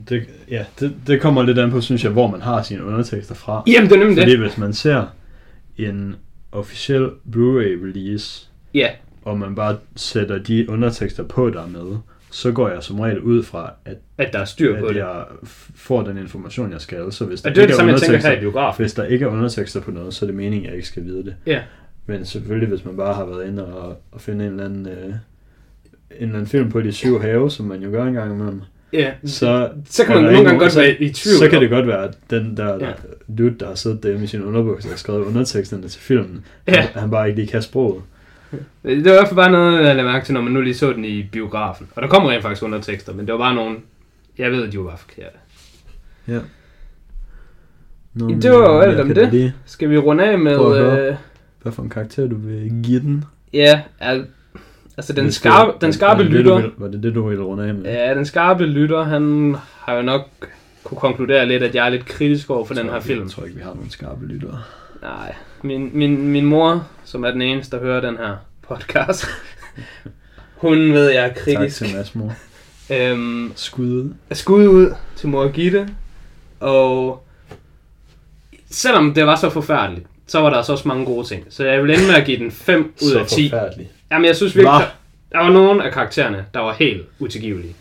Det, 0.08 0.22
ja, 0.50 0.64
det, 0.80 0.94
det 1.06 1.20
kommer 1.20 1.42
lidt 1.42 1.58
an 1.58 1.70
på, 1.70 1.80
synes 1.80 2.04
jeg, 2.04 2.12
hvor 2.12 2.26
man 2.30 2.40
har 2.40 2.62
sine 2.62 2.84
undertekster 2.84 3.34
fra. 3.34 3.62
Jamen, 3.66 3.90
det 3.90 3.94
er 3.96 4.00
nemlig 4.00 4.18
Fordi 4.18 4.30
det. 4.30 4.40
hvis 4.40 4.58
man 4.58 4.72
ser 4.72 5.04
en 5.78 6.16
officiel 6.52 7.06
Blu-ray 7.06 7.84
release, 7.86 8.48
Ja, 8.74 8.88
og 9.24 9.38
man 9.38 9.54
bare 9.54 9.76
sætter 9.96 10.38
de 10.38 10.70
undertekster 10.70 11.22
på, 11.22 11.50
der 11.50 11.62
er 11.62 11.66
med, 11.68 11.96
så 12.30 12.52
går 12.52 12.68
jeg 12.68 12.82
som 12.82 13.00
regel 13.00 13.20
ud 13.20 13.42
fra, 13.42 13.72
at, 13.84 13.96
At 14.18 14.32
der 14.32 14.38
er 14.38 14.44
styr 14.44 14.78
på 14.80 14.86
at 14.86 14.94
det. 14.94 15.00
jeg 15.00 15.24
får 15.74 16.02
den 16.02 16.18
information, 16.18 16.72
jeg 16.72 16.80
skal. 16.80 17.12
Så 17.12 17.24
hvis 17.24 17.42
der, 17.42 17.50
det 17.50 17.62
er 17.62 17.66
det 17.66 17.72
ikke 17.72 17.82
her 17.82 17.88
i 17.88 17.88
undertekster, 17.88 18.76
hvis 18.76 18.94
der 18.94 19.04
ikke 19.04 19.24
er 19.24 19.28
undertekster 19.28 19.80
på 19.80 19.90
noget, 19.90 20.14
så 20.14 20.24
er 20.24 20.26
det 20.26 20.36
meningen, 20.36 20.64
at 20.64 20.68
jeg 20.70 20.76
ikke 20.76 20.88
skal 20.88 21.04
vide 21.04 21.24
det. 21.24 21.34
Ja. 21.46 21.60
Men 22.06 22.24
selvfølgelig, 22.24 22.68
hvis 22.68 22.84
man 22.84 22.96
bare 22.96 23.14
har 23.14 23.24
været 23.24 23.46
inde 23.48 23.74
og, 23.74 24.02
og 24.12 24.20
finde 24.20 24.44
en 24.44 24.50
eller 24.50 24.64
anden... 24.64 24.86
Øh, 24.86 25.14
en 26.18 26.22
eller 26.22 26.34
anden 26.34 26.46
film 26.46 26.70
på 26.70 26.80
de 26.80 26.92
syv 26.92 27.20
have, 27.20 27.50
som 27.50 27.66
man 27.66 27.82
jo 27.82 27.90
gør 27.90 28.04
en 28.04 28.14
gang 28.14 28.32
imellem, 28.34 28.60
Ja, 28.92 29.12
så, 29.24 29.70
så 29.90 30.04
kan 30.04 30.12
er 30.16 30.20
man 30.20 30.22
nogle 30.24 30.36
gange 30.36 30.44
nogen- 30.44 30.60
godt 30.60 30.72
så- 30.72 30.80
være 30.80 31.02
i 31.02 31.12
tvivl. 31.12 31.38
så 31.38 31.48
kan 31.50 31.60
det 31.62 31.70
godt 31.70 31.86
være, 31.86 32.04
at 32.04 32.18
den 32.30 32.56
der, 32.56 32.72
Ja. 32.74 32.78
der 32.78 32.92
dude, 33.38 33.54
der 33.60 33.66
har 33.66 33.74
siddet 33.74 34.02
derhjemme 34.02 34.24
i 34.24 34.26
sin 34.26 34.42
underbukser 34.42 34.92
og 34.92 34.98
skrevet 34.98 35.24
underteksterne 35.24 35.88
til 35.88 36.00
filmen, 36.00 36.44
Ja. 36.68 36.72
han, 36.80 36.88
han 37.00 37.10
bare 37.10 37.28
ikke 37.28 37.40
lige 37.40 37.48
kan 37.50 37.62
sproget. 37.62 38.02
Det 38.52 38.58
var 38.84 38.90
i 39.10 39.14
hvert 39.14 39.28
fald 39.28 39.36
bare 39.36 39.50
noget, 39.50 39.74
jeg 39.86 39.96
lagde 39.96 40.02
mærke 40.10 40.24
til, 40.24 40.34
når 40.34 40.40
man 40.42 40.52
nu 40.52 40.60
lige 40.60 40.74
så 40.74 40.92
den 40.92 41.04
i 41.04 41.22
biografen. 41.32 41.88
Og 41.96 42.02
der 42.02 42.08
kom 42.08 42.24
rent 42.26 42.42
faktisk 42.42 42.62
undertekster, 42.62 43.12
men 43.14 43.26
det 43.26 43.32
var 43.32 43.38
bare 43.38 43.54
nogle... 43.54 43.76
Jeg 44.38 44.50
ved, 44.50 44.66
at 44.66 44.72
de 44.72 44.78
var 44.78 44.96
forkerte. 44.96 45.36
Ja. 46.28 46.38
Nå, 48.14 48.28
Det 48.28 48.50
var 48.50 48.56
jo 48.58 48.80
alt 48.80 48.92
jeg 48.96 49.00
om 49.04 49.14
det. 49.14 49.32
Lige, 49.32 49.54
Skal 49.66 49.90
vi 49.90 49.98
runde 49.98 50.24
af 50.24 50.38
med... 50.38 50.52
Øh, 50.78 51.14
hvad 51.62 51.72
for 51.72 51.82
en 51.82 51.90
karakter 51.90 52.26
du 52.28 52.36
vil 52.36 52.72
give 52.82 53.00
den? 53.00 53.24
ja, 53.52 53.80
al, 54.00 54.26
altså 54.96 55.12
den 55.12 55.32
skarpe, 55.32 55.72
det- 55.72 55.80
den 55.80 55.92
skarpe 55.92 56.18
var 56.18 56.22
det 56.22 56.32
det, 56.32 56.38
lytter... 56.40 56.56
vil- 56.60 56.70
Var 56.76 56.88
det 56.88 57.02
det, 57.02 57.14
du 57.14 57.28
ville 57.28 57.44
runde 57.44 57.68
af 57.68 57.74
med? 57.74 57.82
Ja, 57.84 58.14
den 58.14 58.26
skarpe 58.26 58.66
lytter, 58.66 59.02
han 59.02 59.56
har 59.78 59.94
jo 59.94 60.02
nok 60.02 60.22
kunne 60.84 60.98
konkludere 60.98 61.46
lidt, 61.48 61.62
at 61.62 61.74
jeg 61.74 61.86
er 61.86 61.90
lidt 61.90 62.06
kritisk 62.06 62.50
over 62.50 62.64
for 62.64 62.74
den 62.74 62.84
her 62.84 62.92
tror 62.92 63.00
film. 63.00 63.12
ikke- 63.18 63.24
Jeg 63.24 63.30
tror 63.30 63.44
ikke, 63.44 63.56
vi 63.56 63.62
har 63.62 63.74
nogen 63.74 63.90
skarpe 63.90 64.26
lyttere. 64.26 64.62
Nej, 65.02 65.34
min, 65.62 65.90
min, 65.92 66.28
min 66.28 66.44
mor, 66.44 66.86
som 67.04 67.24
er 67.24 67.30
den 67.30 67.42
eneste, 67.42 67.76
der 67.76 67.82
hører 67.82 68.00
den 68.00 68.16
her 68.16 68.36
podcast, 68.68 69.24
hun 70.62 70.78
ved, 70.92 71.08
jeg 71.10 71.24
er 71.24 71.28
Tak 71.28 71.36
kritisk. 71.36 71.76
til 71.76 71.96
Mads 71.96 72.14
mor. 72.14 72.32
Øhm, 72.90 73.52
Skud 73.56 73.86
ud. 73.86 74.10
skud 74.32 74.66
ud 74.66 74.94
til 75.16 75.28
mor 75.28 75.48
Gitte, 75.48 75.88
og 76.60 77.24
selvom 78.70 79.14
det 79.14 79.26
var 79.26 79.36
så 79.36 79.50
forfærdeligt, 79.50 80.06
så 80.26 80.40
var 80.40 80.50
der 80.50 80.56
altså 80.56 80.72
også 80.72 80.88
mange 80.88 81.04
gode 81.06 81.26
ting. 81.28 81.44
Så 81.50 81.64
jeg 81.66 81.82
vil 81.82 81.90
ende 81.90 82.06
med 82.06 82.14
at 82.14 82.24
give 82.26 82.38
den 82.38 82.50
5 82.50 82.92
ud 83.04 83.12
af 83.12 83.26
10. 83.26 83.48
Så 83.48 83.54
forfærdeligt. 83.56 83.90
Jamen, 84.12 84.24
jeg 84.26 84.36
synes 84.36 84.56
virkelig, 84.56 84.72
der, 85.32 85.38
der 85.38 85.44
var 85.44 85.50
nogle 85.52 85.84
af 85.84 85.92
karaktererne, 85.92 86.46
der 86.54 86.60
var 86.60 86.72
helt 86.72 87.02
utilgivelige. 87.18 87.74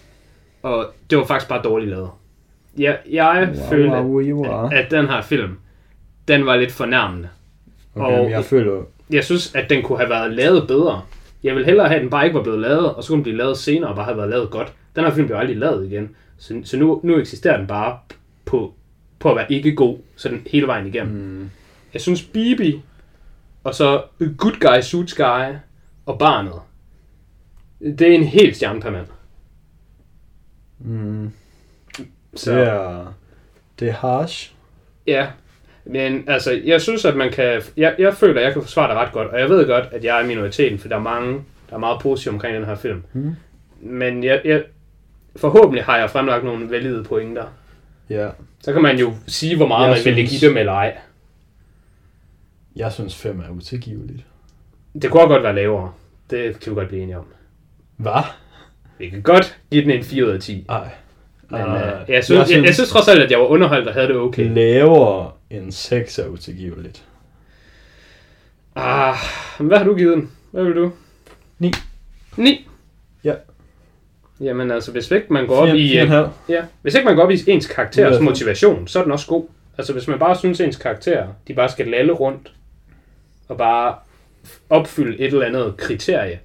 Og 0.64 0.94
det 1.10 1.18
var 1.18 1.26
faktisk 1.26 1.50
bare 1.50 1.62
dårligt 1.64 1.90
lavet. 1.92 2.10
Jeg, 2.78 2.98
jeg 3.10 3.50
Wow, 3.56 3.70
følte, 3.70 3.90
wow, 3.92 4.22
wow, 4.22 4.66
at, 4.68 4.74
at 4.74 4.92
den 4.92 5.08
her 5.08 5.22
film, 5.22 5.58
den 6.28 6.46
var 6.46 6.56
lidt 6.56 6.72
fornærmende. 6.72 7.30
Okay, 7.96 8.18
og- 8.20 8.30
jeg 8.32 8.44
føler... 8.46 8.82
Jeg 9.10 9.24
synes, 9.24 9.56
at 9.56 9.70
den 9.70 9.84
kunne 9.84 9.98
have 9.98 10.10
været 10.10 10.34
lavet 10.34 10.68
bedre. 10.68 11.02
Jeg 11.44 11.56
vil 11.56 11.66
hellere 11.66 11.88
have, 11.88 11.96
at 11.96 12.02
den 12.02 12.10
bare 12.10 12.26
ikke 12.26 12.38
var 12.38 12.44
blevet 12.44 12.60
lavet, 12.60 12.94
og 12.96 13.04
så 13.04 13.08
kunne 13.08 13.16
den 13.16 13.24
blive 13.24 13.38
lavet 13.38 13.58
senere 13.58 13.90
og 13.90 13.96
bare 13.96 14.06
have 14.06 14.18
været 14.18 14.30
lavet 14.30 14.50
godt. 14.50 14.74
Den 14.96 15.04
her 15.04 15.12
film 15.12 15.28
blev 15.28 15.38
aldrig 15.38 15.58
lavet 15.58 15.92
igen. 15.92 16.16
Så, 16.38 16.62
så 16.64 16.78
nu, 16.78 17.02
nu 17.04 17.18
eksisterer 17.20 17.58
den 17.58 17.68
bare 17.68 17.98
på, 18.46 18.74
på 19.20 19.30
at 19.30 19.36
være 19.36 19.52
ikke 19.52 19.76
god, 19.76 19.98
så 20.16 20.30
den 20.30 20.48
hele 20.52 20.68
vejen 20.68 20.88
igennem. 20.88 21.14
Mm, 21.16 21.50
Jeg 21.94 22.02
synes 22.02 22.24
Bibi, 22.24 22.82
og 23.64 23.76
så 23.76 24.02
Good 24.38 24.60
Guy, 24.60 24.82
Suits 24.82 25.14
Guy 25.14 25.54
og 26.06 26.20
barnet, 26.20 26.54
det 27.80 28.02
er 28.02 28.16
en 28.16 28.24
helt 28.24 28.56
stjerne 28.56 28.82
per 28.82 28.90
mand. 28.92 29.08
mm, 30.80 31.32
Så, 32.36 32.52
det 32.56 32.68
er... 32.68 33.14
Det 33.80 33.90
er 33.90 33.94
harsh. 33.94 34.52
Ja, 35.08 35.28
men 35.86 36.24
altså, 36.30 36.62
jeg 36.66 36.82
synes, 36.82 37.06
at 37.06 37.16
man 37.16 37.32
kan... 37.32 37.62
Jeg, 37.78 37.96
jeg 38.00 38.14
føler, 38.14 38.40
at 38.40 38.46
jeg 38.46 38.54
kan 38.54 38.62
forsvare 38.62 38.90
det 38.90 38.98
ret 38.98 39.12
godt, 39.12 39.28
og 39.28 39.40
jeg 39.40 39.50
ved 39.50 39.68
godt, 39.68 39.86
at 39.92 40.04
jeg 40.04 40.22
er 40.22 40.28
minoriteten, 40.28 40.80
for 40.80 40.88
der 40.88 40.96
er 40.96 41.00
mange, 41.02 41.34
der 41.70 41.76
er 41.76 41.80
meget 41.80 42.02
positive 42.02 42.34
omkring 42.34 42.56
den 42.56 42.66
her 42.66 42.76
film. 42.76 43.04
Mm. 43.14 43.36
Men 43.80 44.24
jeg, 44.24 44.42
jeg, 44.46 44.64
forhåbentlig 45.36 45.84
har 45.84 45.98
jeg 45.98 46.10
fremlagt 46.10 46.44
nogle 46.44 46.70
valide 46.70 47.04
pointer. 47.04 47.46
Ja. 48.10 48.30
Så 48.60 48.74
kan 48.74 48.82
man 48.82 49.00
jo 49.00 49.14
sige, 49.28 49.58
hvor 49.58 49.68
meget 49.68 49.82
Jeg 49.82 49.90
man 49.90 50.16
vil 50.16 50.28
synes- 50.28 50.40
give 50.42 50.50
dem 50.50 50.58
eller 50.58 50.74
ej. 50.74 50.98
Jeg 52.76 52.92
synes 52.92 53.16
5 53.16 53.40
er 53.40 53.50
utilgiveligt. 53.50 54.26
Det 54.94 55.12
kunne 55.12 55.22
også 55.22 55.34
godt 55.34 55.44
være 55.44 55.56
lavere. 55.56 55.92
Det 56.30 56.60
kan 56.60 56.72
vi 56.72 56.76
godt 56.76 56.88
blive 56.88 57.04
enige 57.04 57.18
om. 57.18 57.26
Hvad? 57.98 58.24
Vi 58.98 59.10
kan 59.10 59.22
godt 59.22 59.58
give 59.72 59.84
den 59.84 59.92
en 59.92 60.04
4 60.04 60.26
ud 60.26 60.30
af 60.30 60.40
10. 60.40 60.66
Ej. 60.70 60.90
Men 61.50 61.62
øh, 61.62 61.92
jeg, 62.08 62.24
synes, 62.24 62.50
jeg, 62.50 62.58
jeg, 62.58 62.66
jeg 62.66 62.74
synes 62.74 62.90
trods 62.90 63.08
alt, 63.08 63.22
at 63.24 63.32
jeg 63.32 63.40
var 63.40 63.46
underholdt 63.46 63.88
og 63.88 63.94
havde 63.94 64.08
det 64.08 64.16
okay. 64.16 64.54
Lavere 64.54 65.32
end 65.50 65.72
6 65.72 66.20
er 66.20 66.28
utilgiveligt. 66.28 67.04
Ah, 68.76 69.16
men 69.60 69.68
hvad 69.68 69.78
har 69.78 69.86
du 69.86 69.96
givet 69.96 70.18
den? 70.18 70.32
Hvad 70.52 70.64
vil 70.64 70.76
du? 70.76 70.92
Ni. 71.60 71.72
9? 72.38 72.68
Ja. 73.24 73.34
Jamen 74.42 74.72
altså, 74.72 74.92
hvis 74.92 75.12
ikke 75.12 75.34
man 75.34 75.48
går 75.48 75.56
op 75.56 75.68
i... 75.68 75.72
Fire, 75.72 75.82
øh, 75.84 75.90
fire 75.90 76.02
og 76.02 76.06
en 76.06 76.12
halv. 76.12 76.28
Ja, 76.50 76.64
hvis 76.82 76.96
ikke 76.96 77.06
man 77.06 77.16
går 77.16 77.24
op 77.24 77.32
i 77.32 77.44
ens 77.48 77.68
karakterers 77.68 78.22
motivation, 78.22 78.88
så 78.88 79.00
er 79.00 79.04
den 79.04 79.12
også 79.12 79.28
god. 79.28 79.46
Altså 79.78 79.94
hvis 79.94 80.08
man 80.08 80.20
bare 80.20 80.36
synes, 80.36 80.60
ens 80.60 80.78
karakterer, 80.78 81.28
de 81.48 81.54
bare 81.54 81.70
skal 81.70 81.88
lalle 81.88 82.14
rundt, 82.14 82.54
og 83.48 83.58
bare 83.58 83.96
opfylde 84.70 85.20
et 85.20 85.26
eller 85.34 85.46
andet 85.46 85.78
kriterie, 85.78 86.40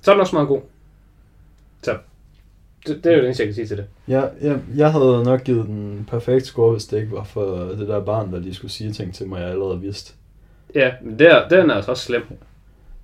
så 0.00 0.10
er 0.10 0.14
den 0.14 0.20
også 0.20 0.36
meget 0.36 0.48
god. 0.48 0.60
Så 1.82 1.98
det, 2.86 3.04
det 3.04 3.12
er 3.12 3.16
jo 3.16 3.20
det 3.20 3.24
eneste, 3.24 3.42
jeg 3.42 3.48
kan 3.48 3.54
sige 3.54 3.66
til 3.66 3.76
det. 3.76 3.86
Jeg, 4.08 4.30
jeg, 4.40 4.60
jeg 4.76 4.92
havde 4.92 5.22
nok 5.24 5.44
givet 5.44 5.66
den 5.66 6.06
perfekt 6.10 6.46
score, 6.46 6.72
hvis 6.72 6.86
det 6.86 6.98
ikke 6.98 7.12
var 7.12 7.24
for 7.24 7.56
det 7.56 7.88
der 7.88 8.00
barn, 8.00 8.32
der 8.32 8.38
lige 8.38 8.54
skulle 8.54 8.72
sige 8.72 8.92
ting 8.92 9.14
til 9.14 9.28
mig, 9.28 9.40
jeg 9.40 9.50
allerede 9.50 9.80
vidste. 9.80 10.14
Ja, 10.74 10.92
men 11.02 11.18
der, 11.18 11.48
den 11.48 11.70
er 11.70 11.74
altså 11.74 11.90
også 11.90 12.04
slem. 12.04 12.22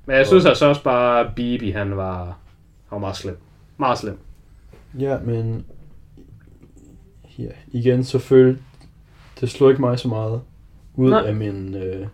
Men 0.07 0.17
jeg 0.17 0.27
synes 0.27 0.47
altså 0.47 0.67
også 0.67 0.83
bare, 0.83 1.21
at 1.21 1.35
Bibi, 1.35 1.71
han 1.71 1.97
var, 1.97 2.25
han 2.25 2.35
var 2.91 2.99
meget 2.99 3.17
slem. 3.17 3.37
Meget 3.77 3.99
slem. 3.99 4.19
Ja, 4.99 5.19
men 5.19 5.67
ja, 7.39 7.49
igen, 7.69 8.05
så 8.05 8.19
følte 8.19 8.63
det 9.41 9.51
slog 9.51 9.71
ikke 9.71 9.81
mig 9.81 9.99
så 9.99 10.09
meget 10.09 10.41
ud. 10.95 11.11
Nej. 11.11 11.27
af 11.27 11.35
min 11.35 11.75
øh, 11.75 12.07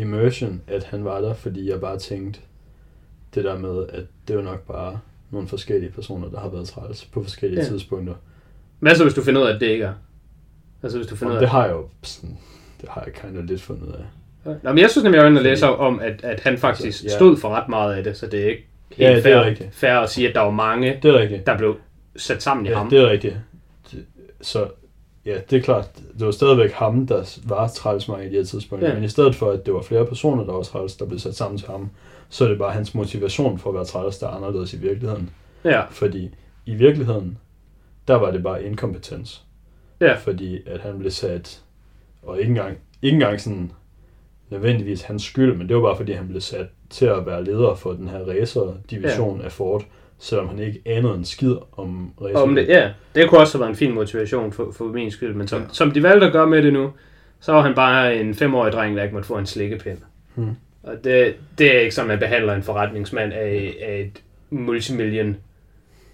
immersion, 0.00 0.62
at 0.66 0.84
han 0.84 1.04
var 1.04 1.20
der, 1.20 1.34
fordi 1.34 1.70
jeg 1.70 1.80
bare 1.80 1.98
tænkte 1.98 2.40
det 3.34 3.44
der 3.44 3.58
med, 3.58 3.86
at 3.88 4.04
det 4.28 4.36
var 4.36 4.42
nok 4.42 4.66
bare 4.66 4.98
nogle 5.30 5.48
forskellige 5.48 5.90
personer, 5.92 6.28
der 6.28 6.40
har 6.40 6.48
været 6.48 6.68
træls 6.68 7.04
på 7.04 7.22
forskellige 7.22 7.60
Ja. 7.60 7.64
ja. 7.66 7.70
tidspunkter. 7.70 8.14
Hvad 8.78 8.94
så, 8.94 9.02
hvis 9.04 9.14
du 9.14 9.22
finder 9.22 9.40
ud 9.42 9.46
af, 9.46 9.54
at 9.54 9.60
det 9.60 9.66
ikke 9.66 9.84
er? 9.84 9.92
Altså 10.82 10.98
hvis 10.98 11.06
du 11.08 11.16
finder 11.16 11.34
ud 11.34 11.40
det 11.40 11.48
har 11.48 11.64
jeg 11.64 11.72
jo 11.72 11.88
sådan, 12.02 12.38
det 12.80 12.88
har 12.88 13.02
jeg 13.06 13.14
kind 13.14 13.38
of 13.38 13.44
lidt 13.44 13.60
fundet 13.62 13.86
ud 13.86 13.92
af. 13.92 14.04
Nå, 14.62 14.70
men 14.72 14.78
jeg 14.78 14.90
synes 14.90 15.02
nemlig, 15.04 15.16
jeg 15.16 15.24
var 15.24 15.28
inde 15.30 15.38
og 15.38 15.42
Fordi- 15.42 15.50
læse 15.50 15.66
om, 15.66 16.00
at, 16.00 16.24
at 16.24 16.40
han 16.40 16.58
faktisk 16.58 16.86
Altså, 16.86 17.04
ja. 17.06 17.16
stod 17.16 17.36
for 17.36 17.48
ret 17.48 17.68
meget 17.68 17.94
af 17.94 18.04
det, 18.04 18.16
så 18.16 18.26
det 18.26 18.40
er 18.40 18.48
ikke 18.48 18.66
helt 18.90 19.00
Ja, 19.10 19.10
det 19.10 19.18
er 19.18 19.22
fair, 19.22 19.44
rigtigt. 19.44 19.74
fair 19.74 19.92
at 19.98 20.10
sige, 20.10 20.28
at 20.28 20.34
der 20.34 20.40
var 20.40 20.50
mange, 20.50 20.98
Det 21.02 21.10
er 21.14 21.18
rigtigt. 21.18 21.46
der 21.46 21.58
blev 21.58 21.76
sat 22.16 22.42
sammen 22.42 22.66
i 22.66 22.68
Ja, 22.68 22.76
ham. 22.76 22.90
det 22.90 22.98
er 22.98 23.10
rigtigt. 23.10 23.36
Det- 23.92 24.04
Så 24.40 24.68
ja, 25.24 25.38
det 25.50 25.58
er 25.58 25.62
klart, 25.62 25.88
det 26.18 26.26
var 26.26 26.32
stadigvæk 26.32 26.72
ham, 26.72 27.06
der 27.06 27.38
var 27.44 27.68
træls 27.68 28.08
mig 28.08 28.26
i 28.26 28.28
de 28.28 28.34
her 28.34 28.44
tidspunkter. 28.44 28.88
Ja. 28.88 28.92
Ja. 28.92 28.98
Men 28.98 29.04
i 29.04 29.08
stedet 29.08 29.34
for, 29.34 29.50
at 29.50 29.66
det 29.66 29.74
var 29.74 29.82
flere 29.82 30.06
personer, 30.06 30.44
der 30.44 30.52
var 30.52 30.62
træls, 30.62 30.96
der 30.96 31.06
blev 31.06 31.18
sat 31.18 31.36
sammen 31.36 31.58
til 31.58 31.68
ham, 31.68 31.90
så 32.28 32.44
er 32.44 32.48
det 32.48 32.58
bare 32.58 32.72
hans 32.72 32.94
motivation 32.94 33.58
for 33.58 33.70
at 33.70 33.74
være 33.74 33.84
træls, 33.84 34.18
der 34.18 34.26
er 34.26 34.30
anderledes 34.30 34.74
i 34.74 34.78
virkeligheden. 34.78 35.30
Ja, 35.64 35.82
Fordi 35.90 36.34
i 36.66 36.74
virkeligheden, 36.74 37.38
der 38.08 38.14
var 38.14 38.30
det 38.30 38.42
bare 38.42 38.64
inkompetens. 38.64 39.44
Ja. 40.00 40.14
Fordi 40.14 40.60
at 40.66 40.80
han 40.80 40.98
blev 40.98 41.10
sat, 41.10 41.62
og 42.22 42.38
ikke 42.38 42.48
engang, 42.48 42.78
ikke 43.02 43.14
engang 43.14 43.40
sådan 43.40 43.72
nødvendigvis 44.50 45.02
hans 45.02 45.22
skyld, 45.22 45.56
men 45.56 45.68
det 45.68 45.76
var 45.76 45.82
bare 45.82 45.96
fordi, 45.96 46.12
han 46.12 46.28
blev 46.28 46.40
sat 46.40 46.66
til 46.90 47.06
at 47.06 47.26
være 47.26 47.44
leder 47.44 47.74
for 47.74 47.92
den 47.92 48.08
her 48.08 48.18
racer-division 48.18 49.38
ja. 49.38 49.44
af 49.44 49.52
Ford, 49.52 49.84
selvom 50.20 50.48
han 50.48 50.58
ikke 50.58 50.82
anede 50.86 51.14
en 51.14 51.24
skid 51.24 51.54
om 51.72 52.12
racer. 52.22 52.38
om 52.38 52.54
det, 52.54 52.68
ja, 52.68 52.90
det 53.14 53.28
kunne 53.28 53.40
også 53.40 53.54
have 53.54 53.60
været 53.60 53.70
en 53.70 53.76
fin 53.76 53.94
motivation 53.94 54.52
for, 54.52 54.72
for 54.72 54.84
min 54.84 55.10
skyld, 55.10 55.34
men 55.34 55.48
som, 55.48 55.62
Ja. 55.62 55.66
som 55.72 55.90
de 55.90 56.02
valgte 56.02 56.26
at 56.26 56.32
gøre 56.32 56.46
med 56.46 56.62
det 56.62 56.72
nu, 56.72 56.92
så 57.40 57.52
var 57.52 57.62
han 57.62 57.74
bare 57.74 58.16
en 58.16 58.34
femårig 58.34 58.72
dreng, 58.72 58.96
der 58.96 59.02
ikke 59.02 59.14
måtte 59.14 59.26
få 59.28 59.38
en 59.38 59.46
slikkepind. 59.46 59.98
Hmm. 60.34 60.56
Og 60.82 61.04
det, 61.04 61.34
det 61.58 61.76
er 61.76 61.80
ikke 61.80 61.94
sådan, 61.94 62.08
man 62.08 62.18
behandler 62.18 62.54
en 62.54 62.62
forretningsmand 62.62 63.32
af, 63.32 63.76
af 63.82 64.00
et 64.00 64.22
multimillion 64.50 65.36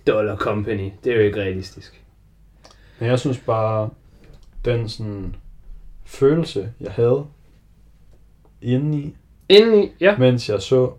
dollar 0.06 0.36
company. 0.36 0.90
Det 1.04 1.12
er 1.12 1.16
jo 1.16 1.22
ikke 1.22 1.40
realistisk. 1.40 2.02
Men 2.98 3.08
jeg 3.08 3.18
synes 3.18 3.38
bare, 3.38 3.90
den 4.64 4.88
sådan 4.88 5.34
følelse, 6.04 6.72
jeg 6.80 6.92
havde 6.92 7.24
indeni, 8.62 9.14
Indeni, 9.48 9.92
ja, 10.00 10.16
mens 10.18 10.48
jeg 10.48 10.62
så 10.62 10.90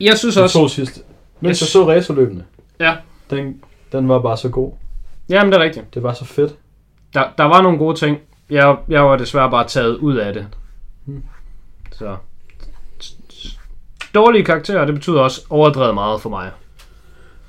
jeg 0.00 0.18
synes 0.18 0.34
de 0.34 0.42
også, 0.42 0.58
to 0.58 0.68
sidste, 0.68 1.00
mens 1.40 1.60
Jeg 1.60 1.66
jeg 1.66 1.68
så 1.68 1.88
racerløbene, 1.88 2.44
Ja. 2.80 2.96
den, 3.30 3.62
den 3.92 4.08
var 4.08 4.18
bare 4.18 4.36
så 4.36 4.48
god. 4.48 4.72
jamen 5.28 5.52
det 5.52 5.58
er 5.60 5.64
rigtigt. 5.64 5.94
Det 5.94 6.02
var 6.02 6.12
så 6.12 6.24
fedt. 6.24 6.54
Der, 7.14 7.24
der 7.38 7.44
var 7.44 7.62
nogle 7.62 7.78
gode 7.78 7.96
ting. 7.98 8.18
Jeg, 8.50 8.76
jeg 8.88 9.04
var 9.04 9.16
desværre 9.16 9.50
bare 9.50 9.66
taget 9.68 9.96
ud 9.96 10.16
af 10.16 10.32
det. 10.34 10.46
Hmm. 11.04 11.22
Så. 11.92 12.16
Dårlige 14.14 14.44
karakterer, 14.44 14.84
det 14.84 14.94
betyder 14.94 15.20
også 15.20 15.40
overdrevet 15.50 15.94
meget 15.94 16.20
for 16.20 16.30
mig. 16.30 16.50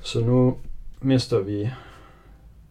Så 0.02 0.20
nu 0.20 0.56
mister 1.00 1.38
vi 1.40 1.70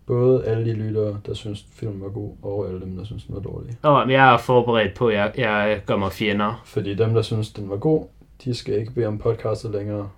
både 0.07 0.45
alle 0.45 0.65
de 0.65 0.73
lyttere, 0.73 1.17
der 1.25 1.33
synes 1.33 1.65
filmen 1.73 2.01
var 2.01 2.09
god, 2.09 2.31
og 2.41 2.67
alle 2.67 2.79
dem, 2.81 2.97
der 2.97 3.03
synes 3.03 3.23
den 3.23 3.35
var 3.35 3.41
dårlig. 3.41 3.77
Og 3.81 4.11
jeg 4.11 4.33
er 4.33 4.37
forberedt 4.37 4.93
på, 4.93 5.07
at 5.07 5.13
jeg, 5.15 5.31
jeg 5.37 5.81
gør 5.85 5.95
mig 5.95 6.11
fjender. 6.11 6.61
Fordi 6.65 6.95
dem, 6.95 7.13
der 7.13 7.21
synes 7.21 7.49
den 7.49 7.69
var 7.69 7.77
god, 7.77 8.05
de 8.43 8.53
skal 8.55 8.79
ikke 8.79 8.91
bede 8.91 9.05
om 9.05 9.17
podcastet 9.17 9.71
længere 9.71 10.09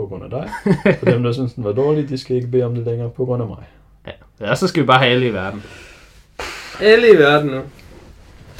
på 0.00 0.06
grund 0.06 0.24
af 0.24 0.30
dig. 0.30 0.50
Og 1.00 1.06
dem, 1.06 1.22
der 1.22 1.32
synes, 1.32 1.52
den 1.52 1.64
var 1.64 1.72
dårlig, 1.72 2.08
de 2.08 2.18
skal 2.18 2.36
ikke 2.36 2.48
bede 2.48 2.64
om 2.64 2.74
det 2.74 2.84
længere 2.84 3.10
på 3.10 3.24
grund 3.24 3.42
af 3.42 3.48
mig. 3.48 3.64
Ja, 4.40 4.54
så 4.54 4.66
skal 4.66 4.82
vi 4.82 4.86
bare 4.86 4.98
have 4.98 5.10
alle 5.10 5.26
i 5.26 5.32
verden. 5.32 5.62
Alle 6.80 7.12
i 7.12 7.18
verden 7.18 7.50
nu. 7.50 7.60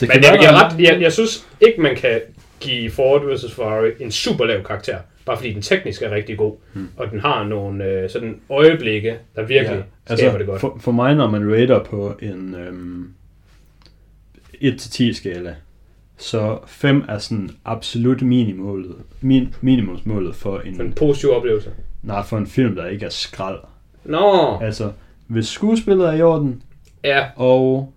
Det 0.00 0.08
Men 0.08 0.22
jeg, 0.22 0.38
jeg, 0.42 0.54
ret, 0.54 0.80
jeg, 0.80 1.00
jeg 1.00 1.12
synes 1.12 1.46
ikke, 1.60 1.80
man 1.80 1.96
kan 1.96 2.20
give 2.60 2.90
Ford 2.90 3.34
vs. 3.34 3.54
Ferrari 3.54 3.90
en 4.00 4.10
super 4.10 4.44
lav 4.44 4.62
karakter. 4.64 4.98
Bare 5.26 5.36
fordi 5.36 5.52
den 5.52 5.62
teknisk 5.62 6.02
er 6.02 6.10
rigtig 6.10 6.38
god. 6.38 6.56
Hmm. 6.72 6.88
Og 6.96 7.10
den 7.10 7.20
har 7.20 7.44
nogle 7.44 7.84
øh, 7.84 8.10
sådan 8.10 8.40
øjeblikke, 8.50 9.16
der 9.36 9.42
virkelig 9.42 9.84
ja, 10.10 10.16
skaber 10.16 10.38
det 10.38 10.46
godt. 10.46 10.60
For, 10.60 10.78
for 10.80 10.92
mig, 10.92 11.14
når 11.14 11.30
man 11.30 11.52
rater 11.52 11.84
på 11.84 12.14
en 12.22 12.54
øhm, 12.54 13.08
1-10 14.54 15.12
skala, 15.12 15.54
så 16.20 16.58
5 16.66 17.04
er 17.08 17.18
sådan 17.18 17.50
absolut 17.64 18.22
minimålet, 18.22 18.94
min, 19.20 19.54
minimumsmålet 19.60 20.34
for 20.34 20.58
en, 20.58 20.76
For 20.76 20.82
en 20.82 20.92
positiv 20.92 21.30
oplevelse. 21.30 21.70
nej, 22.02 22.22
for 22.22 22.38
en 22.38 22.46
film, 22.46 22.74
der 22.74 22.86
ikke 22.86 23.06
er 23.06 23.10
skrald. 23.10 23.58
Nå, 24.04 24.58
Altså, 24.62 24.92
hvis 25.26 25.46
skuespillet 25.48 26.08
er 26.08 26.12
i 26.12 26.22
orden, 26.22 26.62
ja. 27.04 27.24
og 27.36 27.92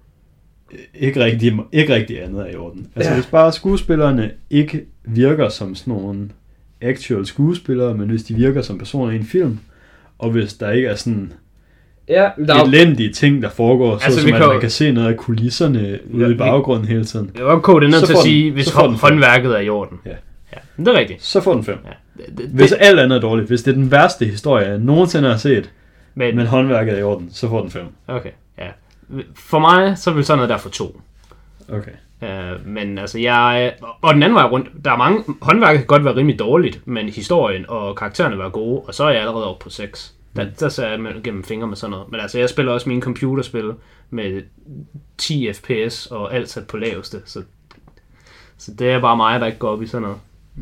ikke 0.94 1.24
rigtig, 1.24 1.60
ikke 1.72 1.94
rigtig 1.94 2.24
andet 2.24 2.42
er 2.42 2.52
i 2.52 2.56
orden. 2.56 2.88
Altså, 2.96 3.12
ja. 3.12 3.18
hvis 3.18 3.26
bare 3.26 3.52
skuespillerne 3.52 4.32
ikke 4.50 4.86
virker 5.04 5.50
som 5.50 5.76
sådan 5.76 5.94
nogle 5.94 6.30
actual 6.82 7.26
skuespillere, 7.26 7.94
men 7.98 8.10
hvis 8.10 8.24
de 8.24 8.36
virker 8.36 8.62
som 8.62 8.78
personer 8.78 9.12
i 9.12 9.16
en 9.16 9.26
film, 9.26 9.60
og 10.18 10.32
hvis 10.32 10.54
der 10.54 10.72
ikke 10.72 10.88
er 10.88 10.96
sådan 10.96 11.34
Ja, 12.10 12.30
der 12.47 12.56
er, 12.56 12.64
elendige 12.64 13.14
ting, 13.14 13.41
der 13.43 13.49
foregår, 13.49 13.88
så 13.89 13.93
Altså, 13.93 14.06
altså, 14.08 14.20
vi 14.26 14.30
som 14.30 14.36
at 14.36 14.39
kan 14.41 14.47
man 14.47 14.56
jo- 14.56 14.60
kan 14.62 14.70
se 14.70 14.91
noget 14.91 15.08
af 15.10 15.18
kulisserne 15.18 15.99
ude 16.14 16.22
Ja, 16.24 16.28
i 16.28 16.32
vi- 16.32 16.38
baggrunden 16.38 16.88
hele 16.88 17.06
tiden, 17.06 17.32
jeg 17.38 17.45
var 17.45 17.60
kode 17.60 17.82
det 17.82 17.89
ned 17.89 17.99
Så 17.99 18.06
til 18.06 18.14
at 18.14 18.18
den- 18.18 18.24
sige, 18.24 18.51
hvis 18.51 18.66
så 18.66 18.74
får 18.74 18.82
den 18.88 18.95
hå- 18.95 18.97
fem. 18.97 19.10
håndværket 19.14 19.51
er 19.51 19.60
i 19.60 19.70
orden. 19.70 19.99
Ja. 20.06 20.10
ja. 20.54 20.58
Men 20.78 20.86
det 20.86 20.95
er 20.95 20.99
rigtigt. 20.99 21.24
så 21.24 21.41
får 21.41 21.54
den 21.54 21.64
5. 21.64 21.78
Ja. 21.86 22.24
Det, 22.24 22.38
det, 22.38 22.49
Hvis 22.54 22.70
det, 22.70 22.78
alt 22.82 22.99
andet 22.99 23.16
er 23.16 23.22
dårligt, 23.22 23.47
hvis 23.47 23.64
det 23.64 23.72
er 23.72 23.76
den 23.76 23.91
værste 23.91 24.26
historie, 24.26 24.68
jeg 24.70 24.78
nogensinde 24.80 25.30
har 25.30 25.38
set, 25.38 25.70
men, 26.16 26.36
men 26.36 26.47
håndværket 26.47 26.93
er 26.93 26.97
i 26.97 27.04
orden, 27.04 27.30
så 27.32 27.49
får 27.49 27.62
den 27.62 27.72
5. 27.72 27.86
okay, 28.08 28.30
ja. 28.58 28.68
For 29.36 29.60
mig, 29.60 29.97
så 29.97 30.12
vil 30.12 30.26
sådan 30.26 30.38
noget 30.38 30.49
der 30.49 30.58
få 30.58 30.70
to. 30.70 31.01
Okay. 31.70 31.91
Uh, 32.22 32.68
men 32.68 32.97
altså, 32.97 33.20
jeg... 33.20 33.74
Og 34.01 34.14
den 34.14 34.24
anden 34.24 34.36
vej 34.36 34.43
rundt, 34.45 34.68
der 34.86 34.91
er 34.91 34.97
mange... 34.97 35.24
Håndværket 35.41 35.78
kan 35.80 35.88
godt 35.88 36.06
være 36.06 36.16
rimelig 36.16 36.39
dårligt, 36.39 36.88
men 36.88 37.10
historien 37.10 37.66
og 37.68 37.95
karaktererne 37.95 38.38
var 38.38 38.49
gode, 38.49 38.80
og 38.88 38.93
så 38.93 39.04
er 39.04 39.10
jeg 39.10 39.20
allerede 39.20 39.49
oppe 39.49 39.64
på 39.64 39.70
6. 39.70 40.14
Der, 40.36 40.50
der 40.60 40.70
ser 40.70 40.88
jeg 40.88 41.00
med- 41.00 41.24
gennem 41.24 41.44
fingre 41.44 41.68
med 41.68 41.76
sådan 41.76 41.92
noget. 41.92 42.12
Men 42.12 42.20
altså, 42.20 42.40
jeg 42.40 42.50
spiller 42.50 42.72
også 42.72 42.90
mine 42.90 43.02
computerspil 43.02 43.74
med 44.10 44.44
10 45.18 45.54
fps 45.54 46.06
og 46.06 46.34
alt 46.34 46.50
sat 46.50 46.68
på 46.68 46.78
laveste, 46.78 47.22
så, 47.26 47.44
så 48.58 48.74
det 48.74 48.90
er 48.92 49.02
bare 49.02 49.18
mig, 49.18 49.40
der 49.40 49.46
ikke 49.46 49.58
går 49.58 49.70
op 49.70 49.82
i 49.82 49.88
sådan 49.88 50.02
noget. 50.02 50.18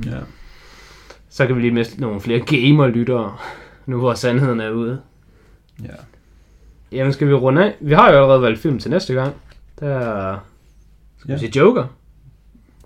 Ja. 0.06 0.20
Så 1.30 1.48
kan 1.48 1.56
vi 1.56 1.62
lige 1.62 1.74
miste 1.74 2.02
nogle 2.02 2.22
flere 2.22 2.40
gamer-lyttere, 2.40 3.38
nu 3.86 3.98
hvor 4.00 4.14
sandheden 4.14 4.60
er 4.60 4.70
ude. 4.70 5.02
ja. 5.84 5.94
Jamen, 6.92 7.14
skal 7.14 7.28
vi 7.28 7.34
runde 7.34 7.66
af? 7.66 7.76
Vi 7.82 7.94
har 7.94 8.10
jo 8.12 8.16
allerede 8.18 8.42
valgt 8.42 8.60
film 8.60 8.80
til 8.80 8.92
næste 8.92 9.14
gang. 9.14 9.36
Der 9.80 10.38
skal 11.18 11.28
vi 11.28 11.34
Ja. 11.34 11.38
sige 11.40 11.60
Joker. 11.60 11.86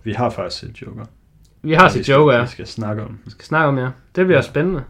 Vi 0.03 0.11
har 0.11 0.29
faktisk 0.29 0.59
set 0.61 0.81
Joker. 0.81 1.05
Vi 1.61 1.73
har 1.73 1.89
Vi 1.89 2.03
set 2.03 2.09
Joker, 2.09 2.33
ja. 2.35 2.41
Vi 2.41 2.47
skal 2.47 2.67
snakke 2.67 3.03
om. 3.03 3.19
Vi 3.25 3.31
skal 3.31 3.45
snakke 3.45 3.67
om, 3.67 3.77
ja. 3.77 3.89
Det 4.15 4.25
bliver 4.25 4.37
Ja. 4.37 4.41
spændende. 4.41 4.83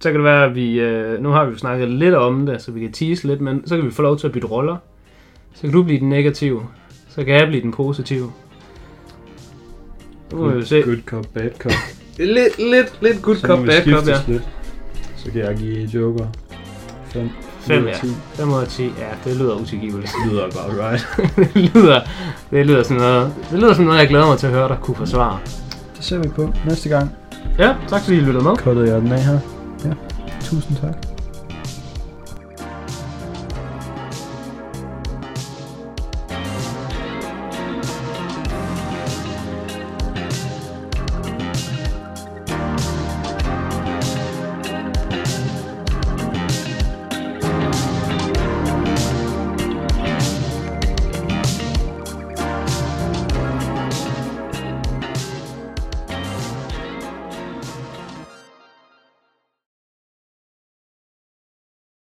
Så 0.00 0.08
kan 0.08 0.14
det 0.14 0.24
være, 0.24 0.44
at 0.44 0.54
vi... 0.54 0.80
Øh, 0.80 1.22
nu 1.22 1.28
har 1.28 1.44
vi 1.44 1.50
jo 1.50 1.58
snakket 1.58 1.88
lidt 1.88 2.14
om 2.14 2.46
det, 2.46 2.62
så 2.62 2.72
vi 2.72 2.80
kan 2.80 2.92
tease 2.92 3.26
lidt, 3.26 3.40
men 3.40 3.66
så 3.66 3.76
kan 3.76 3.86
vi 3.86 3.90
få 3.90 4.02
lov 4.02 4.18
til 4.18 4.26
at 4.26 4.32
bytte 4.32 4.48
roller. 4.48 4.76
Så 5.54 5.60
kan 5.60 5.72
du 5.72 5.82
blive 5.82 6.00
den 6.00 6.08
negative. 6.08 6.62
Så 7.08 7.24
kan 7.24 7.34
jeg 7.34 7.48
blive 7.48 7.62
den 7.62 7.72
positive. 7.72 8.32
Nu 10.32 10.38
må 10.38 10.48
vi 10.48 10.58
jo 10.58 10.64
se. 10.64 10.82
Good 10.82 11.02
cop, 11.06 11.26
bad 11.34 11.50
cop. 11.58 11.72
Lidt, 12.18 12.58
lidt, 12.58 13.02
lidt 13.02 13.22
good 13.22 13.36
Så 13.36 13.46
cop, 13.46 13.58
må 13.58 13.64
vi 13.64 13.68
bad 13.68 13.94
cop, 13.94 14.08
ja. 14.08 14.16
lidt. 14.28 14.48
Så 15.16 15.30
kan 15.30 15.40
jeg 15.40 15.56
give 15.56 15.84
Joker 15.86 16.26
5. 17.04 17.28
5, 17.60 17.86
ja. 17.86 17.92
5 18.34 18.48
ud 18.48 18.60
af 18.60 18.66
10, 18.66 18.82
ja, 18.82 18.90
det 19.24 19.36
lyder 19.36 19.54
utilgiveligt. 19.54 20.12
Lyder 20.30 20.44
about 20.44 20.78
right. 20.80 21.06
det 21.54 21.74
lyder, 21.74 22.00
det 22.50 22.66
lyder 22.66 22.82
sådan 22.82 22.96
noget, 22.96 23.34
det 23.50 23.58
lyder 23.58 23.72
sådan 23.72 23.86
noget, 23.86 23.98
jeg 23.98 24.08
glæder 24.08 24.26
mig 24.26 24.38
til 24.38 24.46
at 24.46 24.52
høre 24.52 24.68
dig 24.68 24.78
kunne 24.80 24.96
forsvare. 24.96 25.38
Det 25.96 26.04
ser 26.04 26.18
vi 26.18 26.28
på 26.28 26.52
næste 26.66 26.88
gang. 26.88 27.10
Ja, 27.58 27.74
tak 27.88 28.02
fordi 28.02 28.16
I 28.16 28.20
lyttede 28.20 28.44
med. 28.44 28.56
Cuttede 28.56 28.94
jeg 28.94 29.00
den 29.00 29.12
af 29.12 29.22
her. 29.24 29.59
Ja. 29.84 29.96
Tusind 30.48 30.80
tak. 30.80 31.09